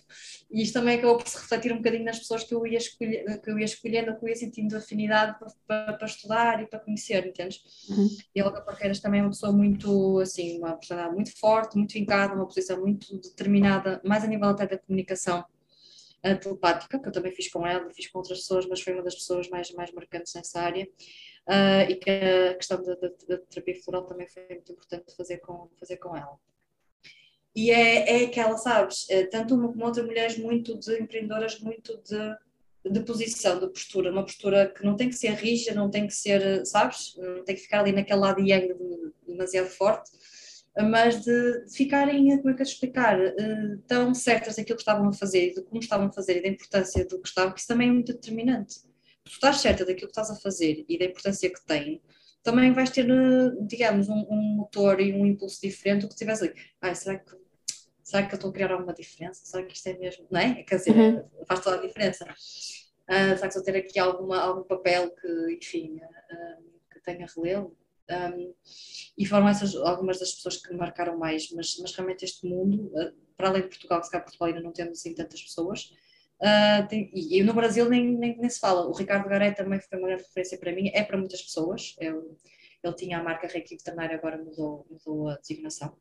E 0.52 0.62
isto 0.62 0.74
também 0.74 0.98
acabou 0.98 1.18
por 1.18 1.28
se 1.28 1.38
refletir 1.38 1.74
um 1.74 1.78
bocadinho 1.78 2.06
nas 2.06 2.20
pessoas 2.20 2.44
que 2.44 2.54
eu 2.54 2.66
ia, 2.68 2.78
escolher, 2.78 3.42
que 3.42 3.50
eu 3.50 3.58
ia 3.58 3.66
escolhendo, 3.66 4.18
que 4.18 4.26
eu 4.26 4.30
ia 4.30 4.36
sentindo 4.36 4.78
afinidade 4.78 5.40
para, 5.40 5.50
para, 5.68 5.94
para 5.94 6.08
estudar 6.08 6.62
e 6.62 6.68
para 6.68 6.80
conhecer, 6.80 7.26
entendes? 7.26 7.62
Uhum. 7.90 8.08
E 8.36 8.42
a 8.42 8.46
Olga 8.46 8.62
Porqueiras 8.62 9.00
também 9.00 9.22
é 9.22 9.24
uma 9.24 9.32
pessoa 9.32 9.52
muito, 9.52 10.20
assim, 10.20 10.60
uma 10.60 10.74
personalidade 10.74 11.16
muito 11.16 11.40
forte, 11.40 11.78
muito 11.78 11.94
vincada, 11.94 12.36
uma 12.36 12.46
posição 12.46 12.80
muito 12.80 13.20
determinada, 13.20 14.00
mais 14.06 14.24
a 14.24 14.28
nível 14.28 14.50
até 14.50 14.68
da 14.68 14.78
comunicação 14.78 15.44
a 16.24 16.36
telepática, 16.36 17.00
que 17.00 17.08
eu 17.08 17.12
também 17.12 17.32
fiz 17.32 17.50
com 17.50 17.66
ela, 17.66 17.90
fiz 17.92 18.08
com 18.08 18.20
outras 18.20 18.40
pessoas, 18.40 18.66
mas 18.68 18.82
foi 18.82 18.94
uma 18.94 19.04
das 19.04 19.16
pessoas 19.16 19.50
mais, 19.50 19.72
mais 19.72 19.92
marcantes 19.92 20.34
nessa 20.34 20.62
área. 20.62 20.88
Uh, 21.48 21.90
e 21.90 21.96
que 21.96 22.10
a 22.10 22.56
questão 22.56 22.82
da, 22.84 22.94
da, 22.96 23.10
da, 23.28 23.38
terapia 23.38 23.82
floral 23.84 24.06
também 24.06 24.28
foi 24.28 24.46
muito 24.50 24.72
importante 24.72 25.16
fazer 25.16 25.38
com, 25.38 25.68
fazer 25.80 25.98
com 25.98 26.16
ela. 26.16 26.38
E 27.56 27.72
é, 27.72 28.22
é 28.22 28.26
aquela, 28.26 28.58
sabes, 28.58 29.10
é, 29.10 29.26
tanto 29.26 29.56
uma 29.56 29.70
como 29.70 29.84
outra, 29.84 30.04
mulheres 30.04 30.38
muito 30.38 30.78
de 30.78 31.02
empreendedoras, 31.02 31.60
muito 31.60 32.00
de, 32.04 32.92
de 32.92 33.00
posição, 33.02 33.60
de 33.60 33.68
postura, 33.68 34.12
uma 34.12 34.24
postura 34.24 34.70
que 34.70 34.86
não 34.86 34.96
tem 34.96 35.10
que 35.10 35.16
ser 35.16 35.32
rígida, 35.32 35.74
não 35.74 35.90
tem 35.90 36.06
que 36.06 36.14
ser, 36.14 36.66
sabes, 36.66 37.16
não 37.18 37.44
tem 37.44 37.56
que 37.56 37.62
ficar 37.62 37.80
ali 37.80 37.92
naquele 37.92 38.20
lado 38.20 38.42
yang 38.42 38.76
demasiado 39.26 39.70
forte, 39.70 40.12
mas 40.84 41.24
de, 41.24 41.66
de 41.66 41.76
ficarem, 41.76 42.38
como 42.38 42.50
é 42.50 42.54
que 42.54 42.62
eu 42.62 42.66
explicar, 42.66 43.20
uh, 43.20 43.78
tão 43.88 44.14
certas 44.14 44.56
daquilo 44.56 44.78
que 44.78 44.82
estavam 44.82 45.10
a 45.10 45.14
fazer, 45.14 45.54
de 45.54 45.62
como 45.64 45.82
estavam 45.82 46.08
a 46.08 46.12
fazer 46.12 46.38
e 46.38 46.42
da 46.42 46.48
importância 46.48 47.06
do 47.06 47.20
que 47.22 47.28
estavam, 47.28 47.54
que 47.54 47.60
isso 47.60 47.68
também 47.68 47.90
é 47.90 47.92
muito 47.92 48.14
determinante. 48.14 48.82
Tu 49.24 49.32
estás 49.32 49.58
certa 49.58 49.86
daquilo 49.86 50.08
que 50.08 50.20
estás 50.20 50.32
a 50.32 50.36
fazer 50.36 50.86
e 50.88 50.98
da 50.98 51.06
importância 51.06 51.50
que 51.50 51.66
tem, 51.66 52.02
também 52.44 52.72
vais 52.72 52.90
ter, 52.90 53.10
eh, 53.10 53.52
digamos, 53.62 54.08
um, 54.10 54.26
um 54.30 54.56
motor 54.58 55.00
e 55.00 55.14
um 55.14 55.26
impulso 55.26 55.60
diferente 55.62 56.04
do 56.04 56.10
que 56.10 56.16
tivesse 56.16 56.46
ali. 56.46 56.54
Ah, 56.82 56.96
será 56.96 57.20
que, 57.20 57.36
será 58.04 58.26
que 58.26 58.34
eu 58.34 58.38
estou 58.38 58.50
a 58.50 58.54
criar 58.54 58.72
alguma 58.72 58.94
diferença? 58.94 59.46
Será 59.46 59.64
que 59.66 59.76
isto 59.76 59.88
é 59.88 59.98
mesmo? 59.98 60.26
Não 60.32 60.40
é? 60.40 60.64
Quer 60.64 60.78
dizer, 60.78 60.96
uhum. 60.96 61.24
faz 61.48 61.60
toda 61.60 61.78
a 61.78 61.82
diferença. 61.82 62.26
Uh, 62.26 63.36
será 63.36 63.40
que 63.40 63.48
estou 63.48 63.62
a 63.62 63.66
ter 63.66 63.76
aqui 63.76 64.00
alguma, 64.00 64.40
algum 64.40 64.64
papel 64.64 65.12
que, 65.12 65.58
enfim, 65.60 65.96
uh, 65.98 66.64
que 66.92 67.02
tenha 67.02 67.28
relevo? 67.36 67.76
Um, 68.10 68.54
e 69.18 69.26
foram 69.26 69.48
essas 69.48 69.76
algumas 69.76 70.20
das 70.20 70.34
pessoas 70.34 70.58
que 70.58 70.72
me 70.72 70.80
marcaram 70.80 71.18
mais, 71.18 71.52
mas, 71.52 71.78
mas 71.80 71.94
realmente 71.94 72.26
este 72.26 72.48
mundo, 72.48 72.88
uh, 72.88 73.14
para 73.38 73.50
além 73.50 73.64
de 73.64 73.68
Portugal, 73.68 74.04
se 74.04 74.10
cá 74.10 74.20
Portugal 74.20 74.48
ainda 74.48 74.62
não 74.62 74.72
temos 74.72 75.00
assim 75.00 75.14
tantas 75.14 75.42
pessoas, 75.42 75.92
uh, 76.42 76.88
tem, 76.88 77.12
e, 77.14 77.40
e, 77.40 77.44
no 77.44 77.54
Brasil 77.54 77.88
nem, 77.90 78.18
nem, 78.18 78.38
nem, 78.38 78.50
se 78.50 78.60
fala. 78.60 78.88
O 78.88 78.94
Ricardo 78.94 79.30
Garé 79.30 79.52
também 79.52 79.80
foi 79.80 79.98
uma 79.98 80.08
grande 80.08 80.24
referência 80.24 80.58
para 80.58 80.72
mim, 80.72 80.90
é 80.94 81.04
para 81.04 81.18
muitas 81.18 81.42
pessoas. 81.42 81.96
Eu, 82.00 82.38
ele 82.84 82.96
tinha 82.96 83.20
a 83.20 83.24
marca 83.24 83.48
Reiki 83.48 83.76
Veterinário, 83.76 84.16
agora 84.16 84.38
mudou, 84.38 84.88
mudou 84.90 85.30
a 85.30 85.36
designação. 85.36 85.96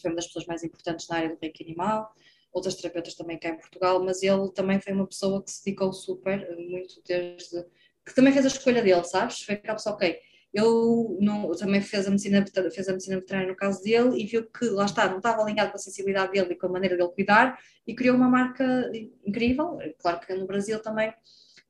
Foi 0.00 0.10
uma 0.10 0.16
das 0.16 0.26
pessoas 0.26 0.46
mais 0.46 0.62
importantes 0.62 1.08
na 1.08 1.16
área 1.16 1.30
do 1.30 1.38
Reiki 1.40 1.64
Animal 1.64 2.12
outras 2.56 2.74
terapeutas 2.74 3.14
também 3.14 3.38
cá 3.38 3.50
em 3.50 3.58
Portugal, 3.58 4.02
mas 4.02 4.22
ele 4.22 4.50
também 4.52 4.80
foi 4.80 4.94
uma 4.94 5.06
pessoa 5.06 5.42
que 5.42 5.50
se 5.50 5.62
dedicou 5.64 5.92
super, 5.92 6.48
muito 6.56 7.02
desde. 7.06 7.64
que 8.04 8.14
também 8.14 8.32
fez 8.32 8.46
a 8.46 8.48
escolha 8.48 8.82
dele, 8.82 9.04
sabes? 9.04 9.42
Foi 9.42 9.56
aquela 9.56 9.74
pessoa, 9.74 9.94
ok, 9.94 10.18
eu 10.52 11.18
não, 11.20 11.50
também 11.52 11.80
fez 11.82 12.06
a, 12.06 12.10
medicina, 12.10 12.44
fez 12.72 12.88
a 12.88 12.92
medicina 12.92 13.16
veterinária 13.16 13.52
no 13.52 13.56
caso 13.56 13.82
dele 13.82 14.22
e 14.22 14.26
viu 14.26 14.48
que 14.50 14.64
lá 14.66 14.84
está, 14.86 15.08
não 15.08 15.18
estava 15.18 15.42
alinhado 15.42 15.70
com 15.70 15.76
a 15.76 15.80
sensibilidade 15.80 16.32
dele 16.32 16.52
e 16.52 16.56
com 16.56 16.66
a 16.66 16.70
maneira 16.70 16.96
dele 16.96 17.10
cuidar 17.10 17.58
e 17.86 17.94
criou 17.94 18.16
uma 18.16 18.28
marca 18.28 18.90
incrível. 19.24 19.78
Claro 19.98 20.20
que 20.20 20.34
no 20.34 20.46
Brasil 20.46 20.80
também 20.80 21.12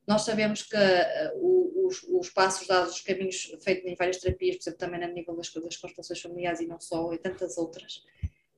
nós 0.06 0.22
sabemos 0.22 0.62
que 0.62 0.76
uh, 0.76 1.86
os, 1.86 2.02
os, 2.04 2.30
passos 2.30 2.68
dados, 2.68 2.94
os 2.94 3.00
caminhos 3.00 3.52
feitos 3.64 3.90
em 3.90 3.96
várias 3.96 4.18
terapias, 4.18 4.56
por 4.56 4.62
exemplo, 4.62 4.78
também 4.78 5.02
a 5.02 5.08
nível 5.08 5.34
das, 5.34 5.52
das 5.52 5.76
constelações 5.76 6.20
familiares 6.20 6.60
e 6.60 6.66
não 6.66 6.78
só, 6.78 7.12
e 7.12 7.18
tantas 7.18 7.58
outras, 7.58 8.04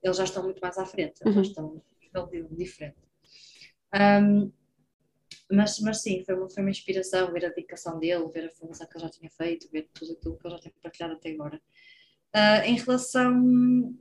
eles 0.03 0.17
já 0.17 0.25
estão 0.25 0.43
muito 0.43 0.61
mais 0.61 0.77
à 0.77 0.85
frente, 0.85 1.23
uhum. 1.25 1.33
já 1.33 1.43
estão 1.43 1.83
diferente. 2.51 2.97
Um, 3.95 4.53
mas, 5.51 5.79
mas 5.81 6.03
sim, 6.03 6.23
foi 6.25 6.35
uma, 6.35 6.49
foi 6.49 6.63
uma 6.63 6.71
inspiração 6.71 7.33
ver 7.33 7.47
a 7.47 7.49
dedicação 7.49 7.99
dele, 7.99 8.29
ver 8.33 8.47
a 8.47 8.51
formação 8.51 8.87
que 8.87 8.97
ele 8.97 9.05
já 9.05 9.11
tinha 9.11 9.31
feito, 9.31 9.71
ver 9.71 9.89
tudo 9.93 10.13
aquilo 10.13 10.37
que 10.37 10.47
ele 10.47 10.55
já 10.55 10.61
tem 10.61 10.73
partilhado 10.83 11.15
até 11.15 11.31
agora. 11.31 11.61
Uh, 12.35 12.65
em 12.67 12.77
relação 12.77 13.95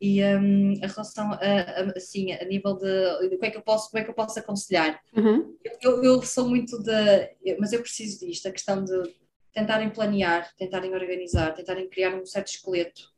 e 0.00 0.22
um, 0.22 0.74
a 0.82 0.86
relação 0.86 1.32
a, 1.32 1.36
a, 1.36 1.82
assim, 1.96 2.32
a 2.32 2.44
nível 2.44 2.76
de, 2.76 3.28
de 3.28 3.36
como 3.36 3.44
é 3.46 3.50
que 3.50 3.56
eu 3.56 3.62
posso, 3.62 3.90
como 3.90 4.00
é 4.00 4.04
que 4.04 4.10
eu 4.10 4.14
posso 4.14 4.38
aconselhar. 4.38 5.00
Uhum. 5.16 5.56
Eu, 5.80 6.04
eu, 6.04 6.22
sou 6.22 6.48
muito 6.48 6.82
de, 6.82 7.56
mas 7.58 7.72
eu 7.72 7.80
preciso 7.80 8.26
disto, 8.26 8.46
a 8.46 8.52
questão 8.52 8.84
de 8.84 9.14
tentarem 9.52 9.88
planear, 9.88 10.52
tentarem 10.56 10.92
organizar, 10.92 11.54
tentarem 11.54 11.88
criar 11.88 12.14
um 12.14 12.26
certo 12.26 12.48
esqueleto, 12.48 13.12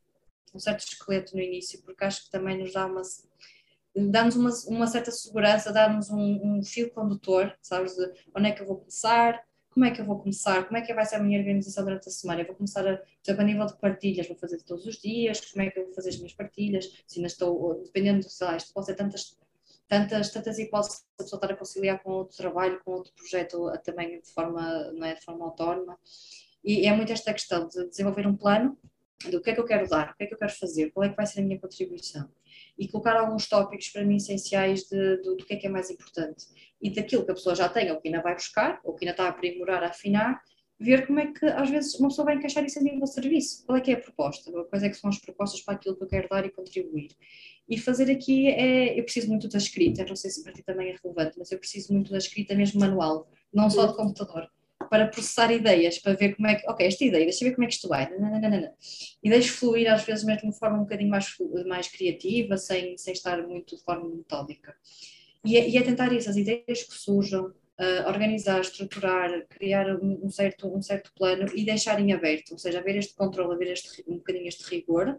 um 0.55 0.59
certo 0.59 0.81
esqueleto 0.81 1.35
no 1.35 1.43
início, 1.43 1.83
porque 1.83 2.05
acho 2.05 2.25
que 2.27 2.31
também 2.31 2.59
nos 2.59 2.73
dá 2.73 2.87
uma 2.87 3.03
dá-nos 3.97 4.37
uma, 4.37 4.51
uma 4.69 4.87
certa 4.87 5.11
segurança, 5.11 5.73
dá-nos 5.73 6.11
um, 6.11 6.59
um 6.59 6.63
fio 6.63 6.91
condutor, 6.91 7.57
sabes, 7.63 7.95
de 7.97 8.13
onde 8.35 8.49
é 8.49 8.53
que 8.53 8.63
eu 8.63 8.67
vou 8.67 8.77
começar, 8.77 9.43
como 9.71 9.85
é 9.85 9.91
que 9.91 10.01
eu 10.01 10.07
vou 10.07 10.19
começar, 10.19 10.65
como 10.65 10.77
é 10.77 10.81
que 10.81 10.93
vai 10.95 11.05
ser 11.05 11.17
a 11.17 11.23
minha 11.23 11.39
organização 11.39 11.85
durante 11.85 12.09
a 12.09 12.13
semana, 12.13 12.41
eu 12.41 12.47
vou 12.47 12.57
começar 12.57 12.87
a, 12.87 13.01
exemplo, 13.23 13.43
a 13.43 13.45
nível 13.45 13.67
de 13.67 13.77
partilhas, 13.77 14.27
vou 14.27 14.37
fazer 14.37 14.63
todos 14.63 14.87
os 14.87 14.97
dias, 14.97 15.41
como 15.51 15.63
é 15.63 15.71
que 15.71 15.79
eu 15.79 15.85
vou 15.85 15.95
fazer 15.95 16.11
as 16.11 16.17
minhas 16.17 16.33
partilhas, 16.33 16.85
se 17.07 17.19
ainda 17.19 17.27
estou, 17.27 17.83
dependendo, 17.85 18.23
sei 18.23 18.47
lá, 18.47 18.57
isto 18.57 18.73
pode 18.73 18.87
ser 18.87 18.95
tantas, 18.95 19.39
tantas, 19.89 20.31
tantas 20.31 20.59
hipóteses 20.59 21.01
de 21.01 21.25
pessoa 21.25 21.39
estar 21.39 21.53
a 21.53 21.57
conciliar 21.57 22.03
com 22.03 22.11
outro 22.11 22.37
trabalho, 22.37 22.81
com 22.85 22.93
outro 22.93 23.13
projeto, 23.15 23.71
também 23.85 24.21
de 24.21 24.31
forma, 24.31 24.93
não 24.93 25.07
é, 25.07 25.15
de 25.15 25.23
forma 25.23 25.45
autónoma, 25.45 25.99
e 26.65 26.87
é 26.87 26.93
muito 26.95 27.13
esta 27.13 27.33
questão 27.33 27.69
de 27.69 27.89
desenvolver 27.89 28.27
um 28.27 28.37
plano 28.37 28.79
do 29.31 29.41
que 29.41 29.51
é 29.51 29.55
que 29.55 29.61
eu 29.61 29.67
quero 29.67 29.89
dar, 29.89 30.11
o 30.11 30.17
que 30.17 30.25
é 30.25 30.27
que 30.27 30.35
eu 30.35 30.39
quero 30.39 30.53
fazer, 30.53 30.91
qual 30.91 31.05
é 31.05 31.11
que 31.11 31.17
vai 31.17 31.27
ser 31.27 31.41
a 31.41 31.43
minha 31.43 31.61
contribuição 31.61 32.29
e 32.79 32.89
colocar 32.89 33.17
alguns 33.17 33.49
tópicos 33.49 33.89
para 33.89 34.05
mim 34.05 34.17
essenciais 34.17 34.83
de, 34.83 35.17
de, 35.17 35.37
do 35.37 35.45
que 35.45 35.55
é 35.55 35.57
que 35.57 35.67
é 35.67 35.71
mais 35.71 35.91
importante. 35.91 36.47
E 36.81 36.91
daquilo 36.91 37.25
que 37.25 37.31
a 37.31 37.35
pessoa 37.35 37.55
já 37.55 37.69
tem 37.69 37.91
ou 37.91 38.01
que 38.01 38.09
ainda 38.09 38.23
vai 38.23 38.35
buscar 38.35 38.81
ou 38.85 38.95
que 38.95 39.05
ainda 39.05 39.13
está 39.13 39.25
a 39.25 39.29
aprimorar, 39.29 39.83
a 39.83 39.89
afinar, 39.89 40.41
ver 40.79 41.07
como 41.07 41.21
é 41.21 41.33
que 41.33 41.47
às 41.47 41.71
vezes 41.71 41.95
uma 41.95 42.09
pessoa 42.09 42.27
vai 42.27 42.37
encaixar 42.37 42.65
isso 42.65 42.79
a 42.79 42.83
nível 42.83 43.01
de 43.01 43.13
serviço, 43.13 43.65
qual 43.65 43.79
é 43.79 43.81
que 43.81 43.91
é 43.91 43.95
a 43.95 44.01
proposta, 44.01 44.53
quais 44.69 44.83
é 44.83 44.89
que 44.91 44.97
são 44.97 45.09
as 45.09 45.19
propostas 45.19 45.63
para 45.63 45.75
aquilo 45.75 45.97
que 45.97 46.05
eu 46.05 46.09
quero 46.09 46.29
dar 46.29 46.45
e 46.45 46.51
contribuir. 46.51 47.09
E 47.69 47.79
fazer 47.79 48.11
aqui 48.11 48.49
é, 48.49 48.99
eu 48.99 49.03
preciso 49.05 49.29
muito 49.29 49.49
da 49.49 49.59
escrita, 49.59 50.05
não 50.05 50.15
sei 50.15 50.31
se 50.31 50.43
para 50.43 50.53
ti 50.53 50.63
também 50.63 50.91
é 50.91 50.97
relevante, 51.03 51.39
mas 51.39 51.51
eu 51.51 51.59
preciso 51.59 51.93
muito 51.93 52.11
da 52.11 52.19
escrita 52.19 52.55
mesmo 52.55 52.79
manual, 52.79 53.29
não 53.53 53.71
só 53.71 53.87
de 53.87 53.97
computador 53.97 54.49
para 54.89 55.09
processar 55.09 55.53
ideias, 55.53 55.99
para 55.99 56.15
ver 56.15 56.35
como 56.35 56.49
é 56.49 56.55
que, 56.57 56.69
ok, 56.69 56.87
esta 56.87 57.05
ideia, 57.05 57.25
deixa 57.25 57.45
eu 57.45 57.49
ver 57.49 57.55
como 57.55 57.65
é 57.65 57.69
que 57.69 57.75
isto 57.75 57.89
vai, 57.89 58.11
nananana. 58.19 58.73
e 59.23 59.31
deixo 59.31 59.53
fluir 59.53 59.93
às 59.93 60.05
vezes 60.05 60.25
mesmo 60.25 60.51
de 60.51 60.59
forma 60.59 60.79
um 60.79 60.83
bocadinho 60.83 61.11
mais, 61.11 61.27
mais 61.67 61.89
criativa, 61.89 62.57
sem, 62.57 62.97
sem 62.97 63.13
estar 63.13 63.41
muito 63.47 63.77
de 63.77 63.83
forma 63.83 64.09
metódica. 64.09 64.75
E 65.45 65.57
é, 65.57 65.69
e 65.69 65.77
é 65.77 65.83
tentar 65.83 66.13
isso, 66.13 66.29
as 66.29 66.37
ideias 66.37 66.83
que 66.83 66.95
surjam, 66.95 67.47
uh, 67.47 68.09
organizar, 68.09 68.61
estruturar, 68.61 69.47
criar 69.49 69.97
um, 69.97 70.21
um, 70.25 70.31
certo, 70.31 70.69
um 70.75 70.83
certo 70.83 71.13
plano 71.15 71.47
e 71.55 71.65
deixar 71.65 72.01
em 72.01 72.13
aberto, 72.13 72.53
ou 72.53 72.59
seja, 72.59 72.81
haver 72.81 72.97
este 72.97 73.15
controle, 73.15 73.55
haver 73.55 73.73
este, 73.73 74.03
um 74.09 74.17
bocadinho 74.17 74.49
este 74.49 74.65
rigor, 74.69 75.19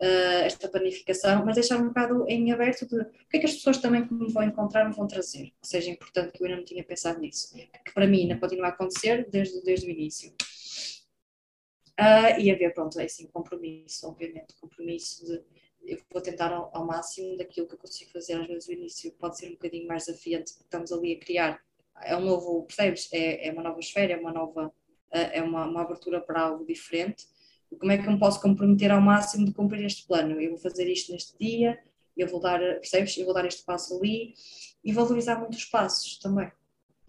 uh, 0.00 0.44
esta 0.44 0.68
planificação, 0.68 1.44
mas 1.44 1.54
deixar 1.54 1.78
um 1.78 1.88
bocado 1.88 2.24
em 2.28 2.52
aberto 2.52 2.86
de 2.86 3.00
o 3.00 3.28
que 3.28 3.36
é 3.36 3.40
que 3.40 3.46
as 3.46 3.54
pessoas 3.54 3.78
também 3.78 4.06
que 4.06 4.14
me 4.14 4.32
vão 4.32 4.42
encontrar 4.42 4.88
me 4.88 4.94
vão 4.94 5.06
trazer, 5.06 5.52
que 5.60 5.66
seja 5.66 5.90
importante, 5.90 6.32
que 6.32 6.42
eu 6.42 6.46
ainda 6.46 6.58
não 6.58 6.64
tinha 6.64 6.84
pensado 6.84 7.20
nisso, 7.20 7.54
que 7.54 7.92
para 7.92 8.06
mim 8.06 8.22
ainda 8.22 8.38
continua 8.38 8.66
a 8.66 8.70
acontecer 8.70 9.28
desde, 9.30 9.62
desde 9.62 9.86
o 9.86 9.90
início. 9.90 10.32
Uh, 11.98 12.40
e 12.40 12.50
haver, 12.50 12.74
pronto, 12.74 12.98
é 12.98 13.04
assim, 13.04 13.26
compromisso, 13.28 14.08
obviamente, 14.08 14.54
compromisso 14.60 15.24
de 15.24 15.42
eu 15.86 15.98
vou 16.10 16.22
tentar 16.22 16.50
ao, 16.50 16.70
ao, 16.74 16.86
máximo 16.86 17.36
daquilo 17.36 17.66
que 17.66 17.74
eu 17.74 17.78
consigo 17.78 18.10
fazer, 18.10 18.34
às 18.34 18.46
vezes 18.46 18.66
o 18.68 18.72
início 18.72 19.12
pode 19.12 19.38
ser 19.38 19.48
um 19.48 19.52
bocadinho 19.52 19.86
mais 19.86 20.06
desafiante, 20.06 20.52
porque 20.54 20.64
estamos 20.64 20.90
ali 20.90 21.12
a 21.12 21.18
criar, 21.18 21.62
é 22.02 22.16
um 22.16 22.24
novo, 22.24 22.64
percebes? 22.64 23.12
É, 23.12 23.48
é 23.48 23.52
uma 23.52 23.62
nova 23.62 23.78
esfera, 23.78 24.14
é 24.14 24.16
uma 24.16 24.32
nova, 24.32 24.72
é 25.10 25.42
uma, 25.42 25.66
uma 25.66 25.82
abertura 25.82 26.20
para 26.20 26.40
algo 26.40 26.64
diferente, 26.64 27.26
como 27.78 27.92
é 27.92 27.98
que 27.98 28.06
eu 28.06 28.12
me 28.12 28.18
posso 28.18 28.40
comprometer 28.40 28.90
ao 28.90 29.00
máximo 29.00 29.44
de 29.44 29.52
cumprir 29.52 29.84
este 29.84 30.06
plano? 30.06 30.40
Eu 30.40 30.50
vou 30.50 30.58
fazer 30.58 30.88
isto 30.88 31.12
neste 31.12 31.36
dia, 31.38 31.78
eu 32.16 32.28
vou 32.28 32.40
dar, 32.40 32.58
percebes? 32.58 33.16
Eu 33.16 33.24
vou 33.24 33.34
dar 33.34 33.44
este 33.44 33.64
passo 33.64 33.96
ali 33.98 34.34
e 34.84 34.92
valorizar 34.92 35.38
muito 35.38 35.54
os 35.54 35.64
passos 35.64 36.18
também. 36.18 36.50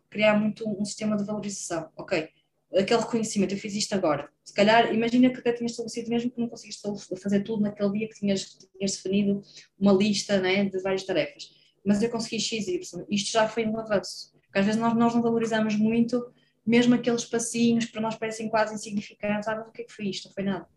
Criar 0.10 0.40
muito 0.40 0.68
um 0.68 0.86
sistema 0.86 1.15
de 1.18 1.23
valorização. 1.23 1.90
Ok, 1.95 2.30
aquele 2.73 3.02
reconhecimento, 3.02 3.53
eu 3.53 3.57
fiz 3.57 3.76
isto 3.76 3.94
agora. 3.94 4.30
Se 4.44 4.53
calhar, 4.53 4.94
imagina 4.94 5.30
que 5.30 5.40
até 5.40 5.53
tinhas 5.53 5.72
estabelecido, 5.72 6.10
mesmo 6.10 6.32
que 6.32 6.40
não 6.40 6.48
conseguiste 6.48 6.82
fazer 7.22 7.41
tudo 7.41 7.64
naquele 7.64 7.91
dia 7.91 8.07
que 8.07 8.19
tinhas, 8.19 8.57
tinhas 8.77 8.91
definido 8.91 9.41
uma 9.80 9.94
lista 9.94 10.40
né, 10.40 10.65
de 10.65 10.80
várias 10.80 11.03
tarefas. 11.03 11.49
Mas 11.86 12.02
eu 12.02 12.10
consegui 12.10 12.40
X, 12.40 12.68
Y. 12.68 13.06
Isto 13.10 13.32
já 13.32 13.48
foi 13.48 13.65
um 13.65 13.77
avanço. 13.77 14.34
Porque 14.45 14.60
às 14.60 14.65
vezes 14.65 14.80
nós, 14.80 14.95
nós 14.95 15.14
não 15.14 15.22
valorizamos 15.22 15.76
muito 15.76 16.32
mesmo 16.66 16.96
aqueles 16.96 17.26
passinhos 17.26 17.86
que 17.86 17.92
para 17.92 18.02
nós 18.02 18.16
parecem 18.16 18.50
quase 18.50 18.74
insignificantes, 18.74 19.48
ah, 19.48 19.56
mas 19.56 19.68
o 19.68 19.72
que 19.72 19.84
é 19.84 19.86
que 19.86 19.94
foi 19.94 20.08
isto? 20.08 20.28
Não 20.28 20.34
foi 20.34 20.44
nada. 20.44 20.68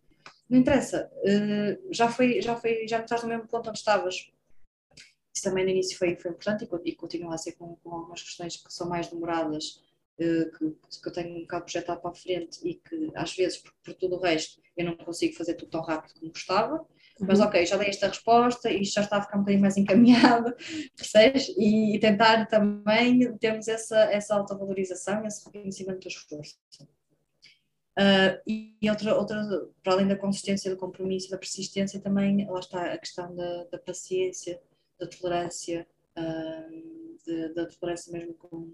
Não 0.49 0.59
interessa, 0.59 1.11
uh, 1.15 1.93
já 1.93 2.09
foi, 2.09 2.41
já 2.41 2.57
foi, 2.57 2.87
já 2.89 3.01
estás 3.01 3.23
no 3.23 3.29
mesmo 3.29 3.47
ponto 3.47 3.69
onde 3.69 3.79
estavas. 3.79 4.31
Isso 5.35 5.45
também 5.45 5.65
no 5.65 5.71
início 5.71 5.97
foi, 5.97 6.17
foi 6.17 6.31
importante 6.31 6.65
e, 6.65 6.91
e 6.91 6.95
continua 6.95 7.35
a 7.35 7.39
ser 7.39 7.53
com, 7.53 7.77
com, 7.77 7.95
algumas 7.95 8.23
questões 8.23 8.57
que 8.57 8.73
são 8.73 8.89
mais 8.89 9.09
demoradas, 9.09 9.83
uh, 10.21 10.51
que, 10.59 11.01
que 11.01 11.09
eu 11.09 11.13
tenho 11.13 11.37
um 11.37 11.41
bocado 11.43 11.65
projetado 11.65 12.01
para 12.01 12.11
a 12.11 12.15
frente 12.15 12.59
e 12.67 12.75
que 12.75 13.11
às 13.15 13.35
vezes, 13.35 13.59
por, 13.59 13.73
por 13.85 13.95
tudo 13.95 14.17
o 14.17 14.21
resto, 14.21 14.61
eu 14.77 14.87
não 14.87 14.97
consigo 14.97 15.37
fazer 15.37 15.55
tudo 15.55 15.71
tão 15.71 15.83
rápido 15.83 16.15
como 16.19 16.33
gostava 16.33 16.87
mas 17.21 17.41
ok, 17.41 17.67
já 17.67 17.77
dei 17.77 17.89
esta 17.89 18.09
resposta 18.09 18.71
e 18.71 18.85
já 18.85 19.01
está 19.01 19.17
a 19.17 19.23
ficar 19.23 19.37
um 19.37 19.41
bocadinho 19.41 19.63
mais 19.63 19.77
encaminhado, 19.77 20.55
percebes? 20.97 21.49
E, 21.57 21.97
e 21.97 22.01
tentar 22.01 22.47
também 22.47 23.37
termos 23.39 23.67
essa, 23.69 23.99
essa 24.05 24.35
autovalorização, 24.35 25.25
esse 25.27 25.45
reconhecimento 25.45 26.01
do 26.01 26.09
esforço. 26.09 26.57
Uh, 27.99 28.39
e 28.47 28.89
outra, 28.89 29.17
outra, 29.17 29.37
para 29.83 29.95
além 29.95 30.07
da 30.07 30.17
consistência, 30.17 30.71
do 30.71 30.77
compromisso, 30.77 31.31
da 31.31 31.39
persistência, 31.39 32.01
também 32.01 32.49
lá 32.49 32.61
está 32.61 32.93
a 32.93 32.99
questão 32.99 33.35
da, 33.35 33.65
da 33.65 33.79
paciência, 33.79 34.61
da 35.01 35.09
tolerância, 35.09 35.85
uh, 36.17 37.19
de, 37.27 37.55
da 37.55 37.67
tolerância 37.67 38.13
mesmo 38.13 38.35
com, 38.35 38.71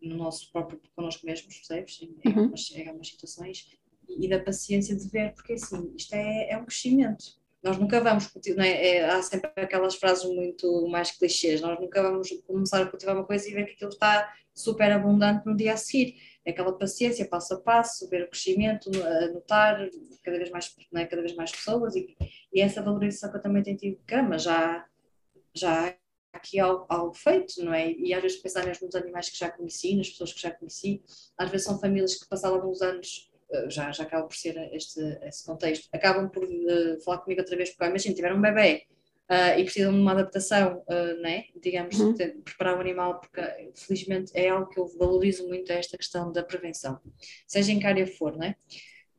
no 0.00 0.16
nosso 0.16 0.52
próprio, 0.52 0.80
connosco 0.94 1.26
mesmos, 1.26 1.56
percebes? 1.56 2.00
Em, 2.02 2.30
uhum. 2.30 2.38
algumas, 2.42 2.70
em 2.70 2.86
algumas 2.86 3.08
situações, 3.08 3.76
e, 4.08 4.26
e 4.26 4.28
da 4.28 4.38
paciência 4.38 4.94
de 4.94 5.08
ver, 5.08 5.34
porque 5.34 5.54
assim, 5.54 5.92
isto 5.96 6.14
é, 6.14 6.50
é 6.50 6.56
um 6.56 6.64
crescimento 6.64 7.41
nós 7.62 7.78
nunca 7.78 8.00
vamos 8.00 8.26
cultivar, 8.26 8.66
é? 8.66 8.96
é? 8.96 9.04
há 9.04 9.22
sempre 9.22 9.50
aquelas 9.56 9.94
frases 9.94 10.24
muito 10.24 10.88
mais 10.88 11.12
clichês, 11.12 11.60
nós 11.60 11.78
nunca 11.78 12.02
vamos 12.02 12.28
começar 12.46 12.82
a 12.82 12.86
cultivar 12.86 13.14
uma 13.14 13.24
coisa 13.24 13.48
e 13.48 13.54
ver 13.54 13.66
que 13.66 13.72
aquilo 13.72 13.90
está 13.90 14.32
super 14.54 14.90
abundante 14.90 15.46
no 15.46 15.56
dia 15.56 15.74
a 15.74 15.76
seguir. 15.76 16.16
É 16.44 16.50
aquela 16.50 16.76
paciência, 16.76 17.28
passo 17.28 17.54
a 17.54 17.60
passo, 17.60 18.08
ver 18.08 18.24
o 18.24 18.28
crescimento, 18.28 18.90
notar 19.32 19.88
cada 20.24 20.38
vez 20.38 20.50
mais, 20.50 20.74
é? 20.96 21.06
cada 21.06 21.22
vez 21.22 21.36
mais 21.36 21.52
pessoas 21.52 21.94
e, 21.94 22.16
e, 22.52 22.60
essa 22.60 22.82
valorização 22.82 23.30
que 23.30 23.36
eu 23.36 23.42
também 23.42 23.62
tenho 23.62 23.76
tido, 23.76 24.00
caramba, 24.04 24.38
já, 24.38 24.84
já 25.54 25.94
aqui 26.32 26.58
algo, 26.58 27.14
feito, 27.14 27.64
não 27.64 27.72
é? 27.72 27.92
E 27.92 28.12
às 28.12 28.22
vezes 28.22 28.38
pensar 28.38 28.66
mesmo 28.66 28.86
nos 28.86 28.96
animais 28.96 29.28
que 29.28 29.38
já 29.38 29.50
conheci, 29.50 29.94
nas 29.94 30.08
pessoas 30.08 30.32
que 30.32 30.40
já 30.40 30.50
conheci, 30.50 31.00
às 31.38 31.48
vezes 31.48 31.66
são 31.66 31.78
famílias 31.78 32.16
que 32.16 32.28
passaram 32.28 32.56
alguns 32.56 32.82
anos 32.82 33.30
já, 33.68 33.90
já 33.92 34.04
acaba 34.04 34.26
por 34.26 34.36
ser 34.36 34.56
este, 34.72 35.00
esse 35.22 35.44
contexto, 35.44 35.88
acabam 35.92 36.28
por 36.28 36.44
uh, 36.44 37.00
falar 37.04 37.18
comigo 37.18 37.40
outra 37.40 37.56
vez, 37.56 37.70
porque 37.70 37.84
imagina, 37.84 38.14
tiveram 38.14 38.36
um 38.36 38.40
bebê 38.40 38.84
uh, 39.30 39.58
e 39.58 39.64
precisam 39.64 39.92
de 39.92 39.98
uma 39.98 40.12
adaptação, 40.12 40.82
uh, 40.88 41.20
né? 41.20 41.44
digamos, 41.60 41.98
uhum. 41.98 42.12
de 42.14 42.28
preparar 42.28 42.76
o 42.76 42.80
animal, 42.80 43.20
porque 43.20 43.72
felizmente 43.74 44.32
é 44.34 44.48
algo 44.48 44.68
que 44.68 44.78
eu 44.78 44.86
valorizo 44.98 45.46
muito, 45.48 45.70
é 45.72 45.78
esta 45.78 45.96
questão 45.96 46.32
da 46.32 46.42
prevenção, 46.42 46.98
seja 47.46 47.72
em 47.72 47.78
que 47.78 47.86
área 47.86 48.06
for, 48.06 48.36
né? 48.36 48.56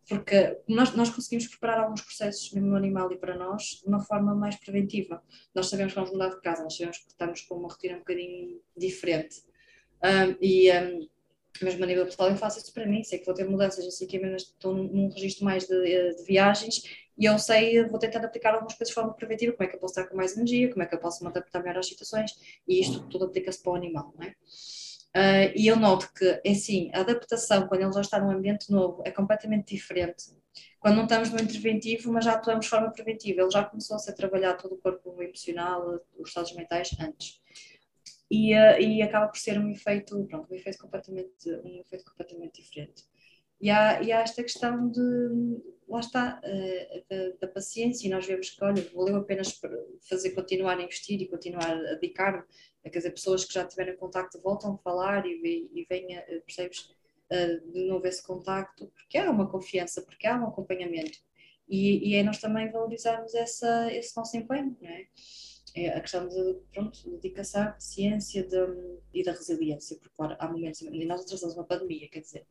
porque 0.07 0.57
nós, 0.67 0.93
nós 0.95 1.09
conseguimos 1.09 1.47
preparar 1.47 1.79
alguns 1.79 2.01
processos 2.01 2.51
mesmo 2.51 2.69
no 2.69 2.75
animal 2.75 3.11
e 3.11 3.17
para 3.17 3.37
nós 3.37 3.81
de 3.81 3.87
uma 3.87 4.01
forma 4.01 4.35
mais 4.35 4.55
preventiva. 4.57 5.23
Nós 5.55 5.69
sabemos 5.69 5.93
que 5.93 5.99
vamos 5.99 6.11
mudar 6.11 6.29
de 6.29 6.41
casa, 6.41 6.63
nós 6.63 6.75
sabemos 6.75 6.97
que 6.97 7.07
estamos 7.07 7.41
com 7.41 7.55
uma 7.55 7.69
rotina 7.69 7.95
um 7.95 7.99
bocadinho 7.99 8.59
diferente. 8.75 9.41
Um, 10.03 10.35
e, 10.41 10.69
um, 10.71 11.07
mesmo 11.61 11.83
a 11.83 11.87
nível 11.87 12.05
pessoal, 12.05 12.29
eu 12.29 12.35
faço 12.35 12.59
isso 12.59 12.73
para 12.73 12.85
mim. 12.85 13.03
Sei 13.03 13.19
que 13.19 13.25
vou 13.25 13.35
ter 13.35 13.45
mudanças, 13.45 13.85
assim 13.85 14.07
que 14.07 14.17
mesmo 14.17 14.37
estou 14.37 14.73
num, 14.73 15.09
registro 15.09 15.45
mais 15.45 15.67
de, 15.67 16.15
de, 16.15 16.23
viagens 16.23 16.83
e 17.17 17.25
eu 17.25 17.37
sei, 17.37 17.83
vou 17.85 17.99
tentar 17.99 18.25
aplicar 18.25 18.53
algumas 18.53 18.73
coisas 18.73 18.87
de 18.87 18.93
forma 18.93 19.13
preventiva, 19.13 19.53
como 19.53 19.63
é 19.63 19.67
que 19.67 19.75
eu 19.75 19.79
posso 19.79 19.93
estar 19.93 20.09
com 20.09 20.17
mais 20.17 20.35
energia, 20.35 20.69
como 20.69 20.81
é 20.81 20.85
que 20.87 20.95
eu 20.95 20.99
posso 20.99 21.23
me 21.23 21.29
adaptar 21.29 21.61
melhor 21.61 21.77
às 21.77 21.87
situações 21.87 22.31
e 22.67 22.79
isto 22.81 23.07
tudo 23.07 23.25
aplica-se 23.25 23.61
para 23.61 23.73
o 23.73 23.75
animal, 23.75 24.13
não 24.17 24.25
é? 24.25 24.35
Uh, 25.15 25.53
e 25.55 25.67
eu 25.67 25.75
noto 25.75 26.11
que, 26.11 26.41
assim, 26.43 26.89
a 26.91 27.01
adaptação, 27.01 27.67
quando 27.67 27.81
ele 27.81 27.93
já 27.93 28.01
está 28.01 28.19
num 28.19 28.31
ambiente 28.31 28.71
novo, 28.71 29.03
é 29.05 29.11
completamente 29.11 29.75
diferente. 29.75 30.25
Quando 30.79 30.95
não 30.95 31.03
estamos 31.03 31.29
no 31.29 31.39
interventivo, 31.39 32.11
mas 32.11 32.25
já 32.25 32.33
atuamos 32.33 32.65
de 32.65 32.69
forma 32.69 32.91
preventiva. 32.91 33.41
Ele 33.41 33.51
já 33.51 33.63
começou 33.63 33.95
a 33.95 33.99
ser 33.99 34.13
trabalhado 34.13 34.63
todo 34.63 34.73
o 34.73 34.77
corpo 34.79 35.21
emocional, 35.21 35.99
os 36.17 36.29
estados 36.29 36.55
mentais, 36.55 36.89
antes 36.99 37.42
e, 38.33 38.51
uh, 38.55 38.81
e 38.81 38.99
acaba 39.03 39.27
por 39.27 39.37
ser 39.37 39.59
um 39.59 39.69
efeito, 39.69 40.25
pronto, 40.25 40.51
um 40.51 40.55
efeito 40.55 40.79
completamente, 40.79 41.47
um 41.63 41.79
efeito 41.81 42.03
completamente 42.03 42.63
diferente. 42.63 43.03
E 43.61 43.69
há, 43.69 44.01
e 44.01 44.11
há 44.11 44.21
esta 44.21 44.41
questão 44.41 44.89
de, 44.89 45.61
lá 45.87 45.99
está, 45.99 46.41
uh, 46.43 47.03
da, 47.07 47.37
da, 47.41 47.47
paciência, 47.47 48.07
e 48.07 48.09
nós 48.09 48.25
vemos 48.25 48.49
que, 48.49 48.63
olha, 48.63 48.89
valeu 48.91 49.17
a 49.17 49.23
pena 49.23 49.43
fazer, 50.09 50.31
continuar 50.31 50.79
a 50.79 50.81
investir 50.81 51.21
e 51.21 51.27
continuar 51.27 51.69
a 51.69 51.93
dedicar-me, 51.93 52.43
quer 52.81 52.97
dizer, 52.97 53.11
pessoas 53.11 53.45
que 53.45 53.53
já 53.53 53.65
tiveram 53.67 53.95
contacto 53.97 54.41
voltam 54.41 54.73
a 54.73 54.77
falar 54.79 55.27
e, 55.27 55.69
e 55.71 55.85
vêm, 55.87 56.17
eh, 56.17 56.41
percebes, 56.43 56.91
de 57.71 57.85
novo 57.85 58.05
esse 58.05 58.21
contacto, 58.21 58.87
porque 58.87 59.17
há 59.17 59.29
uma 59.29 59.49
confiança, 59.49 60.01
porque 60.01 60.27
há 60.27 60.39
um 60.39 60.47
acompanhamento. 60.47 61.19
E, 61.67 62.09
e 62.09 62.15
é 62.15 62.23
nós 62.23 62.39
também 62.39 62.69
valorizarmos 62.71 63.33
essa, 63.33 63.91
esse 63.91 64.15
nosso 64.15 64.35
empenho, 64.37 64.77
não 64.81 64.89
é? 64.89 65.07
É 65.75 65.89
a 65.89 66.01
questão 66.01 66.27
de 66.27 66.57
pronto, 66.71 67.09
dedicação, 67.17 67.73
ciência 67.79 68.43
de, 68.43 68.57
e 69.13 69.23
da 69.23 69.31
resiliência, 69.31 69.97
porque 69.97 70.15
claro, 70.15 70.35
há 70.39 70.47
momentos, 70.47 70.81
e 70.81 71.05
nós 71.05 71.21
atravessamos 71.21 71.55
uma 71.55 71.65
pandemia, 71.65 72.09
quer 72.09 72.19
dizer, 72.19 72.45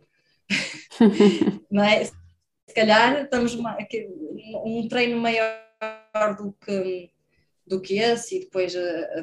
não 1.70 1.84
é? 1.84 2.04
se 2.04 2.74
calhar 2.74 3.24
estamos 3.24 3.54
uma, 3.54 3.76
um 4.64 4.88
treino 4.88 5.18
maior 5.18 5.60
do 6.36 6.52
que, 6.52 7.10
do 7.66 7.80
que 7.80 7.98
esse, 7.98 8.36
e 8.36 8.40
depois 8.40 8.74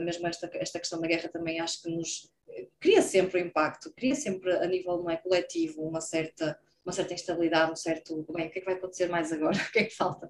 mesmo 0.02 0.28
esta, 0.28 0.50
esta 0.54 0.80
questão 0.80 1.02
da 1.02 1.08
guerra 1.08 1.30
também 1.30 1.60
acho 1.60 1.82
que 1.82 1.90
nos 1.90 2.32
cria 2.80 3.02
sempre 3.02 3.42
um 3.42 3.46
impacto, 3.46 3.94
cria 3.96 4.16
sempre 4.16 4.52
a 4.52 4.68
nível 4.68 4.98
não 4.98 5.10
é, 5.10 5.18
coletivo 5.18 5.82
uma 5.82 6.02
certa, 6.02 6.60
uma 6.86 6.94
certa 6.94 7.14
instabilidade, 7.14 7.72
um 7.72 7.76
certo, 7.76 8.26
bem, 8.34 8.48
o 8.48 8.52
que 8.52 8.60
é 8.60 8.62
que 8.62 8.66
vai 8.66 8.76
acontecer 8.76 9.08
mais 9.08 9.32
agora, 9.32 9.58
o 9.58 9.72
que 9.72 9.80
é 9.80 9.84
que 9.86 9.96
falta? 9.96 10.30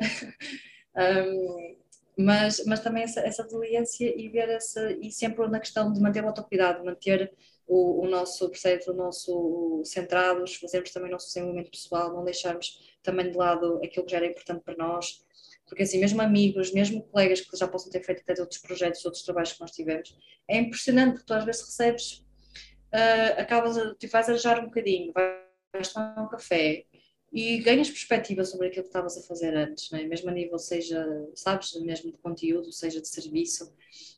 um, 0.96 1.76
mas, 2.16 2.64
mas 2.64 2.80
também 2.80 3.02
essa, 3.02 3.20
essa 3.20 3.42
resiliência 3.42 4.12
e 4.16 4.28
ver 4.28 4.48
essa, 4.48 4.90
e 4.92 5.10
sempre 5.12 5.46
na 5.48 5.60
questão 5.60 5.92
de 5.92 6.00
manter 6.00 6.24
o 6.24 6.28
autocuidado, 6.28 6.84
manter 6.84 7.32
o, 7.66 8.04
o 8.04 8.08
nosso, 8.08 8.48
percebe, 8.48 8.84
o 8.88 8.94
nosso 8.94 9.82
centrados, 9.84 10.56
fazermos 10.56 10.90
também 10.90 11.10
o 11.10 11.12
nosso 11.12 11.26
desenvolvimento 11.26 11.70
pessoal, 11.70 12.14
não 12.14 12.24
deixarmos 12.24 12.96
também 13.02 13.30
de 13.30 13.36
lado 13.36 13.80
aquilo 13.84 14.06
que 14.06 14.12
já 14.12 14.18
era 14.18 14.26
importante 14.26 14.62
para 14.64 14.76
nós, 14.76 15.24
porque 15.66 15.82
assim, 15.82 15.98
mesmo 15.98 16.22
amigos, 16.22 16.72
mesmo 16.72 17.02
colegas 17.02 17.40
que 17.40 17.56
já 17.56 17.68
possam 17.68 17.90
ter 17.90 18.02
feito 18.02 18.22
até 18.22 18.40
outros 18.40 18.60
projetos, 18.60 19.04
outros 19.04 19.22
trabalhos 19.22 19.52
que 19.52 19.60
nós 19.60 19.72
tivemos, 19.72 20.16
é 20.48 20.58
impressionante 20.58 21.14
porque 21.14 21.26
tu 21.26 21.34
às 21.34 21.44
vezes 21.44 21.62
recebes, 21.62 22.24
uh, 22.94 23.40
acabas, 23.40 23.76
tu 23.98 24.08
vais 24.08 24.28
arejar 24.28 24.60
um 24.60 24.66
bocadinho, 24.66 25.12
vais 25.72 25.92
tomar 25.92 26.22
um 26.22 26.28
café 26.28 26.84
e 27.32 27.58
ganhas 27.58 27.88
perspectiva 27.88 28.44
sobre 28.44 28.68
aquilo 28.68 28.84
que 28.84 28.88
estavas 28.88 29.16
a 29.18 29.22
fazer 29.22 29.54
antes, 29.56 29.92
é? 29.92 30.04
mesmo 30.04 30.30
a 30.30 30.32
nível, 30.32 30.58
seja, 30.58 31.04
sabes, 31.34 31.74
mesmo 31.82 32.10
de 32.12 32.18
conteúdo, 32.18 32.72
seja 32.72 33.00
de 33.00 33.08
serviço, 33.08 33.72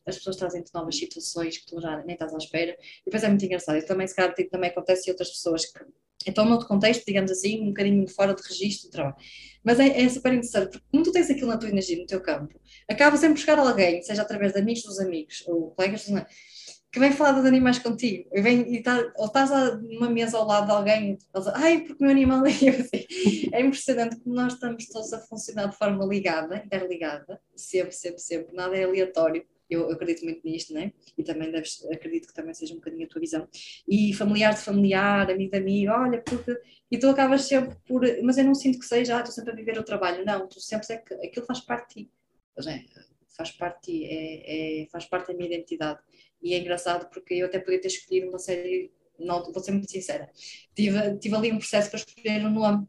as 0.07 0.17
pessoas 0.17 0.37
trazem-te 0.37 0.73
novas 0.75 0.97
situações 0.97 1.59
que 1.59 1.67
tu 1.67 1.81
já 1.81 2.03
nem 2.05 2.15
estás 2.15 2.35
à 2.35 2.39
espera, 2.39 2.73
e 2.73 3.05
depois 3.07 3.25
é 3.25 3.29
muito 3.29 3.45
engraçado, 3.45 3.79
e 3.79 3.83
também 3.83 4.07
se 4.07 4.15
calhar 4.15 4.35
também 4.51 4.71
acontece 4.71 5.09
em 5.09 5.13
outras 5.13 5.31
pessoas 5.31 5.67
que 5.67 5.85
então, 6.27 6.45
noutro 6.45 6.67
contexto, 6.67 7.05
digamos 7.07 7.31
assim, 7.31 7.63
um 7.63 7.69
bocadinho 7.69 8.07
fora 8.09 8.35
de 8.35 8.43
registro 8.43 8.89
de 8.89 8.93
trabalho. 8.93 9.17
Mas 9.63 9.79
é, 9.79 10.03
é, 10.03 10.09
super 10.09 10.33
interessante, 10.33 10.73
porque 10.73 10.87
como 10.91 11.05
tu 11.05 11.13
tens 11.13 11.31
aquilo 11.31 11.49
na 11.49 11.57
tua 11.57 11.69
energia, 11.69 11.97
no 11.97 12.07
teu 12.07 12.21
campo, 12.21 12.59
acaba 12.89 13.17
sempre 13.17 13.35
por 13.35 13.41
chegar 13.41 13.59
alguém, 13.59 14.03
seja 14.03 14.23
através 14.23 14.53
de 14.53 14.59
amigos 14.59 14.83
dos 14.83 14.99
amigos, 14.99 15.45
ou 15.47 15.71
colegas 15.71 16.03
dos 16.03 16.11
que 16.99 17.05
vem 17.07 17.13
falar 17.13 17.33
dos 17.33 17.47
animais 17.47 17.79
contigo, 17.79 18.29
e 18.33 18.43
vem, 18.43 18.75
e 18.75 18.83
tá, 18.83 19.13
ou 19.17 19.27
estás 19.27 19.51
numa 19.83 20.11
mesa 20.11 20.37
ao 20.37 20.47
lado 20.47 20.67
de 20.67 20.73
alguém, 20.73 21.13
e 21.13 21.17
diz, 21.17 21.47
ai, 21.55 21.81
porque 21.81 22.03
o 22.03 22.07
meu 22.07 22.11
animal 22.11 22.45
é 22.45 22.51
assim. 22.51 22.69
É 23.53 23.61
impressionante 23.63 24.17
como 24.21 24.35
nós 24.35 24.55
estamos 24.55 24.87
todos 24.89 25.13
a 25.13 25.21
funcionar 25.21 25.69
de 25.69 25.77
forma 25.77 26.05
ligada, 26.05 26.63
interligada, 26.65 27.41
sempre, 27.57 27.93
sempre, 27.93 28.21
sempre, 28.21 28.55
nada 28.55 28.77
é 28.77 28.85
aleatório 28.85 29.45
eu 29.69 29.91
acredito 29.91 30.25
muito 30.25 30.41
nisto, 30.45 30.73
né? 30.73 30.93
E 31.17 31.23
também 31.23 31.51
deves, 31.51 31.85
acredito 31.93 32.29
que 32.29 32.35
também 32.35 32.55
seja 32.55 32.73
um 32.73 32.79
bocadinho 32.79 33.05
a 33.05 33.09
tua 33.09 33.21
visão. 33.21 33.47
E 33.87 34.15
familiar 34.15 34.55
de 34.55 34.61
familiar, 34.61 35.31
amigo 35.31 35.51
de 35.51 35.59
amigo, 35.59 35.93
olha, 35.93 36.23
porque. 36.23 36.59
E 36.91 36.99
tu 36.99 37.09
acabas 37.09 37.43
sempre 37.43 37.77
por. 37.87 38.03
Mas 38.23 38.39
eu 38.39 38.45
não 38.45 38.55
sinto 38.55 38.79
que 38.79 38.87
seja, 38.87 39.17
ah, 39.17 39.21
estou 39.21 39.35
sempre 39.35 39.53
a 39.53 39.55
viver 39.55 39.79
o 39.79 39.85
trabalho. 39.85 40.25
Não, 40.25 40.49
tu 40.49 40.59
sempre 40.61 40.87
é 40.91 40.97
que 40.97 41.15
aquilo 41.15 41.45
faz 41.45 41.61
parte 41.61 41.89
de 41.97 42.05
ti. 42.05 42.13
Faz 43.37 43.53
parte 43.53 43.93
de 43.93 43.99
ti, 43.99 44.05
é, 44.07 44.83
é, 44.83 44.87
faz 44.87 45.05
parte 45.05 45.29
da 45.29 45.35
minha 45.35 45.49
identidade. 45.49 46.01
E 46.43 46.55
é 46.55 46.59
engraçado 46.59 47.09
porque 47.11 47.35
eu 47.35 47.47
até 47.47 47.59
podia 47.59 47.81
ter 47.81 47.89
escolhido 47.89 48.29
uma 48.29 48.39
série. 48.39 48.93
Não, 49.19 49.43
vou 49.43 49.63
ser 49.63 49.73
muito 49.73 49.91
sincera. 49.91 50.31
Tive, 50.75 51.19
tive 51.19 51.35
ali 51.35 51.53
um 51.53 51.59
processo 51.59 51.91
para 51.91 51.99
escolher 51.99 52.47
um 52.47 52.51
nome 52.51 52.87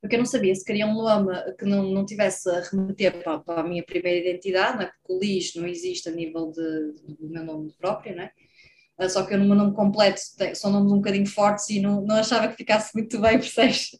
porque 0.00 0.14
eu 0.14 0.20
não 0.20 0.26
sabia 0.26 0.54
se 0.54 0.64
queria 0.64 0.86
um 0.86 0.94
nome 0.94 1.34
que 1.54 1.64
não, 1.64 1.82
não 1.82 2.06
tivesse 2.06 2.48
a 2.48 2.60
remeter 2.60 3.20
para, 3.22 3.40
para, 3.40 3.60
a 3.62 3.64
minha 3.64 3.82
primeira 3.82 4.28
identidade, 4.28 4.76
não 4.76 4.84
é? 4.84 4.86
porque 4.86 5.12
o 5.12 5.18
Lis 5.18 5.54
não 5.56 5.66
existe 5.66 6.08
a 6.08 6.12
nível 6.12 6.52
de, 6.52 7.14
do 7.18 7.28
meu 7.28 7.44
nome 7.44 7.72
próprio, 7.78 8.14
não 8.14 8.22
é? 8.22 8.32
Ah, 8.96 9.08
só 9.08 9.24
que 9.24 9.34
eu 9.34 9.38
no 9.38 9.44
meu 9.44 9.54
nome 9.54 9.74
completo 9.74 10.20
são 10.54 10.72
nomes 10.72 10.92
um 10.92 10.96
bocadinho 10.96 11.26
fortes 11.26 11.70
e 11.70 11.80
não, 11.80 12.00
não 12.00 12.16
achava 12.16 12.48
que 12.48 12.56
ficasse 12.56 12.92
muito 12.96 13.20
bem, 13.20 13.38
percebes? 13.38 13.96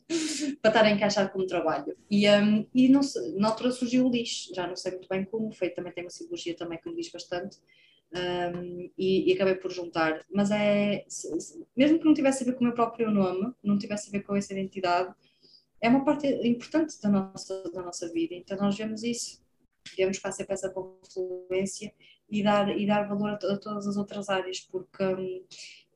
para 0.61 0.71
estar 0.71 0.85
a 0.85 0.91
encaixar 0.91 1.33
como 1.33 1.47
trabalho. 1.47 1.97
E, 2.11 2.29
um, 2.29 2.67
e 2.75 2.89
não, 2.89 3.01
na 3.37 3.49
altura 3.49 3.71
surgiu 3.71 4.07
o 4.07 4.11
Lis, 4.11 4.51
já 4.55 4.67
não 4.67 4.75
sei 4.77 4.93
muito 4.93 5.09
bem 5.09 5.25
como, 5.25 5.53
foi, 5.53 5.71
também 5.71 5.93
tem 5.93 6.05
uma 6.05 6.11
simbologia 6.11 6.57
também 6.57 6.79
que 6.81 6.89
me 6.89 6.97
diz 6.97 7.11
bastante, 7.11 7.59
um, 8.13 8.91
e, 8.97 9.31
e, 9.31 9.33
acabei 9.35 9.55
por 9.55 9.71
juntar. 9.71 10.25
Mas 10.33 10.51
é, 10.51 11.05
mesmo 11.77 11.99
que 11.99 12.05
não 12.05 12.15
tivesse 12.15 12.43
a 12.43 12.47
ver 12.47 12.55
com 12.55 12.61
o 12.61 12.65
meu 12.65 12.75
próprio 12.75 13.11
nome, 13.11 13.53
não 13.63 13.79
tivesse 13.79 14.09
a 14.09 14.13
ver 14.13 14.23
com 14.23 14.35
essa 14.37 14.53
identidade, 14.53 15.15
é 15.81 15.89
uma 15.89 16.05
parte 16.05 16.27
importante 16.47 17.01
da 17.01 17.09
nossa, 17.09 17.63
da 17.71 17.83
nossa 17.83 18.09
vida. 18.13 18.35
Então 18.35 18.57
nós 18.59 18.77
vemos 18.77 19.03
isso, 19.03 19.43
devemos 19.97 20.19
passar 20.19 20.45
para 20.45 20.55
essa 20.55 20.71
confluência 20.71 21.93
e 22.31 22.43
dar, 22.43 22.77
e 22.77 22.87
dar 22.87 23.09
valor 23.09 23.31
a, 23.31 23.35
a 23.35 23.59
todas 23.59 23.87
as 23.87 23.97
outras 23.97 24.29
áreas, 24.29 24.61
porque 24.61 25.05
hum, 25.05 25.45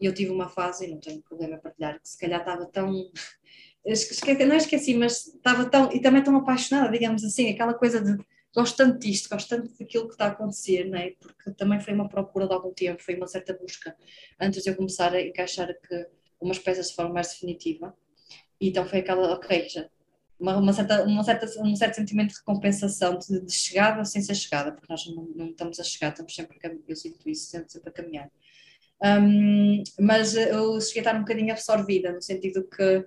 eu 0.00 0.14
tive 0.14 0.30
uma 0.30 0.48
fase, 0.48 0.86
e 0.86 0.88
não 0.88 1.00
tenho 1.00 1.22
problema 1.22 1.56
a 1.56 1.58
partilhar, 1.58 2.00
que 2.00 2.08
se 2.08 2.18
calhar 2.18 2.40
estava 2.40 2.66
tão. 2.66 2.90
Não 3.84 4.56
esqueci, 4.56 4.94
mas 4.94 5.26
estava 5.26 5.68
tão. 5.68 5.90
e 5.92 6.00
também 6.00 6.22
tão 6.22 6.36
apaixonada, 6.36 6.92
digamos 6.92 7.24
assim, 7.24 7.50
aquela 7.50 7.74
coisa 7.74 8.00
de 8.00 8.16
gosto 8.54 8.76
tanto 8.76 8.98
disto, 8.98 9.28
gosto 9.28 9.48
tanto 9.48 9.72
daquilo 9.78 10.06
que 10.06 10.14
está 10.14 10.26
a 10.26 10.28
acontecer, 10.28 10.84
não 10.84 10.98
é? 10.98 11.12
porque 11.18 11.52
também 11.52 11.80
foi 11.80 11.94
uma 11.94 12.08
procura 12.08 12.46
de 12.46 12.52
algum 12.52 12.72
tempo, 12.72 13.02
foi 13.02 13.16
uma 13.16 13.26
certa 13.26 13.54
busca 13.54 13.96
antes 14.40 14.62
de 14.62 14.70
eu 14.70 14.76
começar 14.76 15.12
a 15.14 15.20
encaixar 15.20 15.68
que 15.80 16.06
umas 16.40 16.58
peças 16.58 16.88
de 16.88 16.94
forma 16.94 17.14
mais 17.14 17.28
definitiva. 17.28 17.96
E 18.60 18.68
então 18.68 18.86
foi 18.86 19.00
aquela, 19.00 19.32
ok, 19.32 19.68
já, 19.68 19.88
uma, 20.38 20.56
uma, 20.56 20.72
certa, 20.72 21.04
uma 21.04 21.22
certa, 21.22 21.46
um 21.62 21.76
certo 21.76 21.94
sentimento 21.94 22.30
de 22.30 22.38
recompensação, 22.38 23.18
de, 23.18 23.40
de 23.40 23.52
chegada 23.52 24.04
sem 24.04 24.20
ser 24.20 24.34
chegada, 24.34 24.72
porque 24.72 24.86
nós 24.90 25.06
não, 25.06 25.24
não, 25.36 25.46
estamos 25.50 25.78
a 25.78 25.84
chegar, 25.84 26.10
estamos 26.10 26.34
sempre 26.34 26.58
a 26.64 26.70
eu 26.88 26.96
sinto 26.96 27.28
isso, 27.28 27.46
sempre, 27.46 27.68
a 27.86 27.90
caminhar. 27.92 28.30
Um, 29.04 29.82
mas 30.00 30.36
eu 30.36 30.80
cheguei 30.80 31.00
a 31.00 31.02
estar 31.02 31.16
um 31.16 31.20
bocadinho 31.20 31.52
absorvida, 31.52 32.12
no 32.12 32.22
sentido 32.22 32.64
que, 32.68 33.06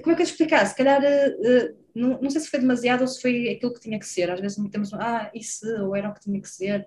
como 0.00 0.12
é 0.12 0.16
que 0.16 0.22
eu 0.22 0.26
explicar? 0.26 0.66
Se 0.66 0.74
calhar, 0.74 1.02
uh, 1.02 1.81
não, 1.94 2.20
não 2.20 2.30
sei 2.30 2.40
se 2.40 2.48
foi 2.48 2.60
demasiado 2.60 3.02
ou 3.02 3.06
se 3.06 3.20
foi 3.20 3.50
aquilo 3.50 3.74
que 3.74 3.80
tinha 3.80 3.98
que 3.98 4.06
ser, 4.06 4.30
às 4.30 4.40
vezes 4.40 4.58
temos, 4.70 4.92
ah, 4.94 5.30
isso, 5.34 5.66
ou 5.84 5.96
era 5.96 6.10
o 6.10 6.14
que 6.14 6.20
tinha 6.20 6.40
que 6.40 6.48
ser, 6.48 6.86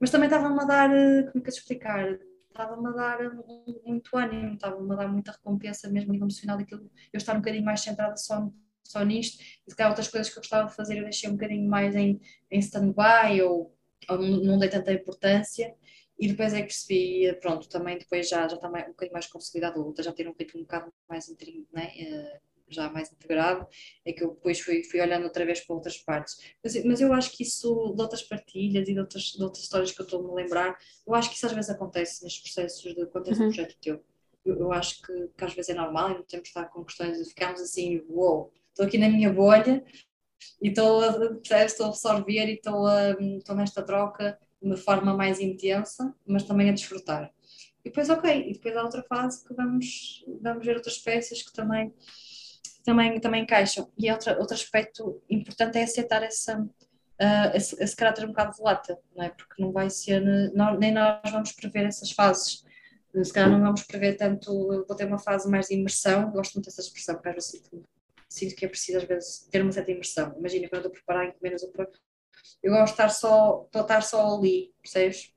mas 0.00 0.10
também 0.10 0.28
estava-me 0.28 0.60
a 0.60 0.64
dar, 0.64 0.90
uh, 0.90 1.30
como 1.30 1.38
é 1.38 1.40
que 1.40 1.50
eu 1.50 1.54
explicar? 1.54 2.18
estava-me 2.54 2.88
a 2.88 2.92
dar 2.92 3.18
muito 3.84 4.16
ânimo, 4.16 4.54
estava-me 4.54 4.92
a 4.92 4.96
dar 4.96 5.08
muita 5.08 5.32
recompensa 5.32 5.90
mesmo 5.90 6.10
a 6.10 6.12
nível 6.12 6.26
emocional, 6.26 6.58
aquilo, 6.58 6.88
eu 7.12 7.18
estar 7.18 7.34
um 7.34 7.40
bocadinho 7.40 7.64
mais 7.64 7.80
centrada 7.80 8.16
só, 8.16 8.48
só 8.84 9.02
nisto, 9.04 9.42
e 9.66 9.70
se 9.70 9.76
calhar 9.76 9.90
outras 9.90 10.08
coisas 10.08 10.32
que 10.32 10.38
eu 10.38 10.42
gostava 10.42 10.68
de 10.68 10.76
fazer 10.76 10.98
eu 10.98 11.04
deixei 11.04 11.28
um 11.28 11.32
bocadinho 11.32 11.68
mais 11.68 11.96
em, 11.96 12.20
em 12.50 12.58
stand-by 12.60 13.42
ou, 13.42 13.76
ou 14.08 14.18
não 14.18 14.58
dei 14.58 14.68
tanta 14.68 14.92
importância, 14.92 15.74
e 16.16 16.28
depois 16.28 16.54
é 16.54 16.58
que 16.58 16.68
percebi, 16.68 17.34
pronto, 17.40 17.68
também 17.68 17.98
depois 17.98 18.28
já, 18.28 18.46
já 18.46 18.54
está 18.54 18.68
um 18.68 18.72
bocadinho 18.72 19.12
mais 19.12 19.26
consolidado, 19.26 19.94
já 19.98 20.12
ter 20.12 20.28
um 20.28 20.34
ritmo 20.38 20.60
um 20.60 20.62
bocado 20.62 20.92
mais 21.08 21.28
né, 21.72 21.92
uh, 21.98 22.40
já 22.68 22.90
mais 22.90 23.12
integrado, 23.12 23.66
é 24.04 24.12
que 24.12 24.22
eu 24.22 24.30
depois 24.30 24.60
fui, 24.60 24.82
fui 24.84 25.00
olhando 25.00 25.24
outra 25.24 25.44
vez 25.44 25.60
para 25.60 25.76
outras 25.76 25.98
partes. 25.98 26.38
Mas, 26.62 26.84
mas 26.84 27.00
eu 27.00 27.12
acho 27.12 27.30
que 27.32 27.42
isso, 27.42 27.92
de 27.94 28.02
outras 28.02 28.22
partilhas 28.22 28.88
e 28.88 28.92
de 28.92 28.98
outras, 28.98 29.22
de 29.22 29.42
outras 29.42 29.64
histórias 29.64 29.92
que 29.92 30.00
eu 30.00 30.04
estou-me 30.04 30.30
a 30.30 30.34
lembrar, 30.34 30.78
eu 31.06 31.14
acho 31.14 31.30
que 31.30 31.36
isso 31.36 31.46
às 31.46 31.52
vezes 31.52 31.70
acontece 31.70 32.22
nestes 32.24 32.42
processos 32.42 32.94
de 32.94 33.06
quando 33.06 33.24
tens 33.24 33.38
uhum. 33.38 33.46
um 33.46 33.48
projeto 33.48 33.76
teu. 33.80 34.04
Eu, 34.44 34.58
eu 34.58 34.72
acho 34.72 35.00
que, 35.02 35.28
que, 35.36 35.44
às 35.44 35.54
vezes 35.54 35.70
é 35.70 35.74
normal 35.74 36.10
e 36.10 36.14
não 36.14 36.22
temos 36.22 36.44
de 36.44 36.48
estar 36.48 36.64
com 36.66 36.84
questões 36.84 37.18
de 37.18 37.24
ficarmos 37.24 37.60
assim, 37.60 38.02
uou, 38.08 38.36
wow, 38.36 38.52
estou 38.70 38.86
aqui 38.86 38.98
na 38.98 39.08
minha 39.08 39.32
bolha 39.32 39.82
e 40.60 40.68
estou 40.68 41.00
a, 41.00 41.64
estou 41.64 41.86
a 41.86 41.88
absorver 41.88 42.48
e 42.48 42.54
estou, 42.54 42.86
a, 42.86 43.12
estou 43.12 43.54
nesta 43.54 43.82
troca 43.82 44.38
de 44.60 44.68
uma 44.68 44.76
forma 44.76 45.14
mais 45.14 45.40
intensa, 45.40 46.14
mas 46.26 46.42
também 46.42 46.68
a 46.68 46.72
desfrutar. 46.72 47.32
E 47.84 47.90
depois, 47.90 48.08
ok, 48.08 48.48
e 48.48 48.52
depois 48.54 48.76
há 48.76 48.82
outra 48.82 49.02
fase 49.02 49.46
que 49.46 49.52
vamos, 49.52 50.24
vamos 50.40 50.64
ver 50.64 50.76
outras 50.76 50.98
peças 50.98 51.42
que 51.42 51.52
também 51.52 51.92
também, 52.84 53.18
também 53.18 53.42
encaixam. 53.42 53.90
E 53.98 54.10
outra, 54.12 54.38
outro 54.38 54.54
aspecto 54.54 55.22
importante 55.28 55.78
é 55.78 55.82
aceitar 55.82 56.22
essa, 56.22 56.60
uh, 56.60 57.56
esse, 57.56 57.82
esse, 57.82 57.96
caráter 57.96 58.24
um 58.24 58.28
bocado 58.28 58.56
volátil, 58.56 58.96
não 59.16 59.24
é? 59.24 59.30
Porque 59.30 59.60
não 59.60 59.72
vai 59.72 59.90
ser, 59.90 60.20
não, 60.54 60.78
nem 60.78 60.92
nós 60.92 61.30
vamos 61.30 61.52
prever 61.52 61.86
essas 61.86 62.12
fases. 62.12 62.62
Se 63.22 63.32
calhar 63.32 63.50
não 63.50 63.60
vamos 63.60 63.84
prever 63.84 64.16
tanto, 64.16 64.52
vou 64.86 64.96
ter 64.96 65.06
uma 65.06 65.18
fase 65.18 65.48
mais 65.48 65.68
de 65.68 65.74
imersão, 65.74 66.30
gosto 66.32 66.54
muito 66.54 66.66
dessa 66.66 66.80
expressão, 66.80 67.14
porque 67.14 67.28
às 67.28 67.44
sinto, 67.44 67.84
sinto 68.28 68.56
que 68.56 68.64
é 68.64 68.68
preciso 68.68 68.98
às 68.98 69.04
vezes 69.04 69.48
ter 69.50 69.62
uma 69.62 69.70
certa 69.70 69.92
imersão. 69.92 70.34
Imagina 70.36 70.68
quando 70.68 70.86
eu 70.86 70.90
preparar 70.90 71.28
encomendas, 71.28 71.62
eu, 71.62 71.72
gosto 72.72 72.86
de 72.86 72.90
estar 72.90 73.08
só, 73.08 73.68
estar 73.72 74.02
só 74.02 74.36
ali, 74.36 74.72
percebes? 74.82 75.32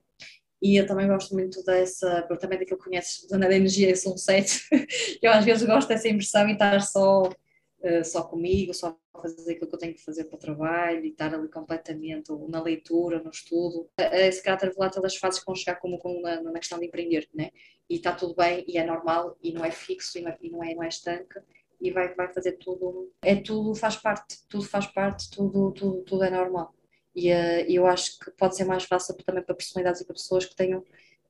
E 0.61 0.77
eu 0.77 0.85
também 0.85 1.07
gosto 1.07 1.33
muito 1.33 1.63
dessa, 1.63 2.23
também 2.39 2.59
daquilo 2.59 2.79
que 2.79 2.85
conheces, 2.85 3.27
da 3.27 3.55
energia 3.55 3.95
sunset, 3.95 4.61
eu 5.21 5.31
às 5.31 5.45
vezes 5.45 5.67
gosto 5.67 5.87
dessa 5.87 6.07
impressão 6.07 6.47
e 6.47 6.53
estar 6.53 6.81
só, 6.81 7.23
uh, 7.23 8.03
só 8.03 8.23
comigo, 8.23 8.73
só 8.73 8.97
fazer 9.21 9.53
aquilo 9.53 9.69
que 9.69 9.75
eu 9.75 9.79
tenho 9.79 9.93
que 9.93 10.03
fazer 10.03 10.25
para 10.25 10.35
o 10.35 10.39
trabalho 10.39 11.05
e 11.05 11.09
estar 11.09 11.33
ali 11.33 11.49
completamente 11.49 12.31
na 12.49 12.61
leitura, 12.61 13.21
no 13.21 13.29
estudo. 13.29 13.89
Esse 13.97 14.43
caráter 14.43 14.73
volátil 14.73 15.01
das 15.01 15.15
fases 15.15 15.43
vão 15.45 15.55
chegar 15.55 15.79
como, 15.79 15.97
como 15.97 16.21
na, 16.21 16.41
na, 16.41 16.53
questão 16.53 16.79
de 16.79 16.85
empreender, 16.85 17.27
né? 17.33 17.49
E 17.89 17.95
está 17.95 18.13
tudo 18.13 18.35
bem 18.35 18.63
e 18.67 18.77
é 18.77 18.85
normal 18.85 19.35
e 19.41 19.51
não 19.51 19.65
é 19.65 19.71
fixo 19.71 20.17
e 20.17 20.21
não 20.21 20.31
é, 20.31 20.37
e 20.41 20.49
não 20.49 20.63
é, 20.63 20.75
não 20.75 20.83
é 20.83 20.87
estanque 20.87 21.39
e 21.79 21.91
vai, 21.91 22.13
vai 22.15 22.31
fazer 22.33 22.53
tudo, 22.53 23.11
é 23.21 23.35
tudo, 23.35 23.75
faz 23.75 23.95
parte, 23.95 24.37
tudo 24.49 24.63
faz 24.63 24.87
parte, 24.87 25.29
tudo, 25.29 25.71
tudo, 25.71 26.01
tudo 26.03 26.23
é 26.23 26.29
normal. 26.29 26.73
E 27.17 27.31
uh, 27.31 27.65
eu 27.67 27.87
acho 27.87 28.19
que 28.19 28.29
pode 28.31 28.55
ser 28.55 28.63
mais 28.63 28.83
fácil 28.83 29.15
também 29.25 29.43
para 29.43 29.55
personalidades 29.55 30.01
e 30.01 30.05
para 30.05 30.13
pessoas 30.13 30.45
que 30.45 30.55
tenham 30.55 30.83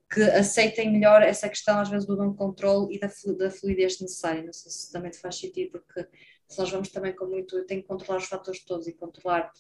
que 0.10 0.22
aceitem 0.22 0.92
melhor 0.92 1.22
essa 1.22 1.50
questão 1.50 1.80
às 1.80 1.90
vezes 1.90 2.06
do 2.06 2.16
não 2.16 2.34
controle 2.34 2.96
e 2.96 3.00
da, 3.00 3.10
da 3.38 3.50
fluidez 3.50 4.00
necessária. 4.00 4.44
Não 4.44 4.54
sei 4.54 4.72
se 4.72 4.92
também 4.92 5.12
te 5.12 5.18
faz 5.18 5.38
sentido, 5.38 5.72
porque 5.72 6.08
se 6.48 6.60
nós 6.60 6.70
vamos 6.70 6.90
também 6.90 7.16
com 7.16 7.26
muito, 7.26 7.58
eu 7.58 7.66
tenho 7.66 7.82
que 7.82 7.88
controlar 7.88 8.20
os 8.20 8.28
fatores 8.28 8.64
todos 8.64 8.88
e 8.88 8.94
controlar 8.94 9.52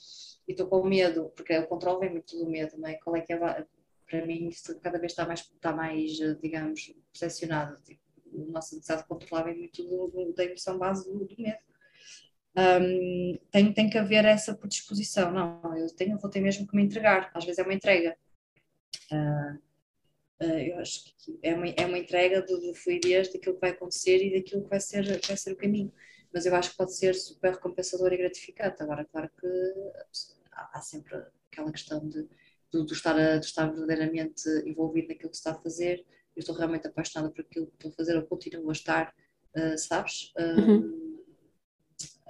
e 0.47 0.51
estou 0.51 0.67
com 0.67 0.85
medo, 0.85 1.31
porque 1.35 1.57
o 1.57 1.67
controle 1.67 1.99
vem 1.99 2.11
muito 2.11 2.37
do 2.37 2.49
medo, 2.49 2.77
não 2.77 2.87
é? 2.87 2.95
Qual 2.95 3.15
é 3.15 3.21
que 3.21 3.33
é 3.33 3.65
para 4.09 4.25
mim 4.25 4.47
isso 4.47 4.77
cada 4.79 4.97
vez 4.97 5.11
está 5.11 5.25
mais, 5.25 5.41
está 5.41 5.73
mais 5.73 6.11
digamos, 6.41 6.93
percepcionado. 7.11 7.81
Tipo, 7.83 8.01
o 8.31 8.51
nosso 8.51 8.75
necessidade 8.75 9.03
de 9.03 9.07
controlar 9.07 9.43
vem 9.43 9.57
muito 9.57 9.83
do, 9.83 10.07
do, 10.07 10.33
da 10.33 10.45
emoção 10.45 10.77
base 10.77 11.09
do, 11.11 11.25
do 11.25 11.35
medo. 11.41 11.59
Um, 12.57 13.37
tem, 13.51 13.71
tem 13.71 13.89
que 13.89 13.97
haver 13.97 14.25
essa 14.25 14.55
predisposição. 14.55 15.31
Não, 15.31 15.77
eu 15.77 15.87
tenho, 15.95 16.17
vou 16.17 16.29
ter 16.29 16.41
mesmo 16.41 16.67
que 16.67 16.75
me 16.75 16.83
entregar. 16.83 17.29
Às 17.33 17.45
vezes 17.45 17.59
é 17.59 17.63
uma 17.63 17.73
entrega. 17.73 18.17
Uh, 19.11 19.55
uh, 20.43 20.59
eu 20.59 20.79
acho 20.79 21.13
que 21.17 21.39
é 21.43 21.53
uma, 21.53 21.67
é 21.67 21.85
uma 21.85 21.99
entrega 21.99 22.41
do, 22.41 22.59
do 22.59 22.73
fluidez 22.73 23.31
daquilo 23.31 23.55
que 23.55 23.61
vai 23.61 23.69
acontecer 23.69 24.25
e 24.25 24.33
daquilo 24.33 24.63
que 24.63 24.69
vai 24.69 24.79
ser, 24.79 25.05
vai 25.27 25.37
ser 25.37 25.51
o 25.51 25.57
caminho. 25.57 25.93
Mas 26.33 26.45
eu 26.45 26.55
acho 26.55 26.71
que 26.71 26.77
pode 26.77 26.95
ser 26.95 27.13
super 27.13 27.53
recompensador 27.53 28.11
e 28.11 28.17
gratificante. 28.17 28.81
Agora, 28.81 29.05
claro 29.05 29.29
que 29.39 29.47
há, 30.51 30.79
há 30.79 30.81
sempre 30.81 31.15
aquela 31.51 31.71
questão 31.71 32.07
de 32.07 32.27
do, 32.71 32.85
do, 32.85 32.93
estar 32.93 33.17
a, 33.17 33.37
de 33.37 33.45
estar 33.45 33.67
verdadeiramente 33.67 34.49
envolvido 34.65 35.09
naquilo 35.09 35.29
que 35.29 35.37
se 35.37 35.41
está 35.41 35.51
a 35.51 35.61
fazer. 35.61 36.05
Eu 36.35 36.41
estou 36.41 36.55
realmente 36.55 36.87
apaixonada 36.87 37.31
por 37.31 37.41
aquilo 37.41 37.67
que 37.67 37.73
estou 37.75 37.91
a 37.91 37.93
fazer, 37.93 38.15
eu 38.15 38.25
continuo 38.25 38.69
a 38.69 38.73
estar, 38.73 39.13
uh, 39.55 39.77
sabes? 39.77 40.33
Uh, 40.37 40.61
uhum. 40.61 41.06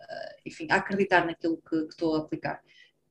Uh, 0.10 0.42
enfim, 0.46 0.68
a 0.70 0.76
acreditar 0.76 1.26
naquilo 1.26 1.58
que, 1.58 1.84
que, 1.84 1.92
estou 1.92 2.16
a 2.16 2.20
aplicar. 2.20 2.62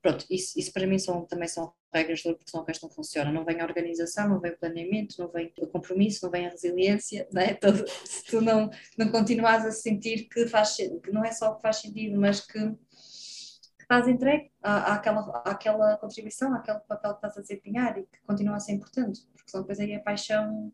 Pronto, 0.03 0.25
isso, 0.31 0.59
isso 0.59 0.73
para 0.73 0.87
mim 0.87 0.99
são, 0.99 1.25
também 1.27 1.49
são 1.49 1.73
regras 1.93 2.21
de 2.21 2.33
porque 2.35 2.51
senão 2.51 2.63
o 2.63 2.67
resto 2.67 2.87
não 2.87 2.95
funciona. 2.95 3.33
Não 3.33 3.45
vem 3.45 3.61
a 3.61 3.65
organização, 3.65 4.29
não 4.29 4.41
vem 4.41 4.53
o 4.53 4.59
planeamento, 4.59 5.17
não 5.19 5.29
vem 5.29 5.53
o 5.59 5.67
compromisso, 5.67 6.25
não 6.25 6.31
vem 6.31 6.47
a 6.47 6.51
resiliência, 6.51 7.27
não 7.33 7.43
é? 7.43 7.55
Todo, 7.55 7.85
se 8.05 8.25
tu 8.25 8.41
não, 8.41 8.71
não 8.97 9.11
continuas 9.11 9.65
a 9.65 9.73
sentir 9.73 10.29
que, 10.29 10.47
faz, 10.47 10.77
que 10.77 11.11
não 11.11 11.25
é 11.25 11.33
só 11.33 11.55
que 11.55 11.63
faz 11.63 11.79
sentido, 11.79 12.21
mas 12.21 12.41
que 12.41 12.59
estás 13.81 14.09
entregue 14.09 14.51
àquela, 14.63 15.43
àquela 15.45 15.97
contribuição, 15.97 16.55
àquele 16.55 16.81
papel 16.81 17.13
que 17.13 17.19
estás 17.19 17.39
a 17.39 17.41
desempenhar 17.41 17.99
e 17.99 18.03
que 18.03 18.21
continua 18.27 18.57
a 18.57 18.61
ser 18.61 18.73
importante, 18.73 19.21
porque 19.33 19.51
senão 19.51 19.63
depois 19.63 19.79
aí 19.79 19.95
a 19.95 20.01
paixão 20.01 20.73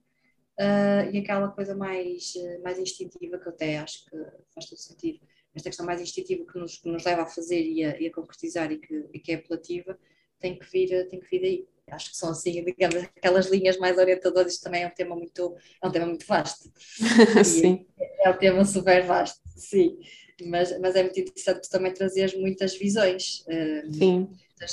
uh, 0.59 1.11
e 1.13 1.19
aquela 1.19 1.49
coisa 1.49 1.75
mais, 1.75 2.33
mais 2.63 2.79
instintiva 2.79 3.39
que 3.39 3.47
eu 3.47 3.53
até 3.53 3.79
acho 3.79 4.07
que 4.07 4.17
faz 4.55 4.67
todo 4.67 4.79
sentido, 4.79 5.21
esta 5.55 5.69
questão 5.69 5.87
mais 5.87 6.01
instintiva 6.01 6.45
que 6.51 6.59
nos, 6.59 6.79
que 6.79 6.89
nos 6.89 7.05
leva 7.05 7.23
a 7.23 7.27
fazer 7.27 7.61
e 7.63 7.85
a, 7.85 8.01
e 8.01 8.07
a 8.07 8.13
concretizar 8.13 8.73
e 8.73 8.79
que, 8.79 9.07
e 9.13 9.19
que 9.19 9.33
é 9.33 9.35
apelativa, 9.37 9.99
tem 10.39 10.59
que 10.59 10.71
vir, 10.71 11.09
tem 11.09 11.21
que 11.21 11.29
vir 11.29 11.41
daí. 11.41 11.69
Acho 11.91 12.11
que 12.11 12.17
são 12.17 12.31
assim, 12.31 12.65
digamos, 12.65 12.97
aquelas 13.17 13.47
linhas 13.47 13.77
mais 13.77 13.99
orientadoras, 13.99 14.55
isto 14.55 14.63
também 14.63 14.83
é 14.83 14.87
um 14.87 14.91
tema 14.91 15.15
muito, 15.17 15.57
é 15.83 15.87
um 15.87 15.91
tema 15.91 16.07
muito 16.07 16.27
vasto. 16.27 16.71
sim. 17.45 17.87
É, 17.99 18.29
é 18.29 18.31
um 18.31 18.39
tema 18.39 18.65
super 18.65 19.05
vasto, 19.05 19.41
sim 19.57 19.99
mas, 20.47 20.79
mas 20.79 20.97
é 20.97 21.03
muito 21.03 21.21
interessante 21.21 21.69
também 21.69 21.93
trazer 21.93 22.37
muitas 22.39 22.77
visões. 22.77 23.45
Eh, 23.49 23.85
Sim. 23.93 24.29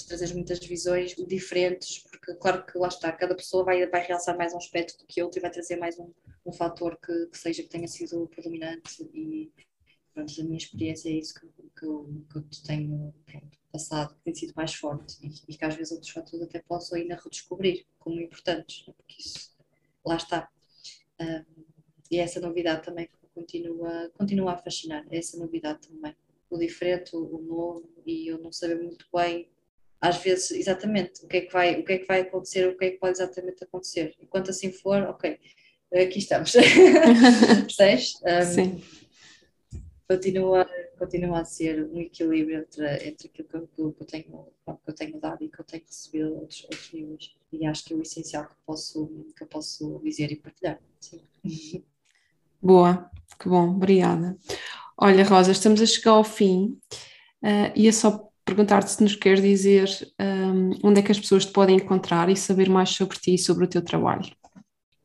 Trazer 0.07 0.31
muitas 0.35 0.59
visões 0.59 1.15
diferentes, 1.15 1.97
porque 1.97 2.35
claro 2.35 2.63
que 2.63 2.77
lá 2.77 2.89
está, 2.89 3.11
cada 3.11 3.33
pessoa 3.33 3.63
vai, 3.63 3.87
vai 3.87 4.05
realçar 4.05 4.37
mais 4.37 4.53
um 4.53 4.57
aspecto 4.57 4.99
do 4.99 5.07
que 5.07 5.23
outro 5.23 5.39
e 5.39 5.41
vai 5.41 5.49
trazer 5.49 5.77
mais 5.77 5.97
um, 5.97 6.11
um 6.45 6.51
fator 6.51 6.95
que, 7.03 7.25
que 7.25 7.35
seja 7.35 7.63
que 7.63 7.69
tenha 7.69 7.87
sido 7.87 8.27
predominante 8.27 9.01
e 9.11 9.51
pronto, 10.19 10.41
a 10.41 10.43
minha 10.43 10.57
experiência 10.57 11.09
é 11.09 11.13
isso 11.13 11.33
que, 11.33 11.47
que, 11.77 11.85
eu, 11.85 12.23
que 12.29 12.37
eu 12.37 12.43
tenho 12.65 13.13
pronto, 13.25 13.57
passado, 13.71 14.15
que 14.15 14.21
tem 14.23 14.35
sido 14.35 14.53
mais 14.55 14.73
forte 14.73 15.17
e, 15.21 15.51
e, 15.51 15.57
que 15.57 15.65
às 15.65 15.75
vezes 15.75 15.91
outros 15.91 16.11
fatores 16.11 16.41
até 16.41 16.59
posso 16.59 16.95
ainda 16.95 17.15
redescobrir 17.15 17.85
como 17.97 18.19
importantes, 18.19 18.81
porque 18.81 19.15
isso 19.19 19.51
lá 20.05 20.17
está. 20.17 20.49
Um, 21.19 21.63
e 22.11 22.17
essa 22.17 22.39
novidade 22.39 22.83
também 22.83 23.09
continua, 23.33 24.11
continua 24.17 24.53
a 24.53 24.57
fascinar, 24.57 25.05
essa 25.11 25.37
novidade 25.37 25.87
também. 25.87 26.15
O 26.49 26.57
diferente, 26.57 27.15
o 27.15 27.37
novo, 27.37 27.87
e 28.05 28.27
eu 28.27 28.39
não 28.39 28.51
saber 28.51 28.81
muito 28.81 29.05
bem, 29.13 29.47
às 30.01 30.17
vezes, 30.17 30.51
exatamente, 30.51 31.23
o 31.23 31.27
que 31.27 31.37
é 31.37 31.41
que 31.41 31.53
vai, 31.53 31.79
o 31.79 31.85
que 31.85 31.93
é 31.93 31.97
que 31.99 32.07
vai 32.07 32.21
acontecer, 32.21 32.67
o 32.67 32.75
que 32.75 32.85
é 32.85 32.91
que 32.91 32.97
pode 32.97 33.17
exatamente 33.21 33.63
acontecer. 33.63 34.15
Enquanto 34.19 34.49
assim 34.49 34.71
for, 34.71 35.03
ok, 35.03 35.37
aqui 35.93 36.17
estamos. 36.17 36.53
Percebes? 37.67 38.15
Um, 38.23 38.53
Sim. 38.53 38.83
Continua, 40.09 40.67
continua 40.97 41.41
a 41.41 41.45
ser 41.45 41.87
um 41.93 41.99
equilíbrio 41.99 42.61
entre, 42.61 43.07
entre 43.07 43.27
aquilo 43.27 43.47
que 43.47 43.55
eu, 43.55 43.93
que 43.93 44.01
eu, 44.01 44.07
tenho, 44.07 44.47
que 44.65 44.89
eu 44.89 44.95
tenho 44.95 45.19
dado 45.19 45.43
e 45.43 45.49
que 45.49 45.59
eu 45.59 45.65
tenho 45.65 45.83
recebido 45.85 46.33
outros, 46.33 46.63
outros 46.63 46.91
níveis. 46.91 47.35
E 47.53 47.65
acho 47.67 47.85
que 47.85 47.93
é 47.93 47.95
o 47.95 48.01
essencial 48.01 48.45
que 48.45 48.53
eu 48.53 48.57
posso, 48.65 49.05
que 49.37 49.43
eu 49.43 49.47
posso 49.47 50.01
dizer 50.03 50.31
e 50.31 50.35
partilhar. 50.35 50.79
Sim. 50.99 51.21
Boa, 52.59 53.09
que 53.39 53.47
bom, 53.47 53.75
obrigada. 53.75 54.35
Olha, 54.97 55.23
Rosa, 55.23 55.51
estamos 55.51 55.79
a 55.79 55.85
chegar 55.85 56.11
ao 56.11 56.23
fim 56.23 56.77
uh, 57.43 57.71
e 57.75 57.87
é 57.87 57.91
só 57.91 58.29
perguntar-te 58.43 58.91
se 58.91 59.03
nos 59.03 59.15
queres 59.15 59.43
dizer 59.43 59.87
um, 60.19 60.71
onde 60.83 60.99
é 60.99 61.03
que 61.03 61.11
as 61.11 61.19
pessoas 61.19 61.45
te 61.45 61.53
podem 61.53 61.75
encontrar 61.75 62.29
e 62.29 62.35
saber 62.35 62.67
mais 62.67 62.89
sobre 62.89 63.17
ti 63.17 63.35
e 63.35 63.37
sobre 63.37 63.63
o 63.63 63.69
teu 63.69 63.81
trabalho. 63.83 64.35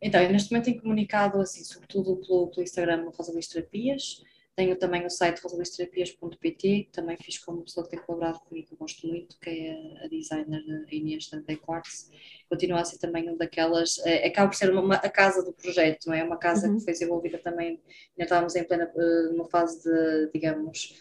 Então, 0.01 0.21
eu 0.21 0.33
neste 0.33 0.51
momento 0.51 0.65
tenho 0.65 0.81
comunicado, 0.81 1.41
assim, 1.41 1.63
sobretudo 1.63 2.17
pelo, 2.17 2.49
pelo 2.49 2.63
Instagram 2.63 3.11
Rosa 3.17 3.33
Luís 3.33 3.47
Terapias, 3.47 4.23
tenho 4.57 4.77
também 4.77 5.05
o 5.05 5.11
site 5.11 5.41
rosalisterapias.pt, 5.41 6.91
também 6.93 7.17
fiz 7.17 7.39
com 7.39 7.53
uma 7.53 7.65
pessoa 7.65 7.85
que 7.85 7.91
tem 7.91 8.05
colaborado 8.05 8.39
comigo, 8.41 8.69
que 8.69 8.75
eu 8.75 8.79
gosto 8.79 9.07
muito, 9.07 9.37
que 9.41 9.51
é 9.51 10.05
a 10.05 10.09
designer 10.09 10.63
Inês 10.91 11.27
Tantei 11.29 11.57
Quartz. 11.57 12.11
Continua 12.49 12.81
a 12.81 12.85
ser 12.85 12.99
também 12.99 13.29
uma 13.29 13.37
daquelas, 13.37 13.99
é, 14.07 14.27
acaba 14.27 14.49
por 14.49 14.57
ser 14.57 14.71
uma, 14.73 14.95
a 14.95 15.09
casa 15.09 15.45
do 15.45 15.53
projeto, 15.53 16.07
não 16.07 16.15
é? 16.15 16.23
Uma 16.23 16.37
casa 16.37 16.69
uhum. 16.69 16.79
que 16.79 16.85
foi 16.85 16.93
desenvolvida 16.93 17.39
também, 17.39 17.69
ainda 17.69 18.23
estávamos 18.23 18.55
em 18.55 18.65
plena, 18.65 18.93
eh, 18.97 19.33
numa 19.33 19.49
fase 19.49 19.83
de, 19.83 20.31
digamos, 20.33 20.95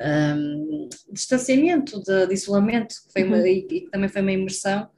um, 0.00 0.88
distanciamento, 1.12 2.02
de, 2.02 2.26
de 2.26 2.34
isolamento, 2.34 2.94
que 3.06 3.12
foi 3.12 3.22
uma, 3.22 3.36
uhum. 3.36 3.46
e, 3.46 3.68
e 3.70 3.90
também 3.90 4.08
foi 4.08 4.22
uma 4.22 4.32
imersão 4.32 4.90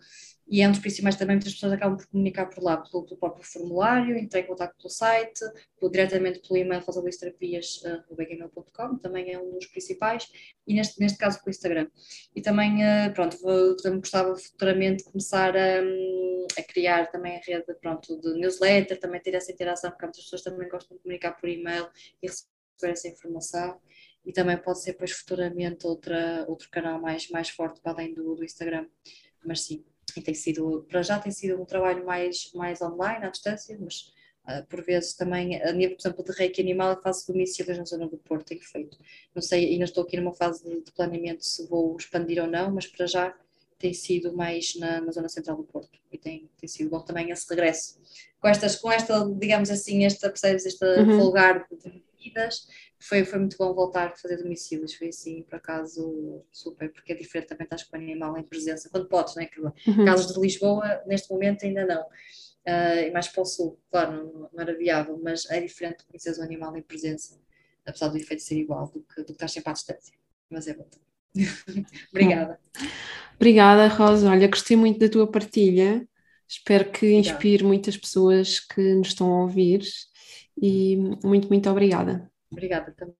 e 0.50 0.62
é 0.62 0.68
um 0.68 0.70
dos 0.70 0.80
principais 0.80 1.16
também, 1.16 1.36
muitas 1.36 1.52
pessoas 1.52 1.74
acabam 1.74 1.98
por 1.98 2.06
comunicar 2.06 2.46
por 2.46 2.62
lá, 2.62 2.78
pelo, 2.78 3.04
pelo 3.04 3.18
próprio 3.18 3.44
formulário, 3.44 4.16
entrar 4.16 4.40
em 4.40 4.46
contato 4.46 4.74
pelo 4.76 4.88
site, 4.88 5.40
pelo, 5.78 5.92
diretamente 5.92 6.40
pelo 6.40 6.56
e-mail 6.58 6.82
rosalistrapias.com, 6.82 8.96
também 8.98 9.30
é 9.32 9.38
um 9.38 9.52
dos 9.52 9.66
principais, 9.66 10.26
e 10.66 10.72
neste, 10.74 10.98
neste 11.00 11.18
caso 11.18 11.38
pelo 11.40 11.50
Instagram. 11.50 11.90
E 12.34 12.40
também, 12.40 12.82
uh, 12.82 13.12
pronto, 13.12 13.36
vou, 13.42 13.76
também 13.76 14.00
gostava 14.00 14.34
futuramente 14.36 15.04
começar 15.04 15.54
a, 15.54 15.80
a, 16.58 16.62
criar 16.62 17.10
também 17.10 17.36
a 17.36 17.40
rede, 17.40 17.66
pronto, 17.80 18.18
de 18.18 18.32
newsletter, 18.40 18.98
também 18.98 19.20
ter 19.20 19.34
essa 19.34 19.52
interação, 19.52 19.90
porque 19.90 20.06
muitas 20.06 20.24
pessoas 20.24 20.40
também 20.42 20.66
gostam 20.68 20.96
de 20.96 21.02
comunicar 21.02 21.32
por 21.32 21.48
e-mail 21.48 21.88
e 22.22 22.26
receber 22.26 22.92
essa 22.92 23.08
informação 23.08 23.78
e 24.24 24.32
também 24.32 24.56
pode 24.56 24.82
ser 24.82 24.92
depois 24.92 25.12
futuramente 25.12 25.86
outra, 25.86 26.44
outro 26.48 26.68
canal 26.70 27.00
mais, 27.00 27.28
mais 27.30 27.48
forte 27.48 27.80
para 27.80 27.92
além 27.92 28.14
do, 28.14 28.34
do 28.34 28.44
Instagram. 28.44 28.86
Mas 29.44 29.64
sim, 29.64 29.84
e 30.16 30.22
tem 30.22 30.34
sido, 30.34 30.86
para 30.88 31.02
já 31.02 31.18
tem 31.18 31.32
sido 31.32 31.60
um 31.60 31.64
trabalho 31.64 32.04
mais, 32.04 32.50
mais 32.54 32.80
online, 32.80 33.24
à 33.24 33.30
distância, 33.30 33.76
mas 33.80 34.12
uh, 34.48 34.66
por 34.68 34.82
vezes 34.82 35.14
também, 35.14 35.60
a 35.62 35.72
nível, 35.72 35.96
por 35.96 36.02
exemplo, 36.02 36.24
de 36.24 36.32
reiki 36.32 36.60
animal, 36.60 36.92
eu 36.92 37.02
faço 37.02 37.30
domicílios 37.30 37.78
na 37.78 37.84
zona 37.84 38.08
do 38.08 38.16
Porto, 38.18 38.46
tenho 38.46 38.62
feito. 38.62 38.98
Não 39.34 39.42
sei, 39.42 39.66
ainda 39.66 39.84
estou 39.84 40.04
aqui 40.04 40.16
numa 40.16 40.34
fase 40.34 40.64
de, 40.64 40.82
de 40.82 40.92
planeamento 40.92 41.44
se 41.44 41.66
vou 41.66 41.96
expandir 41.96 42.42
ou 42.42 42.48
não, 42.48 42.70
mas 42.72 42.86
para 42.86 43.06
já 43.06 43.34
tem 43.78 43.94
sido 43.94 44.32
mais 44.32 44.74
na, 44.76 45.00
na 45.00 45.12
zona 45.12 45.28
central 45.28 45.56
do 45.56 45.64
Porto 45.64 45.98
e 46.10 46.18
tem, 46.18 46.50
tem 46.58 46.68
sido 46.68 46.90
bom 46.90 47.00
também 47.00 47.30
esse 47.30 47.48
regresso. 47.48 48.00
Com, 48.40 48.48
estas, 48.48 48.76
com 48.76 48.90
esta, 48.90 49.24
digamos 49.38 49.70
assim, 49.70 50.04
esta, 50.04 50.28
percebes, 50.28 50.66
esta 50.66 51.00
uhum. 51.00 51.18
folgar 51.18 51.66
de 51.70 52.02
vidas, 52.18 52.66
foi, 52.98 53.24
foi 53.24 53.38
muito 53.38 53.56
bom 53.56 53.72
voltar 53.72 54.08
a 54.08 54.16
fazer 54.16 54.38
domicílios, 54.38 54.94
foi 54.94 55.08
assim, 55.08 55.42
por 55.42 55.56
acaso, 55.56 56.42
super, 56.50 56.92
porque 56.92 57.12
é 57.12 57.16
diferente 57.16 57.48
também 57.48 57.64
estás 57.64 57.84
com 57.84 57.96
o 57.96 58.00
animal 58.00 58.36
em 58.36 58.42
presença, 58.42 58.88
quando 58.90 59.08
podes, 59.08 59.36
né? 59.36 59.46
Que, 59.46 59.60
uhum. 59.60 60.04
Casos 60.04 60.34
de 60.34 60.40
Lisboa, 60.40 61.02
neste 61.06 61.30
momento 61.30 61.64
ainda 61.64 61.86
não, 61.86 62.02
uh, 62.02 63.00
e 63.06 63.10
mais 63.12 63.28
para 63.28 63.42
o 63.42 63.44
sul, 63.44 63.78
claro, 63.90 64.12
não, 64.12 64.50
não 64.52 64.60
era 64.60 64.76
viável, 64.76 65.18
mas 65.22 65.48
é 65.50 65.60
diferente 65.60 66.04
conhecer 66.04 66.36
o 66.38 66.42
animal 66.42 66.76
em 66.76 66.82
presença, 66.82 67.40
apesar 67.86 68.08
do 68.08 68.16
efeito 68.16 68.42
ser 68.42 68.58
igual 68.58 68.88
do 68.88 69.00
que, 69.00 69.20
do 69.20 69.26
que 69.26 69.32
estás 69.32 69.52
sempre 69.52 69.70
à 69.70 69.72
distância, 69.72 70.14
mas 70.50 70.66
é 70.66 70.74
bom 70.74 70.86
Obrigada. 72.10 72.58
Obrigada, 73.36 73.86
Rosa. 73.88 74.30
Olha, 74.30 74.48
gostei 74.48 74.76
muito 74.76 74.98
da 74.98 75.08
tua 75.08 75.30
partilha. 75.30 76.06
Espero 76.48 76.90
que 76.90 77.12
inspire 77.12 77.36
obrigada. 77.36 77.68
muitas 77.68 77.96
pessoas 77.96 78.58
que 78.58 78.94
nos 78.94 79.08
estão 79.08 79.30
a 79.30 79.42
ouvir 79.42 79.82
e 80.60 80.96
muito, 81.22 81.48
muito 81.48 81.70
obrigada. 81.70 82.28
Obrigada 82.50 82.92
também. 82.92 83.14